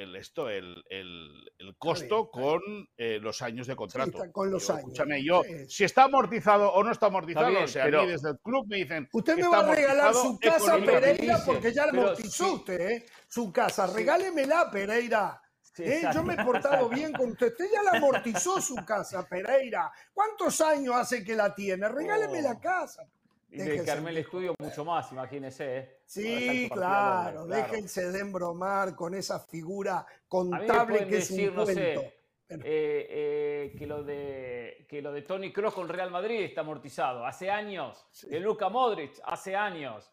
el 0.02 0.16
esto, 0.16 0.48
el, 0.48 0.82
el, 0.88 1.76
costo 1.78 2.30
con 2.30 2.60
eh, 2.96 3.18
los 3.20 3.42
años 3.42 3.66
de 3.66 3.76
contrato. 3.76 4.22
con 4.32 4.50
los 4.50 4.68
años. 4.70 4.80
Escúchame, 4.80 5.22
yo, 5.22 5.42
si 5.68 5.84
está 5.84 6.04
amortizado 6.04 6.72
o 6.72 6.82
no 6.82 6.90
está 6.90 7.06
amortizado, 7.06 7.64
o 7.64 7.68
sea, 7.68 7.84
a 7.84 7.88
mí 7.88 8.06
desde 8.06 8.30
el 8.30 8.38
club 8.38 8.66
me 8.68 8.76
dicen. 8.78 9.08
Usted 9.12 9.36
me 9.36 9.48
va 9.48 9.60
a 9.60 9.74
regalar 9.74 10.14
su 10.14 10.38
casa, 10.38 10.78
Pereira, 10.78 11.38
porque 11.44 11.72
ya 11.72 11.86
la 11.86 11.92
amortizó 11.92 12.54
usted, 12.54 12.80
¿eh? 12.80 13.06
Su 13.28 13.52
casa, 13.52 13.86
regálemela, 13.86 14.70
Pereira. 14.70 15.40
¿Eh? 15.78 16.02
Yo 16.12 16.22
me 16.22 16.34
he 16.34 16.44
portado 16.44 16.88
bien 16.90 17.12
con 17.12 17.30
usted. 17.30 17.48
Usted 17.48 17.66
ya 17.72 17.82
la 17.82 17.98
amortizó 17.98 18.60
su 18.60 18.74
casa, 18.84 19.26
Pereira. 19.26 19.90
¿Cuántos 20.12 20.60
años 20.60 20.94
hace 20.94 21.24
que 21.24 21.34
la 21.34 21.54
tiene? 21.54 21.88
Regáleme 21.88 22.42
la 22.42 22.52
oh. 22.52 22.60
casa. 22.60 23.02
Y 23.48 23.58
dedicarme 23.58 24.10
el 24.10 24.18
estudio 24.18 24.54
mucho 24.58 24.84
más, 24.84 25.10
imagínese. 25.10 25.78
¿eh? 25.78 25.99
Sí, 26.10 26.68
claro, 26.72 27.46
déjense 27.46 28.10
de 28.10 28.18
embromar 28.18 28.96
con 28.96 29.14
esa 29.14 29.38
figura 29.38 30.04
contable 30.26 31.06
que 31.06 31.18
es 31.18 31.30
un 31.30 31.54
cuento. 31.54 32.02
Eh, 32.48 32.58
eh, 32.64 33.74
que 33.78 33.86
lo 33.86 34.02
de 34.02 34.84
que 34.88 35.00
lo 35.00 35.12
de 35.12 35.22
Tony 35.22 35.52
Kroos 35.52 35.72
con 35.72 35.88
Real 35.88 36.10
Madrid 36.10 36.40
está 36.40 36.62
amortizado. 36.62 37.24
Hace 37.24 37.48
años. 37.48 38.08
De 38.28 38.40
Luca 38.40 38.68
Modric, 38.68 39.20
hace 39.22 39.54
años. 39.54 40.10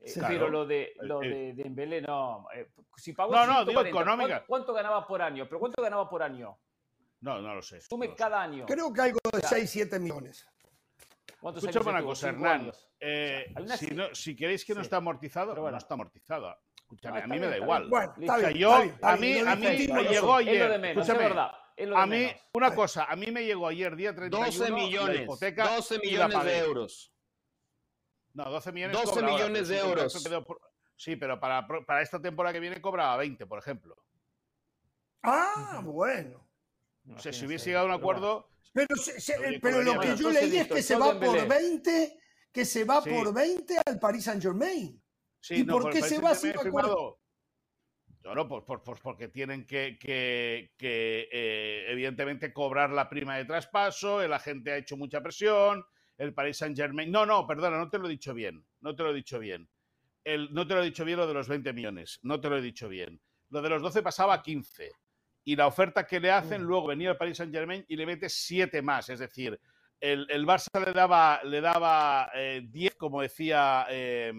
Eh, 0.00 0.14
pero 0.26 0.48
lo 0.48 0.66
de 0.66 0.94
lo 1.02 1.20
de 1.20 1.52
Dembélé 1.54 2.02
no. 2.02 2.48
Eh, 2.52 2.72
si 2.96 3.12
pagó 3.12 3.32
no, 3.32 3.46
no, 3.46 3.64
digo 3.64 3.82
económica. 3.82 4.44
¿cuánto, 4.44 4.46
¿cuánto, 4.48 4.72
ganaba 4.74 5.06
por 5.06 5.22
año? 5.22 5.44
¿Pero 5.46 5.60
cuánto 5.60 5.80
ganaba 5.80 6.10
por 6.10 6.24
año? 6.24 6.58
No, 7.20 7.40
no 7.40 7.54
lo 7.54 7.62
sé. 7.62 7.80
Sume 7.82 8.08
no 8.08 8.16
cada 8.16 8.42
año. 8.42 8.66
Creo 8.66 8.92
que 8.92 9.00
algo 9.00 9.20
de 9.32 9.42
6, 9.42 9.70
7 9.70 10.00
millones. 10.00 10.44
Escúchame 11.42 11.90
una 11.90 12.02
cosa, 12.02 12.28
Hernán. 12.30 12.72
Eh, 12.98 13.54
si, 13.76 13.94
no, 13.94 14.14
si, 14.14 14.34
queréis 14.34 14.64
que 14.64 14.74
no 14.74 14.80
está 14.80 14.96
amortizado, 14.96 15.54
bueno. 15.54 15.70
no 15.72 15.78
está 15.78 15.94
amortizado. 15.94 16.56
Escúchame, 16.76 17.22
a 17.22 17.26
mí 17.26 17.38
me 17.38 17.46
da 17.46 17.56
igual. 17.56 17.88
Bueno, 17.88 18.14
o 18.16 18.38
sea, 18.38 18.50
yo, 18.50 18.74
a 18.74 19.16
mí, 19.16 19.38
a 19.38 19.56
mí 19.56 19.88
me 19.92 20.04
llegó 20.04 20.34
ayer. 20.34 20.84
Escúchame, 20.84 21.26
a 21.94 22.06
mí, 22.06 22.32
una 22.54 22.74
cosa, 22.74 23.04
a 23.04 23.16
mí 23.16 23.30
me 23.30 23.44
llegó 23.44 23.68
ayer, 23.68 23.94
día 23.96 24.14
31, 24.14 24.46
12 24.46 24.72
millones, 24.72 25.16
la 25.16 25.22
hipoteca 25.22 25.74
12 25.76 25.98
millones 25.98 26.44
de 26.44 26.58
euros. 26.58 27.12
No, 28.32 28.44
12 28.50 28.72
millones. 28.72 28.96
12 29.02 29.22
millones 29.22 29.68
de 29.68 29.78
euros. 29.78 30.26
Sí, 30.96 31.16
pero 31.16 31.38
para, 31.38 31.66
para 31.66 32.00
esta 32.00 32.20
temporada 32.20 32.54
que 32.54 32.60
viene 32.60 32.80
cobraba 32.80 33.16
20, 33.18 33.46
por 33.46 33.58
ejemplo. 33.58 33.96
Ah, 35.22 35.80
bueno. 35.84 36.45
No 37.06 37.18
sé, 37.18 37.32
si 37.32 37.46
hubiese 37.46 37.66
llegado 37.66 37.86
a 37.86 37.88
un 37.90 37.94
acuerdo. 37.94 38.48
Pero, 38.72 38.94
se, 38.96 39.20
se, 39.20 39.58
pero 39.62 39.82
lo 39.82 39.98
que 39.98 40.16
yo 40.16 40.30
leí 40.30 40.58
es 40.58 40.68
que 40.68 40.82
se 40.82 40.96
va 40.96 41.18
por 41.18 41.48
20, 41.48 42.18
que 42.52 42.64
se 42.64 42.84
va 42.84 43.00
sí. 43.00 43.10
por 43.10 43.32
20 43.32 43.76
al 43.86 43.98
Paris 43.98 44.24
Saint 44.24 44.42
Germain. 44.42 45.02
Sí, 45.40 45.60
¿Y 45.60 45.64
no, 45.64 45.78
por 45.78 45.92
qué 45.92 46.02
se 46.02 46.20
va 46.20 46.34
sin 46.34 46.58
acuerdo? 46.58 47.20
No, 48.24 48.34
no, 48.34 48.48
por, 48.48 48.64
por, 48.64 48.82
por, 48.82 49.00
porque 49.00 49.28
tienen 49.28 49.64
que, 49.66 49.96
que, 50.00 50.72
que 50.76 51.28
eh, 51.30 51.84
evidentemente, 51.88 52.52
cobrar 52.52 52.90
la 52.90 53.08
prima 53.08 53.36
de 53.36 53.44
traspaso, 53.44 54.20
el 54.20 54.32
agente 54.32 54.72
ha 54.72 54.76
hecho 54.76 54.96
mucha 54.96 55.22
presión, 55.22 55.86
el 56.18 56.34
Paris 56.34 56.58
Saint 56.58 56.76
Germain. 56.76 57.10
No, 57.10 57.24
no, 57.24 57.46
perdona, 57.46 57.78
no 57.78 57.88
te 57.88 57.98
lo 57.98 58.06
he 58.06 58.10
dicho 58.10 58.34
bien. 58.34 58.66
No 58.80 58.96
te 58.96 59.04
lo 59.04 59.10
he 59.10 59.14
dicho 59.14 59.38
bien. 59.38 59.68
El, 60.24 60.52
no 60.52 60.66
te 60.66 60.74
lo 60.74 60.82
he 60.82 60.86
dicho 60.86 61.04
bien 61.04 61.18
lo 61.18 61.26
de 61.28 61.34
los 61.34 61.46
20 61.46 61.72
millones. 61.72 62.18
No 62.22 62.40
te 62.40 62.50
lo 62.50 62.58
he 62.58 62.62
dicho 62.62 62.88
bien. 62.88 63.20
Lo 63.50 63.62
de 63.62 63.68
los 63.68 63.80
12 63.80 64.02
pasaba 64.02 64.34
a 64.34 64.42
15. 64.42 64.90
Y 65.48 65.54
la 65.54 65.68
oferta 65.68 66.04
que 66.04 66.18
le 66.18 66.32
hacen, 66.32 66.64
mm. 66.64 66.66
luego 66.66 66.88
venía 66.88 67.10
el 67.10 67.16
Paris 67.16 67.36
Saint 67.36 67.54
Germain 67.54 67.84
y 67.86 67.94
le 67.94 68.04
mete 68.04 68.28
7 68.28 68.82
más. 68.82 69.08
Es 69.10 69.20
decir, 69.20 69.58
el, 70.00 70.26
el, 70.28 70.44
Barça 70.44 70.84
le 70.84 70.92
daba, 70.92 71.40
le 71.44 71.60
daba 71.60 72.32
eh, 72.34 72.62
10, 72.68 72.96
como 72.96 73.22
decía 73.22 73.86
eh, 73.88 74.32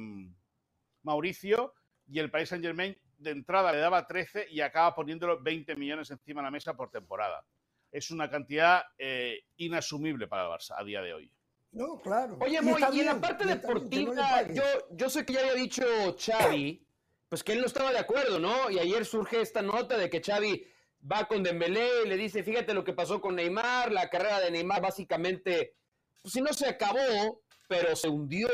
Mauricio, 1.03 1.73
y 2.09 2.19
el 2.19 2.29
Paris 2.29 2.49
Saint 2.49 2.63
Germain 2.63 2.93
de 3.19 3.31
entrada 3.31 3.71
le 3.71 3.77
daba 3.77 4.05
13 4.05 4.47
y 4.51 4.59
acaba 4.59 4.93
poniéndolo 4.93 5.41
20 5.41 5.77
millones 5.77 6.11
encima 6.11 6.41
de 6.41 6.47
la 6.47 6.51
mesa 6.51 6.75
por 6.75 6.91
temporada. 6.91 7.41
Es 7.89 8.11
una 8.11 8.29
cantidad 8.29 8.83
eh, 8.97 9.45
inasumible 9.55 10.27
para 10.27 10.43
el 10.43 10.49
Barça 10.49 10.75
a 10.77 10.83
día 10.83 11.01
de 11.01 11.13
hoy. 11.13 11.31
No, 11.71 12.01
claro. 12.01 12.37
Oye, 12.41 12.61
Moy, 12.61 12.83
y, 12.91 12.97
y, 12.97 12.99
en 12.99 13.05
la 13.05 13.21
parte 13.21 13.45
y 13.45 13.47
deportiva, 13.47 14.13
no 14.43 14.53
yo, 14.53 14.63
yo 14.91 15.09
sé 15.09 15.25
que 15.25 15.33
ya 15.33 15.39
había 15.39 15.53
dicho 15.53 15.85
Xavi, 16.19 16.85
pues 17.29 17.45
que 17.45 17.53
él 17.53 17.61
no 17.61 17.67
estaba 17.67 17.93
de 17.93 17.99
acuerdo, 17.99 18.39
¿no? 18.39 18.69
Y 18.69 18.79
ayer 18.79 19.05
surge 19.05 19.39
esta 19.39 19.61
nota 19.61 19.97
de 19.97 20.09
que 20.09 20.21
Xavi 20.21 20.65
va 20.99 21.27
con 21.27 21.43
Dembélé 21.43 21.87
y 22.05 22.09
le 22.09 22.17
dice, 22.17 22.43
fíjate 22.43 22.73
lo 22.73 22.83
que 22.83 22.93
pasó 22.93 23.21
con 23.21 23.35
Neymar, 23.35 23.91
la 23.91 24.09
carrera 24.09 24.39
de 24.39 24.51
Neymar 24.51 24.81
básicamente, 24.81 25.75
pues 26.21 26.33
si 26.33 26.41
no 26.41 26.53
se 26.53 26.67
acabó, 26.67 27.41
pero 27.67 27.95
se 27.95 28.09
hundió 28.09 28.47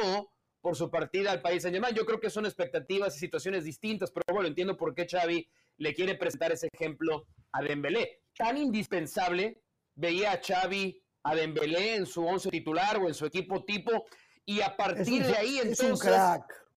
por 0.64 0.76
su 0.78 0.90
partida 0.90 1.32
al 1.32 1.42
país 1.42 1.62
Saint. 1.62 1.86
Yo 1.94 2.06
creo 2.06 2.20
que 2.20 2.30
son 2.30 2.46
expectativas 2.46 3.16
y 3.16 3.20
situaciones 3.20 3.66
distintas, 3.66 4.12
pero 4.12 4.24
bueno, 4.34 4.48
entiendo 4.48 4.78
por 4.78 4.96
qué 4.96 5.06
Xavi 5.06 5.48
le 5.78 5.94
quiere 5.94 6.16
presentar 6.16 6.52
ese 6.54 6.70
ejemplo 6.72 7.28
a 7.52 7.62
Dembélé. 7.62 8.22
Tan 8.38 8.58
indispensable 8.58 9.62
veía 9.96 10.32
a 10.32 10.42
Xavi 10.42 11.04
a 11.24 11.36
Dembélé 11.36 11.96
en 11.96 12.06
su 12.06 12.26
once 12.26 12.50
titular 12.50 12.98
o 12.98 13.08
en 13.08 13.14
su 13.14 13.26
equipo 13.26 13.64
tipo 13.64 14.06
y 14.46 14.62
a 14.62 14.76
partir 14.76 15.22
un, 15.22 15.32
de 15.32 15.38
ahí 15.38 15.60
entonces 15.60 16.12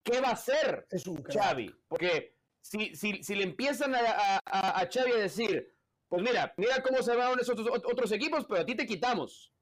¿qué 0.03 0.21
va 0.21 0.29
a 0.29 0.33
hacer 0.33 0.87
es 0.91 1.07
un 1.07 1.23
Xavi? 1.23 1.75
Porque 1.89 2.36
si, 2.69 2.95
si, 2.97 3.23
si 3.23 3.35
le 3.35 3.45
empiezan 3.45 3.95
a, 3.95 4.01
a, 4.45 4.81
a, 4.81 4.91
Xavi 4.91 5.13
a 5.13 5.19
decir, 5.19 5.73
pues 6.09 6.23
mira, 6.23 6.53
mira 6.57 6.83
cómo 6.83 7.03
se 7.03 7.15
van 7.15 7.39
esos 7.39 7.59
otros, 7.59 7.83
otros 7.85 8.13
equipos, 8.13 8.45
pero 8.47 8.61
a 8.61 8.67
ti 8.67 8.75
te 8.75 8.87
quitamos 8.87 9.53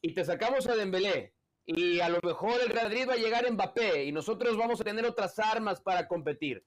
y 0.00 0.14
te 0.14 0.24
sacamos 0.24 0.66
a 0.68 0.76
Dembélé 0.76 1.34
y 1.66 2.00
a 2.00 2.08
lo 2.08 2.20
mejor 2.22 2.60
el 2.60 2.70
Real 2.70 2.88
Madrid 2.88 3.08
va 3.08 3.14
a 3.14 3.16
llegar 3.16 3.50
Mbappé 3.50 4.04
y 4.04 4.12
nosotros 4.12 4.56
vamos 4.56 4.80
a 4.80 4.84
tener 4.84 5.04
otras 5.04 5.38
armas 5.38 5.80
para 5.80 6.06
competir. 6.06 6.64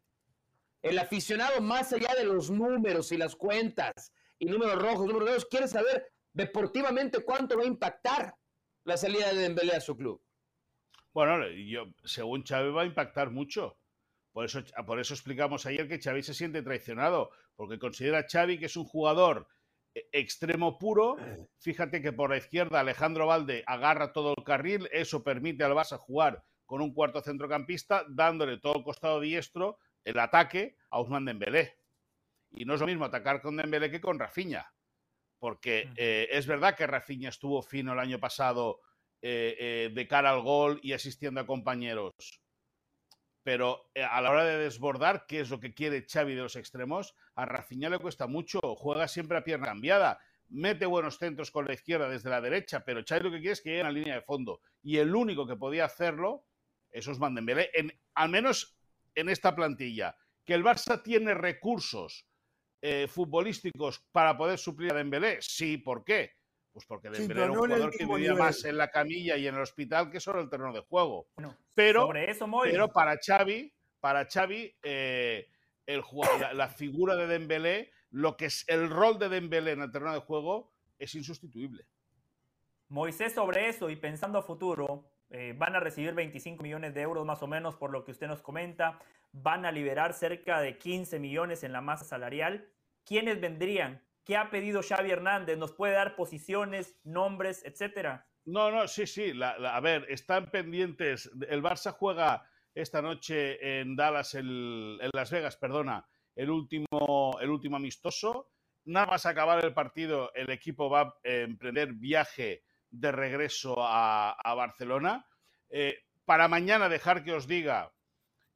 El 0.81 0.99
aficionado, 0.99 1.61
más 1.61 1.93
allá 1.93 2.13
de 2.15 2.25
los 2.25 2.51
números 2.51 3.11
y 3.11 3.17
las 3.17 3.35
cuentas 3.35 4.13
y 4.37 4.45
números 4.45 4.81
rojos, 4.81 5.07
números 5.07 5.29
rojos, 5.29 5.45
quiere 5.45 5.67
saber 5.67 6.11
deportivamente 6.33 7.23
cuánto 7.23 7.57
va 7.57 7.63
a 7.63 7.67
impactar 7.67 8.35
la 8.83 8.97
salida 8.97 9.33
de 9.33 9.39
Dembélé 9.39 9.73
a 9.73 9.81
su 9.81 9.95
club. 9.95 10.21
Bueno, 11.13 11.47
yo, 11.49 11.85
según 12.03 12.43
Xavi 12.43 12.71
va 12.71 12.81
a 12.81 12.85
impactar 12.85 13.31
mucho. 13.31 13.77
Por 14.35 14.43
eso, 14.43 14.61
por 14.85 14.99
eso 14.99 15.13
explicamos 15.13 15.65
ayer 15.65 15.87
que 15.87 16.01
Xavi 16.01 16.21
se 16.21 16.33
siente 16.33 16.61
traicionado, 16.61 17.31
porque 17.55 17.79
considera 17.79 18.27
Xavi 18.29 18.59
que 18.59 18.65
es 18.65 18.75
un 18.75 18.83
jugador 18.83 19.47
extremo 20.11 20.77
puro. 20.77 21.15
Fíjate 21.57 22.01
que 22.01 22.11
por 22.11 22.31
la 22.31 22.35
izquierda 22.35 22.81
Alejandro 22.81 23.27
Valde 23.27 23.63
agarra 23.65 24.11
todo 24.11 24.33
el 24.37 24.43
carril, 24.43 24.89
eso 24.91 25.23
permite 25.23 25.63
al 25.63 25.71
Barça 25.71 25.97
jugar 25.97 26.43
con 26.65 26.81
un 26.81 26.93
cuarto 26.93 27.21
centrocampista, 27.21 28.03
dándole 28.09 28.57
todo 28.57 28.75
el 28.75 28.83
costado 28.83 29.21
diestro 29.21 29.79
el 30.03 30.19
ataque 30.19 30.75
a 30.89 30.99
Ousmane 30.99 31.31
Dembélé. 31.31 31.79
Y 32.51 32.65
no 32.65 32.73
es 32.73 32.81
lo 32.81 32.87
mismo 32.87 33.05
atacar 33.05 33.41
con 33.41 33.55
Dembélé 33.55 33.89
que 33.89 34.01
con 34.01 34.19
Rafinha, 34.19 34.69
porque 35.39 35.93
eh, 35.95 36.27
es 36.29 36.45
verdad 36.45 36.75
que 36.75 36.87
Rafinha 36.87 37.29
estuvo 37.29 37.61
fino 37.61 37.93
el 37.93 37.99
año 37.99 38.19
pasado 38.19 38.81
eh, 39.21 39.55
eh, 39.57 39.91
de 39.93 40.07
cara 40.09 40.31
al 40.31 40.41
gol 40.41 40.81
y 40.83 40.91
asistiendo 40.91 41.39
a 41.39 41.47
compañeros. 41.47 42.11
Pero 43.45 43.91
a 44.09 44.21
la 44.21 44.31
hora 44.31 44.43
de 44.43 44.57
desbordar, 44.57 45.27
¿qué 45.27 45.39
es 45.39 45.51
lo 45.51 45.59
que 45.59 45.75
quiere 45.75 46.07
Xavi 46.11 46.33
de 46.33 46.41
los 46.41 46.55
extremos? 46.55 47.13
A 47.35 47.45
Rafinha 47.45 47.91
le 47.91 47.99
cuesta 47.99 48.25
mucho, 48.25 48.59
juega 48.75 49.07
siempre 49.07 49.37
a 49.37 49.43
pierna 49.43 49.67
cambiada, 49.67 50.19
mete 50.49 50.87
buenos 50.87 51.19
centros 51.19 51.51
con 51.51 51.67
la 51.67 51.75
izquierda 51.75 52.09
desde 52.09 52.31
la 52.31 52.41
derecha, 52.41 52.83
pero 52.83 53.03
Xavi 53.07 53.25
lo 53.25 53.29
que 53.29 53.37
quiere 53.37 53.53
es 53.53 53.61
que 53.61 53.69
llegue 53.69 53.81
a 53.81 53.83
la 53.83 53.91
línea 53.91 54.15
de 54.15 54.23
fondo. 54.23 54.61
Y 54.81 54.97
el 54.97 55.15
único 55.15 55.45
que 55.45 55.57
podía 55.57 55.85
hacerlo 55.85 56.47
es 56.89 57.07
Osman 57.07 57.35
Dembélé, 57.35 57.69
en, 57.75 57.93
al 58.15 58.29
menos 58.29 58.79
en 59.13 59.29
esta 59.29 59.55
plantilla. 59.55 60.17
Que 60.43 60.55
el 60.55 60.63
Barça 60.63 61.03
tiene 61.03 61.35
recursos 61.35 62.25
eh, 62.81 63.07
futbolísticos 63.07 63.99
para 64.11 64.35
poder 64.35 64.57
suplir 64.57 64.91
a 64.91 64.97
Dembélé, 64.97 65.37
sí, 65.41 65.77
¿por 65.77 66.03
qué? 66.03 66.31
Pues 66.75 66.85
porque 66.87 67.09
Dembélé 67.09 67.39
sí, 67.39 67.41
era 67.41 67.51
un 67.53 67.57
jugador 67.57 67.91
que 67.91 68.05
vivía 68.05 68.17
nivel. 68.17 68.37
más 68.37 68.65
en 68.65 68.77
la 68.77 68.91
camilla 68.91 69.37
y 69.37 69.47
en 69.47 69.55
el 69.55 69.61
hospital 69.61 70.11
que 70.11 70.19
solo 70.19 70.41
el 70.41 70.49
terreno 70.49 70.73
de 70.73 70.81
juego. 70.81 71.29
Bueno, 71.37 71.55
pero, 71.73 72.13
eso, 72.13 72.51
pero 72.63 72.89
para 72.89 73.17
Xavi, 73.17 73.73
para 74.01 74.25
Xavi, 74.25 74.75
eh, 74.83 75.47
el, 75.85 76.03
la, 76.37 76.53
la, 76.53 76.67
figura 76.67 77.15
de 77.15 77.27
Dembélé, 77.27 77.93
lo 78.11 78.35
que 78.35 78.47
es 78.47 78.65
el 78.67 78.89
rol 78.89 79.17
de 79.19 79.29
Dembélé 79.29 79.71
en 79.71 79.83
el 79.83 79.91
terreno 79.93 80.13
de 80.13 80.19
juego 80.19 80.73
es 80.99 81.15
insustituible. 81.15 81.85
Moisés, 82.89 83.31
sobre 83.31 83.69
eso 83.69 83.89
y 83.89 83.95
pensando 83.95 84.39
a 84.39 84.43
futuro, 84.43 85.05
eh, 85.29 85.55
van 85.57 85.77
a 85.77 85.79
recibir 85.79 86.13
25 86.13 86.61
millones 86.61 86.93
de 86.93 87.03
euros 87.03 87.25
más 87.25 87.41
o 87.41 87.47
menos 87.47 87.75
por 87.75 87.89
lo 87.89 88.03
que 88.03 88.11
usted 88.11 88.27
nos 88.27 88.41
comenta, 88.41 88.99
van 89.31 89.65
a 89.65 89.71
liberar 89.71 90.11
cerca 90.11 90.59
de 90.59 90.77
15 90.77 91.19
millones 91.19 91.63
en 91.63 91.71
la 91.71 91.79
masa 91.79 92.03
salarial. 92.03 92.67
¿Quiénes 93.05 93.39
vendrían 93.39 94.01
¿Qué 94.25 94.35
ha 94.35 94.49
pedido 94.49 94.81
Xavi 94.81 95.11
Hernández? 95.11 95.57
¿Nos 95.57 95.73
puede 95.73 95.93
dar 95.93 96.15
posiciones, 96.15 96.99
nombres, 97.03 97.63
etcétera? 97.63 98.27
No, 98.45 98.71
no, 98.71 98.87
sí, 98.87 99.05
sí. 99.05 99.33
La, 99.33 99.51
a 99.51 99.79
ver, 99.79 100.05
están 100.09 100.49
pendientes. 100.49 101.29
El 101.47 101.61
Barça 101.61 101.91
juega 101.91 102.43
esta 102.73 103.01
noche 103.01 103.79
en 103.79 103.95
Dallas, 103.95 104.33
en 104.33 104.97
Las 105.13 105.29
Vegas, 105.31 105.57
perdona, 105.57 106.07
el 106.35 106.49
último, 106.49 107.37
el 107.39 107.49
último 107.49 107.77
amistoso. 107.77 108.49
Nada 108.85 109.05
más 109.05 109.25
acabar 109.25 109.63
el 109.63 109.73
partido, 109.73 110.31
el 110.33 110.49
equipo 110.49 110.89
va 110.89 111.01
a 111.01 111.13
emprender 111.23 111.93
viaje 111.93 112.63
de 112.89 113.11
regreso 113.11 113.75
a, 113.77 114.31
a 114.31 114.53
Barcelona. 114.55 115.27
Eh, 115.69 115.99
para 116.25 116.47
mañana 116.47 116.89
dejar 116.89 117.23
que 117.23 117.33
os 117.33 117.47
diga 117.47 117.93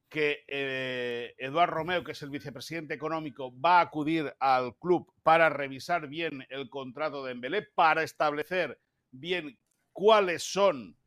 que 0.10 0.44
eh, 0.48 1.36
Eduard 1.38 1.70
Romeo, 1.70 2.04
que 2.04 2.14
es 2.14 2.22
el 2.24 2.32
vicepresidente 2.32 2.94
económico, 2.94 3.54
va 3.60 3.80
a 3.80 3.82
acudir 3.82 4.34
al 4.40 4.76
club 4.78 5.14
para 5.24 5.50
revisar 5.50 6.08
bien 6.08 6.46
el 6.50 6.70
contrato 6.70 7.24
de 7.24 7.34
Embelé, 7.34 7.62
para 7.62 8.04
establecer 8.04 8.80
bien 9.12 9.58
cuáles 9.94 10.44
son 10.44 10.98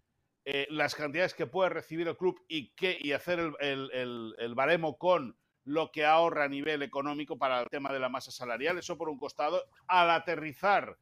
eh, 0.44 0.66
las 0.70 0.94
cantidades 0.94 1.34
que 1.34 1.46
puede 1.46 1.70
recibir 1.70 2.09
el 2.09 2.16
club 2.16 2.40
y, 2.48 2.70
qué, 2.70 2.96
y 3.00 3.12
hacer 3.12 3.38
el, 3.61 3.90
el, 3.92 4.34
el, 4.38 4.55
baremo 4.55 4.98
con 4.98 5.36
lo 5.64 5.92
que 5.92 6.05
ahorra 6.05 6.44
a 6.44 6.48
nivel 6.48 6.82
económico 6.82 7.38
para 7.38 7.61
el 7.61 7.68
tema 7.68 7.92
de 7.92 8.00
la 8.00 8.09
masa 8.09 8.30
salarial. 8.30 8.78
Eso 8.78 8.98
por 8.98 9.09
un 9.09 9.18
costado. 9.18 9.64
Al 9.86 10.11
aterrizar 10.11 10.96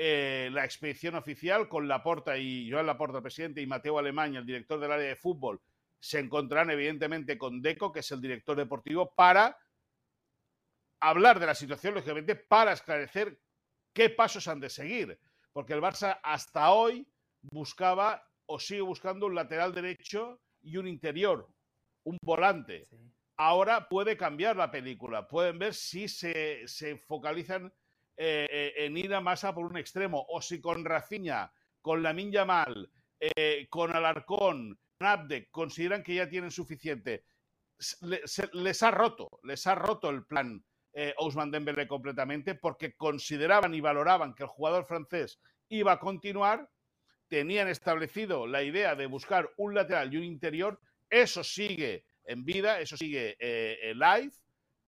eh, 0.00 0.48
la 0.52 0.64
expedición 0.64 1.16
oficial 1.16 1.68
con 1.68 1.88
Laporta 1.88 2.38
y 2.38 2.70
Joan 2.70 2.86
Laporta, 2.86 3.18
el 3.18 3.22
presidente, 3.22 3.60
y 3.60 3.66
Mateo 3.66 3.98
Alemania, 3.98 4.38
el 4.38 4.46
director 4.46 4.78
del 4.78 4.92
área 4.92 5.08
de 5.08 5.16
fútbol, 5.16 5.60
se 6.00 6.20
encontrarán 6.20 6.70
evidentemente 6.70 7.36
con 7.38 7.60
Deco, 7.60 7.92
que 7.92 8.00
es 8.00 8.10
el 8.12 8.20
director 8.20 8.56
deportivo, 8.56 9.12
para 9.14 9.56
hablar 11.00 11.38
de 11.38 11.46
la 11.46 11.54
situación, 11.54 11.94
lógicamente, 11.94 12.36
para 12.36 12.72
esclarecer 12.72 13.40
qué 13.92 14.10
pasos 14.10 14.48
han 14.48 14.60
de 14.60 14.70
seguir. 14.70 15.18
porque 15.52 15.72
el 15.72 15.80
Barça 15.80 16.20
hasta 16.22 16.70
hoy 16.70 17.08
buscaba 17.42 18.22
o 18.46 18.60
sigue 18.60 18.82
buscando 18.82 19.26
un 19.26 19.34
lateral 19.34 19.74
derecho 19.74 20.40
y 20.60 20.76
un 20.76 20.86
interior, 20.86 21.48
un 22.04 22.16
volante. 22.22 22.88
Ahora 23.36 23.88
puede 23.88 24.16
cambiar 24.16 24.56
la 24.56 24.70
película, 24.70 25.26
pueden 25.26 25.58
ver 25.58 25.74
si 25.74 26.06
se, 26.06 26.64
focalizan 27.08 27.72
eh, 28.16 28.46
eh, 28.50 28.72
en 28.84 28.96
ir 28.96 29.12
a 29.14 29.20
masa 29.20 29.52
por 29.52 29.64
un 29.64 29.76
extremo 29.76 30.24
o 30.28 30.40
si 30.40 30.60
con 30.60 30.84
Rafinha, 30.84 31.52
con 31.80 32.02
Lamin 32.02 32.30
Yamal, 32.30 32.90
eh, 33.18 33.66
con 33.68 33.94
Alarcón, 33.94 34.78
Abde 35.00 35.48
consideran 35.50 36.02
que 36.02 36.14
ya 36.14 36.28
tienen 36.28 36.50
suficiente. 36.50 37.24
les 38.52 38.82
ha 38.82 38.90
roto, 38.90 39.40
les 39.44 39.66
ha 39.66 39.74
roto 39.74 40.10
el 40.10 40.24
plan 40.24 40.64
eh, 40.92 41.14
Ousmane 41.18 41.52
Dembélé 41.52 41.86
completamente 41.86 42.54
porque 42.56 42.96
consideraban 42.96 43.74
y 43.74 43.80
valoraban 43.80 44.34
que 44.34 44.42
el 44.42 44.48
jugador 44.48 44.84
francés 44.86 45.40
iba 45.68 45.92
a 45.92 46.00
continuar, 46.00 46.68
tenían 47.28 47.68
establecido 47.68 48.46
la 48.46 48.62
idea 48.62 48.94
de 48.96 49.06
buscar 49.06 49.50
un 49.58 49.74
lateral 49.74 50.12
y 50.12 50.16
un 50.16 50.24
interior, 50.24 50.80
eso 51.08 51.44
sigue 51.44 52.04
en 52.24 52.44
vida, 52.44 52.80
eso 52.80 52.96
sigue 52.96 53.36
eh, 53.38 53.92
live, 53.94 54.32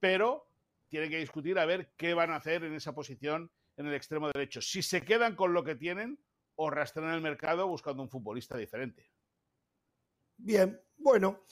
pero 0.01 0.49
tienen 0.89 1.11
que 1.11 1.19
discutir 1.19 1.59
a 1.59 1.67
ver 1.67 1.93
qué 1.97 2.15
van 2.15 2.31
a 2.31 2.37
hacer 2.37 2.65
en 2.65 2.75
esa 2.75 2.95
posición 2.95 3.51
en 3.77 3.87
el 3.87 3.95
extremo 3.95 4.31
derecho. 4.33 4.61
Si 4.61 4.83
se 4.83 5.03
quedan 5.03 5.37
con 5.37 5.53
lo 5.53 5.63
que 5.63 5.77
tienen 5.77 6.19
o 6.57 6.71
rastrean 6.71 7.15
el 7.15 7.21
mercado 7.21 7.67
buscando 7.69 8.03
un 8.03 8.11
futbolista 8.11 8.57
diferente. 8.57 9.10
Bien, 10.43 10.81
bueno. 10.99 11.45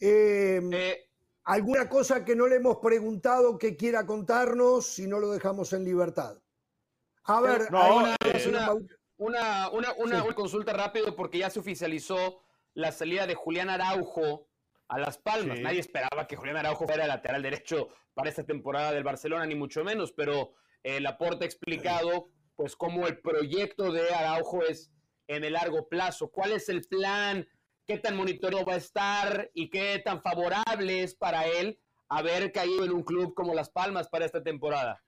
Eh, 0.00 0.60
eh, 0.72 1.10
¿Alguna 1.44 1.88
cosa 1.88 2.24
que 2.24 2.34
no 2.34 2.48
le 2.48 2.56
hemos 2.56 2.78
preguntado 2.78 3.56
que 3.56 3.76
quiera 3.76 4.04
contarnos 4.04 4.86
si 4.86 5.06
no 5.06 5.20
lo 5.20 5.30
dejamos 5.30 5.72
en 5.72 5.84
libertad? 5.84 6.38
A 7.24 7.40
ver, 7.40 7.68
una, 9.18 9.70
una, 9.70 9.92
una, 9.96 10.34
consulta 10.34 10.72
rápido 10.72 11.14
porque 11.16 11.38
ya 11.38 11.50
se 11.50 11.60
oficializó 11.60 12.42
la 12.74 12.92
salida 12.92 13.26
de 13.26 13.34
Julián 13.34 13.70
Araujo 13.70 14.48
a 14.88 14.98
Las 14.98 15.18
Palmas. 15.18 15.60
Nadie 15.60 15.80
esperaba 15.80 16.26
que 16.26 16.36
Julián 16.36 16.56
Araujo 16.56 16.86
fuera 16.86 17.06
lateral 17.06 17.42
derecho 17.42 17.88
para 18.14 18.28
esta 18.28 18.44
temporada 18.44 18.92
del 18.92 19.04
Barcelona, 19.04 19.46
ni 19.46 19.54
mucho 19.54 19.84
menos, 19.84 20.12
pero 20.12 20.54
el 20.82 21.04
eh, 21.04 21.08
aporte 21.08 21.44
ha 21.44 21.46
explicado 21.46 22.30
pues 22.54 22.76
cómo 22.76 23.06
el 23.06 23.20
proyecto 23.20 23.92
de 23.92 24.12
Araujo 24.14 24.62
es 24.62 24.90
en 25.26 25.44
el 25.44 25.54
largo 25.54 25.88
plazo. 25.88 26.30
¿Cuál 26.30 26.52
es 26.52 26.68
el 26.68 26.82
plan? 26.82 27.46
Qué 27.86 27.98
tan 27.98 28.16
monitoreo 28.16 28.64
va 28.64 28.74
a 28.74 28.78
estar 28.78 29.50
y 29.54 29.70
qué 29.70 30.00
tan 30.04 30.20
favorable 30.20 31.02
es 31.02 31.14
para 31.14 31.46
él 31.46 31.78
haber 32.08 32.52
caído 32.52 32.84
en 32.84 32.92
un 32.92 33.02
club 33.02 33.34
como 33.34 33.54
Las 33.54 33.70
Palmas 33.70 34.08
para 34.08 34.26
esta 34.26 34.42
temporada. 34.42 35.02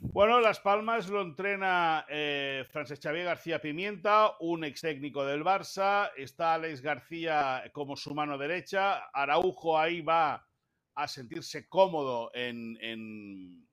Bueno, 0.00 0.40
Las 0.40 0.60
Palmas 0.60 1.08
lo 1.08 1.22
entrena 1.22 2.06
eh, 2.08 2.64
Francesc 2.70 3.02
Xavier 3.02 3.24
García 3.24 3.60
Pimienta, 3.60 4.36
un 4.38 4.64
ex 4.64 4.80
técnico 4.82 5.24
del 5.24 5.42
Barça. 5.42 6.10
Está 6.16 6.54
Alex 6.54 6.82
García 6.82 7.64
como 7.72 7.96
su 7.96 8.14
mano 8.14 8.38
derecha. 8.38 9.08
Araujo 9.12 9.76
ahí 9.78 10.00
va 10.00 10.46
a 10.94 11.08
sentirse 11.08 11.68
cómodo 11.68 12.30
en, 12.34 13.66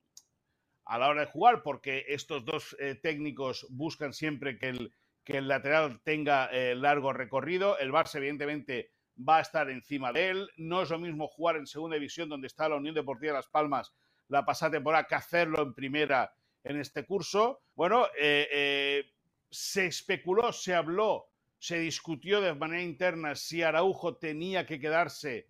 a 0.85 0.97
la 0.97 1.09
hora 1.09 1.21
de 1.21 1.31
jugar, 1.31 1.61
porque 1.61 2.05
estos 2.07 2.43
dos 2.43 2.75
eh, 2.79 2.95
técnicos 2.95 3.67
buscan 3.69 4.13
siempre 4.13 4.57
que 4.57 4.69
el, 4.69 4.93
que 5.25 5.39
el 5.39 5.47
lateral 5.47 5.99
tenga 6.03 6.45
eh, 6.51 6.75
largo 6.75 7.11
recorrido. 7.11 7.77
El 7.79 7.91
Barça, 7.91 8.17
evidentemente, 8.17 8.91
va 9.17 9.37
a 9.37 9.41
estar 9.41 9.69
encima 9.69 10.13
de 10.13 10.29
él. 10.29 10.49
No 10.57 10.83
es 10.83 10.91
lo 10.91 10.99
mismo 10.99 11.27
jugar 11.27 11.57
en 11.57 11.65
segunda 11.65 11.95
división, 11.95 12.29
donde 12.29 12.47
está 12.47 12.69
la 12.69 12.75
Unión 12.75 12.93
Deportiva 12.93 13.33
de 13.33 13.39
Las 13.39 13.49
Palmas 13.49 13.93
la 14.27 14.45
pasada 14.45 14.71
temporada, 14.73 15.05
que 15.05 15.15
hacerlo 15.15 15.61
en 15.61 15.73
primera 15.73 16.33
en 16.63 16.79
este 16.79 17.05
curso. 17.05 17.61
Bueno, 17.75 18.05
eh, 18.19 18.47
eh, 18.51 19.05
se 19.49 19.87
especuló, 19.87 20.51
se 20.51 20.73
habló, 20.73 21.27
se 21.57 21.79
discutió 21.79 22.41
de 22.41 22.53
manera 22.53 22.81
interna 22.81 23.35
si 23.35 23.61
Araujo 23.61 24.17
tenía 24.17 24.65
que 24.65 24.79
quedarse 24.79 25.47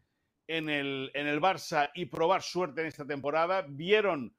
en 0.47 0.69
el, 0.69 1.11
en 1.13 1.27
el 1.27 1.41
Barça 1.41 1.89
y 1.93 2.05
probar 2.05 2.41
suerte 2.41 2.81
en 2.81 2.87
esta 2.87 3.05
temporada. 3.05 3.65
Vieron 3.67 4.35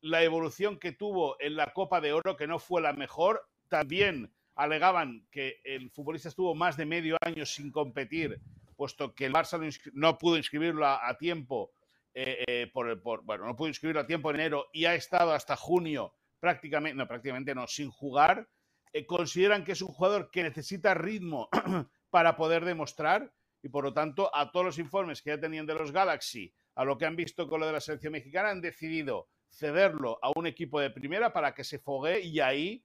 la 0.00 0.22
evolución 0.22 0.78
que 0.78 0.92
tuvo 0.92 1.36
en 1.40 1.56
la 1.56 1.72
Copa 1.72 2.00
de 2.00 2.12
Oro, 2.12 2.36
que 2.36 2.46
no 2.46 2.58
fue 2.58 2.82
la 2.82 2.92
mejor. 2.92 3.48
También 3.68 4.32
alegaban 4.56 5.26
que 5.30 5.60
el 5.64 5.90
futbolista 5.90 6.28
estuvo 6.28 6.54
más 6.54 6.76
de 6.76 6.86
medio 6.86 7.16
año 7.20 7.46
sin 7.46 7.70
competir, 7.70 8.40
puesto 8.74 9.14
que 9.14 9.26
el 9.26 9.32
Barça 9.32 9.58
no, 9.92 10.18
pudo 10.18 10.36
inscribirlo 10.36 10.86
a, 10.86 11.16
tiempo, 11.18 11.72
eh, 12.14 12.44
eh, 12.46 12.70
por, 12.72 13.22
bueno, 13.22 13.46
no 13.46 13.54
pudo 13.54 13.68
inscribirlo 13.68 14.00
a 14.00 14.06
tiempo 14.06 14.30
en 14.30 14.36
enero 14.36 14.66
y 14.72 14.86
ha 14.86 14.94
estado 14.94 15.32
hasta 15.32 15.56
junio 15.56 16.14
prácticamente, 16.40 16.96
no, 16.96 17.06
prácticamente 17.06 17.54
no, 17.54 17.66
sin 17.66 17.90
jugar, 17.90 18.48
eh, 18.92 19.06
consideran 19.06 19.64
que 19.64 19.72
es 19.72 19.82
un 19.82 19.88
jugador 19.88 20.30
que 20.30 20.42
necesita 20.42 20.94
ritmo 20.94 21.48
para 22.10 22.36
poder 22.36 22.64
demostrar 22.64 23.32
y 23.62 23.68
por 23.68 23.84
lo 23.84 23.92
tanto 23.92 24.34
a 24.34 24.50
todos 24.50 24.64
los 24.64 24.78
informes 24.78 25.20
que 25.20 25.30
ya 25.30 25.40
tenían 25.40 25.66
de 25.66 25.74
los 25.74 25.92
Galaxy, 25.92 26.52
a 26.74 26.84
lo 26.84 26.96
que 26.96 27.04
han 27.04 27.16
visto 27.16 27.48
con 27.48 27.60
lo 27.60 27.66
de 27.66 27.72
la 27.72 27.80
selección 27.80 28.12
mexicana, 28.12 28.50
han 28.50 28.60
decidido 28.60 29.28
cederlo 29.50 30.18
a 30.22 30.30
un 30.34 30.46
equipo 30.46 30.80
de 30.80 30.90
primera 30.90 31.32
para 31.32 31.54
que 31.54 31.64
se 31.64 31.78
fogue 31.78 32.20
y 32.20 32.40
ahí 32.40 32.84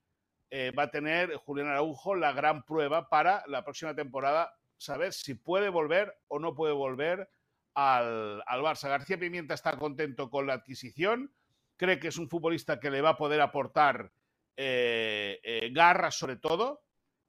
eh, 0.53 0.71
va 0.77 0.83
a 0.83 0.91
tener 0.91 1.33
Julián 1.37 1.69
Araujo 1.69 2.13
la 2.13 2.33
gran 2.33 2.63
prueba 2.63 3.07
para 3.07 3.41
la 3.47 3.63
próxima 3.63 3.95
temporada, 3.95 4.53
saber 4.77 5.13
si 5.13 5.33
puede 5.33 5.69
volver 5.69 6.13
o 6.27 6.39
no 6.39 6.53
puede 6.53 6.73
volver 6.73 7.29
al, 7.73 8.43
Barça. 8.45 8.89
García 8.89 9.17
Pimienta 9.17 9.53
está 9.53 9.77
contento 9.77 10.29
con 10.29 10.45
la 10.45 10.55
adquisición, 10.55 11.33
cree 11.77 11.99
que 11.99 12.09
es 12.09 12.17
un 12.17 12.27
futbolista 12.29 12.81
que 12.81 12.91
le 12.91 12.99
va 12.99 13.11
a 13.11 13.17
poder 13.17 13.39
aportar 13.39 14.11
eh, 14.57 15.39
eh, 15.41 15.69
garra 15.71 16.11
sobre 16.11 16.35
todo. 16.35 16.83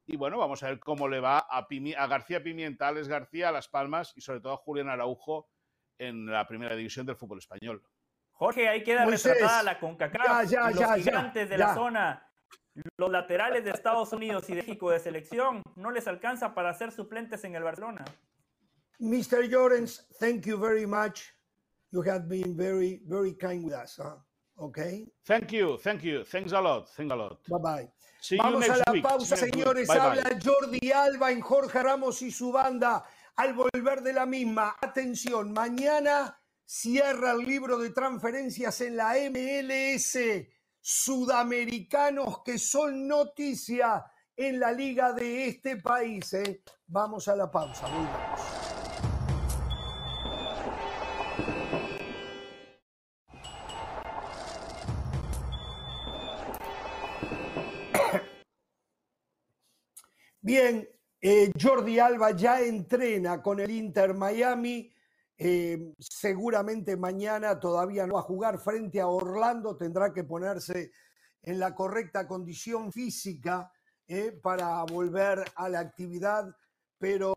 Y 0.05 0.17
bueno, 0.17 0.37
vamos 0.37 0.61
a 0.65 0.71
ver 0.71 0.81
cómo 0.81 1.07
le 1.07 1.21
va 1.21 1.47
a, 1.49 1.69
a 1.69 2.07
García 2.09 2.43
Pimienta, 2.43 2.87
a 2.87 2.89
Alex 2.89 3.07
García, 3.07 3.51
a 3.51 3.53
Las 3.53 3.69
Palmas 3.69 4.13
y 4.17 4.21
sobre 4.21 4.41
todo 4.41 4.55
a 4.55 4.57
Julián 4.57 4.89
Araujo 4.89 5.49
en 5.97 6.27
la 6.27 6.45
primera 6.49 6.75
división 6.75 7.07
del 7.07 7.15
fútbol 7.15 7.39
español. 7.39 7.85
Jorge, 8.33 8.69
ahí 8.69 8.83
queda 8.83 9.05
retratada 9.05 9.63
la 9.63 9.79
CONCACAF. 9.79 10.51
los 10.75 10.95
gigantes 10.97 11.49
de 11.49 11.57
la 11.57 11.73
zona 11.73 12.29
los 13.03 13.11
laterales 13.11 13.65
de 13.65 13.71
Estados 13.71 14.13
Unidos 14.13 14.49
y 14.49 14.55
de 14.55 14.63
México 14.63 14.89
de 14.91 15.01
selección 15.01 15.61
no 15.75 15.91
les 15.91 16.07
alcanza 16.07 16.55
para 16.55 16.73
ser 16.73 16.93
suplentes 16.93 17.43
en 17.43 17.57
el 17.57 17.65
Barcelona. 17.65 18.05
Mr. 19.01 19.51
Jorens, 19.51 20.07
thank 20.21 20.45
you 20.47 20.57
very 20.57 20.87
much. 20.87 21.35
You 21.91 22.03
have 22.03 22.29
been 22.29 22.57
very, 22.57 23.03
very 23.05 23.35
kind 23.35 23.65
with 23.65 23.75
us. 23.75 23.99
Huh? 24.01 24.15
Okay. 24.57 25.05
Thank 25.27 25.51
you, 25.51 25.79
thank 25.79 26.05
you. 26.05 26.23
Thanks 26.25 26.53
a 26.53 26.61
lot. 26.61 26.89
Thanks 26.95 27.13
a 27.13 27.17
lot. 27.17 27.41
Bye 27.49 27.59
bye. 27.59 27.89
Vamos 28.39 28.69
a 28.69 28.77
la 28.77 29.03
pausa, 29.03 29.37
señores. 29.37 29.91
Habla 29.91 30.39
Jordi 30.41 30.93
Alba 30.93 31.33
en 31.33 31.41
Jorge 31.41 31.83
Ramos 31.83 32.23
y 32.23 32.31
su 32.31 32.53
banda. 32.53 33.03
Al 33.35 33.55
volver 33.55 34.03
de 34.03 34.13
la 34.13 34.27
misma, 34.27 34.77
atención, 34.81 35.53
mañana 35.53 36.39
cierra 36.65 37.33
el 37.33 37.39
libro 37.39 37.79
de 37.79 37.91
transferencias 37.91 38.81
en 38.83 38.97
la 38.97 39.15
MLS 39.29 40.17
sudamericanos 40.83 42.43
que 42.45 42.59
son 42.59 43.07
noticia 43.07 44.05
en 44.37 44.59
la 44.59 44.73
liga 44.73 45.13
de 45.13 45.47
este 45.47 45.77
país. 45.77 46.33
¿eh? 46.35 46.63
Vamos 46.87 47.29
a 47.29 47.37
la 47.37 47.51
pausa, 47.51 47.87
Bien, 60.45 60.89
eh, 61.21 61.53
Jordi 61.57 62.01
Alba 62.01 62.33
ya 62.33 62.61
entrena 62.61 63.41
con 63.41 63.61
el 63.61 63.71
Inter 63.71 64.13
Miami 64.13 64.93
eh, 65.45 65.93
seguramente 65.99 66.97
mañana 66.97 67.59
todavía 67.59 68.07
no 68.07 68.15
va 68.15 68.21
a 68.21 68.23
jugar 68.23 68.61
frente 68.61 69.01
a 69.01 69.09
Orlando, 69.09 69.77
tendrá 69.77 70.13
que 70.13 70.23
ponerse 70.23 70.93
en 71.43 71.59
la 71.59 71.75
correcta 71.75 72.29
condición 72.29 72.93
física 72.93 73.73
eh, 74.07 74.31
para 74.41 74.85
volver 74.85 75.43
a 75.57 75.69
la 75.69 75.81
actividad, 75.81 76.45
pero 76.97 77.33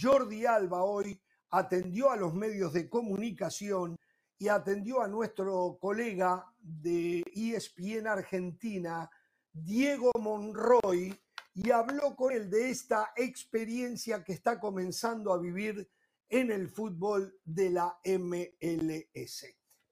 Jordi 0.00 0.46
Alba 0.46 0.82
hoy 0.82 1.20
atendió 1.50 2.10
a 2.10 2.16
los 2.16 2.32
medios 2.32 2.72
de 2.72 2.88
comunicación 2.88 3.98
y 4.38 4.48
atendió 4.48 5.02
a 5.02 5.08
nuestro 5.08 5.76
colega 5.78 6.46
de 6.58 7.22
ESPN 7.34 8.06
Argentina, 8.06 9.10
Diego 9.52 10.10
Monroy, 10.18 11.14
y 11.52 11.70
habló 11.70 12.16
con 12.16 12.32
él 12.32 12.48
de 12.48 12.70
esta 12.70 13.12
experiencia 13.14 14.24
que 14.24 14.32
está 14.32 14.58
comenzando 14.58 15.34
a 15.34 15.38
vivir 15.38 15.86
en 16.28 16.50
el 16.50 16.68
fútbol 16.68 17.38
de 17.44 17.70
la 17.70 17.98
MLS. 18.04 19.46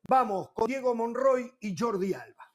Vamos 0.08 0.50
con 0.50 0.66
Diego 0.66 0.94
Monroy 0.94 1.52
y 1.60 1.76
Jordi 1.76 2.14
Alba. 2.14 2.52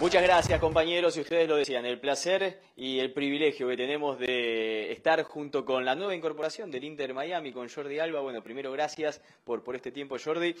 Muchas 0.00 0.22
gracias 0.22 0.60
compañeros, 0.60 1.16
y 1.16 1.20
ustedes 1.20 1.48
lo 1.48 1.56
decían, 1.56 1.84
el 1.84 2.00
placer 2.00 2.60
y 2.76 3.00
el 3.00 3.12
privilegio 3.12 3.68
que 3.68 3.76
tenemos 3.76 4.18
de 4.18 4.92
estar 4.92 5.22
junto 5.24 5.64
con 5.64 5.84
la 5.84 5.96
nueva 5.96 6.14
incorporación 6.14 6.70
del 6.70 6.84
Inter 6.84 7.12
Miami 7.14 7.52
con 7.52 7.68
Jordi 7.68 7.98
Alba. 7.98 8.20
Bueno, 8.20 8.42
primero 8.42 8.70
gracias 8.70 9.20
por, 9.44 9.64
por 9.64 9.74
este 9.74 9.90
tiempo 9.90 10.16
Jordi. 10.22 10.54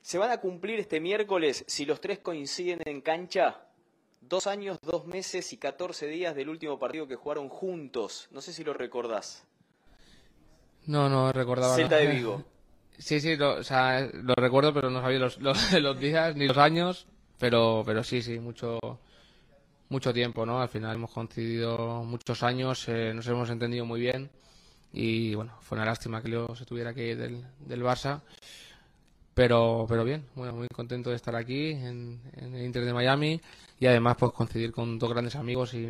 ¿Se 0.00 0.18
van 0.18 0.30
a 0.30 0.40
cumplir 0.40 0.80
este 0.80 1.00
miércoles, 1.00 1.64
si 1.66 1.84
los 1.84 2.00
tres 2.00 2.18
coinciden 2.18 2.80
en 2.86 3.00
cancha, 3.02 3.68
dos 4.28 4.46
años, 4.46 4.78
dos 4.82 5.06
meses 5.06 5.52
y 5.52 5.56
14 5.56 6.06
días 6.06 6.34
del 6.34 6.48
último 6.48 6.78
partido 6.78 7.06
que 7.06 7.16
jugaron 7.16 7.48
juntos. 7.48 8.28
No 8.30 8.40
sé 8.40 8.52
si 8.52 8.64
lo 8.64 8.72
recordás. 8.72 9.46
No, 10.86 11.08
no 11.08 11.32
recordaba. 11.32 11.76
Celta 11.76 11.96
de 11.96 12.06
Vigo. 12.08 12.44
Sí, 12.96 13.20
sí, 13.20 13.36
lo, 13.36 13.56
o 13.56 13.64
sea, 13.64 14.08
lo 14.12 14.34
recuerdo, 14.36 14.72
pero 14.72 14.88
no 14.88 15.00
sabía 15.00 15.18
los, 15.18 15.38
los, 15.40 15.98
días 15.98 16.36
ni 16.36 16.46
los 16.46 16.56
años, 16.58 17.06
pero, 17.38 17.82
pero 17.84 18.04
sí, 18.04 18.22
sí, 18.22 18.38
mucho, 18.38 18.78
mucho 19.88 20.12
tiempo, 20.12 20.46
¿no? 20.46 20.60
Al 20.60 20.68
final 20.68 20.94
hemos 20.94 21.10
coincidido 21.10 22.04
muchos 22.04 22.42
años, 22.42 22.88
eh, 22.88 23.12
nos 23.12 23.26
hemos 23.26 23.50
entendido 23.50 23.84
muy 23.84 24.00
bien 24.00 24.30
y, 24.92 25.34
bueno, 25.34 25.54
fue 25.60 25.76
una 25.76 25.86
lástima 25.86 26.22
que 26.22 26.28
Leo 26.28 26.54
se 26.54 26.64
tuviera 26.64 26.94
que 26.94 27.08
ir 27.08 27.18
del, 27.18 27.44
del 27.58 27.82
Barça, 27.82 28.20
pero, 29.34 29.86
pero 29.88 30.04
bien, 30.04 30.26
muy, 30.36 30.52
muy 30.52 30.68
contento 30.68 31.10
de 31.10 31.16
estar 31.16 31.34
aquí 31.34 31.70
en, 31.70 32.20
en, 32.36 32.54
el 32.54 32.64
Inter 32.64 32.84
de 32.84 32.92
Miami 32.92 33.40
y 33.80 33.86
además 33.86 34.16
pues 34.18 34.32
coincidir 34.32 34.70
con 34.70 35.00
dos 35.00 35.10
grandes 35.10 35.34
amigos 35.34 35.74
y, 35.74 35.88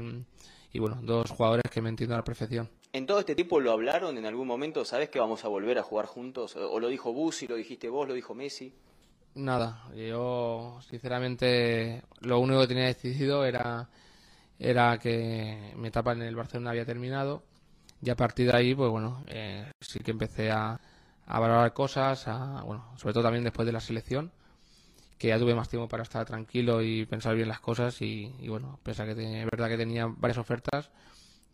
y 0.73 0.79
bueno, 0.79 1.01
dos 1.03 1.31
jugadores 1.31 1.71
que 1.71 1.83
me 1.83 1.91
entiendo 1.91 2.15
a 2.15 2.19
la 2.19 2.25
perfección. 2.25 2.71
¿En 2.95 3.07
todo 3.07 3.19
este 3.19 3.35
tiempo 3.35 3.59
lo 3.59 3.73
hablaron 3.73 4.19
en 4.19 4.25
algún 4.25 4.47
momento? 4.47 4.85
¿Sabes 4.85 5.11
que 5.11 5.19
vamos 5.19 5.45
a 5.45 5.49
volver 5.49 5.81
a 5.81 5.83
jugar 5.83 6.07
juntos? 6.07 6.55
¿O 6.55 6.79
lo 6.79 6.87
dijo 6.87 7.13
Bussi, 7.13 7.49
lo 7.49 7.57
dijiste 7.57 7.89
vos, 7.89 8.07
lo 8.07 8.15
dijo 8.15 8.37
Messi? 8.37 8.73
Nada, 9.35 9.83
yo 9.97 10.79
sinceramente 10.89 12.05
lo 12.21 12.39
único 12.39 12.61
que 12.61 12.69
tenía 12.69 12.85
decidido 12.85 13.45
era, 13.45 13.89
era 14.61 14.97
que 14.99 15.73
mi 15.75 15.89
etapa 15.89 16.13
en 16.13 16.23
el 16.23 16.37
Barcelona 16.37 16.71
había 16.71 16.85
terminado 16.85 17.43
y 18.01 18.11
a 18.11 18.15
partir 18.15 18.53
de 18.53 18.57
ahí, 18.57 18.77
pues 18.77 18.93
bueno, 18.93 19.25
eh, 19.27 19.73
sí 19.81 19.99
que 19.99 20.13
empecé 20.13 20.53
a, 20.53 20.81
valorar 21.27 21.73
cosas, 21.73 22.29
a, 22.29 22.63
bueno, 22.63 22.93
sobre 22.97 23.13
todo 23.13 23.25
también 23.25 23.43
después 23.43 23.67
de 23.67 23.73
la 23.73 23.81
selección, 23.81 24.31
que 25.19 25.29
ya 25.29 25.39
tuve 25.41 25.57
más 25.57 25.69
tiempo 25.69 25.89
para 25.89 26.05
estar 26.05 26.25
tranquilo 26.25 26.81
y 26.81 27.07
pensar 27.07 27.35
bien 27.35 27.49
las 27.49 27.59
cosas 27.59 28.01
y, 28.03 28.33
bueno, 28.47 28.79
pese 28.85 29.05
que 29.05 29.41
es 29.41 29.47
verdad 29.47 29.69
que 29.69 29.79
tenía 29.79 30.07
varias 30.07 30.39
ofertas, 30.39 30.91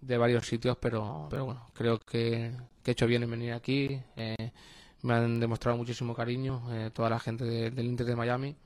de 0.00 0.18
varios 0.18 0.46
sitios, 0.46 0.76
pero, 0.78 1.26
pero 1.30 1.44
bueno, 1.44 1.66
creo 1.74 1.98
que, 1.98 2.52
he 2.84 2.90
hecho 2.90 3.06
bien 3.06 3.22
en 3.22 3.30
venir 3.30 3.52
aquí. 3.52 4.00
Eh, 4.16 4.50
me 5.02 5.14
han 5.14 5.40
demostrado 5.40 5.76
muchísimo 5.76 6.14
cariño 6.14 6.62
eh, 6.70 6.90
toda 6.92 7.08
la 7.08 7.18
gente 7.18 7.44
del 7.44 7.86
Inter 7.86 8.06
de 8.06 8.16
Miami 8.16 8.56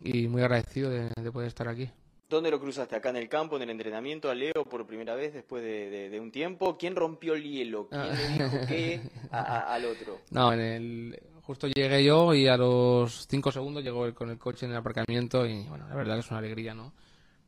y 0.00 0.28
muy 0.28 0.42
agradecido 0.42 0.90
de, 0.90 1.32
poder 1.32 1.48
estar 1.48 1.68
aquí. 1.68 1.90
¿Dónde 2.28 2.50
lo 2.50 2.60
cruzaste? 2.60 2.96
¿Acá 2.96 3.10
en 3.10 3.16
el 3.16 3.28
campo, 3.28 3.56
en 3.56 3.62
el 3.62 3.70
entrenamiento, 3.70 4.30
a 4.30 4.34
Leo 4.34 4.64
por 4.68 4.86
primera 4.86 5.14
vez 5.14 5.34
después 5.34 5.62
de, 5.62 6.18
un 6.20 6.30
tiempo? 6.30 6.78
¿Quién 6.78 6.96
rompió 6.96 7.34
el 7.34 7.42
hielo? 7.42 7.88
¿Quién 7.88 8.08
le 8.08 8.28
dijo 8.28 8.66
qué 8.68 9.00
al 9.30 9.84
otro? 9.84 10.20
No, 10.30 10.52
en 10.52 10.60
el, 10.60 11.20
justo 11.42 11.66
llegué 11.66 12.04
yo 12.04 12.32
y 12.34 12.48
a 12.48 12.56
los 12.56 13.26
cinco 13.28 13.52
segundos 13.52 13.84
llegó 13.84 14.12
con 14.14 14.30
el 14.30 14.38
coche 14.38 14.64
en 14.64 14.72
el 14.72 14.78
aparcamiento 14.78 15.44
y 15.46 15.64
bueno, 15.64 15.86
la 15.88 15.94
verdad 15.94 16.14
que 16.14 16.20
es 16.20 16.30
una 16.30 16.38
alegría, 16.38 16.74
¿no? 16.74 16.92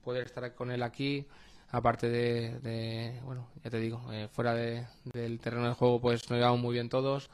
Poder 0.03 0.27
estar 0.27 0.55
con 0.55 0.71
él 0.71 0.83
aquí 0.83 1.27
aparte 1.75 2.09
de, 2.09 3.21
bueno, 3.25 3.49
ya 3.63 3.71
te 3.71 3.79
digo, 3.79 4.01
eh, 4.13 4.29
fuera 4.31 4.55
del 4.55 5.41
terreno 5.41 5.69
de 5.69 5.75
juego 5.75 6.01
pues 6.01 6.31
nos 6.31 6.39
llevamos 6.39 6.61
muy 6.61 6.75
bien 6.75 6.89
todos 6.89 7.31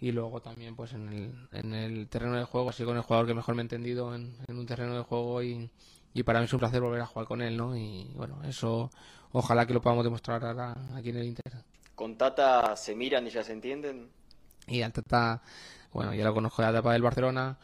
y 0.00 0.10
luego 0.10 0.40
también 0.40 0.74
pues 0.74 0.92
en 0.92 1.08
el, 1.08 1.48
en 1.52 1.72
el 1.72 2.08
terreno 2.08 2.36
de 2.36 2.44
juego, 2.44 2.70
así 2.70 2.84
con 2.84 2.96
el 2.96 3.02
jugador 3.02 3.28
que 3.28 3.34
mejor 3.34 3.54
me 3.54 3.62
he 3.62 3.64
entendido 3.64 4.12
en, 4.14 4.36
un 4.48 4.66
terreno 4.66 4.96
de 4.96 5.04
juego 5.04 5.40
y, 5.40 5.70
y, 6.14 6.22
para 6.24 6.40
mí 6.40 6.46
es 6.46 6.52
un 6.52 6.58
placer 6.58 6.80
volver 6.80 7.00
a 7.00 7.06
jugar 7.06 7.28
con 7.28 7.40
él, 7.42 7.56
¿no? 7.56 7.76
Y 7.76 8.10
bueno, 8.16 8.42
eso 8.42 8.90
ojalá 9.30 9.66
que 9.66 9.72
lo 9.74 9.80
podamos 9.80 10.04
demostrar 10.04 10.44
ahora 10.44 10.74
aquí 10.96 11.10
en 11.10 11.16
el 11.18 11.26
Inter. 11.26 11.52
¿Con 11.94 12.16
Tata 12.16 12.74
se 12.74 12.96
miran 12.96 13.26
y 13.26 13.30
ya 13.30 13.44
se 13.44 13.52
entienden? 13.52 14.10
Y 14.66 14.82
al 14.82 14.92
Tata, 14.92 15.40
bueno, 15.92 16.12
ya 16.12 16.24
lo 16.24 16.34
conozco 16.34 16.60
de 16.60 16.66
la 16.66 16.78
etapa 16.78 16.92
del 16.92 17.02
Barcelona, 17.02 17.56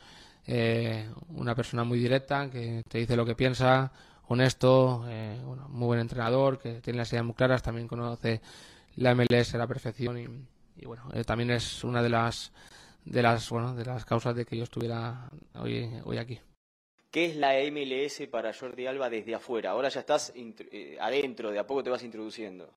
eh, 0.47 1.11
una 1.31 1.57
persona 1.57 1.82
muy 1.82 1.99
directa 1.99 2.49
que 2.49 2.85
te 2.89 2.99
dice 2.99 3.16
lo 3.16 3.27
que 3.27 3.35
piensa, 3.35 3.90
honesto, 4.28 5.05
eh, 5.09 5.39
muy 5.69 5.86
buen 5.86 6.01
entrenador, 6.01 6.59
que 6.59 6.81
tiene 6.81 6.99
las 6.99 7.12
ideas 7.12 7.24
muy 7.24 7.35
claras, 7.35 7.62
también 7.62 7.89
conoce 7.89 8.40
la 8.97 9.15
MLS 9.15 9.55
a 9.55 9.59
la 9.59 9.66
perfección 9.66 10.19
y, 10.77 10.85
bueno, 10.86 11.05
eh, 11.12 11.24
también 11.24 11.51
es 11.51 11.85
una 11.85 12.03
de 12.03 12.09
las 12.09 12.53
de 13.05 13.20
las 13.20 13.51
bueno 13.51 13.74
de 13.74 13.85
las 13.85 14.05
causas 14.05 14.35
de 14.36 14.44
que 14.44 14.57
yo 14.57 14.62
estuviera 14.65 15.28
hoy, 15.55 15.90
hoy 16.05 16.19
aquí. 16.19 16.39
¿Qué 17.11 17.27
es 17.27 17.36
la 17.36 17.53
MLS 17.70 18.27
para 18.31 18.55
Jordi 18.55 18.86
Alba 18.86 19.11
desde 19.11 19.35
afuera? 19.35 19.70
Ahora 19.70 19.89
ya 19.90 20.01
estás 20.01 20.32
eh, 20.35 20.97
adentro, 21.01 21.51
de 21.51 21.59
a 21.59 21.66
poco 21.66 21.82
te 21.82 21.90
vas 21.90 22.03
introduciendo. 22.03 22.70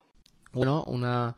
Bueno, 0.52 0.84
una, 0.88 1.34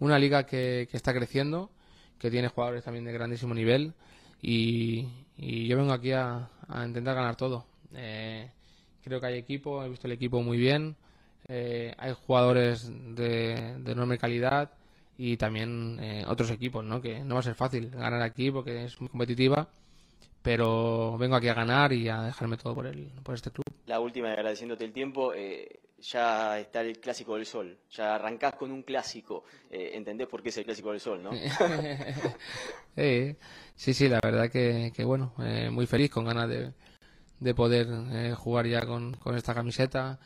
una 0.00 0.18
liga 0.18 0.46
que, 0.46 0.88
que 0.90 0.96
está 0.96 1.14
creciendo, 1.14 1.70
que 2.18 2.30
tiene 2.30 2.48
jugadores 2.48 2.82
también 2.82 3.04
de 3.04 3.12
grandísimo 3.12 3.54
nivel 3.54 3.94
y, 4.42 5.06
y 5.36 5.68
yo 5.68 5.76
vengo 5.76 5.92
aquí 5.92 6.12
a, 6.12 6.50
a 6.66 6.84
intentar 6.84 7.14
ganar 7.14 7.36
todo. 7.36 7.66
Eh, 7.94 8.50
Creo 9.04 9.20
que 9.20 9.26
hay 9.26 9.38
equipo, 9.38 9.82
he 9.84 9.88
visto 9.88 10.06
el 10.06 10.12
equipo 10.12 10.42
muy 10.42 10.58
bien. 10.58 10.96
Eh, 11.48 11.92
hay 11.98 12.12
jugadores 12.12 12.90
de, 13.16 13.54
enorme 13.86 14.18
calidad 14.18 14.70
y 15.18 15.36
también 15.36 15.98
eh, 16.00 16.24
otros 16.28 16.50
equipos, 16.50 16.84
¿no? 16.84 17.00
Que 17.00 17.24
no 17.24 17.34
va 17.34 17.40
a 17.40 17.44
ser 17.44 17.54
fácil 17.54 17.90
ganar 17.90 18.22
aquí 18.22 18.50
porque 18.50 18.84
es 18.84 19.00
muy 19.00 19.08
competitiva, 19.08 19.68
pero 20.42 21.16
vengo 21.18 21.36
aquí 21.36 21.48
a 21.48 21.54
ganar 21.54 21.92
y 21.92 22.08
a 22.08 22.22
dejarme 22.22 22.56
todo 22.56 22.74
por, 22.74 22.86
el, 22.86 23.10
por 23.22 23.34
este 23.34 23.50
club. 23.50 23.64
La 23.86 24.00
última, 24.00 24.30
agradeciéndote 24.30 24.84
el 24.84 24.92
tiempo, 24.92 25.32
eh, 25.34 25.80
ya 25.98 26.58
está 26.60 26.82
el 26.82 27.00
Clásico 27.00 27.34
del 27.34 27.46
Sol, 27.46 27.76
ya 27.90 28.14
arrancás 28.14 28.54
con 28.54 28.70
un 28.70 28.82
clásico, 28.82 29.44
¿entendés 29.70 30.28
por 30.28 30.42
qué 30.42 30.50
es 30.50 30.56
el 30.58 30.64
Clásico 30.64 30.92
del 30.92 31.00
Sol, 31.00 31.22
no? 31.22 31.30
sí, 33.74 33.94
sí, 33.94 34.08
la 34.08 34.20
verdad 34.22 34.50
que, 34.50 34.92
que 34.94 35.04
bueno, 35.04 35.34
muy 35.72 35.86
feliz, 35.86 36.10
con 36.10 36.24
ganas 36.24 36.48
de 36.48 36.72
de 37.40 37.54
poder 37.54 37.88
eh, 38.12 38.34
jugar 38.36 38.66
ya 38.66 38.86
con, 38.86 39.14
con, 39.14 39.36
esta 39.36 39.54
camiseta, 39.54 40.18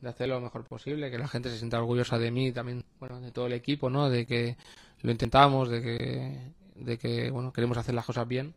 de 0.00 0.08
hacerlo 0.08 0.36
lo 0.36 0.40
mejor 0.40 0.64
posible, 0.64 1.10
que 1.10 1.18
la 1.18 1.28
gente 1.28 1.50
se 1.50 1.58
sienta 1.58 1.78
orgullosa 1.78 2.18
de 2.18 2.30
mí, 2.30 2.50
también, 2.52 2.84
bueno, 2.98 3.20
de 3.20 3.30
todo 3.30 3.46
el 3.46 3.52
equipo, 3.52 3.90
¿no? 3.90 4.08
De 4.10 4.26
que 4.26 4.56
lo 5.02 5.12
intentamos, 5.12 5.68
de 5.68 5.82
que, 5.82 6.38
de 6.76 6.98
que 6.98 7.30
bueno, 7.30 7.52
queremos 7.52 7.76
hacer 7.78 7.94
las 7.94 8.06
cosas 8.06 8.26
bien 8.26 8.54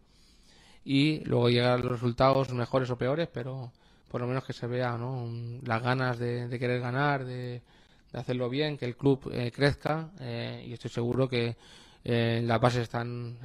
y 0.85 1.23
luego 1.25 1.49
llegar 1.49 1.79
los 1.81 1.91
resultados 1.91 2.51
mejores 2.53 2.89
o 2.89 2.97
peores, 2.97 3.27
pero 3.31 3.71
por 4.09 4.21
lo 4.21 4.27
menos 4.27 4.45
que 4.45 4.53
se 4.53 4.67
vea, 4.67 4.97
¿no? 4.97 5.27
Las 5.63 5.81
ganas 5.83 6.17
de, 6.19 6.47
querer 6.59 6.79
ganar, 6.79 7.25
de, 7.25 7.61
de, 8.13 8.19
hacerlo 8.19 8.49
bien, 8.49 8.77
que 8.77 8.85
el 8.85 8.95
club 8.95 9.29
eh, 9.33 9.51
crezca 9.51 10.11
eh, 10.19 10.63
y 10.67 10.73
estoy 10.73 10.91
seguro 10.91 11.27
que 11.27 11.55
las 12.03 12.61
bases 12.61 12.83
están 12.83 13.39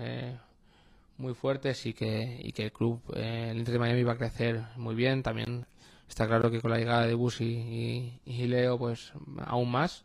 muy 1.20 1.34
fuertes 1.34 1.86
y 1.86 1.92
que, 1.92 2.40
y 2.42 2.52
que 2.52 2.64
el 2.64 2.72
club, 2.72 3.00
eh, 3.14 3.48
el 3.50 3.58
Inter 3.58 3.74
de 3.74 3.78
Miami 3.78 4.02
va 4.02 4.12
a 4.12 4.18
crecer 4.18 4.62
muy 4.76 4.94
bien. 4.94 5.22
También 5.22 5.66
está 6.08 6.26
claro 6.26 6.50
que 6.50 6.60
con 6.60 6.70
la 6.70 6.78
llegada 6.78 7.06
de 7.06 7.14
Busi 7.14 7.44
y, 7.44 8.20
y, 8.24 8.46
Leo, 8.46 8.78
pues 8.78 9.12
aún 9.44 9.70
más. 9.70 10.04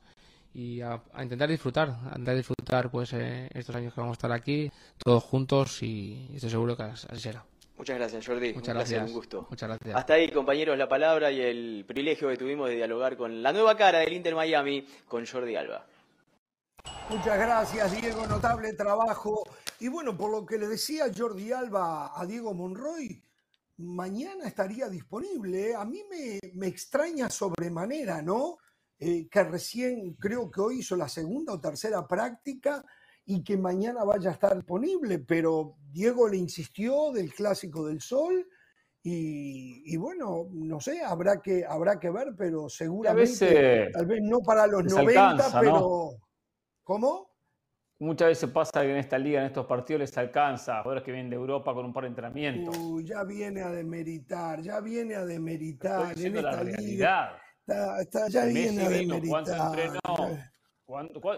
Y 0.53 0.81
a, 0.81 1.01
intentar 1.21 1.49
disfrutar, 1.49 1.89
a 1.89 2.09
intentar 2.09 2.35
disfrutar 2.35 2.89
pues 2.89 3.11
eh, 3.13 3.49
estos 3.53 3.75
años 3.75 3.93
que 3.93 3.99
vamos 3.99 4.13
a 4.13 4.19
estar 4.19 4.31
aquí, 4.31 4.71
todos 4.97 5.23
juntos 5.23 5.81
y, 5.83 6.29
estoy 6.33 6.49
seguro 6.49 6.77
que 6.77 6.83
así 6.83 7.07
será. 7.17 7.43
Muchas 7.77 7.97
gracias, 7.97 8.25
Jordi. 8.25 8.53
Muchas 8.53 8.69
un 8.69 8.73
gracias. 8.75 9.07
un 9.07 9.13
gusto. 9.13 9.47
Muchas 9.49 9.67
gracias. 9.67 9.95
Hasta 9.95 10.13
ahí, 10.13 10.29
compañeros, 10.29 10.77
la 10.77 10.87
palabra 10.87 11.29
y 11.29 11.41
el 11.41 11.83
privilegio 11.85 12.29
que 12.29 12.37
tuvimos 12.37 12.69
de 12.69 12.75
dialogar 12.75 13.17
con 13.17 13.43
la 13.43 13.51
nueva 13.51 13.75
cara 13.75 13.99
del 13.99 14.13
Inter 14.13 14.33
Miami, 14.33 14.87
con 15.09 15.25
Jordi 15.25 15.57
Alba. 15.57 15.85
Muchas 17.09 17.37
gracias, 17.37 18.01
Diego. 18.01 18.25
Notable 18.25 18.73
trabajo. 18.73 19.43
Y 19.79 19.87
bueno, 19.87 20.17
por 20.17 20.31
lo 20.31 20.45
que 20.45 20.57
le 20.57 20.67
decía 20.67 21.05
Jordi 21.15 21.51
Alba 21.51 22.19
a 22.19 22.25
Diego 22.25 22.53
Monroy, 22.53 23.21
mañana 23.77 24.47
estaría 24.47 24.89
disponible. 24.89 25.71
¿eh? 25.71 25.75
A 25.75 25.85
mí 25.85 26.01
me, 26.09 26.67
extraña 26.67 27.29
sobremanera, 27.29 28.21
¿no? 28.21 28.57
Eh, 28.97 29.27
que 29.29 29.43
recién 29.43 30.13
creo 30.13 30.49
que 30.49 30.61
hoy 30.61 30.79
hizo 30.79 30.95
la 30.95 31.09
segunda 31.09 31.53
o 31.53 31.59
tercera 31.59 32.07
práctica 32.07 32.83
y 33.25 33.43
que 33.43 33.57
mañana 33.57 34.03
vaya 34.03 34.29
a 34.29 34.33
estar 34.33 34.55
disponible, 34.55 35.19
pero 35.19 35.75
Diego 35.91 36.27
le 36.27 36.37
insistió 36.37 37.11
del 37.11 37.33
Clásico 37.33 37.85
del 37.85 38.01
Sol 38.01 38.47
y, 39.07 39.95
bueno, 39.97 40.47
no 40.51 40.79
sé, 40.79 41.03
habrá 41.03 41.39
que, 41.39 41.63
habrá 41.63 41.99
que 41.99 42.09
ver, 42.09 42.33
pero 42.35 42.67
seguramente, 42.69 43.91
tal 43.93 44.07
vez 44.07 44.19
no 44.23 44.39
para 44.39 44.65
los 44.65 44.83
90, 44.83 45.59
pero... 45.59 46.24
¿Cómo? 46.85 47.35
Muchas 47.97 48.27
veces 48.27 48.51
pasa 48.51 48.81
que 48.81 48.91
en 48.91 48.97
esta 48.97 49.17
liga, 49.17 49.39
en 49.39 49.47
estos 49.47 49.65
partidos, 49.65 50.01
les 50.01 50.15
alcanza 50.19 50.77
a 50.77 50.83
jugadores 50.83 51.03
que 51.03 51.11
vienen 51.11 51.31
de 51.31 51.35
Europa 51.35 51.73
con 51.73 51.83
un 51.83 51.91
par 51.91 52.03
de 52.03 52.09
entrenamientos. 52.09 52.77
Uy, 52.77 53.05
ya 53.05 53.23
viene 53.23 53.61
a 53.61 53.71
demeritar, 53.71 54.61
ya 54.61 54.79
viene 54.81 55.15
a 55.15 55.25
demeritar. 55.25 56.15
en 56.15 56.37
esta 56.37 56.63
Liga, 56.63 57.41
ya 58.29 58.45
viene 58.45 58.85
a 58.85 58.89
demeritar. 58.89 59.99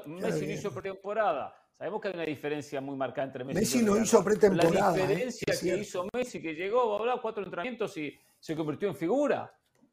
Messi 0.07 0.45
no 0.48 0.53
hizo 0.53 0.74
pretemporada. 0.74 1.56
Sabemos 1.78 2.02
que 2.02 2.07
hay 2.10 2.14
una 2.15 2.26
diferencia 2.26 2.82
muy 2.82 2.98
marcada 2.98 3.28
entre 3.28 3.45
Messi, 3.45 3.60
Messi 3.60 3.80
y 3.80 3.84
no 3.84 3.98
hizo 3.98 4.22
pretemporada. 4.24 4.98
La 4.98 4.98
¿eh? 4.98 5.07
diferencia 5.07 5.53
que 5.61 5.78
hizo 5.78 6.07
Messi, 6.11 6.41
que 6.41 6.56
llegó, 6.56 7.10
a 7.10 7.22
cuatro 7.22 7.44
entrenamientos 7.44 7.95
y 7.98 8.14
se 8.38 8.53
convirtió 8.53 8.90
en 8.90 8.95
figura, 8.98 9.49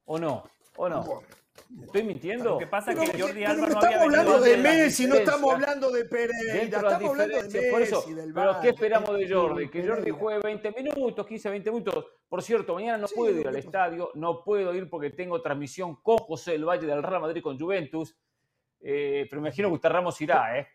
¿o 0.06 0.18
no? 0.18 0.42
¿O 0.76 0.88
no? 0.88 1.22
¿Estoy 1.82 2.02
mintiendo? 2.04 2.50
Lo 2.50 2.58
que 2.58 2.66
pasa 2.66 2.92
es 2.92 3.10
que 3.10 3.20
Jordi 3.20 3.44
Alba 3.44 3.66
no, 3.66 3.80
estamos 3.80 4.02
hablando 4.02 4.40
de 4.40 4.56
Messi, 4.56 5.06
no 5.06 5.14
estamos 5.16 5.54
hablando 5.54 5.90
de 5.90 6.04
Pereira, 6.04 6.54
estamos 6.62 7.10
hablando 7.10 7.36
de 7.36 7.42
Messi, 7.44 7.70
por 7.70 7.82
eso, 7.82 8.04
Pero 8.34 8.60
¿qué 8.60 8.68
esperamos 8.70 9.16
de 9.16 9.28
Jordi? 9.32 9.68
Que 9.68 9.86
Jordi 9.86 10.10
juegue 10.10 10.40
20 10.42 10.72
minutos, 10.72 11.26
15, 11.26 11.50
20 11.50 11.70
minutos. 11.70 12.06
Por 12.28 12.42
cierto, 12.42 12.74
mañana 12.74 12.98
no 12.98 13.06
puedo 13.08 13.38
ir 13.38 13.48
al 13.48 13.56
estadio, 13.56 14.10
no 14.14 14.42
puedo 14.42 14.74
ir 14.74 14.88
porque 14.88 15.10
tengo 15.10 15.40
transmisión 15.40 15.96
con 15.96 16.18
José 16.18 16.52
del 16.52 16.64
Valle 16.64 16.86
del 16.86 17.02
Real 17.02 17.20
Madrid 17.20 17.42
con 17.42 17.58
Juventus, 17.58 18.16
eh, 18.80 19.26
pero 19.30 19.40
me 19.40 19.48
imagino 19.48 19.68
que 19.68 19.74
usted 19.74 19.88
Ramos 19.88 20.20
irá, 20.20 20.58
¿eh? 20.58 20.68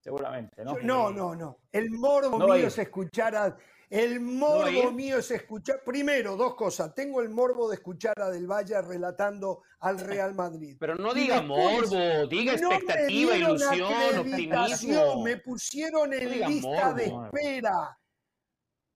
Seguramente, 0.00 0.64
¿no? 0.64 0.76
No, 0.82 1.10
no, 1.10 1.34
no. 1.34 1.58
El 1.72 1.90
morbo 1.90 2.38
mío 2.38 2.66
es 2.66 2.78
escuchar 2.78 3.34
a 3.34 3.56
el 3.90 4.20
morbo 4.20 4.92
mío 4.92 5.18
es 5.18 5.30
escuchar, 5.30 5.82
primero, 5.84 6.36
dos 6.36 6.54
cosas. 6.54 6.94
Tengo 6.94 7.20
el 7.20 7.30
morbo 7.30 7.68
de 7.68 7.76
escuchar 7.76 8.14
a 8.20 8.30
Del 8.30 8.46
Valle 8.46 8.80
relatando 8.82 9.62
al 9.80 9.98
Real 9.98 10.34
Madrid. 10.34 10.76
Pero 10.78 10.96
no 10.96 11.14
diga 11.14 11.40
morbo, 11.42 12.26
diga 12.28 12.52
expectativa, 12.52 13.36
ilusión, 13.36 14.18
optimismo. 14.18 15.22
Me 15.22 15.38
pusieron 15.38 16.12
en 16.12 16.48
lista 16.48 16.92
de 16.92 17.06
espera. 17.06 17.98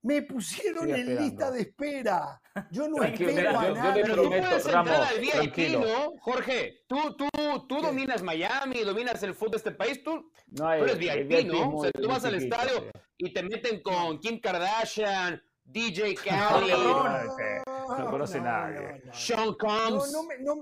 Me 0.02 0.22
pusieron 0.22 0.90
en 0.90 1.16
lista 1.16 1.50
de 1.52 1.60
espera. 1.60 2.40
Yo 2.72 2.88
no 2.88 3.02
espero 3.04 3.58
a 3.58 3.70
nadie. 3.70 4.02
Pero 4.02 4.22
tú 4.22 4.28
puedes 4.28 4.66
entrar 4.66 4.88
al 4.88 5.20
VIP, 5.20 5.78
¿no? 5.78 6.12
Jorge, 6.20 6.84
tú, 6.88 7.16
tú, 7.16 7.28
tú 7.68 7.80
dominas 7.80 8.20
Miami, 8.22 8.80
dominas 8.80 9.22
el 9.22 9.34
fútbol 9.34 9.52
de 9.52 9.56
este 9.58 9.70
país. 9.70 10.02
Tú, 10.02 10.30
tú 10.54 10.64
eres 10.66 10.98
VIP, 10.98 11.46
¿no? 11.46 11.76
O 11.76 11.82
sea, 11.82 11.92
tú 11.92 12.08
vas 12.08 12.24
al 12.24 12.34
estadio 12.34 12.90
y 13.16 13.32
te 13.32 13.42
meten 13.44 13.80
con 13.80 14.18
Kim 14.18 14.40
Kardashian, 14.40 15.40
DJ 15.64 16.14
Khaled. 16.24 16.76
No, 17.98 18.10
conoce 18.10 18.40
nadie. 18.40 19.02
Sean 19.12 19.54
Combs, 19.54 20.12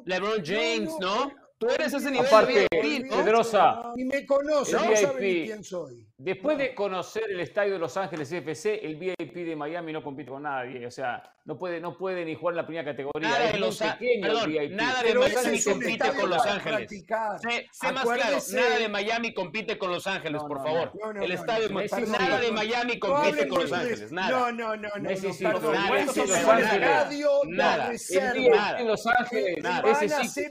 LeBron 0.04 0.42
James, 0.44 0.92
¿no? 1.00 1.32
Tú 1.56 1.68
eres 1.68 1.92
ese 1.92 2.10
nivel 2.10 2.26
Aparte, 2.26 2.66
de 2.70 2.80
VIP, 2.82 3.10
¿no? 3.10 3.16
Pedrosa, 3.16 3.92
Ni 3.96 4.04
me 4.04 4.26
conoce, 4.26 4.72
no 4.72 4.96
sabe 4.96 5.20
ni 5.20 5.46
quién 5.46 5.64
soy. 5.64 6.09
Después 6.22 6.58
de 6.58 6.74
conocer 6.74 7.22
el 7.30 7.40
estadio 7.40 7.72
de 7.72 7.78
Los 7.78 7.96
Ángeles 7.96 8.30
FC, 8.30 8.84
el 8.84 8.96
VIP 8.96 9.36
de 9.36 9.56
Miami 9.56 9.90
no 9.90 10.02
compite 10.02 10.30
con 10.30 10.42
nadie. 10.42 10.86
O 10.86 10.90
sea, 10.90 11.22
no 11.46 11.56
puede, 11.56 11.80
no 11.80 11.96
puede 11.96 12.26
ni 12.26 12.34
jugar 12.34 12.52
en 12.52 12.56
la 12.58 12.66
primera 12.66 12.84
categoría. 12.84 13.30
Nada 13.30 13.44
es 13.46 13.52
de 13.54 13.58
Los 13.58 13.78
pequeño 13.78 14.12
el 14.12 14.20
Perdón, 14.20 14.50
VIP. 14.50 14.72
nada 14.72 15.02
de 15.02 15.14
Miami 15.14 15.62
compite 15.62 16.12
con 16.12 16.28
Los 16.28 16.44
Ángeles. 16.46 16.90
Sé, 16.90 17.68
sé 17.72 17.92
más 17.92 18.04
claro, 18.04 18.36
nada 18.52 18.78
de 18.78 18.88
Miami 18.90 19.32
compite 19.32 19.78
con 19.78 19.90
Los 19.92 20.06
Ángeles, 20.06 20.42
No, 20.42 20.46
por 20.48 20.58
no, 20.58 20.62
favor. 20.64 20.92
no, 21.00 21.12
no, 21.14 21.22
el 21.22 21.28
no, 21.30 21.34
estadio 21.34 21.68
no, 21.70 21.80
de 21.80 21.88
perdón, 21.88 22.12
nada 22.12 22.40
de. 22.40 22.52
Miami 22.52 22.92
No 22.96 23.00
compite 23.00 23.48
con 23.48 23.60
Los 23.62 23.72
Ángeles, 23.72 24.12
nada. 24.12 24.30
No, 24.30 24.52
no, 24.52 24.76
no, 24.76 24.88
no. 24.94 25.02
Messi 25.02 25.26
no, 25.28 25.32
sí, 25.32 25.44
perdón. 25.44 25.72
nada, 25.72 25.86
Ángeles, 25.88 26.30
estadio 26.30 27.30
nada. 27.46 27.76
de 27.76 27.82
El 27.84 27.90
reserva. 27.92 28.80
Los 28.82 29.06
Ángeles. 29.06 29.62
Van 29.62 29.86
a 29.86 29.98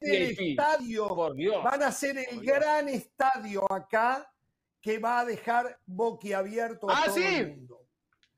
el 0.02 0.40
estadio, 0.50 1.06
Por 1.06 1.34
Dios. 1.36 1.62
van 1.62 1.80
a 1.84 1.86
hacer 1.86 2.18
el 2.18 2.40
gran 2.40 2.88
estadio 2.88 3.72
acá 3.72 4.26
que 4.80 4.98
va 4.98 5.20
a 5.20 5.24
dejar 5.24 5.78
boquiabierto 5.86 6.90
a 6.90 6.98
Ah, 6.98 7.02
todo 7.06 7.14
sí. 7.16 7.24
el 7.24 7.48
mundo. 7.56 7.76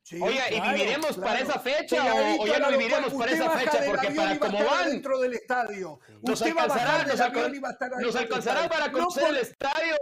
Sí, 0.04 0.20
Oye, 0.20 0.40
¿y 0.50 0.54
claro, 0.56 0.76
viviremos 0.76 1.16
para 1.16 1.38
esa 1.40 1.58
fecha 1.60 2.02
o- 2.02 2.16
Pegadito 2.16 2.42
o 2.42 2.46
ya 2.48 2.58
no 2.58 2.68
viviremos 2.70 3.14
para 3.14 3.32
esa 3.32 3.50
fecha? 3.50 3.78
Porque 3.86 4.10
para 4.10 4.32
estar 4.32 4.64
van, 4.66 4.90
dentro 4.90 5.20
del 5.20 5.34
estadio. 5.34 6.00
Nos 6.22 6.40
Usted 6.40 6.56
va 6.56 6.62
a 6.62 6.64
alcanzará, 6.64 7.04
nos, 7.06 7.20
alcan- 7.20 7.54
y 7.54 7.58
va 7.60 7.68
a 7.68 7.72
estar 7.72 7.90
nos 8.00 8.16
alcanzará 8.16 8.68
para 8.68 8.86
No 8.88 8.92
conocer 8.94 9.22
por- 9.22 9.30
el 9.36 9.40
estadio. 9.40 9.96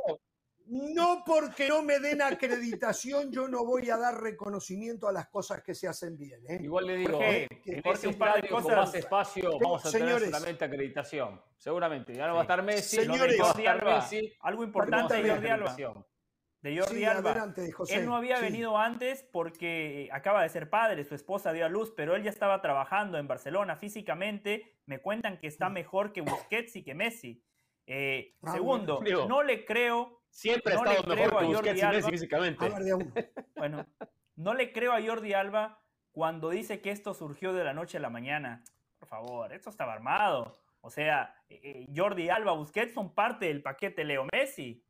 No 0.72 1.24
porque 1.26 1.68
no 1.68 1.82
me 1.82 1.98
den 1.98 2.22
acreditación, 2.22 3.30
yo 3.32 3.48
no 3.48 3.64
voy 3.66 3.90
a 3.90 3.96
dar 3.96 4.22
reconocimiento 4.22 5.08
a 5.08 5.12
las 5.12 5.28
cosas 5.28 5.62
que 5.64 5.74
se 5.74 5.88
hacen 5.88 6.16
bien. 6.16 6.40
¿eh? 6.48 6.60
Igual 6.62 6.86
le 6.86 6.96
digo, 6.96 7.14
Jorge, 7.18 7.48
en 7.66 7.82
Jorge, 7.82 7.98
ese 7.98 8.08
un 8.08 8.14
par 8.18 8.40
de 8.40 8.48
cosas. 8.48 8.76
más 8.76 8.94
espacio 8.94 9.58
vamos 9.60 9.84
a 9.84 9.90
tener 9.90 10.06
Señores. 10.08 10.30
solamente 10.30 10.64
acreditación. 10.64 11.42
Seguramente. 11.58 12.14
Ya 12.14 12.26
no 12.28 12.34
va 12.34 12.40
a 12.40 12.42
estar 12.44 12.62
Messi. 12.62 12.96
Señores. 12.96 13.36
no 13.36 13.44
va 13.44 13.50
a 13.50 13.54
estar 13.58 13.84
Messi. 13.84 14.32
algo 14.40 14.62
importante 14.64 15.14
de 16.62 16.78
Jordi 16.78 16.78
Alba. 16.78 16.78
acreditación. 16.78 16.78
De 16.78 16.80
Jordi 16.80 16.98
Sí, 16.98 17.04
Alba. 17.04 17.30
adelante, 17.30 17.72
José. 17.72 17.94
Él 17.96 18.06
no 18.06 18.16
había 18.16 18.36
Sí. 18.36 18.42
venido 18.44 18.76
antes 18.78 19.22
porque 19.32 20.08
acaba 20.12 20.42
de 20.42 20.48
ser 20.50 20.68
padre, 20.70 21.04
su 21.04 21.14
esposa 21.14 21.52
dio 21.52 21.64
a 21.64 21.68
luz, 21.68 21.92
pero 21.96 22.14
él 22.16 22.22
ya 22.22 22.30
estaba 22.30 22.60
trabajando 22.60 23.18
en 23.18 23.26
Barcelona 23.28 23.76
físicamente. 23.76 24.76
Me 24.86 25.00
cuentan 25.00 25.38
que 25.38 25.46
está 25.46 25.68
mejor 25.68 26.12
que 26.12 26.20
Busquets 26.20 26.76
y 26.76 26.82
que 26.82 26.94
Messi. 26.94 27.42
Eh, 27.86 28.36
Ah, 28.42 28.52
segundo, 28.52 29.00
bueno. 29.00 29.26
No 29.26 29.42
le 29.42 29.64
creo, 29.64 30.18
Siempre 30.32 30.74
ha 30.74 30.76
No 30.76 30.84
le 30.84 30.90
estado 30.92 31.16
mejor 31.16 31.38
que 31.40 31.44
Busquets 31.46 31.82
y 31.82 31.86
Messi 31.86 32.10
físicamente. 32.10 32.68
Ver, 32.68 32.72
bueno, 33.56 33.86
no 34.36 34.54
le 34.54 34.72
creo 34.72 34.92
a 34.92 35.02
Jordi 35.02 35.32
Alba 35.32 35.82
cuando 36.12 36.50
dice 36.50 36.80
que 36.80 36.90
esto 36.92 37.14
surgió 37.14 37.52
de 37.52 37.64
la 37.64 37.72
noche 37.72 37.96
a 37.96 38.00
la 38.00 38.10
mañana. 38.10 38.62
Por 38.98 39.08
favor, 39.08 39.52
esto 39.52 39.70
estaba 39.70 39.92
armado. 39.92 40.56
O 40.82 40.90
sea, 40.90 41.34
eh, 41.48 41.60
eh, 41.64 41.86
Jordi 41.96 42.28
Alba, 42.28 42.52
Busquets 42.52 42.94
son 42.94 43.12
parte 43.14 43.46
del 43.46 43.60
paquete 43.62 44.04
Leo 44.04 44.24
Messi. 44.32 44.84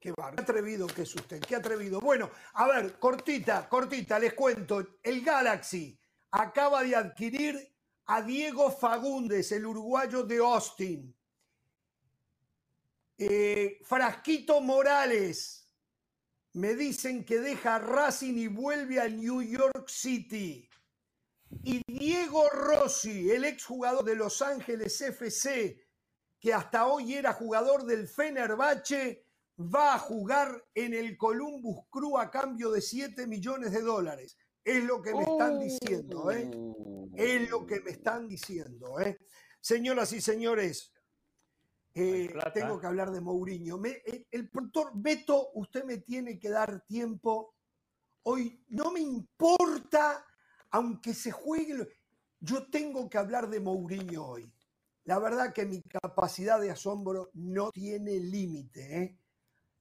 Qué. 0.00 0.14
Qué 0.14 0.40
atrevido 0.40 0.86
que 0.86 1.02
es 1.02 1.14
usted, 1.14 1.40
qué 1.40 1.56
atrevido. 1.56 2.00
Bueno, 2.00 2.30
a 2.54 2.66
ver, 2.66 2.98
cortita, 2.98 3.68
cortita, 3.68 4.18
les 4.18 4.32
cuento. 4.32 4.98
El 5.02 5.22
Galaxy 5.22 5.98
acaba 6.30 6.82
de 6.82 6.96
adquirir 6.96 7.70
a 8.06 8.22
Diego 8.22 8.70
Fagundes, 8.70 9.52
el 9.52 9.66
uruguayo 9.66 10.22
de 10.22 10.38
Austin. 10.38 11.14
Eh, 13.18 13.78
Frasquito 13.84 14.62
Morales, 14.62 15.70
me 16.54 16.74
dicen 16.74 17.24
que 17.24 17.38
deja 17.38 17.78
Racing 17.78 18.38
y 18.38 18.46
vuelve 18.48 18.98
a 18.98 19.08
New 19.08 19.42
York 19.42 19.88
City. 19.88 20.68
Y 21.62 21.82
Diego 21.86 22.48
Rossi, 22.48 23.30
el 23.30 23.44
exjugador 23.44 24.04
de 24.04 24.16
Los 24.16 24.40
Ángeles 24.40 24.98
FC, 25.00 25.86
que 26.40 26.54
hasta 26.54 26.86
hoy 26.86 27.14
era 27.14 27.34
jugador 27.34 27.84
del 27.84 28.08
Fenerbahce, 28.08 29.26
va 29.60 29.94
a 29.94 29.98
jugar 29.98 30.64
en 30.74 30.94
el 30.94 31.16
Columbus 31.16 31.86
Crew 31.90 32.18
a 32.18 32.30
cambio 32.30 32.70
de 32.70 32.80
7 32.80 33.26
millones 33.26 33.72
de 33.72 33.82
dólares. 33.82 34.36
Es 34.64 34.82
lo 34.84 35.00
que 35.02 35.14
me 35.14 35.22
están 35.22 35.58
diciendo, 35.58 36.30
¿eh? 36.30 36.50
Es 37.14 37.50
lo 37.50 37.66
que 37.66 37.80
me 37.80 37.90
están 37.90 38.28
diciendo, 38.28 39.00
¿eh? 39.00 39.18
Señoras 39.60 40.12
y 40.12 40.20
señores, 40.20 40.92
eh, 41.94 42.28
tengo 42.54 42.80
que 42.80 42.86
hablar 42.86 43.10
de 43.10 43.20
Mourinho. 43.20 43.78
Me- 43.78 44.00
el, 44.04 44.26
el 44.30 44.48
productor 44.50 44.92
Beto, 44.94 45.50
usted 45.54 45.84
me 45.84 45.98
tiene 45.98 46.38
que 46.38 46.48
dar 46.50 46.84
tiempo. 46.86 47.54
Hoy 48.22 48.64
no 48.68 48.92
me 48.92 49.00
importa, 49.00 50.24
aunque 50.70 51.14
se 51.14 51.30
juegue. 51.32 51.88
Yo 52.38 52.70
tengo 52.70 53.08
que 53.10 53.18
hablar 53.18 53.50
de 53.50 53.60
Mourinho 53.60 54.24
hoy. 54.26 54.52
La 55.04 55.18
verdad 55.18 55.52
que 55.52 55.66
mi 55.66 55.82
capacidad 55.82 56.60
de 56.60 56.70
asombro 56.70 57.30
no 57.34 57.70
tiene 57.72 58.20
límite. 58.20 59.02
¿eh? 59.02 59.18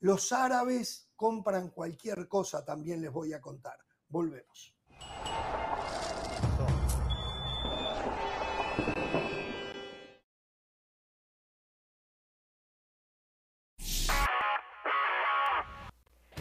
Los 0.01 0.31
árabes 0.31 1.09
compran 1.17 1.71
cualquier 1.71 2.29
cosa, 2.29 2.63
también 2.63 3.01
les 3.01 3.11
voy 3.11 3.33
a 3.33 3.41
contar. 3.41 3.77
Volvemos. 4.07 4.73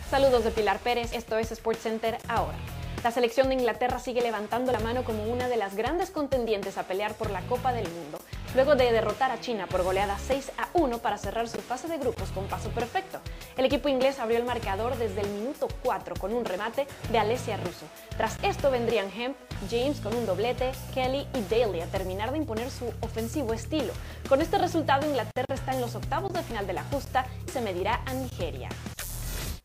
Saludos 0.09 0.45
de 0.45 0.51
Pilar 0.53 0.79
Pérez, 0.79 1.13
esto 1.13 1.37
es 1.37 1.49
SportsCenter 1.49 2.19
ahora. 2.29 2.57
La 3.05 3.13
selección 3.13 3.49
de 3.49 3.55
Inglaterra 3.55 4.01
sigue 4.01 4.23
levantando 4.23 4.73
la 4.73 4.81
mano 4.81 5.05
como 5.05 5.25
una 5.25 5.49
de 5.49 5.57
las 5.57 5.77
grandes 5.77 6.11
contendientes 6.11 6.79
a 6.79 6.83
pelear 6.83 7.15
por 7.15 7.31
la 7.31 7.43
Copa 7.43 7.73
del 7.73 7.89
Mundo, 7.89 8.19
luego 8.57 8.75
de 8.75 8.91
derrotar 8.91 9.31
a 9.31 9.41
China 9.41 9.67
por 9.69 9.85
goleada 9.85 10.19
6 10.19 10.53
a 10.59 10.69
1 10.75 10.99
para 10.99 11.17
cerrar 11.17 11.49
su 11.49 11.59
fase 11.59 11.87
de 11.87 11.99
grupos 11.99 12.31
con 12.31 12.47
paso 12.49 12.71
perfecto. 12.71 13.21
El 13.59 13.65
equipo 13.65 13.89
inglés 13.89 14.21
abrió 14.21 14.39
el 14.39 14.45
marcador 14.45 14.97
desde 14.99 15.21
el 15.21 15.29
minuto 15.31 15.67
4 15.83 16.15
con 16.15 16.33
un 16.33 16.45
remate 16.45 16.87
de 17.11 17.19
Alessia 17.19 17.57
Russo. 17.57 17.87
Tras 18.17 18.39
esto 18.45 18.71
vendrían 18.71 19.11
Hemp, 19.11 19.37
James 19.69 20.01
con 20.01 20.15
un 20.15 20.27
doblete, 20.27 20.71
Kelly 20.95 21.27
y 21.35 21.41
Daly 21.51 21.81
a 21.81 21.87
terminar 21.87 22.31
de 22.31 22.39
imponer 22.39 22.71
su 22.71 22.87
ofensivo 23.01 23.53
estilo. 23.53 23.93
Con 24.29 24.41
este 24.43 24.59
resultado 24.59 25.09
Inglaterra 25.09 25.57
está 25.57 25.73
en 25.73 25.81
los 25.81 25.97
octavos 25.97 26.33
de 26.33 26.45
final 26.45 26.69
de 26.69 26.73
la 26.75 26.85
justa 26.85 27.27
y 27.49 27.51
se 27.51 27.61
medirá 27.61 28.01
a 28.07 28.15
Nigeria. 28.15 28.69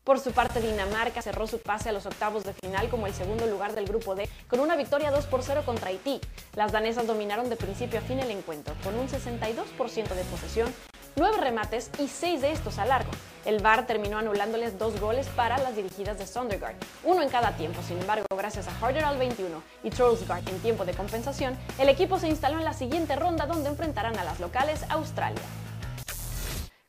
Por 0.02 0.18
su 0.18 0.32
parte, 0.32 0.60
Dinamarca 0.60 1.22
cerró 1.22 1.46
su 1.46 1.60
pase 1.60 1.90
a 1.90 1.92
los 1.92 2.04
octavos 2.04 2.42
de 2.42 2.52
final 2.52 2.88
como 2.88 3.06
el 3.06 3.14
segundo 3.14 3.46
lugar 3.46 3.76
del 3.76 3.86
grupo 3.86 4.16
D 4.16 4.28
con 4.48 4.58
una 4.58 4.74
victoria 4.74 5.12
2 5.12 5.26
por 5.26 5.44
0 5.44 5.62
contra 5.64 5.90
Haití. 5.90 6.20
Las 6.56 6.72
danesas 6.72 7.06
dominaron 7.06 7.48
de 7.48 7.54
principio 7.54 8.00
a 8.00 8.02
fin 8.02 8.18
el 8.18 8.32
encuentro 8.32 8.74
con 8.82 8.96
un 8.96 9.08
62% 9.08 10.08
de 10.08 10.24
posesión, 10.24 10.74
9 11.16 11.36
remates 11.40 11.90
y 11.98 12.08
6 12.08 12.40
de 12.40 12.52
estos 12.52 12.78
a 12.78 12.86
largo. 12.86 13.10
El 13.44 13.62
VAR 13.62 13.86
terminó 13.86 14.18
anulándoles 14.18 14.78
dos 14.78 14.98
goles 14.98 15.28
para 15.36 15.58
las 15.58 15.76
dirigidas 15.76 16.18
de 16.18 16.26
Sondergaard, 16.26 16.76
uno 17.04 17.22
en 17.22 17.28
cada 17.28 17.52
tiempo. 17.52 17.80
Sin 17.86 17.98
embargo, 17.98 18.26
gracias 18.36 18.66
a 18.66 18.72
Harder 18.80 19.04
al 19.04 19.18
21 19.18 19.62
y 19.84 19.90
Trollsgaard 19.90 20.48
en 20.48 20.58
tiempo 20.60 20.84
de 20.84 20.94
compensación, 20.94 21.56
el 21.78 21.88
equipo 21.88 22.18
se 22.18 22.28
instaló 22.28 22.58
en 22.58 22.64
la 22.64 22.72
siguiente 22.72 23.16
ronda 23.16 23.46
donde 23.46 23.68
enfrentarán 23.68 24.18
a 24.18 24.24
las 24.24 24.40
locales 24.40 24.84
Australia. 24.88 25.42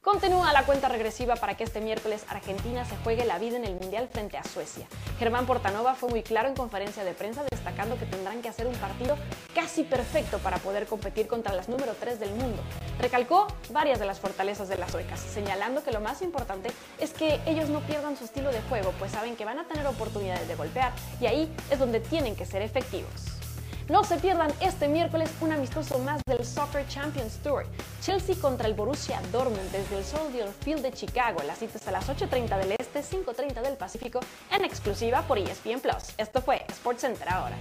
Continúa 0.06 0.54
la 0.54 0.68
cuenta 0.68 0.88
regresiva 0.88 1.36
para 1.36 1.58
que 1.58 1.64
este 1.64 1.82
miércoles 1.82 2.26
Argentina 2.30 2.86
se 2.86 2.96
juegue 2.98 3.26
la 3.26 3.40
vida 3.40 3.58
en 3.58 3.66
el 3.66 3.74
Mundial 3.74 4.08
frente 4.08 4.38
a 4.38 4.44
Suecia. 4.44 4.86
Germán 5.18 5.48
Portanova 5.48 5.96
fue 5.96 6.10
muy 6.10 6.22
claro 6.22 6.48
en 6.48 6.54
conferencia 6.54 7.04
de 7.04 7.16
prensa 7.16 7.44
destacando 7.50 7.98
que 7.98 8.06
tendrán 8.06 8.44
que 8.44 8.48
hacer 8.48 8.68
un 8.68 8.76
partido 8.76 9.18
casi 9.56 9.82
perfecto 9.82 10.38
para 10.38 10.58
poder 10.60 10.86
competir 10.86 11.26
contra 11.26 11.56
las 11.56 11.70
número 11.70 11.96
3 12.00 12.20
del 12.20 12.30
mundo. 12.36 12.62
Recalcó 13.00 13.48
varias 13.72 13.98
de 14.00 14.06
las 14.06 14.20
fortalezas 14.20 14.70
de 14.70 14.78
las 14.78 14.92
suecas, 14.92 15.20
señalando 15.20 15.84
que 15.84 15.92
lo 15.92 16.02
más 16.02 16.22
importante 16.22 16.70
es 17.00 17.12
que 17.12 17.42
ellos 17.48 17.70
no 17.70 17.80
pierdan 17.80 18.16
su 18.16 18.26
estilo 18.26 18.52
de 18.52 18.62
juego, 18.70 18.94
pues 19.00 19.12
saben 19.12 19.36
que 19.36 19.44
van 19.44 19.58
a 19.58 19.68
tener 19.68 19.88
oportunidades 19.88 20.48
de 20.48 20.54
golpear 20.54 20.94
y 21.20 21.26
ahí 21.26 21.52
es 21.72 21.80
donde 21.80 22.00
tienen 22.00 22.36
que 22.36 22.46
ser 22.46 22.62
efectivos. 22.62 23.45
No 23.88 24.04
se 24.04 24.18
pierdan 24.18 24.52
este 24.62 24.88
miércoles 24.88 25.30
un 25.42 25.52
amistoso 25.52 26.00
más 26.00 26.20
del 26.26 26.44
Soccer 26.44 26.88
Champions 26.88 27.38
Tour. 27.44 27.68
Chelsea 28.02 28.36
contra 28.36 28.68
el 28.68 28.74
Borussia 28.74 29.22
Dortmund 29.32 29.72
desde 29.72 30.00
el 30.00 30.04
Soldier 30.04 30.52
Field 30.52 30.82
de 30.82 30.92
Chicago. 30.92 31.44
Las 31.44 31.60
citas 31.60 31.88
a 31.88 31.92
las 31.92 32.10
8.30 32.10 32.58
del 32.58 32.72
Este, 32.80 33.02
5.30 33.02 33.62
del 33.62 33.78
Pacífico, 33.78 34.22
en 34.52 34.66
exclusiva 34.66 35.22
por 35.28 35.38
ESPN 35.38 35.82
Plus. 35.82 36.16
Esto 36.18 36.42
fue 36.42 36.66
SportsCenter 36.74 37.30
ahora. 37.30 37.58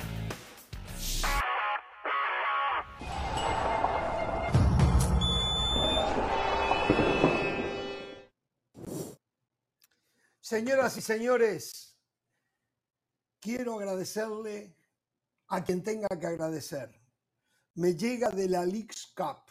Señoras 10.41 10.97
y 10.97 11.03
señores, 11.03 11.99
quiero 13.41 13.75
agradecerle 13.75 14.75
a 15.57 15.65
quien 15.65 15.83
tenga 15.83 16.09
que 16.09 16.27
agradecer. 16.27 16.91
Me 17.75 17.95
llega 17.95 18.31
de 18.31 18.49
la 18.49 18.65
Leagues 18.65 19.13
Cup. 19.17 19.43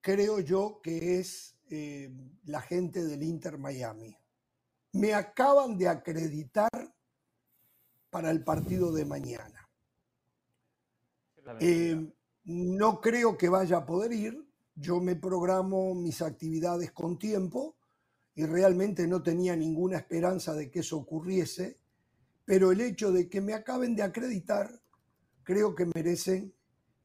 Creo 0.00 0.40
yo 0.40 0.80
que 0.82 1.18
es 1.18 1.56
eh, 1.70 2.10
la 2.44 2.60
gente 2.60 3.04
del 3.04 3.22
Inter 3.22 3.58
Miami. 3.58 4.16
Me 4.92 5.14
acaban 5.14 5.76
de 5.76 5.88
acreditar 5.88 6.70
para 8.10 8.30
el 8.30 8.44
partido 8.44 8.92
de 8.92 9.04
mañana. 9.04 9.68
Eh, 11.60 12.12
no 12.44 13.00
creo 13.00 13.36
que 13.36 13.48
vaya 13.48 13.78
a 13.78 13.86
poder 13.86 14.12
ir. 14.12 14.48
Yo 14.76 15.00
me 15.00 15.16
programo 15.16 15.94
mis 15.94 16.22
actividades 16.22 16.92
con 16.92 17.18
tiempo 17.18 17.76
y 18.34 18.44
realmente 18.46 19.06
no 19.06 19.22
tenía 19.22 19.56
ninguna 19.56 19.98
esperanza 19.98 20.54
de 20.54 20.70
que 20.70 20.80
eso 20.80 20.98
ocurriese, 20.98 21.78
pero 22.44 22.72
el 22.72 22.80
hecho 22.80 23.10
de 23.10 23.28
que 23.28 23.40
me 23.40 23.54
acaben 23.54 23.96
de 23.96 24.02
acreditar, 24.02 24.70
creo 25.42 25.74
que 25.74 25.86
merecen 25.94 26.54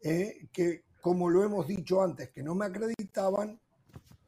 eh, 0.02 0.48
que, 0.52 0.86
como 1.02 1.30
lo 1.30 1.44
hemos 1.44 1.68
dicho 1.68 2.02
antes, 2.02 2.30
que 2.32 2.44
no 2.44 2.56
me 2.56 2.66
acreditaban, 2.66 3.60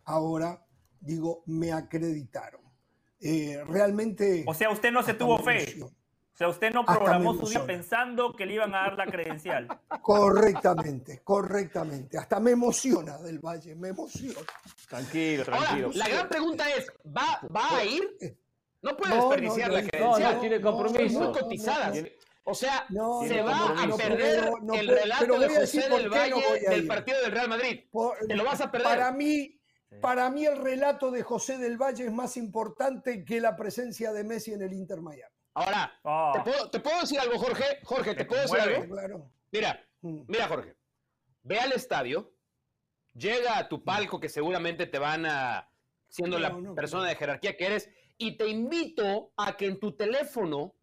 ahora 0.05 0.65
digo, 0.99 1.43
me 1.47 1.71
acreditaron. 1.71 2.61
Eh, 3.19 3.61
realmente... 3.67 4.43
O 4.47 4.53
sea, 4.53 4.69
usted 4.69 4.91
no 4.91 5.03
se 5.03 5.13
tuvo 5.13 5.37
fe. 5.39 5.81
O 5.83 6.37
sea, 6.37 6.47
usted 6.47 6.73
no 6.73 6.85
programó 6.85 7.35
su 7.35 7.47
día 7.47 7.65
pensando 7.65 8.33
que 8.33 8.45
le 8.45 8.55
iban 8.55 8.73
a 8.73 8.79
dar 8.79 8.97
la 8.97 9.05
credencial. 9.05 9.67
Correctamente, 10.01 11.21
correctamente. 11.23 12.17
Hasta 12.17 12.39
me 12.39 12.51
emociona 12.51 13.17
del 13.19 13.39
Valle, 13.39 13.75
me 13.75 13.89
emociona. 13.89 14.39
Tranquilo, 14.89 15.43
tranquilo. 15.43 15.91
la 15.93 16.07
gran 16.07 16.29
pregunta 16.29 16.67
es, 16.69 16.91
¿va, 17.05 17.41
va 17.53 17.77
a 17.77 17.85
ir? 17.85 18.40
No 18.81 18.97
puede 18.97 19.15
desperdiciar 19.15 19.71
la 19.71 19.83
credencial. 19.83 20.35
No, 20.35 20.39
tiene 20.39 20.61
compromiso. 20.61 21.19
Muy 21.19 21.39
cotizadas. 21.39 21.97
O 22.43 22.55
sea, 22.55 22.87
se 23.27 23.41
va 23.43 23.83
a 23.83 23.95
perder 23.95 24.51
el 24.73 24.87
relato 24.87 25.39
de 25.39 25.49
José 25.49 25.89
del 25.89 26.09
Valle 26.09 26.59
del 26.69 26.87
partido 26.87 27.21
del 27.21 27.31
Real 27.31 27.49
Madrid. 27.49 27.81
Te 28.27 28.35
lo 28.35 28.43
vas 28.43 28.61
a 28.61 28.71
perder. 28.71 28.87
Para 28.87 29.11
mí, 29.11 29.59
para 30.01 30.29
mí 30.31 30.45
el 30.45 30.57
relato 30.57 31.11
de 31.11 31.21
José 31.21 31.57
del 31.59 31.77
Valle 31.77 32.05
es 32.05 32.11
más 32.11 32.37
importante 32.37 33.23
que 33.23 33.39
la 33.39 33.55
presencia 33.55 34.11
de 34.11 34.23
Messi 34.23 34.53
en 34.53 34.63
el 34.63 34.73
Inter 34.73 35.01
Miami. 35.01 35.33
Ahora, 35.53 35.93
Ah. 36.03 36.31
¿te, 36.71 36.79
puedo, 36.79 37.01
decir 37.01 37.19
algo, 37.19 37.37
Jorge? 37.37 37.79
Jorge, 37.83 38.15
¿te 38.15 38.25
puedo 38.25 38.41
decir 38.41 38.59
algo? 38.59 39.29
Mira, 39.51 39.85
Mm. 40.01 40.21
mira, 40.27 40.47
Jorge. 40.47 40.75
Ve 41.43 41.59
al 41.59 41.73
estadio, 41.73 42.33
llega 43.13 43.57
a 43.57 43.67
tu 43.67 43.83
palco 43.83 44.19
que 44.19 44.29
seguramente 44.29 44.87
te 44.87 44.97
van 44.97 45.25
a, 45.25 45.69
siendo 46.07 46.39
la 46.39 46.57
persona 46.75 47.07
de 47.07 47.15
jerarquía 47.15 47.55
que 47.57 47.65
eres, 47.65 47.89
y 48.21 48.37
te 48.37 48.47
invito 48.47 49.33
a 49.35 49.57
que 49.57 49.65
en 49.65 49.79
tu 49.79 49.93
teléfono 49.95 50.75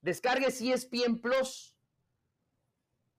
descargues 0.00 0.60
ESPN 0.60 1.20
Plus 1.20 1.76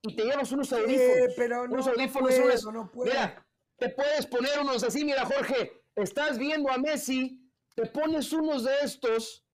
y 0.02 0.16
te 0.16 0.24
llevas 0.24 0.52
unos 0.52 0.74
audífonos. 0.74 1.18
Eh, 1.18 1.34
pero 1.36 1.68
no, 1.68 1.74
unos 1.74 1.86
no 1.86 1.92
audífonos, 1.92 2.30
puedo, 2.34 2.46
unos- 2.46 2.64
no 2.74 2.92
puedo. 2.92 3.12
Mira, 3.12 3.46
te 3.78 3.90
puedes 3.90 4.26
poner 4.26 4.60
unos 4.60 4.84
así, 4.84 5.06
mira, 5.06 5.24
Jorge, 5.26 5.84
estás 5.96 6.40
viendo 6.40 6.72
a 6.72 6.78
Messi, 6.80 7.40
te 7.76 7.86
pones 7.86 8.34
unos 8.34 8.64
de 8.64 8.72
estos 8.82 9.46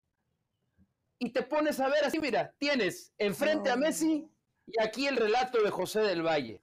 y 1.20 1.32
te 1.32 1.42
pones 1.44 1.80
a 1.82 1.90
ver 1.90 2.06
así, 2.06 2.20
mira, 2.20 2.56
tienes 2.58 3.14
enfrente 3.18 3.70
a 3.70 3.76
Messi 3.76 4.30
y 4.68 4.82
aquí 4.82 5.06
el 5.08 5.16
relato 5.16 5.62
de 5.62 5.70
José 5.70 6.00
del 6.02 6.24
Valle. 6.26 6.62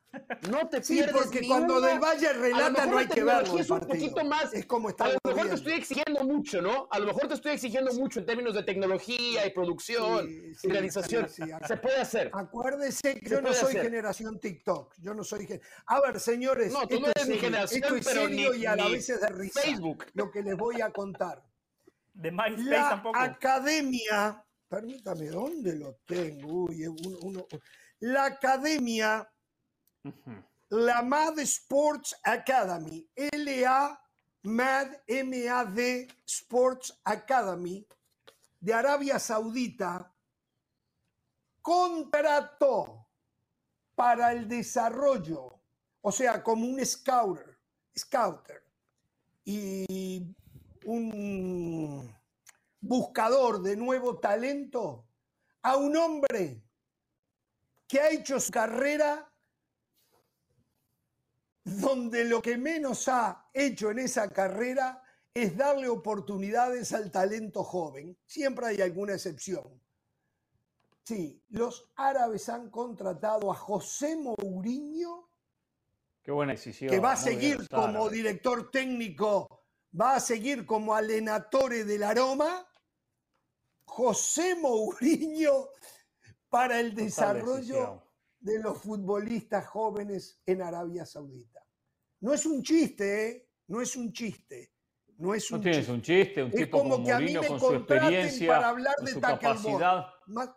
No 0.51 0.69
te 0.69 0.83
Sí, 0.83 0.95
pierdes 0.95 1.15
porque 1.15 1.41
ni 1.41 1.49
cuando 1.49 1.79
una- 1.79 1.87
Del 1.89 1.99
Valle 2.01 2.27
A 2.29 2.33
relata 2.33 2.87
no 2.87 2.99
hay 2.99 3.07
que 3.07 3.23
verlo 3.25 3.59
es 3.59 3.71
un 3.71 3.81
poquito 3.81 4.25
más. 4.25 4.53
Es 4.53 4.67
como 4.67 4.89
a 4.89 4.91
estamos 4.91 5.15
lo 5.25 5.31
mejor 5.31 5.49
te 5.49 5.55
estoy 5.55 5.73
exigiendo 5.75 6.25
mucho, 6.25 6.61
¿no? 6.61 6.89
A 6.91 6.99
lo 6.99 7.07
mejor 7.07 7.29
te 7.29 7.35
estoy 7.35 7.53
exigiendo 7.53 7.93
mucho 7.95 8.19
en 8.21 8.27
términos 8.27 8.55
de 8.55 8.63
tecnología 8.65 9.47
y 9.47 9.51
producción 9.51 10.27
Sí, 10.29 10.55
sí, 10.57 10.67
y 10.67 10.71
realización. 10.71 11.29
sí, 11.29 11.43
sí. 11.45 11.51
Se 11.67 11.77
puede 11.77 11.99
hacer. 12.01 12.31
Acuérdese 12.35 13.15
que 13.21 13.31
yo 13.31 13.41
no 13.41 13.53
soy 13.53 13.71
hacer. 13.71 13.83
generación 13.85 14.39
TikTok. 14.41 14.95
Yo 14.99 15.15
no 15.15 15.23
soy. 15.25 15.47
gen- 15.47 15.61
A 15.87 16.01
ver, 16.01 16.19
señores. 16.21 16.73
No, 16.73 16.87
tú 16.87 17.01
no 17.01 17.07
esto 17.07 17.11
eres 17.21 17.27
serio, 17.27 17.41
generación, 17.41 17.83
esto 17.85 17.97
es 17.97 18.05
pero 18.07 18.21
serio 18.23 18.51
ni- 18.53 18.59
y 18.59 18.67
a 18.67 18.77
la 18.77 18.85
ni 18.85 18.93
vez 18.93 19.09
es 19.09 19.21
de 19.21 19.29
risa. 19.29 19.61
Facebook. 19.61 20.07
Lo 20.15 20.31
que 20.31 20.43
les 20.43 20.57
voy 20.57 20.81
a 20.81 20.91
contar. 20.91 21.43
De 22.15 22.31
MySpace 22.31 22.63
La 22.65 22.89
tampoco. 22.91 23.19
academia, 23.19 24.45
permítame, 24.69 25.27
¿dónde 25.29 25.77
lo 25.77 25.95
tengo? 26.05 26.65
Uy, 26.65 26.87
uno- 26.87 27.19
uno- 27.23 27.47
la 28.03 28.25
academia, 28.25 29.33
la 30.71 31.03
MAD 31.03 31.39
Sports 31.41 32.17
Academy, 32.25 33.09
LA 33.15 34.01
MAD, 34.43 34.89
MAD 35.07 36.09
Sports 36.27 37.01
Academy 37.05 37.87
de 38.59 38.75
Arabia 38.75 39.21
Saudita, 39.21 40.13
contrató 41.61 43.07
para 43.95 44.33
el 44.33 44.49
desarrollo, 44.49 45.61
o 46.01 46.11
sea, 46.11 46.43
como 46.43 46.67
un 46.67 46.85
scouter, 46.85 47.57
scouter 47.97 48.65
y 49.45 50.35
un 50.87 52.13
buscador 52.81 53.63
de 53.63 53.77
nuevo 53.77 54.19
talento 54.19 55.07
a 55.63 55.77
un 55.77 55.97
hombre 55.97 56.62
que 57.93 58.01
ha 58.01 58.09
hecho 58.09 58.41
su 58.41 58.51
carrera 58.51 59.31
donde 61.63 62.25
lo 62.25 62.41
que 62.41 62.57
menos 62.57 63.07
ha 63.07 63.51
hecho 63.53 63.91
en 63.91 63.99
esa 63.99 64.31
carrera 64.31 65.03
es 65.35 65.59
darle 65.59 65.91
oportunidades 65.91 66.95
al 66.95 67.11
talento 67.11 67.63
joven. 67.63 68.17
Siempre 68.25 68.69
hay 68.69 68.81
alguna 68.81 69.13
excepción. 69.13 69.79
Sí, 71.05 71.45
los 71.51 71.93
árabes 71.97 72.49
han 72.49 72.71
contratado 72.71 73.53
a 73.53 73.55
José 73.55 74.17
Mourinho, 74.17 75.29
Qué 76.23 76.31
buena 76.31 76.53
decisión. 76.53 76.91
que 76.91 76.99
va 76.99 77.13
a 77.13 77.17
seguir 77.17 77.69
como 77.69 78.09
director 78.09 78.71
técnico, 78.71 79.67
va 80.01 80.15
a 80.15 80.21
seguir 80.21 80.65
como 80.65 80.95
alenatore 80.95 81.85
del 81.85 82.05
aroma. 82.05 82.67
José 83.85 84.55
Mourinho 84.55 85.69
para 86.53 86.79
el 86.81 86.95
desarrollo 86.95 88.03
de 88.39 88.59
los 88.61 88.77
futbolistas 88.77 89.67
jóvenes 89.67 90.39
en 90.45 90.61
Arabia 90.61 91.07
Saudita. 91.07 91.65
No 92.21 92.35
es 92.35 92.45
un 92.45 92.63
chiste, 92.63 93.27
¿eh? 93.31 93.49
No 93.69 93.81
es 93.81 93.97
un 93.97 94.13
chiste. 94.13 94.71
No 95.17 95.33
es 95.35 95.51
No 95.51 95.57
un 95.57 95.63
tienes 95.63 95.79
chiste. 95.79 95.93
un 95.95 96.03
chiste, 96.03 96.43
un 96.43 96.51
Es 96.51 96.57
tipo 96.57 96.79
como 96.79 96.91
como 96.97 97.07
que 97.07 97.13
a 97.13 97.19
mí 97.21 97.23
Mourinho 97.33 97.41
me 97.41 97.49
con 97.49 97.59
su 97.59 97.67
contraten 97.67 98.05
experiencia, 98.05 98.49
para 98.55 98.69
hablar 98.69 98.95
con 98.97 99.05
de 99.07 99.13
su 99.13 99.21
capacidad. 99.23 100.07
Más- 100.27 100.51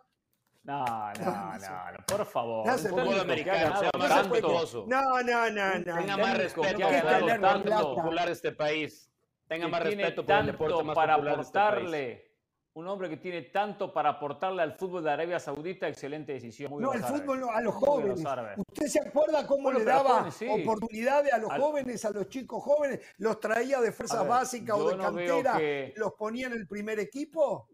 No, 0.64 0.84
no, 0.84 1.14
no, 1.24 1.58
no, 1.92 2.04
por 2.06 2.26
favor. 2.26 2.78
Fútbol 2.78 2.94
técnico 2.94 3.14
que 3.14 3.20
americano, 3.20 3.78
sea 3.80 3.90
más 3.98 4.08
tanto, 4.10 4.22
respetuoso. 4.34 4.84
No, 4.86 5.22
no, 5.22 5.50
no, 5.50 5.78
no. 5.78 5.84
Tenga 5.84 6.16
no. 6.16 6.18
más 6.18 6.36
respeto 6.36 6.76
que 6.76 6.84
ha 6.84 6.86
por 6.88 6.94
el 6.94 7.02
ganado 7.04 7.26
deporte 7.26 7.40
tanto. 7.40 7.70
más 7.70 7.82
popular 8.04 8.26
de 8.26 8.32
este 8.32 8.52
país. 8.52 9.10
Tenga 9.48 9.68
más 9.68 9.82
respeto 9.82 10.14
por 10.16 10.22
el 10.24 10.26
tanto 10.26 10.52
deporte 10.52 10.84
más 10.84 10.94
para 10.94 11.14
popular 11.14 11.36
de 11.36 11.42
este 11.42 11.52
país. 11.58 11.66
aportarle, 11.72 12.25
un 12.76 12.86
hombre 12.88 13.08
que 13.08 13.16
tiene 13.16 13.40
tanto 13.42 13.90
para 13.92 14.10
aportarle 14.10 14.60
al 14.60 14.72
fútbol 14.74 15.02
de 15.02 15.10
Arabia 15.10 15.40
Saudita, 15.40 15.88
excelente 15.88 16.32
decisión. 16.34 16.70
Muy 16.72 16.82
No, 16.82 16.90
árabes. 16.90 17.20
fútbol 17.22 17.40
no, 17.40 17.50
a 17.50 17.60
los 17.62 17.74
jóvenes. 17.74 18.22
los. 18.22 18.58
¿Usted 18.68 18.86
se 18.86 19.00
acuerda 19.00 19.46
cómo 19.46 19.62
Bueno, 19.64 19.78
le 19.78 19.84
daba 19.86 20.10
jóvenes, 20.10 20.34
sí. 20.34 20.46
oportunidades 20.46 21.32
a 21.32 21.38
los 21.38 21.50
Al- 21.50 21.60
jóvenes, 21.62 22.04
a 22.04 22.10
los 22.10 22.28
chicos 22.28 22.62
jóvenes? 22.62 23.00
¿Los 23.16 23.40
traía 23.40 23.80
de 23.80 23.88
A 23.88 23.92
fuerzas 23.92 24.20
ver, 24.20 24.28
básicas 24.28 24.76
o 24.78 24.90
de 24.90 24.96
no 24.96 25.04
cantera? 25.04 25.56
que- 25.56 25.94
¿Los 25.96 26.12
ponía 26.12 26.48
en 26.48 26.52
el 26.52 26.66
primer 26.68 27.00
equipo? 27.00 27.70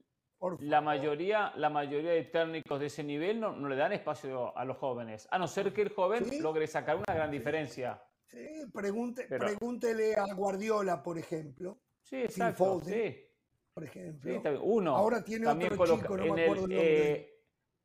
La 0.61 0.81
mayoría, 0.81 1.53
la 1.57 1.69
mayoría 1.71 2.13
de 2.13 2.23
técnicos 2.25 2.79
de 2.79 2.87
ese 2.87 3.03
nivel 3.03 3.41
no, 3.41 3.53
no 3.57 3.69
le 3.69 3.75
dan 3.77 3.93
espacio 3.93 4.57
a 4.57 4.65
los 4.65 4.77
jóvenes, 4.77 5.27
a 5.33 5.39
no 5.39 5.49
ser 5.49 5.73
que 5.73 5.83
el 5.83 5.89
joven 5.93 6.25
Sí. 6.27 6.39
logre 6.41 6.69
sacar 6.69 6.97
una 6.97 7.13
gran 7.15 7.31
diferencia. 7.31 8.01
Sí, 8.27 8.39
pregunte, 8.73 9.27
Pero- 9.29 9.47
pregúntele 9.47 10.15
a 10.15 10.33
Guardiola, 10.33 11.03
por 11.03 11.19
ejemplo. 11.19 11.81
Sí, 12.03 12.17
exacto. 12.23 12.81
Sí, 12.85 13.17
por 13.75 13.85
ejemplo. 13.85 14.33
sí. 14.43 14.49
Uno. 14.63 14.97
Ahora 14.97 15.25
tiene 15.25 15.47
también 15.47 15.73
otro 15.73 15.85
coloca- 15.85 16.03
chico, 16.03 16.17
no 16.17 16.25
en 16.25 16.35
me 16.35 16.41
el, 16.45 16.51
acuerdo 16.51 16.65
el 16.67 16.71
nombre. 16.71 17.13
eh, 17.13 17.29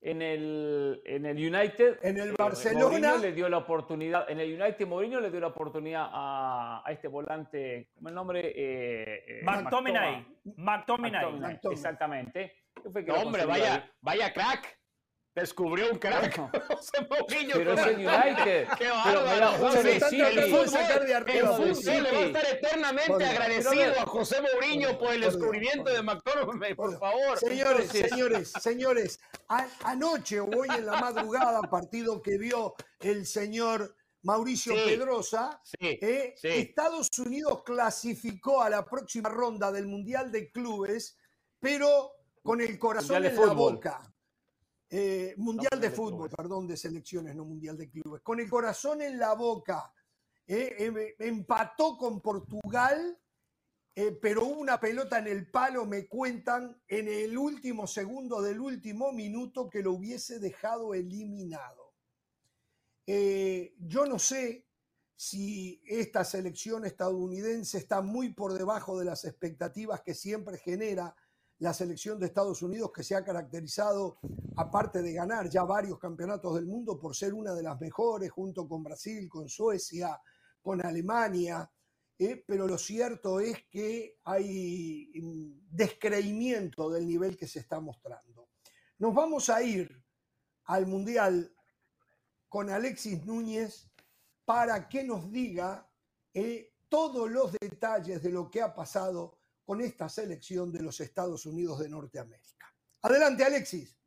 en 0.02 0.22
el, 0.22 1.02
en 1.06 1.26
el 1.26 1.38
United. 1.38 2.00
En 2.04 2.18
el 2.20 2.30
eh, 2.30 2.36
Barcelona. 2.38 2.86
Mourinho 2.86 3.18
le 3.18 3.32
dio 3.34 3.50
la 3.50 3.58
oportunidad. 3.58 4.30
En 4.30 4.40
el 4.40 4.62
United, 4.62 4.86
Mourinho 4.88 5.20
le 5.20 5.32
dio 5.32 5.40
la 5.40 5.48
oportunidad 5.48 6.08
a, 6.12 6.84
a 6.86 6.92
este 6.92 7.08
volante. 7.08 7.90
¿Cómo 7.96 8.10
es 8.10 8.12
el 8.12 8.16
nombre? 8.16 8.40
Eh, 8.50 9.24
eh, 9.28 9.42
McTominay. 9.44 10.26
McTominay. 10.58 11.26
McTominay, 11.26 11.60
Exactamente. 11.72 12.54
Que 12.84 12.90
fue 12.92 13.04
que 13.04 13.12
No, 13.12 13.18
lo 13.18 13.24
hombre, 13.24 13.46
vaya, 13.46 13.90
vaya 14.02 14.32
crack. 14.34 14.78
Descubrió 15.42 15.92
un 15.92 16.00
crack. 16.00 16.36
José 16.68 16.98
Mourinho. 17.10 17.54
Pero 17.54 17.74
es 17.74 17.80
el 17.86 17.96
United. 17.98 18.68
Qué 18.80 18.90
Pero 19.04 19.24
bárbaro. 19.24 19.52
José, 19.60 19.96
El 19.98 20.02
fútbol- 20.02 20.36
le 20.36 22.12
va 22.12 22.18
a 22.18 22.26
estar 22.26 22.46
eternamente 22.56 23.12
Por 23.14 23.24
agradecido 23.24 24.00
a 24.00 24.06
José 24.08 24.42
Mourinho 24.42 24.98
por 24.98 25.14
el 25.14 25.22
Por 25.22 25.32
descubrimiento 25.32 25.84
por 25.84 25.94
de. 25.94 26.02
McTominay, 26.02 26.74
por 26.74 26.98
favor. 27.00 27.38
Señores, 27.38 27.90
señores, 27.90 28.52
señores, 28.62 29.20
a- 29.48 29.68
anoche 29.84 30.40
o 30.40 30.46
hoy 30.46 30.70
en 30.76 30.88
la 30.88 31.00
madrugada, 31.00 31.62
partido 31.70 32.20
que 32.22 32.40
vio 32.40 32.74
el 33.02 33.28
señor 33.28 33.96
Mauricio 34.24 34.74
Sí. 34.74 34.80
Pedrosa, 34.86 35.62
Sí, 35.64 36.00
eh, 36.02 36.34
sí. 36.36 36.48
Estados 36.48 37.10
Unidos 37.20 37.62
clasificó 37.64 38.64
a 38.64 38.72
la 38.72 38.84
próxima 38.84 39.30
ronda 39.30 39.72
del 39.72 39.86
Mundial 39.86 40.32
de 40.32 40.52
Clubes, 40.52 41.16
pero 41.60 42.14
con 42.42 42.60
el 42.60 42.80
corazón 42.80 43.24
en 43.24 43.36
la 43.36 43.54
boca. 43.54 44.02
Eh, 44.90 45.34
mundial 45.38 45.80
de 45.82 45.92
fútbol, 45.92 46.30
perdón, 46.30 46.66
de 46.68 46.78
selecciones, 46.78 47.36
no 47.36 47.44
Mundial 47.44 47.78
de 47.78 47.90
Clubes. 47.90 48.22
Con 48.22 48.40
el 48.40 48.50
corazón 48.50 49.02
en 49.02 49.18
la 49.20 49.34
boca. 49.34 49.92
eh, 50.50 50.76
em- 50.80 51.14
empató 51.20 51.98
con 51.98 52.22
Portugal 52.22 53.20
eh, 54.00 54.12
pero 54.22 54.46
hubo 54.46 54.60
una 54.62 54.80
pelota 54.80 55.18
en 55.18 55.26
el 55.28 55.50
palo, 55.50 55.84
me 55.86 56.08
cuentan, 56.08 56.80
en 56.88 57.08
el 57.08 57.36
último 57.36 57.88
segundo 57.88 58.44
del 58.44 58.60
último 58.60 59.12
minuto 59.12 59.68
que 59.72 59.82
lo 59.82 59.94
hubiese 59.94 60.38
dejado 60.40 60.94
eliminado. 60.94 61.96
Yo 63.08 64.06
no 64.06 64.20
sé 64.20 64.68
si 65.16 65.82
esta 65.84 66.24
selección 66.24 66.86
estadounidense 66.86 67.80
está 67.80 68.02
muy 68.02 68.34
por 68.34 68.54
debajo 68.54 69.00
de 69.00 69.06
las 69.06 69.26
expectativas 69.26 70.02
que 70.02 70.14
siempre 70.14 70.60
genera 70.60 71.16
la 71.60 71.74
selección 71.74 72.20
de 72.20 72.28
Estados 72.28 72.62
Unidos, 72.62 72.92
que 72.94 73.04
se 73.04 73.16
ha 73.16 73.24
caracterizado, 73.24 74.20
aparte 74.56 75.02
de 75.02 75.14
ganar 75.14 75.50
ya 75.50 75.64
varios 75.64 75.98
campeonatos 75.98 76.56
del 76.56 76.68
mundo, 76.68 77.00
por 77.00 77.16
ser 77.16 77.34
una 77.34 77.54
de 77.54 77.64
las 77.64 77.80
mejores, 77.80 78.32
junto 78.32 78.68
con 78.68 78.84
Brasil, 78.84 79.28
con 79.28 79.50
Suecia, 79.50 80.22
con 80.62 80.86
Alemania. 80.86 81.70
Eh, 82.20 82.44
pero 82.48 82.68
lo 82.68 82.78
cierto 82.78 83.40
es 83.40 83.66
que 83.70 84.18
hay 84.24 85.12
mm, 85.16 85.76
descreimiento 85.76 86.90
del 86.90 87.08
nivel 87.08 87.38
que 87.38 87.48
se 87.48 87.60
está 87.60 87.80
mostrando. 87.80 88.50
Nos 89.00 89.14
vamos 89.14 89.50
a 89.50 89.62
ir 89.62 90.04
al 90.66 90.86
Mundial 90.86 91.54
con 92.50 92.70
Alexis 92.70 93.26
Núñez 93.26 93.92
para 94.46 94.88
que 94.88 95.04
nos 95.04 95.32
diga 95.32 95.90
eh, 96.34 96.74
todos 96.90 97.30
los 97.30 97.52
detalles 97.60 98.24
de 98.24 98.30
lo 98.30 98.50
que 98.50 98.62
ha 98.62 98.74
pasado 98.74 99.37
con 99.68 99.82
esta 99.82 100.08
selección 100.08 100.72
de 100.72 100.82
los 100.82 101.02
Estados 101.02 101.46
Unidos 101.46 101.80
de 101.80 101.90
Norteamérica. 101.90 102.74
Adelante, 103.02 103.44
Alexis. 103.44 103.98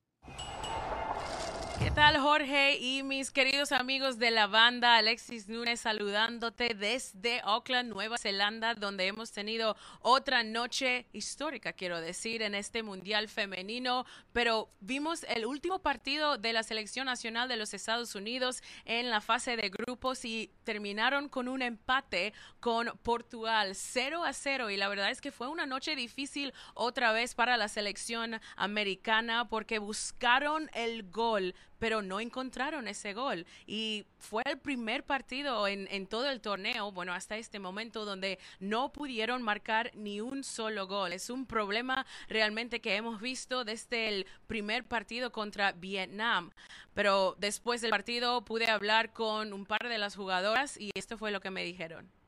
¿Qué 1.81 1.91
tal 1.91 2.19
Jorge 2.19 2.77
y 2.77 3.03
mis 3.03 3.31
queridos 3.31 3.73
amigos 3.73 4.19
de 4.19 4.31
la 4.31 4.47
banda? 4.47 4.97
Alexis 4.97 5.49
Núñez 5.49 5.81
saludándote 5.81 6.75
desde 6.75 7.41
Auckland, 7.43 7.89
Nueva 7.89 8.19
Zelanda, 8.19 8.75
donde 8.75 9.07
hemos 9.07 9.33
tenido 9.33 9.75
otra 10.03 10.43
noche 10.43 11.07
histórica, 11.15 11.73
quiero 11.73 12.03
decir, 12.03 12.43
en 12.43 12.55
este 12.55 12.83
Mundial 12.83 13.31
Femenino, 13.31 14.05
pero 14.35 14.69
vimos 14.81 15.25
el 15.25 15.47
último 15.47 15.79
partido 15.79 16.37
de 16.37 16.53
la 16.53 16.65
Selección 16.65 17.07
Nacional 17.07 17.49
de 17.49 17.57
los 17.57 17.73
Estados 17.73 18.15
Unidos 18.15 18.63
en 18.85 19.09
la 19.09 19.23
fase 19.23 19.57
de 19.57 19.71
grupos 19.71 20.27
y 20.27 20.51
terminaron 20.65 21.31
con 21.31 21.49
un 21.49 21.63
empate 21.63 22.35
con 22.61 22.91
Portugal 23.03 23.75
0 23.75 24.23
a 24.25 24.35
0 24.35 24.69
y 24.69 24.77
la 24.77 24.89
verdad 24.89 25.11
es 25.11 25.23
que 25.23 25.33
fue 25.33 25.49
una 25.49 25.65
noche 25.65 25.97
difícil 25.97 26.53
otra 26.75 27.13
vez 27.13 27.35
para 27.35 27.57
la 27.57 27.69
selección 27.69 28.39
americana 28.57 29.49
porque 29.49 29.79
buscaron 29.79 30.71
el 30.75 31.11
gol 31.11 31.55
pero 31.81 32.03
no 32.03 32.21
encontraron 32.21 32.87
ese 32.87 33.15
gol. 33.15 33.47
Y 33.67 34.07
fue 34.19 34.45
el 34.47 34.59
primer 34.59 35.03
partido 35.03 35.67
en, 35.67 36.07
todo 36.07 36.31
el 36.31 36.41
torneo, 36.41 36.93
bueno, 36.93 37.13
hasta 37.13 37.37
este 37.37 37.59
momento, 37.59 38.05
donde 38.05 38.39
no 38.61 38.93
pudieron 38.93 39.43
marcar 39.43 39.91
ni 39.95 40.21
un 40.21 40.45
solo 40.45 40.87
gol. 40.87 41.13
Es 41.13 41.31
un 41.31 41.47
problema 41.47 42.07
realmente 42.29 42.81
que 42.81 42.95
hemos 42.95 43.21
visto 43.21 43.65
desde 43.65 44.09
el 44.09 44.27
primer 44.47 44.85
partido 44.85 45.33
contra 45.33 45.73
Vietnam. 45.73 46.53
Pero 46.95 47.35
después 47.39 47.81
del 47.81 47.91
partido 47.91 48.45
pude 48.45 48.67
hablar 48.67 49.13
con 49.13 49.53
un 49.53 49.65
par 49.65 49.89
de 49.89 49.99
las 49.99 50.15
jugadoras 50.15 50.79
y 50.79 50.91
esto 50.95 51.17
fue 51.17 51.31
lo 51.31 51.41
que 51.41 51.51
me 51.51 51.65
dijeron. 51.65 52.20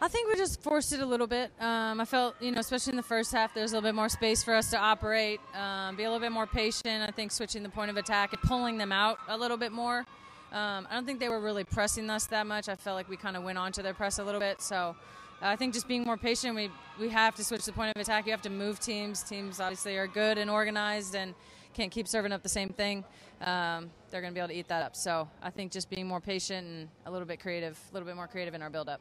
I 0.00 0.06
think 0.06 0.28
we 0.28 0.36
just 0.36 0.62
forced 0.62 0.92
it 0.92 1.00
a 1.00 1.06
little 1.06 1.26
bit. 1.26 1.50
Um, 1.60 2.00
I 2.00 2.04
felt, 2.04 2.36
you 2.40 2.52
know, 2.52 2.60
especially 2.60 2.92
in 2.92 2.96
the 2.96 3.02
first 3.02 3.32
half, 3.32 3.52
there's 3.52 3.72
a 3.72 3.74
little 3.74 3.88
bit 3.88 3.94
more 3.94 4.08
space 4.08 4.44
for 4.44 4.54
us 4.54 4.70
to 4.70 4.78
operate, 4.78 5.40
um, 5.54 5.96
be 5.96 6.04
a 6.04 6.06
little 6.06 6.20
bit 6.20 6.32
more 6.32 6.46
patient. 6.46 7.02
I 7.06 7.10
think 7.10 7.32
switching 7.32 7.62
the 7.64 7.68
point 7.68 7.90
of 7.90 7.96
attack 7.96 8.32
and 8.32 8.40
pulling 8.42 8.78
them 8.78 8.92
out 8.92 9.18
a 9.28 9.36
little 9.36 9.56
bit 9.56 9.72
more. 9.72 10.06
Um, 10.52 10.86
I 10.88 10.94
don't 10.94 11.04
think 11.04 11.18
they 11.18 11.28
were 11.28 11.40
really 11.40 11.64
pressing 11.64 12.08
us 12.10 12.26
that 12.26 12.46
much. 12.46 12.68
I 12.68 12.76
felt 12.76 12.94
like 12.94 13.08
we 13.08 13.16
kind 13.16 13.36
of 13.36 13.42
went 13.42 13.58
onto 13.58 13.82
their 13.82 13.92
press 13.92 14.18
a 14.18 14.24
little 14.24 14.40
bit. 14.40 14.62
So 14.62 14.94
I 15.42 15.56
think 15.56 15.74
just 15.74 15.88
being 15.88 16.04
more 16.04 16.16
patient, 16.16 16.54
we, 16.54 16.70
we 16.98 17.08
have 17.08 17.34
to 17.34 17.44
switch 17.44 17.64
the 17.64 17.72
point 17.72 17.94
of 17.94 18.00
attack. 18.00 18.24
You 18.24 18.32
have 18.32 18.42
to 18.42 18.50
move 18.50 18.80
teams. 18.80 19.22
Teams 19.22 19.60
obviously 19.60 19.96
are 19.96 20.06
good 20.06 20.38
and 20.38 20.48
organized 20.48 21.16
and 21.16 21.34
can't 21.74 21.90
keep 21.90 22.08
serving 22.08 22.32
up 22.32 22.42
the 22.42 22.48
same 22.48 22.70
thing. 22.70 23.04
Um, 23.40 23.90
they're 24.10 24.20
going 24.20 24.32
to 24.32 24.34
be 24.34 24.40
able 24.40 24.48
to 24.48 24.54
eat 24.54 24.68
that 24.68 24.82
up. 24.82 24.96
So 24.96 25.28
I 25.42 25.50
think 25.50 25.72
just 25.72 25.90
being 25.90 26.06
more 26.06 26.20
patient 26.20 26.66
and 26.66 26.88
a 27.06 27.10
little 27.10 27.26
bit 27.26 27.40
creative, 27.40 27.78
a 27.90 27.94
little 27.94 28.06
bit 28.06 28.16
more 28.16 28.26
creative 28.26 28.54
in 28.54 28.62
our 28.62 28.70
build 28.70 28.88
up. 28.88 29.00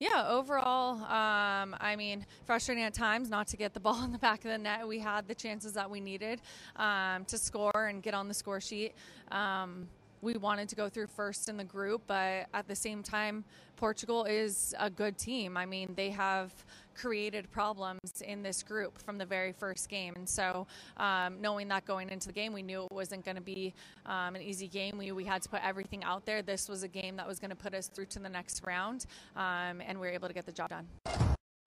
Yeah, 0.00 0.28
overall, 0.28 1.02
um, 1.02 1.74
I 1.80 1.96
mean, 1.96 2.24
frustrating 2.44 2.84
at 2.84 2.94
times 2.94 3.28
not 3.28 3.48
to 3.48 3.56
get 3.56 3.74
the 3.74 3.80
ball 3.86 4.04
in 4.04 4.12
the 4.12 4.18
back 4.18 4.44
of 4.44 4.50
the 4.52 4.58
net. 4.58 4.86
We 4.86 5.00
had 5.00 5.26
the 5.26 5.34
chances 5.34 5.72
that 5.72 5.90
we 5.90 6.00
needed 6.00 6.40
um, 6.76 7.24
to 7.24 7.36
score 7.36 7.86
and 7.88 8.00
get 8.00 8.14
on 8.14 8.28
the 8.28 8.34
score 8.34 8.60
sheet. 8.60 8.94
Um, 9.32 9.88
we 10.20 10.34
wanted 10.34 10.68
to 10.68 10.76
go 10.76 10.88
through 10.88 11.06
first 11.06 11.48
in 11.48 11.56
the 11.56 11.64
group, 11.64 12.02
but 12.06 12.46
at 12.54 12.66
the 12.66 12.74
same 12.74 13.02
time, 13.02 13.44
Portugal 13.76 14.24
is 14.24 14.74
a 14.78 14.90
good 14.90 15.16
team. 15.16 15.56
I 15.56 15.64
mean, 15.66 15.92
they 15.94 16.10
have 16.10 16.52
created 16.94 17.50
problems 17.52 18.22
in 18.26 18.42
this 18.42 18.62
group 18.62 18.98
from 18.98 19.18
the 19.18 19.24
very 19.24 19.52
first 19.52 19.88
game. 19.88 20.14
And 20.16 20.28
so, 20.28 20.66
um, 20.96 21.40
knowing 21.40 21.68
that 21.68 21.84
going 21.84 22.10
into 22.10 22.26
the 22.26 22.32
game, 22.32 22.52
we 22.52 22.62
knew 22.62 22.84
it 22.84 22.92
wasn't 22.92 23.24
going 23.24 23.36
to 23.36 23.42
be 23.42 23.74
um, 24.04 24.34
an 24.34 24.42
easy 24.42 24.66
game. 24.66 24.98
We, 24.98 25.12
we 25.12 25.24
had 25.24 25.42
to 25.42 25.48
put 25.48 25.64
everything 25.64 26.02
out 26.02 26.26
there. 26.26 26.42
This 26.42 26.68
was 26.68 26.82
a 26.82 26.88
game 26.88 27.16
that 27.16 27.26
was 27.26 27.38
going 27.38 27.50
to 27.50 27.56
put 27.56 27.72
us 27.72 27.86
through 27.86 28.06
to 28.06 28.18
the 28.18 28.28
next 28.28 28.62
round, 28.66 29.06
um, 29.36 29.80
and 29.86 30.00
we 30.00 30.08
were 30.08 30.12
able 30.12 30.28
to 30.28 30.34
get 30.34 30.46
the 30.46 30.52
job 30.52 30.70
done. 30.70 30.88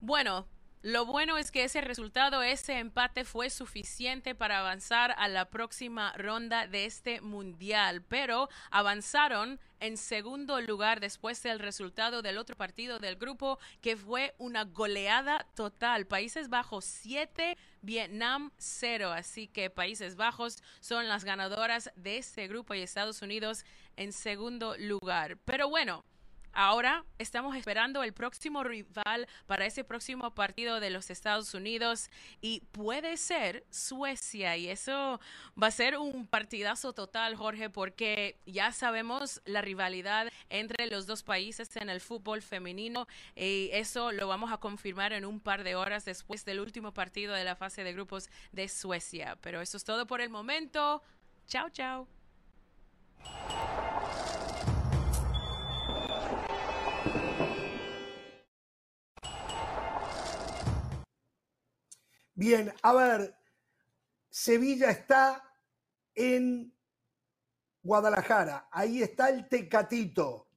Bueno, 0.02 0.46
Lo 0.84 1.06
bueno 1.06 1.38
es 1.38 1.52
que 1.52 1.64
ese 1.64 1.80
resultado, 1.80 2.42
ese 2.42 2.80
empate 2.80 3.24
fue 3.24 3.52
suficiente 3.52 4.34
para 4.34 4.60
avanzar 4.60 5.14
a 5.16 5.28
la 5.28 5.46
próxima 5.46 6.12
ronda 6.18 6.66
de 6.66 6.86
este 6.86 7.22
mundial, 7.22 8.02
pero 8.02 8.50
avanzaron 8.72 9.60
en 9.80 9.96
segundo 9.96 10.60
lugar 10.60 11.00
después 11.00 11.44
del 11.44 11.60
resultado 11.60 12.24
del 12.24 12.40
otro 12.40 12.56
partido 12.56 12.98
del 12.98 13.16
grupo, 13.16 13.60
que 13.82 13.96
fue 13.96 14.34
una 14.40 14.64
goleada 14.64 15.46
total. 15.56 16.08
Países 16.08 16.50
Bajos 16.50 16.86
7, 16.86 17.60
Vietnam 17.84 18.52
0. 18.58 19.12
Así 19.12 19.48
que 19.48 19.70
Países 19.70 20.16
Bajos 20.16 20.64
son 20.80 21.08
las 21.08 21.26
ganadoras 21.26 21.92
de 21.96 22.18
este 22.18 22.48
grupo 22.48 22.74
y 22.74 22.82
Estados 22.82 23.22
Unidos 23.22 23.66
en 23.98 24.14
segundo 24.14 24.76
lugar. 24.80 25.38
Pero 25.46 25.70
bueno. 25.70 26.04
Ahora 26.54 27.06
estamos 27.18 27.56
esperando 27.56 28.04
el 28.04 28.14
próximo 28.14 28.64
rival 28.64 29.28
para 29.48 29.66
ese 29.66 29.84
próximo 29.84 30.32
partido 30.32 30.80
de 30.80 30.90
los 30.90 31.10
Estados 31.10 31.54
Unidos 31.54 32.10
y 32.42 32.62
puede 32.72 33.16
ser 33.18 33.66
Suecia 33.70 34.58
y 34.58 34.68
eso 34.68 35.20
va 35.62 35.68
a 35.68 35.72
ser 35.72 35.98
un 35.98 36.28
partidazo 36.28 36.94
total, 36.94 37.36
Jorge, 37.36 37.70
porque 37.70 38.38
ya 38.46 38.72
sabemos 38.74 39.42
la 39.46 39.62
rivalidad 39.62 40.28
entre 40.50 40.88
los 40.88 41.08
dos 41.08 41.24
países 41.24 41.76
en 41.78 41.90
el 41.90 42.02
fútbol 42.02 42.42
femenino 42.42 43.08
y 43.36 43.70
eso 43.72 44.12
lo 44.12 44.28
vamos 44.28 44.52
a 44.52 44.58
confirmar 44.58 45.14
en 45.14 45.26
un 45.26 45.40
par 45.40 45.64
de 45.64 45.76
horas 45.76 46.04
después 46.06 46.44
del 46.44 46.60
último 46.60 46.94
partido 46.94 47.34
de 47.34 47.46
la 47.46 47.56
fase 47.56 47.84
de 47.84 47.94
grupos 47.94 48.30
de 48.52 48.68
Suecia. 48.68 49.38
Pero 49.42 49.62
eso 49.62 49.78
es 49.78 49.84
todo 49.84 50.06
por 50.06 50.22
el 50.22 50.30
momento. 50.30 51.02
Chao, 51.48 51.70
chao. 51.70 52.08
Bien, 62.34 62.74
a 62.82 62.94
ver, 62.94 63.36
Sevilla 64.30 64.90
está 64.90 65.44
en 66.16 66.74
Guadalajara, 67.84 68.70
ahí 68.72 69.04
está 69.04 69.30
el 69.30 69.50
Tecatito. 69.50 70.48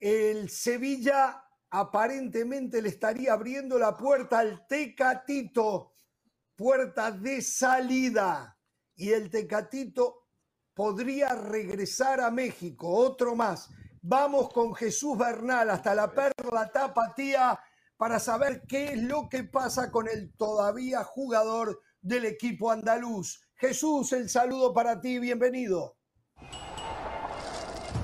El 0.00 0.48
Sevilla 0.48 1.44
aparentemente 1.70 2.80
le 2.80 2.88
estaría 2.88 3.32
abriendo 3.32 3.78
la 3.78 3.96
puerta 3.96 4.38
al 4.38 4.66
Tecatito, 4.66 5.92
puerta 6.54 7.10
de 7.10 7.42
salida. 7.42 8.58
Y 8.94 9.12
el 9.12 9.30
Tecatito 9.30 10.28
podría 10.72 11.34
regresar 11.34 12.20
a 12.20 12.30
México, 12.30 12.88
otro 12.88 13.34
más. 13.34 13.68
Vamos 14.00 14.52
con 14.52 14.74
Jesús 14.74 15.18
Bernal 15.18 15.68
hasta 15.68 15.94
la 15.94 16.10
Perla 16.12 16.70
Tapatía 16.72 17.58
para 17.96 18.18
saber 18.18 18.62
qué 18.68 18.92
es 18.92 19.02
lo 19.02 19.28
que 19.28 19.44
pasa 19.44 19.90
con 19.90 20.08
el 20.08 20.32
todavía 20.36 21.02
jugador 21.04 21.80
del 22.00 22.24
equipo 22.26 22.70
andaluz. 22.70 23.40
Jesús, 23.56 24.12
el 24.12 24.28
saludo 24.28 24.72
para 24.74 25.00
ti, 25.00 25.18
bienvenido. 25.18 25.96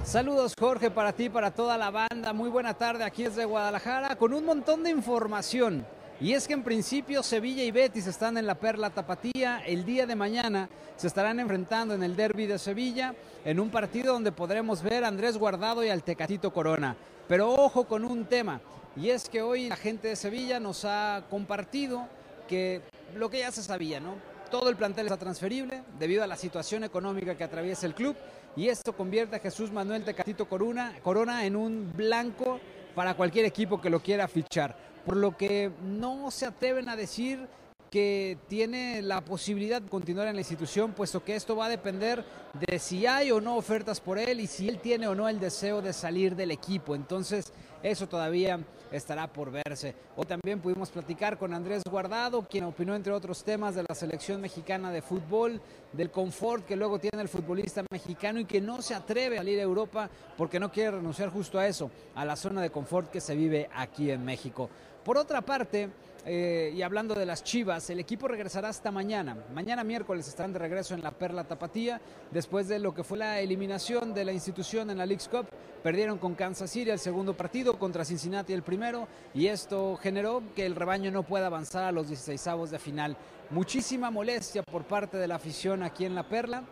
Saludos 0.04 0.54
Jorge 0.58 0.90
para 0.90 1.12
ti, 1.12 1.28
para 1.28 1.50
toda 1.50 1.78
la 1.78 1.90
banda. 1.90 2.32
Muy 2.32 2.50
buena 2.50 2.74
tarde 2.74 3.04
aquí 3.04 3.24
desde 3.24 3.44
Guadalajara 3.44 4.16
con 4.16 4.34
un 4.34 4.44
montón 4.44 4.82
de 4.82 4.90
información. 4.90 5.86
Y 6.20 6.34
es 6.34 6.46
que 6.46 6.54
en 6.54 6.62
principio 6.62 7.22
Sevilla 7.22 7.64
y 7.64 7.70
Betis 7.70 8.06
están 8.06 8.36
en 8.36 8.46
la 8.46 8.54
Perla 8.54 8.90
Tapatía. 8.90 9.60
El 9.66 9.84
día 9.84 10.06
de 10.06 10.14
mañana 10.14 10.68
se 10.96 11.06
estarán 11.06 11.40
enfrentando 11.40 11.94
en 11.94 12.02
el 12.02 12.14
Derby 12.14 12.46
de 12.46 12.58
Sevilla 12.58 13.14
en 13.44 13.58
un 13.58 13.70
partido 13.70 14.12
donde 14.12 14.32
podremos 14.32 14.82
ver 14.82 15.04
a 15.04 15.08
Andrés 15.08 15.36
Guardado 15.36 15.84
y 15.84 15.88
al 15.88 16.02
Tecatito 16.02 16.52
Corona. 16.52 16.96
Pero 17.26 17.50
ojo 17.50 17.84
con 17.84 18.04
un 18.04 18.26
tema. 18.26 18.60
Y 18.94 19.08
es 19.08 19.28
que 19.28 19.40
hoy 19.40 19.68
la 19.68 19.76
gente 19.76 20.08
de 20.08 20.16
Sevilla 20.16 20.60
nos 20.60 20.84
ha 20.84 21.24
compartido 21.30 22.06
que 22.46 22.82
lo 23.16 23.30
que 23.30 23.38
ya 23.38 23.50
se 23.50 23.62
sabía, 23.62 24.00
¿no? 24.00 24.16
Todo 24.50 24.68
el 24.68 24.76
plantel 24.76 25.06
está 25.06 25.16
transferible 25.16 25.82
debido 25.98 26.22
a 26.22 26.26
la 26.26 26.36
situación 26.36 26.84
económica 26.84 27.34
que 27.34 27.44
atraviesa 27.44 27.86
el 27.86 27.94
club 27.94 28.14
y 28.54 28.68
esto 28.68 28.94
convierte 28.94 29.36
a 29.36 29.38
Jesús 29.38 29.72
Manuel 29.72 30.04
Tecatito 30.04 30.46
Corona, 30.46 30.94
Corona 31.02 31.46
en 31.46 31.56
un 31.56 31.90
blanco 31.96 32.60
para 32.94 33.14
cualquier 33.14 33.46
equipo 33.46 33.80
que 33.80 33.88
lo 33.88 34.00
quiera 34.00 34.28
fichar. 34.28 34.76
Por 35.06 35.16
lo 35.16 35.36
que 35.38 35.70
no 35.82 36.30
se 36.30 36.44
atreven 36.44 36.90
a 36.90 36.96
decir 36.96 37.48
que 37.92 38.38
tiene 38.48 39.02
la 39.02 39.20
posibilidad 39.20 39.82
de 39.82 39.90
continuar 39.90 40.26
en 40.26 40.34
la 40.34 40.40
institución, 40.40 40.92
puesto 40.92 41.22
que 41.22 41.36
esto 41.36 41.54
va 41.54 41.66
a 41.66 41.68
depender 41.68 42.24
de 42.66 42.78
si 42.78 43.06
hay 43.06 43.30
o 43.30 43.38
no 43.38 43.54
ofertas 43.54 44.00
por 44.00 44.18
él 44.18 44.40
y 44.40 44.46
si 44.46 44.66
él 44.66 44.78
tiene 44.78 45.06
o 45.06 45.14
no 45.14 45.28
el 45.28 45.38
deseo 45.38 45.82
de 45.82 45.92
salir 45.92 46.34
del 46.34 46.52
equipo. 46.52 46.94
Entonces, 46.94 47.52
eso 47.82 48.08
todavía 48.08 48.58
estará 48.90 49.30
por 49.30 49.50
verse. 49.50 49.94
Hoy 50.16 50.24
también 50.24 50.60
pudimos 50.60 50.88
platicar 50.88 51.36
con 51.36 51.52
Andrés 51.52 51.82
Guardado, 51.84 52.48
quien 52.48 52.64
opinó 52.64 52.94
entre 52.94 53.12
otros 53.12 53.44
temas 53.44 53.74
de 53.74 53.84
la 53.86 53.94
selección 53.94 54.40
mexicana 54.40 54.90
de 54.90 55.02
fútbol, 55.02 55.60
del 55.92 56.10
confort 56.10 56.64
que 56.64 56.76
luego 56.76 56.98
tiene 56.98 57.20
el 57.20 57.28
futbolista 57.28 57.84
mexicano 57.90 58.40
y 58.40 58.46
que 58.46 58.62
no 58.62 58.80
se 58.80 58.94
atreve 58.94 59.36
a 59.36 59.40
salir 59.40 59.58
a 59.58 59.64
Europa 59.64 60.08
porque 60.38 60.58
no 60.58 60.72
quiere 60.72 60.92
renunciar 60.92 61.28
justo 61.28 61.58
a 61.58 61.66
eso, 61.66 61.90
a 62.14 62.24
la 62.24 62.36
zona 62.36 62.62
de 62.62 62.70
confort 62.70 63.10
que 63.10 63.20
se 63.20 63.36
vive 63.36 63.68
aquí 63.74 64.10
en 64.10 64.24
México. 64.24 64.70
Por 65.04 65.18
otra 65.18 65.42
parte, 65.42 65.90
eh, 66.24 66.72
y 66.74 66.82
hablando 66.82 67.14
de 67.14 67.26
las 67.26 67.42
Chivas, 67.42 67.90
el 67.90 67.98
equipo 67.98 68.28
regresará 68.28 68.68
hasta 68.68 68.92
mañana. 68.92 69.36
Mañana 69.52 69.82
miércoles 69.82 70.28
estarán 70.28 70.52
de 70.52 70.60
regreso 70.60 70.94
en 70.94 71.02
la 71.02 71.10
Perla 71.10 71.44
Tapatía 71.44 72.00
después 72.30 72.68
de 72.68 72.78
lo 72.78 72.94
que 72.94 73.02
fue 73.02 73.18
la 73.18 73.40
eliminación 73.40 74.14
de 74.14 74.24
la 74.24 74.32
institución 74.32 74.90
en 74.90 74.98
la 74.98 75.06
League's 75.06 75.28
Cup. 75.28 75.46
Perdieron 75.82 76.18
con 76.18 76.36
Kansas 76.36 76.70
City 76.70 76.90
el 76.90 77.00
segundo 77.00 77.36
partido 77.36 77.76
contra 77.76 78.04
Cincinnati 78.04 78.52
el 78.52 78.62
primero 78.62 79.08
y 79.34 79.48
esto 79.48 79.96
generó 79.96 80.42
que 80.54 80.64
el 80.64 80.76
rebaño 80.76 81.10
no 81.10 81.24
pueda 81.24 81.46
avanzar 81.46 81.82
a 81.82 81.92
los 81.92 82.08
16avos 82.08 82.68
de 82.68 82.78
final. 82.78 83.16
Muchísima 83.50 84.12
molestia 84.12 84.62
por 84.62 84.84
parte 84.84 85.16
de 85.16 85.26
la 85.26 85.34
afición 85.34 85.82
aquí 85.82 86.04
en 86.04 86.14
la 86.14 86.28
Perla. 86.28 86.62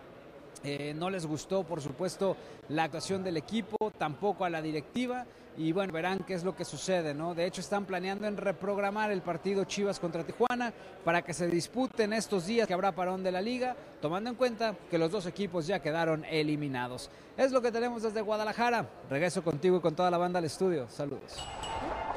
Eh, 0.62 0.94
no 0.94 1.10
les 1.10 1.26
gustó, 1.26 1.64
por 1.64 1.80
supuesto, 1.80 2.36
la 2.68 2.84
actuación 2.84 3.24
del 3.24 3.36
equipo, 3.36 3.90
tampoco 3.98 4.44
a 4.44 4.50
la 4.50 4.62
directiva. 4.62 5.26
Y 5.60 5.72
bueno, 5.72 5.92
verán 5.92 6.20
qué 6.20 6.32
es 6.32 6.42
lo 6.42 6.56
que 6.56 6.64
sucede, 6.64 7.12
¿no? 7.12 7.34
De 7.34 7.44
hecho, 7.44 7.60
están 7.60 7.84
planeando 7.84 8.26
en 8.26 8.38
reprogramar 8.38 9.10
el 9.10 9.20
partido 9.20 9.64
Chivas 9.64 10.00
contra 10.00 10.24
Tijuana 10.24 10.72
para 11.04 11.20
que 11.20 11.34
se 11.34 11.48
disputen 11.48 12.14
estos 12.14 12.46
días 12.46 12.66
que 12.66 12.72
habrá 12.72 12.92
parón 12.92 13.22
de 13.22 13.30
la 13.30 13.42
liga, 13.42 13.76
tomando 14.00 14.30
en 14.30 14.36
cuenta 14.36 14.74
que 14.90 14.96
los 14.96 15.10
dos 15.10 15.26
equipos 15.26 15.66
ya 15.66 15.82
quedaron 15.82 16.24
eliminados. 16.24 17.10
Es 17.36 17.52
lo 17.52 17.60
que 17.60 17.70
tenemos 17.70 18.02
desde 18.02 18.22
Guadalajara. 18.22 18.88
Regreso 19.10 19.44
contigo 19.44 19.76
y 19.76 19.80
con 19.80 19.94
toda 19.94 20.10
la 20.10 20.16
banda 20.16 20.38
al 20.38 20.46
estudio. 20.46 20.88
Saludos. 20.88 21.36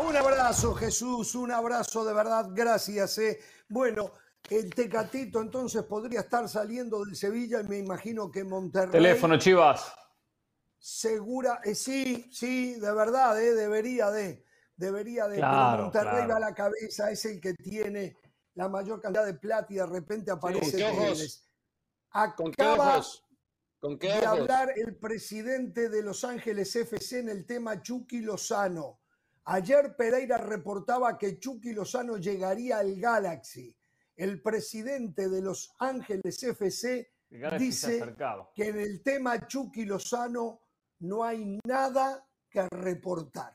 Un 0.07 0.15
abrazo, 0.15 0.73
Jesús, 0.73 1.35
un 1.35 1.51
abrazo 1.51 2.05
de 2.05 2.13
verdad, 2.13 2.47
gracias. 2.53 3.17
Eh. 3.17 3.39
Bueno, 3.67 4.13
el 4.49 4.73
Tecatito 4.73 5.41
entonces 5.41 5.83
podría 5.83 6.21
estar 6.21 6.47
saliendo 6.47 7.03
del 7.03 7.17
Sevilla 7.17 7.59
y 7.59 7.67
me 7.67 7.77
imagino 7.77 8.31
que 8.31 8.45
Monterrey. 8.45 8.91
Teléfono, 8.91 9.37
Chivas. 9.37 9.93
Segura, 10.85 11.61
eh, 11.63 11.75
sí, 11.75 12.29
sí, 12.29 12.77
de 12.77 12.93
verdad, 12.93 13.41
eh, 13.41 13.53
debería 13.53 14.11
de, 14.11 14.43
debería 14.75 15.29
de. 15.29 15.37
pero 15.37 15.83
Monterrey 15.83 16.27
va 16.27 16.35
a 16.35 16.39
la 16.41 16.53
cabeza, 16.53 17.09
es 17.09 17.23
el 17.23 17.39
que 17.39 17.53
tiene 17.53 18.17
la 18.55 18.67
mayor 18.67 18.99
cantidad 18.99 19.25
de 19.25 19.35
plata 19.35 19.67
y 19.69 19.77
de 19.77 19.85
repente 19.85 20.31
aparece. 20.31 20.71
¿Con 20.71 20.79
qué 20.79 21.03
ojos? 21.03 21.49
Acaba 22.11 23.01
¿Con 23.79 23.97
qué 23.97 24.07
de 24.09 24.25
hablar 24.25 24.73
el 24.75 24.97
presidente 24.97 25.87
de 25.87 26.03
Los 26.03 26.25
Ángeles 26.25 26.75
FC 26.75 27.19
en 27.19 27.29
el 27.29 27.45
tema 27.45 27.81
Chucky 27.81 28.19
Lozano. 28.19 28.99
Ayer 29.45 29.95
Pereira 29.95 30.37
reportaba 30.37 31.17
que 31.17 31.39
Chucky 31.39 31.71
Lozano 31.71 32.17
llegaría 32.17 32.79
al 32.79 32.99
Galaxy 32.99 33.73
el 34.15 34.41
presidente 34.41 35.29
de 35.29 35.41
Los 35.41 35.73
Ángeles 35.79 36.41
FC 36.43 37.09
dice 37.57 38.15
que 38.53 38.67
en 38.67 38.79
el 38.79 39.01
tema 39.01 39.47
Chucky 39.47 39.85
Lozano 39.85 40.62
no 41.03 41.23
hay 41.23 41.59
nada 41.65 42.25
que 42.49 42.67
reportar. 42.69 43.53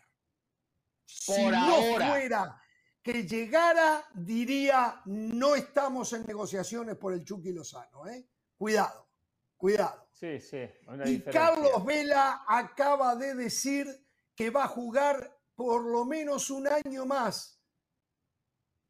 si 1.04 1.46
no 1.46 1.94
fuera 1.94 2.60
que 3.02 3.22
llegara, 3.26 4.04
diría, 4.14 5.00
no 5.06 5.54
estamos 5.54 6.12
en 6.12 6.26
negociaciones 6.26 6.96
por 6.96 7.14
el 7.14 7.24
Chucky 7.24 7.52
Lozano. 7.52 8.06
¿eh? 8.06 8.28
Cuidado, 8.56 9.08
cuidado. 9.56 10.08
Sí, 10.12 10.40
sí. 10.40 10.68
y 11.06 11.20
Carlos 11.20 11.84
Vela 11.86 12.44
acaba 12.46 13.16
de 13.16 13.34
decir 13.34 13.86
que 14.34 14.50
va 14.50 14.64
a 14.64 14.68
jugar 14.68 15.38
por 15.54 15.84
lo 15.84 16.04
menos 16.04 16.50
un 16.50 16.68
año 16.68 17.06
más, 17.06 17.62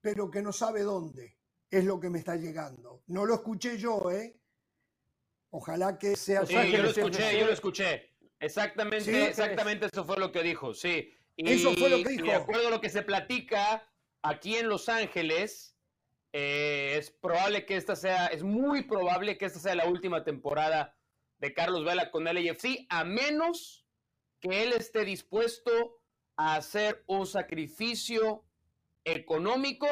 pero 0.01 0.31
que 0.31 0.43
no 0.43 0.53
sabe 0.53 0.83
dónde 0.83 1.39
es 1.71 1.85
lo 1.85 2.01
que 2.01 2.11
me 2.11 2.19
está 2.19 2.35
llegando. 2.35 3.05
No 3.07 3.25
lo 3.25 3.35
escuché 3.35 3.79
yo, 3.79 4.11
¿eh? 4.11 4.41
Ojalá 5.51 5.97
que 5.97 6.17
sea... 6.17 6.45
Sí, 6.45 6.55
yo 6.55 6.83
lo 6.83 6.91
escuché, 6.91 7.39
yo 7.39 7.47
lo 7.47 7.53
escuché. 7.53 8.18
Exactamente, 8.41 9.29
exactamente 9.29 9.87
eso 9.87 10.05
fue 10.05 10.19
lo 10.19 10.31
que 10.31 10.43
dijo, 10.43 10.75
sí. 10.75 11.15
Y, 11.37 11.53
eso 11.53 11.73
fue 11.75 11.89
lo 11.89 11.99
que 11.99 12.11
dijo. 12.11 12.25
de 12.25 12.35
acuerdo 12.35 12.69
a 12.69 12.71
lo 12.71 12.81
que 12.81 12.89
se 12.89 13.03
platica 13.03 13.89
aquí 14.23 14.57
en 14.57 14.69
Los 14.69 14.89
Ángeles, 14.89 15.77
eh, 16.33 16.95
es 16.99 17.11
probable 17.11 17.65
que 17.65 17.77
esta 17.77 17.97
sea, 17.97 18.27
es 18.27 18.43
muy 18.43 18.83
probable 18.83 19.39
que 19.39 19.47
esta 19.47 19.59
sea 19.59 19.75
la 19.75 19.87
última 19.87 20.25
temporada 20.25 20.97
de 21.39 21.55
Carlos 21.55 21.85
Vela 21.85 22.11
con 22.11 22.27
el 22.27 22.37
AFC, 22.37 22.87
a 22.89 23.05
menos 23.05 23.87
que 24.41 24.63
él 24.63 24.73
esté 24.73 25.05
dispuesto 25.05 26.01
a 26.37 26.57
hacer 26.57 27.03
un 27.07 27.27
sacrificio 27.27 28.45
económico 29.05 29.87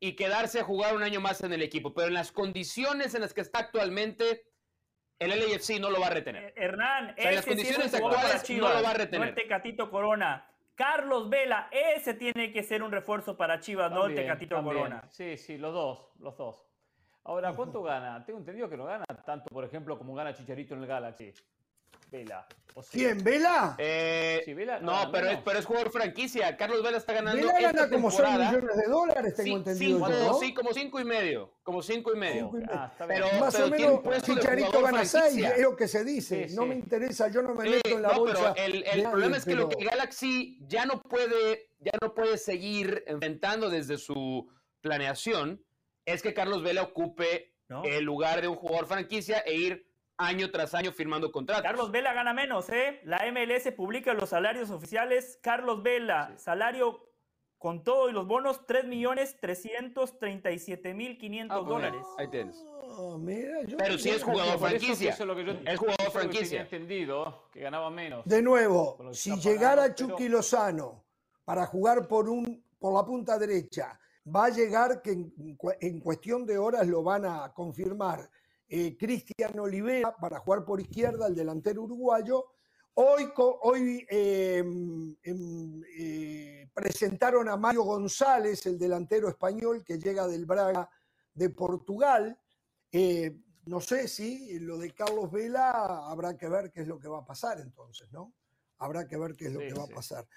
y 0.00 0.14
quedarse 0.14 0.60
a 0.60 0.64
jugar 0.64 0.96
un 0.96 1.02
año 1.02 1.20
más 1.20 1.42
en 1.42 1.52
el 1.52 1.62
equipo. 1.62 1.94
Pero 1.94 2.08
en 2.08 2.14
las 2.14 2.32
condiciones 2.32 3.14
en 3.14 3.20
las 3.22 3.34
que 3.34 3.40
está 3.40 3.60
actualmente, 3.60 4.44
el 5.22 5.52
LAFC 5.52 5.80
no 5.80 5.90
lo 5.90 6.00
va 6.00 6.08
a 6.08 6.10
retener. 6.10 6.44
Eh, 6.44 6.54
Hernán, 6.56 7.14
en 7.16 7.34
las 7.34 7.46
condiciones 7.46 7.94
actuales 7.94 8.50
no 8.50 8.68
lo 8.68 8.82
va 8.82 8.90
a 8.90 8.94
retener. 8.94 9.20
No 9.20 9.26
el 9.26 9.34
Tecatito 9.34 9.90
Corona. 9.90 10.46
Carlos 10.74 11.28
Vela, 11.28 11.68
ese 11.70 12.14
tiene 12.14 12.50
que 12.50 12.62
ser 12.62 12.82
un 12.82 12.90
refuerzo 12.90 13.36
para 13.36 13.60
Chivas, 13.60 13.92
no 13.92 14.06
el 14.06 14.14
Tecatito 14.14 14.62
Corona. 14.62 15.02
Sí, 15.10 15.36
sí, 15.36 15.58
los 15.58 15.72
dos, 15.72 16.08
los 16.18 16.36
dos. 16.36 16.66
Ahora, 17.24 17.52
¿cuánto 17.52 17.82
gana? 17.84 18.24
Tengo 18.24 18.38
entendido 18.38 18.68
que 18.68 18.76
no 18.76 18.84
gana 18.84 19.04
tanto, 19.24 19.48
por 19.50 19.64
ejemplo, 19.64 19.98
como 19.98 20.14
gana 20.14 20.34
Chicharito 20.34 20.74
en 20.74 20.80
el 20.80 20.86
Galaxy. 20.86 21.32
Vela. 22.12 22.46
¿Quién? 22.90 23.24
¿Vela? 23.24 23.74
Eh, 23.78 24.44
Vela 24.54 24.80
no, 24.80 25.10
pero, 25.10 25.30
es, 25.30 25.38
pero 25.42 25.58
es 25.58 25.64
jugador 25.64 25.90
franquicia. 25.90 26.54
Carlos 26.58 26.82
Vela 26.82 26.98
está 26.98 27.14
ganando. 27.14 27.40
Vela 27.40 27.58
gana 27.58 27.88
como 27.88 28.10
6 28.10 28.28
millones 28.28 28.76
de 28.76 28.86
dólares, 28.86 29.34
tengo 29.34 29.56
entendido. 29.56 30.06
Cinco, 30.06 30.38
Sí, 30.40 30.54
como 30.54 30.72
5 30.74 31.00
y 31.00 31.04
medio. 31.04 31.54
Como 31.62 31.82
5 31.82 32.12
y 32.14 32.18
medio. 32.18 32.52
Ah, 32.70 32.92
pero, 33.08 33.26
Más 33.40 33.58
o 33.58 33.68
menos 33.68 34.22
Chicharito 34.22 34.82
gana 34.82 35.06
6, 35.06 35.44
es 35.56 35.62
lo 35.62 35.74
que 35.74 35.88
se 35.88 36.04
dice. 36.04 36.48
no 36.50 36.66
me 36.66 36.74
interesa, 36.74 37.28
yo 37.28 37.42
no 37.42 37.54
me 37.54 37.70
meto 37.70 37.88
en 37.88 38.02
la 38.02 38.12
bolsa. 38.12 38.52
Pero 38.54 38.66
el, 38.66 38.84
el 38.86 39.02
problema 39.04 39.38
es 39.38 39.44
que 39.46 39.54
lo 39.54 39.70
que 39.70 39.84
Galaxy 39.84 40.58
ya 40.66 40.84
no 40.84 41.02
puede, 41.02 41.70
ya 41.80 41.92
no 42.02 42.14
puede 42.14 42.36
seguir 42.36 43.04
enfrentando 43.06 43.70
desde 43.70 43.96
su 43.96 44.48
planeación 44.82 45.64
es 46.04 46.20
que 46.20 46.34
Carlos 46.34 46.62
Vela 46.62 46.82
ocupe 46.82 47.54
el 47.84 48.04
lugar 48.04 48.42
de 48.42 48.48
un 48.48 48.56
jugador 48.56 48.86
franquicia 48.86 49.38
e 49.38 49.54
ir 49.54 49.91
año 50.22 50.50
tras 50.50 50.74
año 50.74 50.92
firmando 50.92 51.30
contratos. 51.30 51.62
Carlos 51.62 51.90
Vela 51.90 52.12
gana 52.12 52.32
menos, 52.32 52.68
¿eh? 52.70 53.00
La 53.04 53.20
MLS 53.30 53.70
publica 53.72 54.14
los 54.14 54.30
salarios 54.30 54.70
oficiales. 54.70 55.38
Carlos 55.42 55.82
Vela, 55.82 56.34
salario 56.38 57.12
con 57.62 57.84
todo 57.84 58.10
y 58.10 58.12
los 58.12 58.26
bonos, 58.26 58.66
3 58.66 58.86
millones 58.86 59.36
337 59.40 60.94
mil 60.94 61.16
500 61.16 61.56
ah, 61.56 61.68
dólares. 61.68 62.02
Ahí 62.18 62.28
tienes. 62.28 62.56
Oh, 62.82 63.16
mira, 63.16 63.58
Pero 63.78 63.96
si 63.98 64.10
es 64.10 64.22
jugador 64.22 64.58
franquicia. 64.58 65.10
es 65.10 65.78
jugador 65.78 66.10
franquicia. 66.10 66.68
Que 66.68 66.76
entendido 66.76 67.48
que 67.52 67.60
ganaba 67.60 67.88
menos. 67.88 68.24
De 68.24 68.42
nuevo, 68.42 68.98
si 69.12 69.34
llegara 69.36 69.94
Chucky 69.94 70.28
Lozano 70.28 71.04
para 71.44 71.64
jugar 71.66 72.08
por, 72.08 72.28
un, 72.28 72.64
por 72.80 72.94
la 72.94 73.06
punta 73.06 73.38
derecha, 73.38 73.96
va 74.26 74.46
a 74.46 74.50
llegar 74.50 75.00
que 75.00 75.12
en 75.12 76.00
cuestión 76.00 76.44
de 76.44 76.58
horas 76.58 76.86
lo 76.88 77.04
van 77.04 77.24
a 77.24 77.52
confirmar 77.54 78.28
eh, 78.74 78.96
Cristian 78.96 79.58
Olivera 79.58 80.16
para 80.16 80.38
jugar 80.38 80.64
por 80.64 80.80
izquierda, 80.80 81.26
el 81.26 81.34
delantero 81.34 81.82
uruguayo. 81.82 82.46
Hoy, 82.94 83.30
hoy 83.36 84.06
em, 84.08 85.14
em, 85.22 85.82
eh, 85.98 86.70
presentaron 86.72 87.50
a 87.50 87.56
Mario 87.58 87.82
González, 87.82 88.64
el 88.64 88.78
delantero 88.78 89.28
español 89.28 89.84
que 89.84 89.98
llega 89.98 90.26
del 90.26 90.46
Braga 90.46 90.88
de 91.34 91.50
Portugal. 91.50 92.38
Eh, 92.90 93.42
no 93.66 93.78
sé 93.82 94.08
si 94.08 94.58
lo 94.60 94.78
de 94.78 94.94
Carlos 94.94 95.30
Vela 95.30 96.08
habrá 96.08 96.38
que 96.38 96.48
ver 96.48 96.70
qué 96.70 96.80
es 96.80 96.88
lo 96.88 96.98
que 96.98 97.08
va 97.08 97.18
a 97.18 97.26
pasar 97.26 97.60
entonces, 97.60 98.10
¿no? 98.10 98.32
Habrá 98.78 99.06
que 99.06 99.18
ver 99.18 99.36
qué 99.36 99.48
es 99.48 99.52
lo 99.52 99.60
Sí, 99.60 99.68
que 99.68 99.74
va 99.74 99.84
sí. 99.84 99.92
a 99.92 99.94
pasar. 99.94 100.28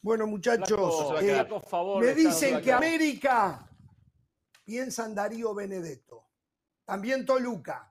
Bueno, 0.00 0.28
muchachos, 0.28 1.20
eh, 1.22 1.44
favor, 1.68 2.04
me 2.04 2.14
dicen 2.14 2.62
que. 2.62 2.72
América 2.72 3.68
piensa 4.64 5.06
en 5.06 5.14
Darío 5.16 5.52
Benedetto. 5.54 6.29
También 6.90 7.24
Toluca. 7.24 7.86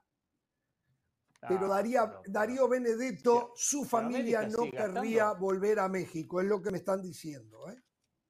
Pero 1.48 1.66
Ah, 1.66 1.78
Daría- 1.78 2.22
Darío 2.26 2.68
Benedetto, 2.68 3.54
su 3.56 3.80
pero 3.80 3.90
familia 3.90 4.42
no 4.42 4.64
querría 4.70 5.24
gastando. 5.26 5.36
volver 5.40 5.80
a 5.80 5.88
México, 5.88 6.42
es 6.42 6.48
lo 6.48 6.62
que 6.62 6.70
me 6.72 6.78
están 6.80 7.02
diciendo. 7.02 7.70
¿eh? 7.70 7.82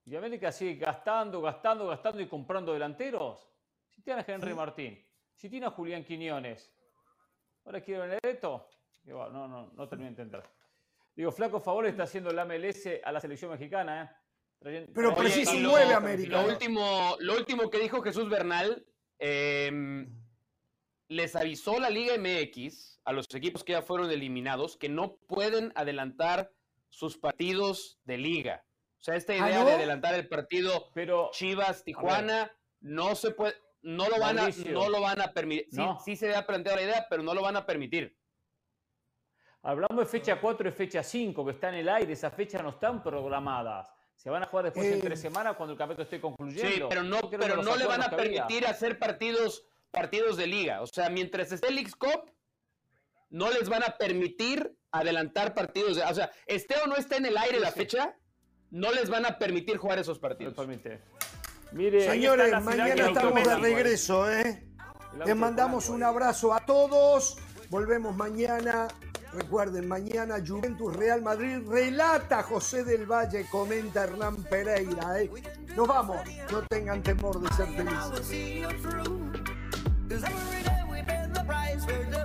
Y 0.05 0.15
América 0.15 0.51
sigue 0.51 0.75
gastando, 0.75 1.41
gastando, 1.41 1.87
gastando 1.87 2.21
y 2.21 2.27
comprando 2.29 2.71
delanteros. 2.73 3.49
Si 3.89 4.03
tiene 4.03 4.21
a 4.21 4.25
Henry 4.27 4.53
Martín, 4.53 5.03
si 5.33 5.49
tiene 5.49 5.65
a 5.65 5.71
Julián 5.71 6.03
Quiñones, 6.05 6.71
ahora 7.65 7.81
quiere 7.81 8.01
Benedetto. 8.01 8.67
Y 9.05 9.11
bueno, 9.11 9.31
no, 9.31 9.47
no, 9.47 9.71
no 9.73 9.87
termino 9.89 10.05
de 10.11 10.21
entender. 10.21 10.43
Digo, 11.15 11.31
flaco 11.31 11.59
favor 11.59 11.87
está 11.87 12.03
haciendo 12.03 12.31
la 12.31 12.45
MLS 12.45 13.01
a 13.03 13.11
la 13.11 13.19
selección 13.19 13.49
mexicana, 13.51 14.03
¿eh? 14.03 14.09
Trayen- 14.59 14.91
Pero 14.93 15.15
nueve 15.61 15.93
América. 15.95 16.41
Lo 16.41 16.47
último, 16.47 17.15
lo 17.19 17.35
último 17.37 17.69
que 17.71 17.79
dijo 17.79 18.01
Jesús 18.03 18.29
Bernal, 18.29 18.85
eh, 19.17 20.05
les 21.09 21.35
avisó 21.35 21.79
la 21.79 21.89
Liga 21.89 22.13
MX 22.17 23.01
a 23.03 23.11
los 23.13 23.25
equipos 23.33 23.63
que 23.63 23.73
ya 23.73 23.81
fueron 23.81 24.09
eliminados 24.11 24.77
que 24.77 24.87
no 24.89 25.15
pueden 25.27 25.73
adelantar 25.75 26.51
sus 26.89 27.17
partidos 27.17 27.99
de 28.05 28.17
liga. 28.17 28.63
O 28.99 29.01
sea, 29.01 29.15
esta 29.15 29.33
¿Ah, 29.33 29.37
idea 29.37 29.59
no? 29.59 29.65
de 29.65 29.73
adelantar 29.73 30.13
el 30.13 30.27
partido 30.27 30.89
Pero, 30.93 31.29
Chivas 31.33 31.83
Tijuana 31.83 32.51
no 32.81 33.15
se 33.15 33.31
puede, 33.31 33.55
no 33.81 34.07
lo 34.09 34.19
van 34.19 34.35
Mauricio. 34.35 34.69
a, 34.69 34.71
no 34.83 34.89
lo 34.89 35.01
van 35.01 35.21
a 35.21 35.31
permitir. 35.33 35.67
Sí, 35.71 35.77
No. 35.77 35.99
sí 35.99 36.15
se 36.15 36.35
ha 36.35 36.45
planteado 36.45 36.77
la 36.77 36.83
idea, 36.83 37.07
pero 37.09 37.23
no 37.23 37.33
lo 37.33 37.41
van 37.41 37.55
a 37.57 37.65
permitir. 37.65 38.15
Hablamos 39.63 39.97
de 39.97 40.05
fecha 40.05 40.39
4 40.39 40.69
y 40.69 40.71
fecha 40.71 41.03
5, 41.03 41.43
que 41.45 41.51
está 41.51 41.69
en 41.69 41.75
el 41.75 41.89
aire, 41.89 42.13
esas 42.13 42.33
fechas 42.33 42.61
no 42.63 42.69
están 42.69 43.03
programadas. 43.03 43.91
Se 44.15 44.29
van 44.29 44.43
a 44.43 44.47
jugar 44.47 44.65
después 44.65 44.85
en 44.85 44.99
Eh, 44.99 45.01
tres 45.01 45.19
semanas 45.21 45.55
cuando 45.55 45.73
el 45.73 45.77
campeonato 45.77 46.03
esté 46.03 46.19
concluyendo. 46.21 46.69
Sí, 46.69 46.83
pero 46.89 47.03
no, 47.03 47.19
pero 47.29 47.61
no 47.63 47.75
le 47.75 47.85
van 47.85 48.01
a 48.03 48.09
permitir 48.09 48.65
hacer 48.67 48.99
partidos, 48.99 49.65
partidos 49.91 50.37
de 50.37 50.47
liga. 50.47 50.81
O 50.81 50.87
sea, 50.87 51.09
mientras 51.09 51.51
esté 51.51 51.67
el 51.67 51.75
Leagues 51.75 51.95
Cup, 51.95 52.31
no 53.29 53.49
les 53.51 53.69
van 53.69 53.83
a 53.83 53.97
permitir 53.97 54.75
adelantar 54.91 55.53
partidos. 55.53 55.95
de- 55.97 56.03
o 56.03 56.13
sea, 56.13 56.31
esté 56.47 56.75
o 56.83 56.87
no 56.87 56.95
esté 56.95 57.17
en 57.17 57.25
el 57.27 57.37
aire 57.37 57.59
la 57.59 57.71
fecha, 57.71 58.15
no 58.71 58.91
les 58.91 59.09
van 59.09 59.25
a 59.25 59.37
permitir 59.37 59.77
jugar 59.77 59.99
esos 59.99 60.19
partidos. 60.19 60.55
Mire, 61.71 62.01
Señores, 62.09 62.51
mañana 62.63 63.07
estamos 63.07 63.43
de 63.43 63.55
regreso, 63.57 64.31
¿eh? 64.31 64.65
Les 65.25 65.35
mandamos 65.35 65.89
un 65.89 66.03
abrazo 66.03 66.53
a 66.53 66.65
todos. 66.65 67.37
Volvemos 67.69 68.15
mañana. 68.15 68.87
Recuerden, 69.31 69.87
mañana 69.87 70.37
Juventus 70.43 70.95
Real 70.95 71.21
Madrid 71.21 71.59
relata 71.67 72.41
José 72.41 72.83
del 72.83 73.05
Valle, 73.05 73.45
comenta 73.51 74.05
Hernán 74.05 74.43
Pereira. 74.45 75.21
¿eh? 75.21 75.29
Nos 75.75 75.87
vamos. 75.87 76.17
No 76.51 76.63
tengan 76.63 77.03
temor 77.03 77.39
de 77.39 77.55
ser 77.55 77.67
felices. 77.67 78.65
Cause 80.09 80.23
every 80.23 80.63
day 80.63 80.81
we 80.89 81.03
pay 81.03 81.27
the 81.31 81.43
price 81.43 81.85
for 81.85 82.18